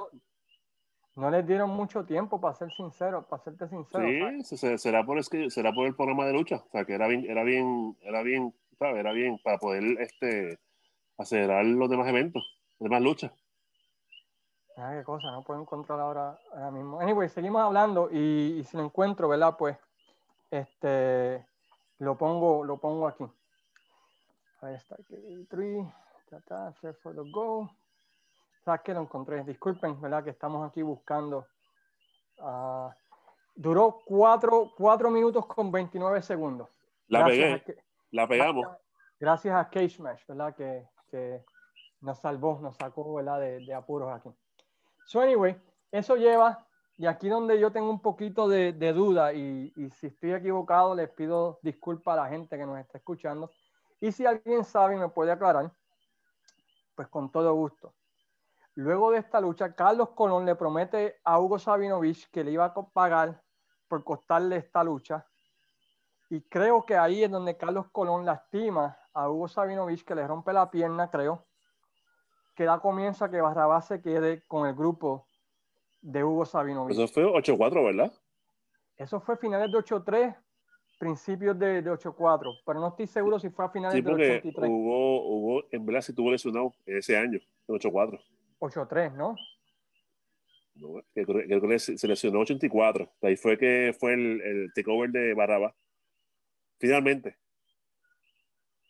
No 1.15 1.29
les 1.29 1.45
dieron 1.45 1.69
mucho 1.69 2.05
tiempo, 2.05 2.39
para 2.39 2.55
ser 2.55 2.71
sincero, 2.71 3.27
para 3.27 3.43
serte 3.43 3.67
sincero. 3.67 4.05
Sí, 4.43 4.77
será 4.77 5.05
por, 5.05 5.17
es 5.17 5.29
que, 5.29 5.49
será 5.49 5.73
por 5.73 5.85
el 5.85 5.95
programa 5.95 6.25
de 6.25 6.33
lucha. 6.33 6.63
O 6.67 6.69
sea, 6.71 6.85
que 6.85 6.93
era 6.93 7.07
bien, 7.07 7.25
era 7.29 7.43
bien, 7.43 7.97
era 8.01 8.23
bien, 8.23 8.53
¿sabes? 8.79 8.97
Era 8.97 9.11
bien 9.11 9.37
para 9.43 9.57
poder 9.57 9.83
este, 9.99 10.59
acelerar 11.17 11.65
los 11.65 11.89
demás 11.89 12.07
eventos, 12.07 12.43
las 12.79 12.89
demás 12.89 13.01
luchas. 13.01 13.31
Ah, 14.77 14.93
qué 14.97 15.03
cosa, 15.03 15.31
no 15.31 15.43
puedo 15.43 15.61
encontrar 15.61 15.99
ahora, 15.99 16.39
ahora 16.53 16.71
mismo. 16.71 16.99
Anyway, 17.01 17.27
seguimos 17.29 17.61
hablando 17.61 18.09
y, 18.09 18.63
si 18.63 18.77
lo 18.77 18.83
encuentro, 18.83 19.27
¿verdad? 19.27 19.55
Pues, 19.57 19.77
este, 20.49 21.45
lo 21.99 22.17
pongo, 22.17 22.63
lo 22.63 22.77
pongo 22.77 23.07
aquí. 23.07 23.25
Ahí 24.61 24.75
está, 24.75 24.95
aquí, 24.95 25.45
three, 25.49 25.85
ta, 26.47 26.73
for 27.01 27.13
the 27.13 27.29
go. 27.31 27.69
¿Sabes 28.63 28.81
que 28.81 28.93
lo 28.93 29.01
encontré? 29.01 29.43
Disculpen, 29.43 29.99
¿verdad? 29.99 30.23
Que 30.23 30.29
estamos 30.29 30.69
aquí 30.69 30.81
buscando. 30.83 31.47
Uh, 32.37 32.89
duró 33.55 34.01
4 34.05 35.11
minutos 35.11 35.45
con 35.47 35.71
29 35.71 36.21
segundos. 36.21 36.69
La 37.07 37.25
pegué. 37.25 37.63
la 38.11 38.27
pegamos. 38.27 38.67
Gracias, 39.19 39.55
a 39.55 39.69
Cage 39.69 40.01
Mesh, 40.01 40.25
¿verdad? 40.27 40.55
Que, 40.55 40.87
que, 41.09 41.43
nos 42.01 42.19
salvó, 42.19 42.59
nos 42.61 42.75
sacó, 42.77 43.15
¿verdad? 43.15 43.39
De, 43.39 43.59
de, 43.59 43.73
apuros 43.73 44.11
aquí. 44.11 44.29
So, 45.05 45.21
anyway, 45.21 45.55
eso 45.91 46.15
lleva, 46.15 46.65
y 46.97 47.05
aquí 47.05 47.29
donde 47.29 47.59
yo 47.59 47.71
tengo 47.71 47.89
un 47.89 48.01
poquito 48.01 48.47
de, 48.47 48.73
de 48.73 48.93
duda, 48.93 49.33
y, 49.33 49.71
y, 49.75 49.89
si 49.91 50.07
estoy 50.07 50.33
equivocado, 50.33 50.95
les 50.95 51.09
pido 51.09 51.59
disculpas 51.61 52.13
a 52.13 52.23
la 52.23 52.29
gente 52.29 52.57
que 52.57 52.65
nos 52.65 52.79
está 52.79 52.97
escuchando. 52.97 53.51
Y 53.99 54.11
si 54.11 54.25
alguien 54.25 54.63
sabe 54.63 54.95
y 54.95 54.99
me 54.99 55.09
puede 55.09 55.31
aclarar, 55.31 55.71
pues 56.95 57.07
con 57.07 57.31
todo 57.31 57.53
gusto. 57.53 57.93
Luego 58.75 59.11
de 59.11 59.19
esta 59.19 59.41
lucha, 59.41 59.75
Carlos 59.75 60.09
Colón 60.09 60.45
le 60.45 60.55
promete 60.55 61.19
a 61.23 61.39
Hugo 61.39 61.59
Sabinovich 61.59 62.29
que 62.31 62.43
le 62.43 62.51
iba 62.51 62.65
a 62.65 62.73
pagar 62.73 63.41
por 63.87 64.03
costarle 64.03 64.57
esta 64.57 64.83
lucha. 64.83 65.27
Y 66.29 66.41
creo 66.43 66.85
que 66.85 66.95
ahí 66.95 67.23
es 67.23 67.29
donde 67.29 67.57
Carlos 67.57 67.87
Colón 67.91 68.25
lastima 68.25 68.97
a 69.13 69.29
Hugo 69.29 69.49
Sabinovich, 69.49 70.05
que 70.05 70.15
le 70.15 70.25
rompe 70.25 70.53
la 70.53 70.71
pierna, 70.71 71.11
creo. 71.11 71.45
Que 72.55 72.63
da 72.63 72.79
comienzo 72.79 73.25
a 73.25 73.29
que 73.29 73.41
Barrabás 73.41 73.87
se 73.87 74.01
quede 74.01 74.43
con 74.47 74.65
el 74.67 74.73
grupo 74.73 75.27
de 76.01 76.23
Hugo 76.23 76.45
Sabinovich. 76.45 76.97
Eso 76.97 77.07
fue 77.09 77.25
8-4, 77.25 77.83
¿verdad? 77.83 78.13
Eso 78.95 79.19
fue 79.19 79.35
finales 79.35 79.69
de 79.69 79.77
8-3, 79.77 80.37
principios 80.97 81.59
de, 81.59 81.81
de 81.81 81.91
8-4, 81.91 82.61
pero 82.65 82.79
no 82.79 82.87
estoy 82.89 83.07
seguro 83.07 83.37
si 83.37 83.49
fue 83.49 83.65
a 83.65 83.69
finales 83.69 84.01
de 84.01 84.11
83. 84.13 84.69
Hugo, 84.69 85.27
Hugo, 85.27 85.63
en 85.69 85.85
verdad, 85.85 86.01
si 86.01 86.13
tuvo 86.13 86.31
lesionado 86.31 86.71
ese 86.85 87.17
año, 87.17 87.39
8-4. 87.67 88.21
8-3, 88.61 89.13
¿no? 89.13 89.35
No, 90.75 91.01
creo, 91.13 91.61
que 91.61 91.79
se 91.79 92.07
lesionó 92.07 92.39
84. 92.39 93.11
Ahí 93.21 93.35
fue 93.35 93.57
que 93.57 93.93
fue 93.99 94.13
el, 94.13 94.41
el 94.41 94.73
takeover 94.73 95.09
de 95.09 95.33
Barraba. 95.33 95.75
Finalmente. 96.79 97.37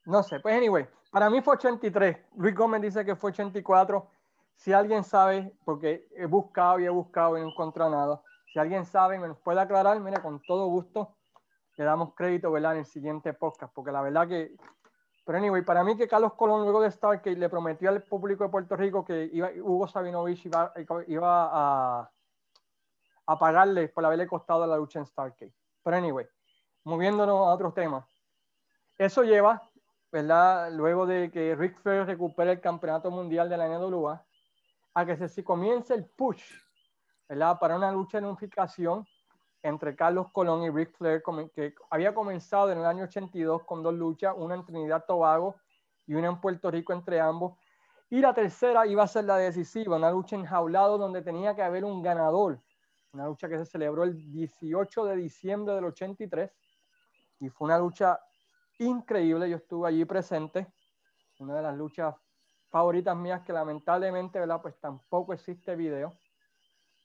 No 0.06 0.22
sé, 0.24 0.40
pues 0.40 0.56
anyway, 0.56 0.88
para 1.12 1.30
mí 1.30 1.42
fue 1.42 1.56
83. 1.56 2.18
Luis 2.38 2.56
Gómez 2.56 2.82
dice 2.82 3.04
que 3.04 3.16
fue 3.16 3.32
84. 3.32 4.08
Si 4.56 4.72
alguien 4.72 5.04
sabe, 5.04 5.52
porque 5.66 6.08
he 6.16 6.26
buscado 6.28 6.80
y 6.80 6.86
he 6.86 6.90
buscado 6.90 7.38
y 7.38 7.42
no 7.42 7.50
encontrado 7.50 7.90
nada. 7.90 8.22
Si 8.54 8.60
alguien 8.60 8.86
sabe, 8.86 9.18
me 9.18 9.28
nos 9.28 9.40
puede 9.40 9.60
aclarar, 9.60 10.00
mire, 10.00 10.22
con 10.22 10.42
todo 10.44 10.68
gusto 10.68 11.18
le 11.82 11.86
damos 11.86 12.14
crédito, 12.14 12.52
¿verdad? 12.52 12.74
En 12.74 12.80
el 12.80 12.86
siguiente 12.86 13.34
podcast, 13.34 13.74
porque 13.74 13.92
la 13.92 14.04
verdad 14.04 14.28
que 14.28 14.56
pero 15.32 15.40
anyway, 15.40 15.62
para 15.62 15.82
mí 15.86 15.96
que 15.96 16.10
Carlos 16.10 16.34
Colón 16.34 16.64
luego 16.64 16.82
de 16.82 16.92
Starkey 16.92 17.38
le 17.38 17.48
prometió 17.48 17.88
al 17.88 18.04
público 18.04 18.44
de 18.44 18.50
Puerto 18.50 18.76
Rico 18.76 19.06
que 19.06 19.30
iba, 19.32 19.50
Hugo 19.64 19.88
Sabinovich 19.88 20.46
iba, 20.46 20.74
iba 21.08 21.50
a, 21.50 22.12
a, 23.28 23.40
pagarle 23.40 23.88
por 23.88 24.04
haberle 24.04 24.28
costado 24.28 24.68
la 24.68 24.76
lucha 24.76 25.00
en 25.00 25.06
Starkey. 25.06 25.50
Pero 25.82 25.96
anyway, 25.96 26.28
moviéndonos 26.84 27.48
a 27.48 27.54
otros 27.54 27.74
temas. 27.74 28.06
Eso 28.98 29.24
lleva, 29.24 29.62
¿verdad? 30.12 30.70
Luego 30.74 31.06
de 31.06 31.32
que 31.32 31.56
Rick 31.56 31.80
Flair 31.80 32.06
recupere 32.06 32.52
el 32.52 32.60
campeonato 32.60 33.10
mundial 33.10 33.48
de 33.48 33.56
la 33.56 33.70
NWA, 33.70 34.22
a 34.96 35.06
que 35.06 35.16
se, 35.16 35.30
se 35.30 35.46
comience 35.46 35.94
el 35.94 36.04
push, 36.08 36.44
¿verdad? 37.30 37.58
Para 37.58 37.78
una 37.78 37.90
lucha 37.90 38.20
de 38.20 38.28
unificación 38.28 39.08
entre 39.64 39.96
Carlos 39.96 40.28
Colón 40.32 40.64
y 40.64 40.70
Ric 40.70 40.96
Flair, 40.98 41.22
que 41.54 41.76
había 41.90 42.14
comenzado 42.14 42.72
en 42.72 42.80
el 42.80 42.86
año 42.86 43.04
82 43.04 43.64
con 43.64 43.84
dos 43.84 43.94
luchas, 43.94 44.34
una 44.36 44.56
en 44.56 44.66
Trinidad 44.66 45.06
Tobago 45.06 45.56
y 46.08 46.16
una 46.16 46.30
en 46.30 46.42
Puerto 46.42 46.72
Rico 46.72 46.94
entre 46.94 47.20
ambos. 47.20 47.58
Y 48.10 48.20
la 48.20 48.34
tercera 48.34 48.86
iba 48.88 49.04
a 49.04 49.08
ser 49.08 49.26
la 49.26 49.38
decisiva, 49.38 49.96
una 49.96 50.12
lucha 50.12 50.36
enjaulado 50.36 50.98
donde 50.98 51.22
tenía 51.22 51.56
que 51.56 51.62
haber 51.62 51.86
un 51.86 52.02
ganador. 52.02 52.60
Una 53.14 53.28
lucha 53.28 53.48
que 53.48 53.58
se 53.58 53.66
celebró 53.66 54.04
el 54.04 54.32
18 54.32 55.06
de 55.06 55.16
diciembre 55.18 55.76
del 55.76 55.86
83 55.86 56.52
y 57.40 57.50
fue 57.50 57.66
una 57.66 57.78
lucha 57.78 58.20
increíble. 58.80 59.50
Yo 59.50 59.58
estuve 59.58 59.88
allí 59.88 60.06
presente, 60.06 60.74
una 61.40 61.56
de 61.56 61.62
las 61.62 61.78
luchas 61.78 62.16
favoritas 62.70 63.16
mías 63.16 63.42
que 63.42 63.54
lamentablemente, 63.54 64.40
¿verdad? 64.40 64.62
Pues 64.62 64.80
tampoco 64.80 65.34
existe 65.34 65.76
video 65.76 66.21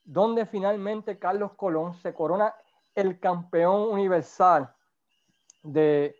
donde 0.07 0.45
finalmente 0.45 1.19
Carlos 1.19 1.51
Colón 1.55 1.93
se 1.95 2.13
corona 2.13 2.55
el 2.95 3.19
campeón 3.19 3.89
universal 3.91 4.73
de 5.61 6.15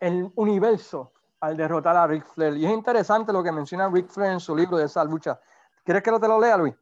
el 0.00 0.30
universo 0.34 1.12
al 1.40 1.56
derrotar 1.56 1.96
a 1.96 2.08
Ric 2.08 2.26
Flair. 2.26 2.56
Y 2.56 2.66
es 2.66 2.72
interesante 2.72 3.32
lo 3.32 3.42
que 3.42 3.52
menciona 3.52 3.88
Ric 3.88 4.08
Flair 4.08 4.32
en 4.32 4.40
su 4.40 4.56
libro 4.56 4.76
de 4.76 4.86
esa 4.86 5.04
lucha. 5.04 5.38
¿Quieres 5.84 6.02
que 6.02 6.10
lo 6.10 6.18
te 6.18 6.26
lo 6.26 6.40
lea, 6.40 6.56
Luis? 6.56 6.74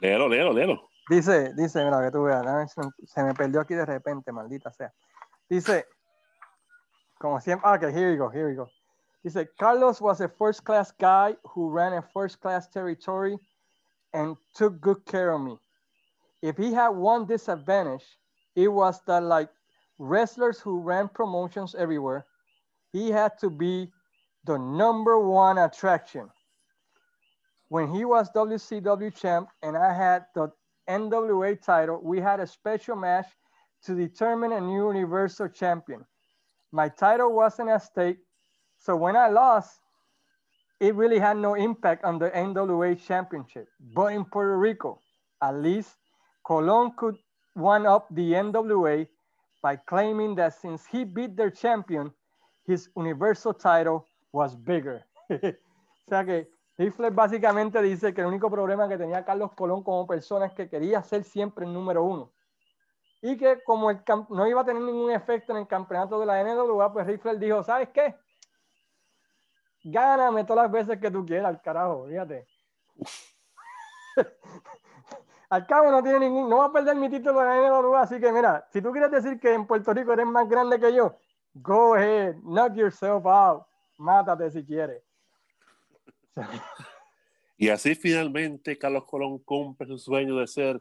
Léelo, 0.00 0.28
léelo, 0.28 0.52
léelo. 0.52 0.88
Dice, 1.08 1.54
dice, 1.54 1.82
mira, 1.82 2.02
que 2.02 2.10
tú 2.10 2.24
veas, 2.24 2.74
se 3.06 3.22
me 3.22 3.34
perdió 3.34 3.60
aquí 3.60 3.74
de 3.74 3.86
repente, 3.86 4.30
maldita 4.30 4.70
sea. 4.70 4.92
Dice, 5.48 5.86
como 7.18 7.40
siempre, 7.40 7.68
ah, 7.68 7.74
ok, 7.74 7.84
here 7.84 8.10
we 8.10 8.16
go, 8.16 8.30
here 8.30 8.44
we 8.46 8.54
go. 8.54 8.68
Dice, 9.22 9.48
Carlos 9.56 10.00
was 10.02 10.20
a 10.20 10.28
first 10.28 10.64
class 10.64 10.92
guy 10.92 11.36
who 11.44 11.72
ran 11.74 11.94
a 11.94 12.02
first 12.02 12.40
class 12.40 12.68
territory 12.68 13.38
and 14.12 14.36
took 14.52 14.78
good 14.80 15.04
care 15.06 15.32
of 15.32 15.40
me. 15.40 15.58
If 16.42 16.56
he 16.56 16.72
had 16.72 16.88
one 16.88 17.26
disadvantage, 17.26 18.04
it 18.56 18.68
was 18.68 19.00
that 19.06 19.22
like 19.22 19.48
wrestlers 19.98 20.60
who 20.60 20.80
ran 20.80 21.08
promotions 21.08 21.74
everywhere, 21.74 22.26
he 22.92 23.10
had 23.10 23.38
to 23.38 23.48
be 23.48 23.92
the 24.44 24.58
number 24.58 25.18
one 25.18 25.58
attraction. 25.58 26.28
When 27.68 27.88
he 27.88 28.04
was 28.04 28.28
WCW 28.32 29.14
champ 29.14 29.48
and 29.62 29.76
I 29.76 29.94
had 29.94 30.26
the 30.34 30.50
NWA 30.88 31.62
title, 31.62 32.00
we 32.02 32.20
had 32.20 32.40
a 32.40 32.46
special 32.46 32.96
match 32.96 33.26
to 33.84 33.94
determine 33.94 34.52
a 34.52 34.60
new 34.60 34.88
universal 34.92 35.48
champion. 35.48 36.04
My 36.72 36.88
title 36.88 37.32
wasn't 37.32 37.70
at 37.70 37.82
stake, 37.82 38.18
so 38.78 38.96
when 38.96 39.16
I 39.16 39.28
lost, 39.28 39.80
it 40.80 40.94
really 40.96 41.20
had 41.20 41.36
no 41.36 41.54
impact 41.54 42.04
on 42.04 42.18
the 42.18 42.30
NWA 42.30 43.00
championship. 43.00 43.68
But 43.94 44.12
in 44.12 44.24
Puerto 44.24 44.58
Rico, 44.58 45.00
at 45.40 45.54
least 45.54 45.96
Colon 46.42 46.92
could 46.96 47.18
one 47.54 47.86
up 47.86 48.06
the 48.10 48.32
NWA 48.32 49.06
by 49.62 49.76
claiming 49.76 50.34
that 50.36 50.54
since 50.54 50.86
he 50.86 51.04
beat 51.04 51.36
their 51.36 51.50
champion, 51.50 52.12
his 52.66 52.88
universal 52.96 53.54
title 53.54 54.06
was 54.32 54.56
bigger. 54.56 55.04
o 55.30 55.38
sea 56.08 56.24
que 56.24 56.48
Hitler 56.78 57.12
básicamente 57.12 57.80
dice 57.82 58.12
que 58.12 58.22
el 58.22 58.26
único 58.26 58.50
problema 58.50 58.88
que 58.88 58.98
tenía 58.98 59.24
Carlos 59.24 59.52
Colón 59.52 59.82
como 59.82 60.06
persona 60.06 60.46
es 60.46 60.54
que 60.54 60.68
quería 60.68 61.02
ser 61.02 61.24
siempre 61.24 61.64
el 61.64 61.72
número 61.72 62.02
uno. 62.02 62.32
Y 63.20 63.36
que 63.36 63.62
como 63.62 63.90
el 63.90 64.02
no 64.30 64.46
iba 64.48 64.62
a 64.62 64.64
tener 64.64 64.82
ningún 64.82 65.12
efecto 65.12 65.52
en 65.52 65.58
el 65.58 65.68
campeonato 65.68 66.18
de 66.18 66.26
la 66.26 66.42
NWA, 66.42 66.92
pues 66.92 67.08
Hitler 67.08 67.38
dijo, 67.38 67.62
¿sabes 67.62 67.90
qué? 67.90 68.16
Gáname 69.84 70.44
todas 70.44 70.64
las 70.64 70.72
veces 70.72 71.00
que 71.00 71.10
tú 71.10 71.24
quieras, 71.24 71.60
carajo, 71.62 72.06
fíjate. 72.08 72.46
Al 75.52 75.66
cabo 75.66 75.90
no 75.90 76.02
tiene 76.02 76.20
ningún, 76.20 76.48
no 76.48 76.56
va 76.56 76.64
a 76.64 76.72
perder 76.72 76.96
mi 76.96 77.10
título 77.10 77.40
de 77.40 77.68
NWA, 77.68 78.00
así 78.00 78.18
que 78.18 78.32
mira, 78.32 78.66
si 78.72 78.80
tú 78.80 78.90
quieres 78.90 79.10
decir 79.10 79.38
que 79.38 79.52
en 79.52 79.66
Puerto 79.66 79.92
Rico 79.92 80.14
eres 80.14 80.24
más 80.24 80.48
grande 80.48 80.80
que 80.80 80.94
yo, 80.94 81.14
go 81.52 81.94
ahead, 81.94 82.36
knock 82.36 82.72
yourself 82.74 83.26
out, 83.26 83.62
mátate 83.98 84.50
si 84.50 84.64
quieres. 84.64 85.02
Y 87.58 87.68
así 87.68 87.94
finalmente 87.94 88.78
Carlos 88.78 89.04
Colón 89.04 89.40
cumple 89.40 89.86
su 89.88 89.98
sueño 89.98 90.36
de 90.36 90.46
ser 90.46 90.80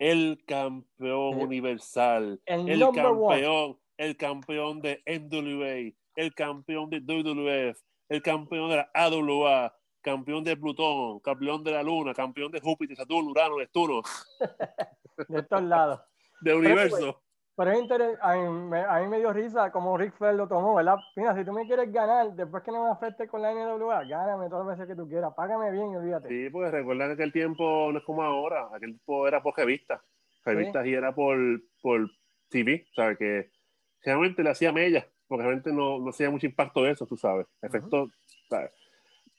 el 0.00 0.42
campeón 0.44 1.40
universal, 1.40 2.40
el, 2.44 2.80
campeón, 2.92 3.78
el 3.96 4.16
campeón 4.16 4.80
de 4.82 5.00
NWA, 5.06 5.94
el 6.16 6.34
campeón 6.34 6.90
de 6.90 6.98
WWF, 6.98 7.80
el 8.08 8.20
campeón 8.22 8.70
de 8.70 8.76
la 8.78 8.90
AWA, 8.92 9.77
campeón 10.00 10.44
de 10.44 10.56
Plutón, 10.56 11.20
campeón 11.20 11.62
de 11.64 11.72
la 11.72 11.82
Luna, 11.82 12.14
campeón 12.14 12.50
de 12.52 12.60
Júpiter, 12.60 12.96
Saturno, 12.96 13.30
Urano, 13.30 13.58
Neptuno. 13.58 14.02
de 15.28 15.42
todos 15.42 15.62
lados. 15.62 16.00
De 16.40 16.54
universo. 16.54 17.22
Pero 17.58 17.72
es 17.72 17.80
interesante, 17.80 18.22
a, 18.22 19.00
mí 19.00 19.08
me 19.08 19.18
dio 19.18 19.32
risa 19.32 19.72
como 19.72 19.98
Rick 19.98 20.16
Flair 20.16 20.36
lo 20.36 20.46
tomó, 20.46 20.76
¿verdad? 20.76 20.94
Mira, 21.16 21.36
si 21.36 21.44
tú 21.44 21.52
me 21.52 21.66
quieres 21.66 21.92
ganar, 21.92 22.32
después 22.34 22.62
que 22.62 22.70
no 22.70 22.84
me 22.84 22.90
afecte 22.90 23.26
con 23.26 23.42
la 23.42 23.52
NWA, 23.52 24.04
gáname 24.04 24.48
todas 24.48 24.64
las 24.64 24.78
veces 24.78 24.88
que 24.88 24.94
tú 24.94 25.08
quieras, 25.08 25.32
págame 25.36 25.72
bien 25.72 25.90
y 25.90 25.96
olvídate. 25.96 26.28
Sí, 26.28 26.50
pues 26.50 26.70
recuerda 26.70 27.08
que 27.08 27.14
aquel 27.14 27.32
tiempo 27.32 27.90
no 27.90 27.98
es 27.98 28.04
como 28.04 28.22
ahora, 28.22 28.68
aquel 28.68 28.90
tiempo 28.90 29.26
era 29.26 29.42
por 29.42 29.56
revistas, 29.56 30.00
revistas 30.44 30.86
y 30.86 30.94
era 30.94 31.12
por, 31.12 31.36
por 31.82 32.08
TV, 32.48 32.86
¿sabes? 32.94 33.18
Que 33.18 33.50
realmente 34.04 34.44
le 34.44 34.50
hacía 34.50 34.70
mella, 34.70 35.08
porque 35.26 35.42
realmente 35.42 35.72
no, 35.72 35.98
no 35.98 36.10
hacía 36.10 36.30
mucho 36.30 36.46
impacto 36.46 36.84
de 36.84 36.92
eso, 36.92 37.06
tú 37.06 37.16
sabes. 37.16 37.48
Efecto, 37.60 38.08
¿sabes? 38.48 38.70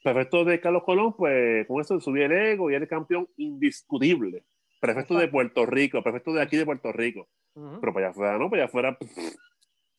Perfecto 0.02 0.44
de 0.44 0.60
Carlos 0.60 0.82
Colón, 0.84 1.14
pues 1.14 1.66
con 1.66 1.80
eso 1.80 2.00
subía 2.00 2.26
el 2.26 2.32
ego 2.32 2.70
y 2.70 2.74
era 2.74 2.82
el 2.82 2.88
campeón 2.88 3.28
indiscutible. 3.36 4.44
Perfecto 4.80 5.18
de 5.18 5.28
Puerto 5.28 5.66
Rico, 5.66 6.02
perfecto 6.02 6.32
de 6.32 6.42
aquí 6.42 6.56
de 6.56 6.64
Puerto 6.64 6.90
Rico. 6.90 7.28
Pero 7.54 7.92
para 7.92 8.06
allá 8.06 8.10
afuera, 8.10 8.38
¿no? 8.38 8.48
Para 8.48 8.62
allá 8.62 8.68
afuera, 8.68 8.98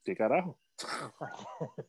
¿qué 0.03 0.15
carajo? 0.15 0.57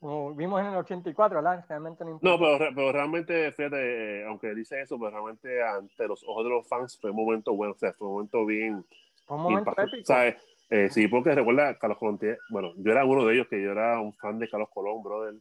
Como 0.00 0.34
vimos 0.34 0.60
en 0.62 0.68
el 0.68 0.76
84, 0.76 1.36
¿verdad? 1.36 1.64
Realmente 1.68 2.04
no 2.04 2.18
No, 2.22 2.38
pero, 2.38 2.58
pero, 2.74 2.90
realmente, 2.90 3.52
fíjate, 3.52 4.24
aunque 4.24 4.54
dice 4.54 4.80
eso, 4.80 4.98
pero 4.98 5.10
realmente 5.10 5.62
ante 5.62 6.08
los 6.08 6.24
ojos 6.26 6.44
de 6.44 6.50
los 6.50 6.66
fans 6.66 6.98
fue 6.98 7.10
un 7.10 7.16
momento 7.16 7.54
bueno, 7.54 7.74
o 7.74 7.78
sea, 7.78 7.92
fue 7.92 8.08
un 8.08 8.14
momento 8.14 8.46
bien. 8.46 8.84
Fue 9.26 9.36
un 9.36 9.42
momento 9.42 9.70
épico. 9.76 10.06
¿sabes? 10.06 10.36
Eh, 10.70 10.88
sí, 10.88 11.06
porque 11.06 11.34
recuerda, 11.34 11.78
Carlos 11.78 11.98
Colón, 11.98 12.18
bueno, 12.50 12.72
yo 12.78 12.92
era 12.92 13.04
uno 13.04 13.26
de 13.26 13.34
ellos 13.34 13.48
que 13.48 13.62
yo 13.62 13.72
era 13.72 14.00
un 14.00 14.14
fan 14.14 14.38
de 14.38 14.48
Carlos 14.48 14.70
Colón, 14.72 15.02
brother 15.02 15.34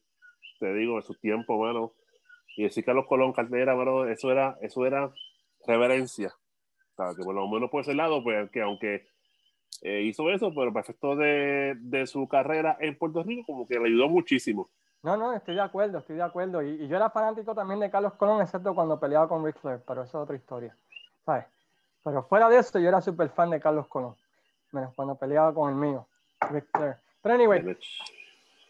te 0.59 0.73
digo, 0.73 0.97
en 0.97 1.03
su 1.03 1.15
tiempo, 1.15 1.57
bueno, 1.57 1.93
y 2.55 2.63
decir 2.63 2.83
Carlos 2.83 3.05
Colón, 3.07 3.33
Cartera, 3.33 3.73
bueno, 3.73 4.05
eso 4.05 4.31
era, 4.31 4.57
eso 4.61 4.85
era 4.85 5.11
reverencia. 5.65 6.33
O 6.93 6.95
sea, 6.95 7.15
que 7.15 7.23
por 7.23 7.33
lo 7.33 7.47
menos 7.47 7.69
por 7.69 7.81
ese 7.81 7.93
lado, 7.93 8.23
pues 8.23 8.49
que 8.51 8.61
aunque 8.61 9.07
eh, 9.81 10.01
hizo 10.01 10.29
eso, 10.29 10.53
pero 10.53 10.73
para 10.73 10.83
efecto 10.83 11.15
de, 11.15 11.75
de, 11.79 12.05
su 12.05 12.27
carrera 12.27 12.77
en 12.81 12.97
Puerto 12.97 13.23
Rico, 13.23 13.43
como 13.45 13.67
que 13.67 13.79
le 13.79 13.87
ayudó 13.87 14.09
muchísimo. 14.09 14.69
No, 15.01 15.15
no, 15.15 15.33
estoy 15.33 15.55
de 15.55 15.61
acuerdo, 15.61 15.99
estoy 15.99 16.17
de 16.17 16.23
acuerdo. 16.23 16.61
Y, 16.61 16.87
yo 16.87 16.97
era 16.97 17.09
fanático 17.09 17.55
también 17.55 17.79
de 17.79 17.89
Carlos 17.89 18.13
Colón, 18.15 18.41
excepto 18.41 18.75
cuando 18.75 18.99
peleaba 18.99 19.29
con 19.29 19.45
Ric 19.45 19.57
Flair, 19.57 19.81
pero 19.87 20.03
eso 20.03 20.17
es 20.17 20.23
otra 20.23 20.35
historia. 20.35 20.75
¿Sabes? 21.25 21.45
Pero 22.03 22.23
fuera 22.23 22.49
de 22.49 22.57
eso, 22.57 22.79
yo 22.79 22.89
era 22.89 23.01
súper 23.01 23.29
fan 23.29 23.49
de 23.49 23.61
Carlos 23.61 23.87
Colón. 23.87 24.15
Menos 24.71 24.93
cuando 24.93 25.15
peleaba 25.15 25.53
con 25.53 25.69
el 25.69 25.75
mío, 25.75 26.05
Ric 26.51 26.65
Flair. 26.73 26.97
Pero 27.21 27.35
anyway, 27.35 27.77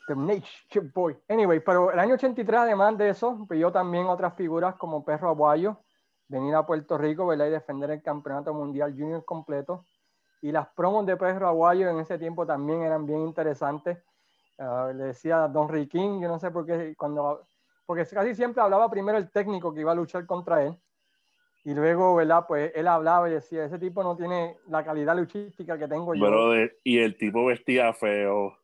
The 0.09 0.15
Nature 0.15 0.89
Boy. 0.91 1.15
Anyway, 1.27 1.59
pero 1.59 1.91
el 1.91 1.99
año 1.99 2.15
83, 2.15 2.61
además 2.61 2.97
de 2.97 3.09
eso, 3.09 3.47
yo 3.51 3.71
también 3.71 4.07
otras 4.07 4.33
figuras 4.35 4.73
como 4.75 5.05
Perro 5.05 5.29
Aguayo, 5.29 5.77
venir 6.27 6.55
a 6.55 6.65
Puerto 6.65 6.97
Rico, 6.97 7.27
¿verdad? 7.27 7.45
Y 7.45 7.51
defender 7.51 7.91
el 7.91 8.01
campeonato 8.01 8.51
mundial 8.51 8.91
junior 8.91 9.23
completo. 9.23 9.85
Y 10.41 10.51
las 10.51 10.67
promos 10.69 11.05
de 11.05 11.15
Perro 11.15 11.47
Aguayo 11.47 11.87
en 11.89 11.99
ese 11.99 12.17
tiempo 12.17 12.43
también 12.43 12.81
eran 12.81 13.05
bien 13.05 13.21
interesantes. 13.21 13.99
Ah, 14.57 14.91
le 14.95 15.05
decía 15.05 15.43
a 15.43 15.47
Don 15.47 15.69
Riquín, 15.69 16.19
yo 16.19 16.27
no 16.27 16.39
sé 16.39 16.49
por 16.49 16.65
qué, 16.65 16.95
cuando, 16.97 17.45
porque 17.85 18.03
casi 18.07 18.33
siempre 18.33 18.63
hablaba 18.63 18.89
primero 18.89 19.19
el 19.19 19.29
técnico 19.29 19.71
que 19.71 19.81
iba 19.81 19.91
a 19.91 19.95
luchar 19.95 20.25
contra 20.25 20.63
él. 20.63 20.75
Y 21.65 21.75
luego, 21.75 22.15
¿verdad? 22.15 22.45
Pues 22.47 22.71
él 22.73 22.87
hablaba 22.87 23.29
y 23.29 23.33
decía, 23.33 23.65
ese 23.65 23.77
tipo 23.77 24.01
no 24.01 24.17
tiene 24.17 24.57
la 24.69 24.83
calidad 24.83 25.15
luchística 25.15 25.77
que 25.77 25.87
tengo 25.87 26.15
yo. 26.15 26.55
y 26.83 26.97
el 26.97 27.15
tipo 27.15 27.45
vestía 27.45 27.93
feo. 27.93 28.57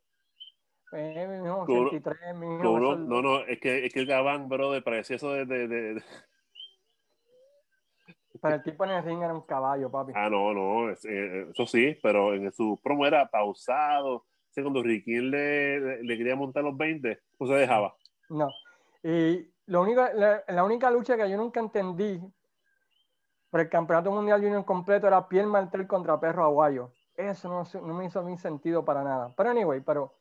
Eh, 0.97 1.41
no, 1.43 1.61
83, 1.63 2.35
no, 2.35 3.21
no, 3.21 3.39
es 3.41 3.59
que, 3.59 3.85
es 3.85 3.93
que 3.93 3.99
el 3.99 4.05
Gabán, 4.05 4.47
bro, 4.47 4.71
parecía 4.83 5.17
eso 5.17 5.31
de, 5.31 5.45
de, 5.45 5.67
de, 5.67 6.03
Pero 8.41 8.55
el 8.55 8.63
tipo 8.63 8.85
en 8.85 8.91
el 8.91 9.03
ring 9.03 9.21
era 9.21 9.33
un 9.33 9.41
caballo, 9.41 9.91
papi. 9.91 10.13
Ah, 10.15 10.29
no, 10.29 10.53
no, 10.53 10.91
eh, 10.91 11.47
eso 11.51 11.65
sí, 11.65 11.97
pero 12.01 12.33
en 12.33 12.51
su 12.51 12.79
promo 12.81 13.05
era 13.05 13.27
pausado. 13.29 14.15
O 14.57 14.61
cuando 14.61 14.81
Ricky 14.81 15.19
le, 15.19 16.01
le, 16.01 16.17
quería 16.17 16.35
montar 16.35 16.63
los 16.63 16.77
20, 16.77 17.19
no 17.39 17.47
se 17.47 17.53
dejaba. 17.55 17.93
No. 18.29 18.47
Y 19.03 19.49
lo 19.65 19.81
único, 19.81 20.01
la, 20.13 20.43
la, 20.47 20.63
única 20.63 20.89
lucha 20.89 21.17
que 21.17 21.29
yo 21.29 21.35
nunca 21.35 21.59
entendí 21.59 22.21
por 23.49 23.59
el 23.59 23.67
Campeonato 23.67 24.11
Mundial 24.11 24.41
Junior 24.41 24.63
completo 24.63 25.07
era 25.07 25.27
Pierre 25.27 25.47
Martel 25.47 25.87
contra 25.87 26.19
Perro 26.21 26.45
Aguayo. 26.45 26.91
Eso 27.17 27.49
no, 27.49 27.81
no 27.81 27.93
me 27.93 28.05
hizo 28.05 28.23
mi 28.23 28.37
sentido 28.37 28.85
para 28.85 29.03
nada. 29.03 29.33
Pero 29.35 29.49
anyway, 29.49 29.81
pero 29.81 30.13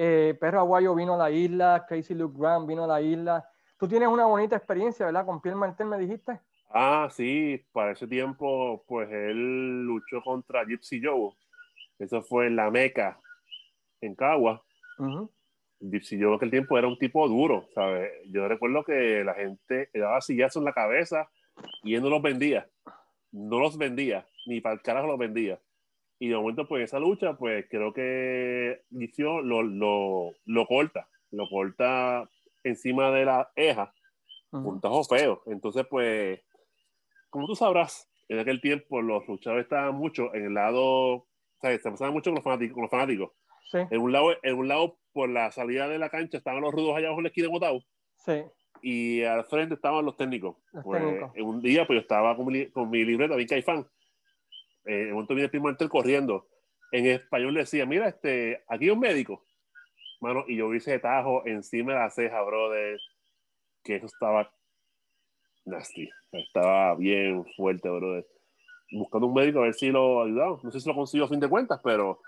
eh, 0.00 0.36
Perro 0.38 0.60
Aguayo 0.60 0.94
vino 0.94 1.14
a 1.14 1.18
la 1.18 1.30
isla, 1.32 1.84
Crazy 1.88 2.14
Luke 2.14 2.38
Graham 2.38 2.68
vino 2.68 2.84
a 2.84 2.86
la 2.86 3.02
isla. 3.02 3.50
Tú 3.76 3.88
tienes 3.88 4.08
una 4.08 4.26
bonita 4.26 4.54
experiencia, 4.54 5.06
¿verdad? 5.06 5.26
Con 5.26 5.42
Pierre 5.42 5.58
Martel, 5.58 5.88
me 5.88 5.98
dijiste. 5.98 6.38
Ah, 6.70 7.08
sí, 7.10 7.60
para 7.72 7.90
ese 7.90 8.06
tiempo, 8.06 8.84
pues 8.86 9.10
él 9.10 9.82
luchó 9.82 10.22
contra 10.22 10.64
Gypsy 10.64 11.02
Joe. 11.02 11.32
Eso 11.98 12.22
fue 12.22 12.46
en 12.46 12.54
la 12.54 12.70
Meca, 12.70 13.18
en 14.00 14.14
Cagua. 14.14 14.62
Gypsy 15.80 16.20
Joe 16.20 16.28
en 16.28 16.34
aquel 16.36 16.50
tiempo 16.52 16.78
era 16.78 16.86
un 16.86 16.98
tipo 16.98 17.26
duro, 17.26 17.66
¿sabes? 17.74 18.12
Yo 18.30 18.46
recuerdo 18.46 18.84
que 18.84 19.24
la 19.24 19.34
gente 19.34 19.90
le 19.92 20.00
daba 20.00 20.20
sillazos 20.20 20.60
en 20.60 20.64
la 20.66 20.74
cabeza 20.74 21.28
y 21.82 21.96
él 21.96 22.02
no 22.02 22.08
los 22.08 22.22
vendía. 22.22 22.68
No 23.32 23.58
los 23.58 23.76
vendía, 23.76 24.28
ni 24.46 24.60
para 24.60 24.76
el 24.76 24.82
carajo 24.82 25.08
los 25.08 25.18
vendía. 25.18 25.58
Y 26.18 26.28
de 26.28 26.36
momento, 26.36 26.66
pues 26.66 26.84
esa 26.84 26.98
lucha, 26.98 27.36
pues 27.36 27.66
creo 27.70 27.92
que 27.92 28.82
inició 28.90 29.40
lo, 29.40 29.62
lo, 29.62 30.32
lo 30.46 30.66
corta, 30.66 31.08
lo 31.30 31.48
corta 31.48 32.28
encima 32.64 33.10
de 33.10 33.24
la 33.24 33.50
eja, 33.54 33.94
un 34.50 34.80
tajo 34.80 35.04
feo. 35.04 35.42
Entonces, 35.46 35.86
pues 35.88 36.40
como 37.30 37.46
tú 37.46 37.54
sabrás, 37.54 38.10
en 38.28 38.38
aquel 38.38 38.60
tiempo 38.60 39.00
los 39.02 39.26
luchadores 39.26 39.64
estaban 39.64 39.94
mucho 39.94 40.34
en 40.34 40.46
el 40.46 40.54
lado, 40.54 40.84
o 40.84 41.26
sea, 41.60 41.76
se 41.78 41.90
pasaban 41.90 42.12
mucho 42.12 42.30
con 42.30 42.36
los 42.36 42.44
fanáticos. 42.44 42.74
Con 42.74 42.82
los 42.82 42.90
fanáticos. 42.90 43.30
Sí. 43.70 43.78
En, 43.90 44.00
un 44.00 44.12
lado, 44.12 44.30
en 44.42 44.56
un 44.56 44.68
lado, 44.68 44.98
por 45.12 45.28
la 45.28 45.50
salida 45.50 45.88
de 45.88 45.98
la 45.98 46.08
cancha, 46.08 46.38
estaban 46.38 46.62
los 46.62 46.72
rudos 46.72 46.96
allá 46.96 47.08
abajo 47.08 47.20
en 47.20 47.24
la 47.24 47.28
esquina 47.28 47.48
botados. 47.48 47.86
Sí. 48.16 48.42
Y 48.80 49.22
al 49.22 49.44
frente 49.44 49.74
estaban 49.74 50.04
los 50.04 50.16
técnicos. 50.16 50.56
pues, 50.84 51.02
En 51.34 51.44
un 51.44 51.60
día, 51.60 51.86
pues 51.86 51.96
yo 51.96 52.00
estaba 52.00 52.36
con 52.36 52.46
mi, 52.46 52.66
con 52.70 52.88
mi 52.88 53.04
libreta, 53.04 53.36
bien 53.36 53.48
caifán. 53.48 53.86
Eh, 54.88 55.02
en 55.02 55.06
un 55.08 55.12
momento 55.12 55.34
viene 55.34 55.44
el 55.44 55.50
primo 55.50 55.90
corriendo. 55.90 56.48
En 56.90 57.06
español 57.06 57.52
le 57.52 57.60
decía, 57.60 57.84
mira, 57.84 58.08
este, 58.08 58.64
aquí 58.68 58.86
hay 58.86 58.90
un 58.90 59.00
médico. 59.00 59.44
Mano, 60.20 60.44
y 60.48 60.56
yo 60.56 60.68
vi 60.70 60.78
ese 60.78 60.98
tajo 60.98 61.46
encima 61.46 61.92
de 61.92 61.98
la 61.98 62.10
ceja, 62.10 62.42
brother, 62.42 62.98
que 63.84 63.96
eso 63.96 64.06
estaba 64.06 64.50
nasty. 65.66 66.08
Estaba 66.32 66.94
bien 66.94 67.44
fuerte, 67.54 67.88
brother. 67.88 68.26
Buscando 68.90 69.26
un 69.26 69.34
médico 69.34 69.58
a 69.58 69.64
ver 69.64 69.74
si 69.74 69.90
lo 69.90 70.22
ayudaba. 70.22 70.58
No 70.62 70.70
sé 70.70 70.80
si 70.80 70.88
lo 70.88 70.94
consiguió 70.94 71.26
a 71.26 71.28
fin 71.28 71.38
de 71.38 71.48
cuentas, 71.48 71.78
pero 71.84 72.22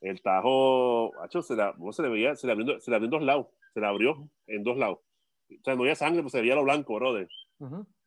el 0.00 0.22
tajo, 0.22 1.12
macho, 1.20 1.42
se, 1.42 1.54
la, 1.54 1.74
se 1.92 2.02
le 2.02 2.08
veía, 2.08 2.34
se 2.34 2.46
le, 2.46 2.54
abrió, 2.54 2.80
se 2.80 2.90
le 2.90 2.96
abrió 2.96 3.06
en 3.06 3.10
dos 3.10 3.22
lados. 3.22 3.46
Se 3.74 3.80
le 3.80 3.86
abrió 3.86 4.28
en 4.46 4.64
dos 4.64 4.78
lados. 4.78 4.98
O 5.50 5.62
sea, 5.62 5.74
no 5.74 5.82
había 5.82 5.94
sangre, 5.94 6.22
pues 6.22 6.32
se 6.32 6.40
veía 6.40 6.54
lo 6.54 6.64
blanco, 6.64 6.94
brother. 6.94 7.28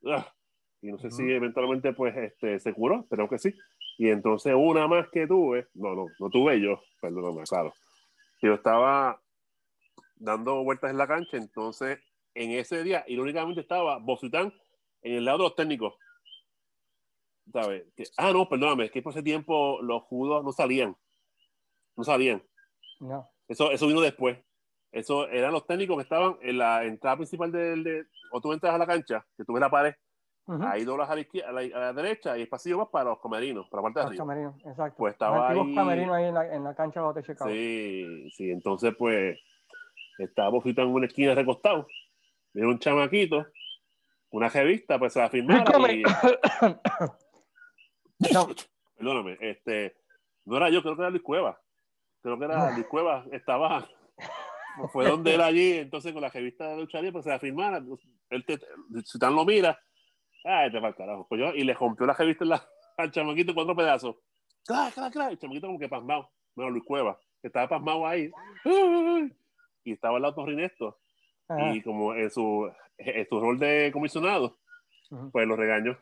Ah, 0.06 0.34
y 0.82 0.92
no 0.92 0.98
sé 0.98 1.12
si 1.12 1.24
eventualmente 1.24 1.94
pues 1.94 2.16
este, 2.16 2.60
se 2.60 2.74
curó, 2.74 3.06
pero 3.10 3.28
que 3.28 3.38
sí. 3.38 3.54
Y 3.98 4.10
entonces 4.10 4.54
una 4.56 4.88
más 4.88 5.10
que 5.10 5.28
tuve, 5.28 5.68
no, 5.74 5.94
no, 5.94 6.06
no 6.20 6.30
tuve 6.30 6.60
yo, 6.62 6.82
perdóname, 7.02 7.44
claro. 7.44 7.74
Yo 8.42 8.54
estaba 8.54 9.22
dando 10.16 10.64
vueltas 10.64 10.92
en 10.92 10.98
la 10.98 11.08
cancha, 11.08 11.38
entonces 11.38 12.00
en 12.34 12.52
ese 12.52 12.84
día, 12.84 13.04
irónicamente 13.08 13.62
estaba 13.62 13.98
Bofitán 13.98 14.54
en 15.02 15.16
el 15.16 15.26
lado 15.26 15.40
de 15.40 15.44
los 15.46 15.56
técnicos. 15.56 15.96
¿Sabes? 17.52 17.86
ah, 18.18 18.32
no, 18.32 18.48
perdóname, 18.48 18.86
es 18.86 18.92
que 18.92 19.02
por 19.02 19.12
ese 19.12 19.24
tiempo 19.24 19.82
los 19.82 20.04
judos 20.04 20.44
no 20.44 20.52
salían. 20.52 20.96
No 21.98 22.04
salían. 22.04 22.44
No. 23.00 23.30
Eso, 23.48 23.72
eso 23.72 23.88
vino 23.88 24.02
después. 24.02 24.38
Eso 24.92 25.28
eran 25.28 25.52
los 25.52 25.66
técnicos 25.66 25.98
que 25.98 26.04
estaban 26.04 26.38
en 26.42 26.58
la 26.58 26.86
entrada 26.86 27.18
principal 27.18 27.52
del. 27.52 27.84
De, 27.84 28.06
o 28.32 28.40
tú 28.40 28.54
entras 28.54 28.74
a 28.74 28.78
la 28.78 28.88
cancha, 28.88 29.26
que 29.36 29.44
tú 29.44 29.54
ves 29.54 29.62
la 29.62 29.70
pared, 29.70 29.94
ahí 30.68 30.84
doblas 30.84 31.10
a 31.10 31.16
la, 31.16 31.22
izquierda, 31.22 31.50
a 31.50 31.54
la, 31.54 31.94
derecha 31.94 32.38
y 32.38 32.42
el 32.42 32.50
pasillo 32.50 32.80
más 32.80 32.90
para 32.90 33.12
los 33.12 33.20
camerinos, 33.20 33.68
para 33.70 33.82
la 33.82 33.84
parte 33.84 34.00
de 34.00 34.06
arriba. 34.06 34.24
Camerinos, 34.24 34.56
exacto. 34.66 34.98
Pues 34.98 35.14
estaba 35.14 35.50
ahí. 35.50 35.76
camerinos 35.76 36.16
ahí 36.16 36.26
en 36.26 36.34
la, 36.34 36.56
en 36.56 36.64
la 36.64 36.76
cancha 36.76 37.02
de 37.14 37.24
Chicago. 37.24 37.50
Sí, 37.50 38.30
sí, 38.32 38.52
entonces 38.52 38.94
pues 38.98 39.40
estábamos 40.18 40.66
en 40.66 40.88
una 40.88 41.06
esquina 41.06 41.36
recostado. 41.36 41.88
Viene 42.54 42.70
un 42.70 42.80
chamaquito 42.80 43.46
una 44.32 44.50
revista, 44.50 45.00
pues 45.00 45.14
se 45.14 45.20
la 45.20 45.30
firmara 45.30 45.64
y... 45.92 46.04
Perdóname, 48.98 49.38
este, 49.40 49.96
no 50.46 50.58
era 50.58 50.70
yo, 50.70 50.82
creo 50.82 50.96
que 50.96 51.02
era 51.02 51.10
Luis 51.10 51.24
Cueva. 51.24 51.60
Creo 52.22 52.38
que 52.38 52.46
era 52.46 52.72
Luis 52.72 52.86
Cueva, 52.88 53.26
estaba, 53.32 53.88
fue 54.92 55.08
donde 55.08 55.36
él 55.36 55.42
allí, 55.42 55.78
entonces 55.78 56.12
con 56.12 56.22
la 56.22 56.30
revista 56.30 56.68
de 56.68 56.78
lucha 56.78 56.98
libre, 56.98 57.14
pues 57.14 57.24
se 57.24 57.30
la 57.30 57.40
firmara, 57.40 57.82
él 58.30 58.46
te, 58.46 58.60
si 59.06 59.18
tan 59.18 59.36
lo 59.36 59.46
mira, 59.46 59.80
ay, 60.44 60.72
te 60.72 60.80
va 60.80 60.90
el 60.90 60.96
carajo, 60.96 61.26
pues 61.28 61.42
yo, 61.42 61.54
y 61.54 61.64
le 61.64 61.74
rompió 61.74 62.06
la 62.06 62.14
revista 62.14 62.44
en 62.44 62.50
la, 62.52 62.64
al 62.98 63.12
chamaquito 63.12 63.52
en 63.52 63.56
cuatro 63.56 63.76
pedazos. 63.76 64.16
Claro, 64.66 64.92
claro, 64.94 65.12
claro, 65.12 65.32
el 65.32 65.40
chamaquito 65.40 65.68
como 65.68 65.80
que 65.80 65.90
pasmado, 65.90 66.30
bueno, 66.56 66.72
Luis 66.72 66.84
Cueva, 66.84 67.20
estaba 67.42 67.68
pasmado 67.68 68.06
ahí, 68.06 68.32
y 69.84 69.94
estaba 69.94 70.18
al 70.18 70.22
lado 70.22 70.46
Rinesto, 70.46 71.00
y 71.72 71.82
como 71.82 72.14
en 72.14 72.30
su 72.30 72.70
en 73.00 73.28
su 73.28 73.40
rol 73.40 73.58
de 73.58 73.90
comisionado, 73.94 74.58
pues 75.32 75.48
lo 75.48 75.56
regaño. 75.56 75.98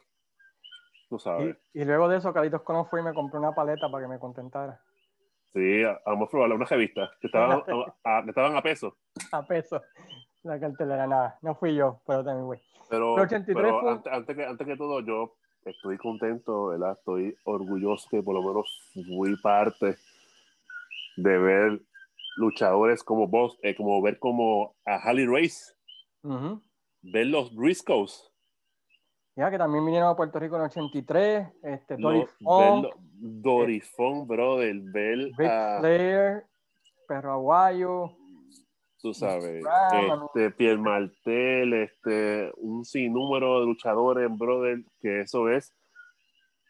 Tú 1.09 1.19
sabes. 1.19 1.55
Y, 1.73 1.85
luego 1.85 2.09
de 2.09 2.17
eso, 2.17 2.33
Calitos 2.33 2.63
Cono 2.63 2.85
fue 2.85 2.99
y 2.99 3.03
me 3.03 3.13
compró 3.13 3.39
una 3.39 3.53
paleta 3.53 3.89
para 3.89 4.03
que 4.03 4.09
me 4.09 4.19
contentara. 4.19 4.81
Sí, 5.53 5.83
vamos 6.05 6.27
a 6.27 6.31
probarla, 6.31 6.55
una 6.55 6.65
revista, 6.65 7.11
que 7.21 7.27
estaban 7.27 7.63
a, 8.03 8.19
estaban 8.27 8.55
a 8.55 8.61
peso. 8.61 8.97
A 9.31 9.45
peso. 9.45 9.81
La 10.43 10.59
cartelera, 10.59 11.07
nada, 11.07 11.37
no 11.41 11.55
fui 11.55 11.75
yo, 11.75 12.01
pero 12.05 12.23
también 12.23 12.45
güey. 12.45 12.61
Pero, 12.89 13.15
pero 13.45 13.89
antes, 13.89 14.35
que, 14.35 14.45
antes 14.45 14.67
que 14.67 14.77
todo, 14.77 15.01
yo 15.01 15.35
estoy 15.65 15.97
contento, 15.97 16.67
¿verdad? 16.67 16.93
Estoy 16.97 17.35
orgulloso 17.43 18.07
que 18.09 18.23
por 18.23 18.35
lo 18.35 18.41
menos 18.41 18.91
fui 18.93 19.35
parte 19.41 19.97
de 21.17 21.37
ver 21.37 21.81
luchadores 22.37 23.03
como 23.03 23.27
vos, 23.27 23.57
eh, 23.63 23.75
como 23.75 24.01
ver 24.01 24.19
como 24.19 24.75
a 24.85 24.95
Harley 24.95 25.25
Race, 25.25 25.73
ver 27.01 27.27
los 27.27 27.53
Briscoes. 27.53 28.31
Ya 29.35 29.51
que 29.51 29.57
también 29.57 29.85
vinieron 29.85 30.09
a 30.09 30.15
Puerto 30.15 30.39
Rico 30.39 30.55
en 30.55 30.61
el 30.61 30.67
83, 30.67 31.47
este, 31.61 31.97
Dorifón. 31.97 32.89
Dorifón, 33.19 34.27
brother, 34.27 34.75
ver 34.79 35.17
Rick 35.37 35.79
Flair, 35.79 36.45
Perro 37.07 37.33
Aguayo. 37.33 38.16
Tú 39.07 39.13
sabes, 39.13 39.63
este, 39.63 40.51
Pierre 40.51 40.77
Martel, 40.77 41.73
este, 41.75 42.51
un 42.57 42.83
sinnúmero 42.83 43.61
de 43.61 43.65
luchadores, 43.65 44.29
brother, 44.37 44.83
que 44.99 45.21
eso 45.21 45.47
es 45.47 45.73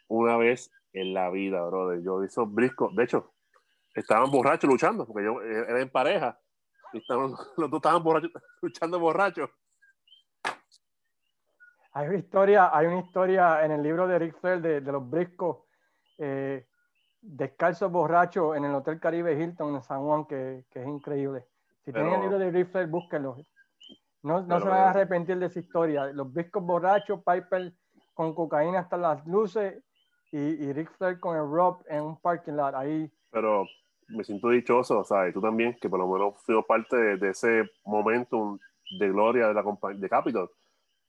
una 0.08 0.38
vez 0.38 0.70
en 0.94 1.16
la 1.16 1.32
vida, 1.32 1.66
brother. 1.66 2.04
Yo 2.04 2.24
hice 2.24 2.42
briscos, 2.46 2.96
de 2.96 3.06
hecho, 3.06 3.34
estaban 3.96 4.30
borrachos 4.30 4.70
luchando, 4.70 5.08
porque 5.08 5.26
yo 5.26 5.42
eh, 5.42 5.66
era 5.68 5.82
en 5.82 5.90
pareja, 5.90 6.40
y 6.94 7.00
estaban, 7.00 7.32
los 7.58 7.72
dos 7.72 7.80
estaban 7.80 8.04
borrachos, 8.04 8.32
luchando 8.62 9.00
borrachos. 9.00 9.50
Hay 11.94 12.08
una 12.08 12.20
historia, 12.20 12.70
hay 12.72 12.86
una 12.86 13.00
historia 13.00 13.66
en 13.66 13.72
el 13.72 13.82
libro 13.82 14.08
de 14.08 14.20
Rick 14.20 14.40
Flair 14.40 14.62
de, 14.62 14.80
los 14.82 15.10
briscos 15.10 15.64
eh, 16.20 16.68
descalzos 17.20 17.92
borrachos 17.92 18.56
en 18.56 18.66
el 18.66 18.76
Hotel 18.76 19.00
Caribe 19.00 19.34
Hilton 19.34 19.74
en 19.74 19.82
San 19.82 20.04
Juan, 20.04 20.28
que, 20.28 20.66
que 20.70 20.82
es 20.82 20.88
increíble. 20.88 21.48
Si 21.88 21.94
tienen 21.94 22.16
el 22.16 22.20
libro 22.20 22.38
de 22.38 22.52
Rick 22.52 22.70
Flair, 22.70 22.88
búsquenlo. 22.90 23.38
No, 24.22 24.42
no 24.42 24.60
se 24.60 24.68
van 24.68 24.78
a 24.78 24.90
arrepentir 24.90 25.40
de 25.40 25.46
esa 25.46 25.62
historia. 25.62 26.08
Los 26.08 26.34
briscos 26.34 26.62
borrachos, 26.62 27.22
Piper 27.24 27.72
con 28.14 28.36
cocaína 28.36 28.80
hasta 28.80 28.98
las 28.98 29.26
luces 29.26 29.82
y, 30.34 30.38
y 30.38 30.74
Rick 30.74 30.92
Flair 30.98 31.18
con 31.18 31.38
el 31.38 31.50
Rob 31.50 31.82
en 31.88 32.04
un 32.04 32.20
parking 32.20 32.56
lot. 32.56 32.76
Ahí. 32.76 33.10
Pero 33.32 33.66
me 34.10 34.26
siento 34.26 34.50
dichoso, 34.50 35.02
¿sabes? 35.06 35.34
Tú 35.34 35.40
también, 35.40 35.78
que 35.80 35.88
por 35.88 36.00
lo 36.00 36.10
menos 36.10 36.34
fui 36.44 36.62
parte 36.68 37.16
de, 37.16 37.30
ese 37.30 37.64
momento 37.86 38.60
de 39.00 39.08
gloria 39.08 39.48
de 39.48 39.54
la 39.54 39.64
de 39.96 40.10
Capitol. 40.10 40.52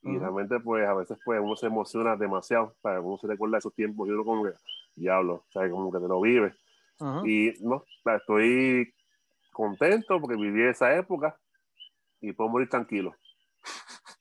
Y 0.03 0.17
realmente, 0.17 0.61
pues, 0.61 0.87
a 0.87 0.95
veces, 0.95 1.19
pues, 1.25 1.41
uno 1.43 1.57
se 1.57 1.67
emociona 1.67 2.15
demasiado, 2.15 2.77
para 2.81 3.01
uno 3.01 3.19
se 3.19 3.27
recuerda 3.27 3.57
de 3.57 3.59
esos 3.59 3.75
tiempos 3.75 4.07
y 4.07 4.13
uno 4.13 4.25
como 4.25 4.45
que, 4.45 4.53
diablo, 4.95 5.45
¿sabes? 5.49 5.73
Como 5.73 5.91
que 5.91 5.99
te 5.99 6.07
lo 6.07 6.21
vive. 6.21 6.55
Y, 7.25 7.53
no, 7.63 7.83
estoy 8.05 8.95
contento 9.59 10.21
porque 10.21 10.37
viví 10.37 10.63
esa 10.63 10.95
época 10.95 11.37
y 12.21 12.33
puedo 12.33 12.49
morir 12.49 12.69
tranquilo. 12.69 13.15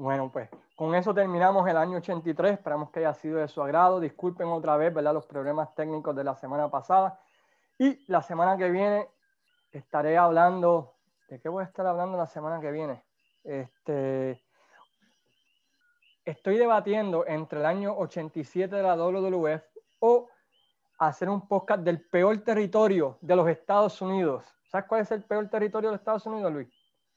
Bueno, 0.00 0.30
pues 0.30 0.48
con 0.76 0.94
eso 0.94 1.12
terminamos 1.12 1.68
el 1.68 1.76
año 1.76 1.96
83. 1.96 2.52
Esperamos 2.52 2.92
que 2.92 3.00
haya 3.00 3.14
sido 3.14 3.38
de 3.38 3.48
su 3.48 3.60
agrado. 3.60 3.98
Disculpen 3.98 4.46
otra 4.46 4.76
vez, 4.76 4.94
¿verdad? 4.94 5.12
Los 5.12 5.26
problemas 5.26 5.74
técnicos 5.74 6.14
de 6.14 6.22
la 6.22 6.36
semana 6.36 6.70
pasada. 6.70 7.18
Y 7.76 8.04
la 8.06 8.22
semana 8.22 8.56
que 8.56 8.70
viene 8.70 9.08
estaré 9.72 10.16
hablando. 10.16 10.94
¿De 11.28 11.40
qué 11.40 11.48
voy 11.48 11.64
a 11.64 11.66
estar 11.66 11.84
hablando 11.84 12.16
la 12.16 12.28
semana 12.28 12.60
que 12.60 12.70
viene? 12.70 13.02
Este, 13.42 14.40
estoy 16.24 16.58
debatiendo 16.58 17.26
entre 17.26 17.58
el 17.58 17.66
año 17.66 17.98
87 17.98 18.76
de 18.76 18.82
la 18.84 18.94
WWF 18.94 19.77
hacer 20.98 21.28
un 21.28 21.46
podcast 21.46 21.82
del 21.82 22.00
peor 22.00 22.38
territorio 22.38 23.18
de 23.20 23.36
los 23.36 23.48
Estados 23.48 24.00
Unidos. 24.02 24.44
¿Sabes 24.64 24.86
cuál 24.88 25.00
es 25.02 25.10
el 25.12 25.22
peor 25.22 25.48
territorio 25.48 25.90
de 25.90 25.92
los 25.94 26.00
Estados 26.00 26.26
Unidos, 26.26 26.52
Luis? 26.52 26.68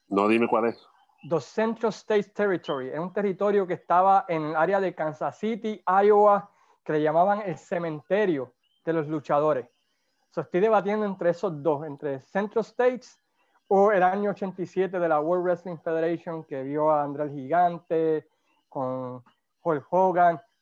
No, 0.08 0.28
dime 0.28 0.46
cuál 0.48 0.66
es. 0.66 0.88
The 1.28 1.40
Central 1.40 1.90
States 1.90 2.32
Territory. 2.32 2.88
Es 2.88 2.98
un 2.98 3.12
territorio 3.12 3.66
que 3.66 3.74
estaba 3.74 4.24
en 4.28 4.42
el 4.42 4.56
área 4.56 4.80
de 4.80 4.94
Kansas 4.94 5.38
City, 5.38 5.82
Iowa, 5.86 6.50
que 6.84 6.94
le 6.94 7.02
llamaban 7.02 7.42
el 7.42 7.56
cementerio 7.56 8.54
de 8.84 8.92
los 8.92 9.06
luchadores. 9.08 9.68
estoy 10.34 10.60
debatiendo 10.60 11.06
entre 11.06 11.30
esos 11.30 11.62
dos, 11.62 11.84
entre 11.86 12.20
Central 12.20 12.64
States 12.64 13.20
o 13.68 13.92
el 13.92 14.02
año 14.02 14.30
87 14.30 14.98
de 14.98 15.08
la 15.08 15.20
World 15.20 15.44
Wrestling 15.44 15.78
Federation, 15.78 16.44
que 16.44 16.62
vio 16.62 16.90
a 16.90 17.04
André 17.04 17.24
el 17.24 17.30
Gigante, 17.30 18.28
con 18.68 19.22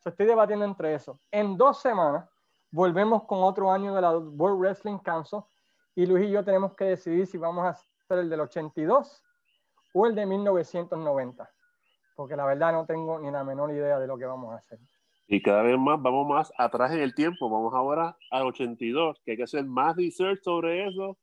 estoy 0.05 0.27
debatiendo 0.27 0.65
entre 0.65 0.95
eso. 0.95 1.19
En 1.31 1.57
dos 1.57 1.81
semanas 1.81 2.29
volvemos 2.71 3.25
con 3.25 3.43
otro 3.43 3.71
año 3.71 3.95
de 3.95 4.01
la 4.01 4.17
World 4.17 4.61
Wrestling 4.61 4.99
Council 4.99 5.41
y 5.95 6.07
Luis 6.07 6.29
y 6.29 6.33
yo 6.33 6.45
tenemos 6.45 6.75
que 6.75 6.85
decidir 6.85 7.27
si 7.27 7.37
vamos 7.37 7.65
a 7.65 7.71
hacer 7.71 8.19
el 8.19 8.31
del 8.31 8.41
82 8.41 9.23
o 9.95 10.07
el 10.07 10.15
de 10.15 10.27
1990, 10.27 11.51
porque 12.15 12.37
la 12.37 12.47
verdad 12.47 12.73
no 12.73 12.87
tengo 12.87 13.19
ni 13.19 13.31
la 13.31 13.43
menor 13.45 13.73
idea 13.73 13.99
de 13.99 14.07
lo 14.07 14.17
que 14.17 14.25
vamos 14.25 14.53
a 14.53 14.57
hacer. 14.57 14.79
Y 15.27 15.43
cada 15.43 15.63
vez 15.63 15.79
más 15.79 16.01
vamos 16.01 16.27
más 16.27 16.53
atrás 16.59 16.93
en 16.93 17.01
el 17.01 17.15
tiempo, 17.15 17.49
vamos 17.49 17.73
ahora 17.75 18.17
al 18.31 18.47
82, 18.47 19.21
que 19.25 19.33
hay 19.33 19.37
que 19.37 19.45
hacer 19.45 19.65
más 19.65 19.97
research 19.97 20.41
sobre 20.43 20.89
eso, 20.89 21.19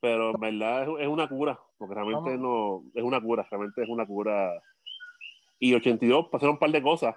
pero 0.00 0.30
en 0.34 0.40
verdad 0.40 0.86
es, 1.00 1.08
una 1.08 1.28
cura, 1.28 1.58
porque 1.78 1.94
realmente 1.94 2.36
no, 2.36 2.84
es 2.94 3.02
una 3.02 3.20
cura, 3.20 3.46
realmente 3.50 3.82
es 3.82 3.88
una 3.88 4.06
cura. 4.06 4.52
Y 5.58 5.74
82 5.74 6.28
pasaron 6.30 6.54
un 6.54 6.58
par 6.58 6.70
de 6.70 6.82
cosas, 6.82 7.14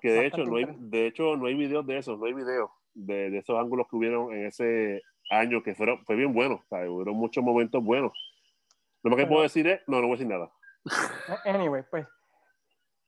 que 0.00 0.10
de 0.10 0.26
hecho, 0.26 0.44
no 0.44 0.56
hay, 0.56 0.66
de 0.78 1.06
hecho 1.06 1.36
no 1.36 1.46
hay 1.46 1.54
videos 1.54 1.86
de 1.86 1.98
eso, 1.98 2.16
no 2.16 2.26
hay 2.26 2.32
videos 2.32 2.70
de, 2.94 3.30
de, 3.30 3.38
esos 3.38 3.58
ángulos 3.58 3.86
que 3.88 3.96
hubieron 3.96 4.32
en 4.32 4.46
ese 4.46 5.02
año, 5.30 5.62
que 5.62 5.74
fueron, 5.74 6.04
fue 6.04 6.16
bien 6.16 6.32
bueno, 6.32 6.62
hubo 6.70 7.14
muchos 7.14 7.42
momentos 7.42 7.82
buenos. 7.82 8.12
Lo 9.02 9.10
más 9.10 9.18
que 9.18 9.26
puedo 9.26 9.42
decir 9.42 9.66
es, 9.66 9.80
no, 9.86 9.96
no 9.96 10.02
voy 10.02 10.12
a 10.12 10.18
decir 10.18 10.28
nada. 10.28 10.50
Anyway, 11.44 11.84
pues 11.90 12.06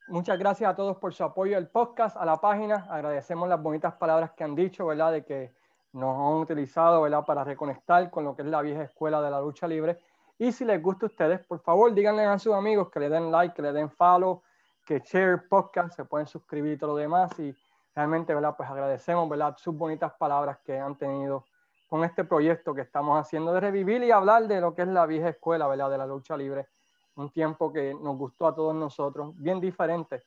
muchas 0.08 0.38
gracias 0.38 0.70
a 0.70 0.76
todos 0.76 0.96
por 0.98 1.14
su 1.14 1.24
apoyo 1.24 1.56
al 1.56 1.68
podcast, 1.68 2.16
a 2.16 2.24
la 2.24 2.40
página. 2.40 2.86
Agradecemos 2.90 3.48
las 3.48 3.62
bonitas 3.62 3.94
palabras 3.94 4.32
que 4.32 4.44
han 4.44 4.54
dicho, 4.54 4.86
¿verdad? 4.86 5.12
De 5.12 5.24
que 5.24 5.52
nos 5.92 6.16
han 6.16 6.40
utilizado, 6.40 7.02
¿verdad? 7.02 7.24
Para 7.24 7.44
reconectar 7.44 8.10
con 8.10 8.24
lo 8.24 8.34
que 8.34 8.42
es 8.42 8.48
la 8.48 8.62
vieja 8.62 8.82
escuela 8.82 9.22
de 9.22 9.30
la 9.30 9.40
lucha 9.40 9.68
libre. 9.68 9.98
Y 10.38 10.50
si 10.50 10.64
les 10.64 10.82
gusta 10.82 11.06
a 11.06 11.08
ustedes, 11.08 11.46
por 11.46 11.60
favor, 11.60 11.94
díganle 11.94 12.24
a 12.24 12.38
sus 12.38 12.54
amigos 12.54 12.90
que 12.90 12.98
le 12.98 13.08
den 13.08 13.30
like, 13.30 13.54
que 13.54 13.62
le 13.62 13.72
den 13.72 13.90
follow, 13.90 14.42
que 14.84 15.00
share 15.00 15.48
podcast, 15.48 15.96
se 15.96 16.04
pueden 16.04 16.26
suscribir 16.26 16.74
y 16.74 16.76
todo 16.76 16.90
lo 16.90 16.96
demás. 16.96 17.38
Y 17.38 17.54
realmente, 17.94 18.34
¿verdad? 18.34 18.54
Pues 18.56 18.68
agradecemos, 18.68 19.28
¿verdad? 19.28 19.56
Sus 19.58 19.76
bonitas 19.76 20.12
palabras 20.14 20.58
que 20.64 20.78
han 20.78 20.96
tenido 20.96 21.44
con 21.88 22.04
este 22.04 22.24
proyecto 22.24 22.74
que 22.74 22.82
estamos 22.82 23.20
haciendo 23.20 23.52
de 23.52 23.60
revivir 23.60 24.02
y 24.02 24.10
hablar 24.10 24.46
de 24.48 24.60
lo 24.60 24.74
que 24.74 24.82
es 24.82 24.88
la 24.88 25.06
vieja 25.06 25.28
escuela, 25.28 25.66
¿verdad? 25.66 25.90
De 25.90 25.98
la 25.98 26.06
lucha 26.06 26.36
libre. 26.36 26.68
Un 27.16 27.30
tiempo 27.30 27.72
que 27.72 27.94
nos 27.94 28.16
gustó 28.16 28.46
a 28.46 28.54
todos 28.54 28.74
nosotros, 28.74 29.32
bien 29.36 29.60
diferente 29.60 30.24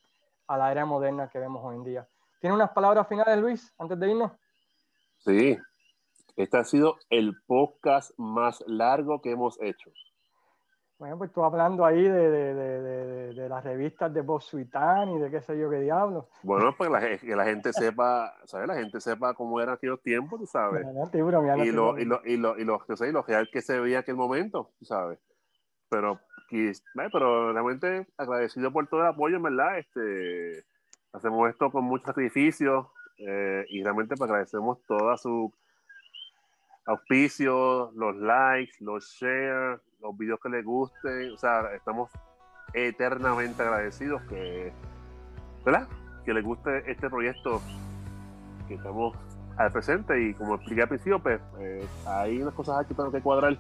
a 0.48 0.58
la 0.58 0.72
era 0.72 0.86
moderna 0.86 1.30
que 1.30 1.40
vemos 1.40 1.62
hoy 1.64 1.76
en 1.76 1.84
día. 1.84 2.08
¿Tiene 2.40 2.56
unas 2.56 2.70
palabras 2.70 3.08
finales, 3.08 3.38
Luis, 3.40 3.74
antes 3.78 4.00
de 4.00 4.10
irnos? 4.10 4.32
Sí, 5.18 5.58
este 6.38 6.58
ha 6.58 6.64
sido 6.64 6.98
el 7.10 7.36
podcast 7.46 8.12
más 8.18 8.64
largo 8.68 9.22
que 9.22 9.32
hemos 9.32 9.60
hecho. 9.60 9.92
Bueno, 11.00 11.16
pues 11.20 11.32
tú 11.32 11.44
hablando 11.44 11.86
ahí 11.86 12.02
de, 12.02 12.32
de, 12.32 12.54
de, 12.56 13.34
de 13.34 13.50
las 13.50 13.64
revistas 13.64 14.12
de 14.12 14.22
Bob 14.22 14.42
Suitán 14.42 15.10
y 15.10 15.20
de 15.20 15.30
qué 15.30 15.42
sé 15.42 15.58
yo 15.58 15.70
qué 15.70 15.80
diablo. 15.80 16.28
Bueno, 16.42 16.74
pues 16.76 16.90
la, 16.90 17.18
que 17.18 17.36
la 17.36 17.46
gente 17.46 17.72
sepa, 17.72 18.34
¿sabes? 18.46 18.68
La 18.68 18.76
gente 18.76 19.00
sepa 19.00 19.36
cómo 19.36 19.62
eran 19.62 19.76
aquellos 19.76 20.02
tiempos, 20.02 20.40
tú 20.40 20.48
sabes. 20.48 20.84
y, 21.14 21.20
lo, 21.20 21.60
y, 21.60 21.72
lo, 21.72 22.00
y, 22.00 22.06
lo, 22.06 22.22
y, 22.26 22.38
lo, 22.38 22.58
y 22.58 23.12
lo 23.12 23.22
real 23.22 23.48
que 23.52 23.62
se 23.62 23.80
veía 23.80 24.00
aquel 24.00 24.16
momento, 24.16 24.72
tú 24.80 24.86
sabes. 24.86 25.20
Pero, 25.88 26.20
pero 27.12 27.54
realmente 27.54 28.08
agradecido 28.18 28.72
por 28.72 28.88
todo 28.88 29.02
el 29.02 29.08
apoyo, 29.08 29.40
verdad. 29.40 29.78
Este, 29.78 30.66
hacemos 31.14 31.48
esto 31.48 31.72
con 31.72 31.84
mucho 31.84 32.06
sacrificio 32.08 32.92
eh, 33.20 33.66
y 33.70 33.84
realmente 33.84 34.16
pues, 34.16 34.32
agradecemos 34.32 34.82
toda 34.88 35.16
su 35.18 35.54
auspicio, 36.88 37.92
los 37.96 38.16
likes, 38.16 38.74
los 38.80 39.06
shares, 39.20 39.80
los 40.00 40.18
videos 40.18 40.40
que 40.42 40.50
les 40.50 40.64
gusten, 40.64 41.32
o 41.34 41.38
sea, 41.38 41.74
estamos 41.76 42.12
eternamente 42.74 43.62
agradecidos 43.62 44.22
que, 44.24 44.72
¿verdad? 45.66 45.88
Que 46.26 46.34
les 46.34 46.44
guste 46.44 46.90
este 46.92 47.10
proyecto 47.10 47.62
que 48.68 48.76
estamos 48.76 49.16
al 49.58 49.72
presente 49.72 50.22
y 50.22 50.34
como 50.34 50.56
expliqué 50.56 50.84
al 50.84 50.90
principio, 50.90 51.20
pues 51.20 51.42
eh, 51.60 51.88
hay 52.06 52.42
unas 52.42 52.54
cosas 52.54 52.80
aquí 52.80 52.94
para 52.94 53.10
que 53.10 53.22
cuadrar 53.22 53.58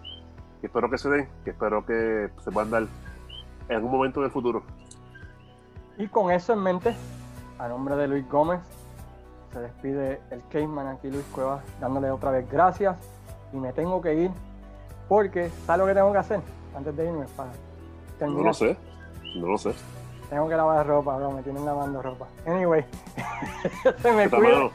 que 0.61 0.67
espero 0.67 0.89
que 0.89 0.97
se 0.97 1.09
den, 1.09 1.29
que 1.43 1.51
espero 1.51 1.85
que 1.85 2.29
se 2.43 2.51
puedan 2.51 2.69
dar 2.69 2.83
en 3.69 3.75
algún 3.75 3.91
momento 3.91 4.19
en 4.19 4.25
el 4.25 4.31
futuro. 4.31 4.63
Y 5.97 6.07
con 6.07 6.31
eso 6.31 6.53
en 6.53 6.59
mente, 6.59 6.95
a 7.57 7.67
nombre 7.67 7.95
de 7.95 8.07
Luis 8.07 8.29
Gómez, 8.29 8.59
se 9.51 9.59
despide 9.59 10.21
el 10.29 10.41
Caseman 10.49 10.87
aquí, 10.87 11.09
Luis 11.09 11.25
Cuevas, 11.33 11.63
dándole 11.79 12.11
otra 12.11 12.31
vez 12.31 12.49
gracias 12.51 12.97
y 13.53 13.57
me 13.57 13.73
tengo 13.73 14.01
que 14.01 14.13
ir 14.13 14.31
porque, 15.07 15.49
¿sabes 15.65 15.79
lo 15.79 15.85
que 15.87 15.93
tengo 15.93 16.11
que 16.11 16.17
hacer 16.17 16.39
antes 16.75 16.95
de 16.95 17.05
irme? 17.05 17.25
Para 17.35 17.51
terminar? 18.19 18.41
No 18.41 18.47
lo 18.47 18.53
sé, 18.53 18.77
no 19.35 19.47
lo 19.47 19.57
sé. 19.57 19.73
Tengo 20.29 20.49
que 20.49 20.55
lavar 20.55 20.85
ropa, 20.85 21.15
bro, 21.17 21.31
me 21.31 21.41
tienen 21.41 21.65
lavando 21.65 22.01
ropa. 22.01 22.27
Anyway, 22.45 22.83
se 24.01 24.11
me 24.11 24.29
cuida. 24.29 24.69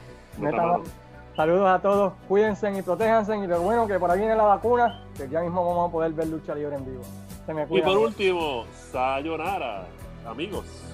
Saludos 1.36 1.68
a 1.68 1.78
todos, 1.80 2.12
cuídense 2.28 2.70
y 2.70 2.82
protéjanse. 2.82 3.36
Y 3.36 3.46
lo 3.46 3.60
bueno 3.60 3.86
que 3.86 3.98
por 3.98 4.10
ahí 4.10 4.18
viene 4.18 4.36
la 4.36 4.44
vacuna, 4.44 5.02
que 5.16 5.28
ya 5.28 5.40
mismo 5.40 5.66
vamos 5.66 5.88
a 5.88 5.92
poder 5.92 6.12
ver 6.12 6.28
lucha 6.28 6.54
libre 6.54 6.76
en 6.76 6.84
vivo. 6.84 7.02
Se 7.46 7.54
me 7.54 7.66
cuida. 7.66 7.82
Y 7.82 7.86
por 7.86 7.98
último, 7.98 8.64
sayonara, 8.90 9.86
amigos. 10.26 10.91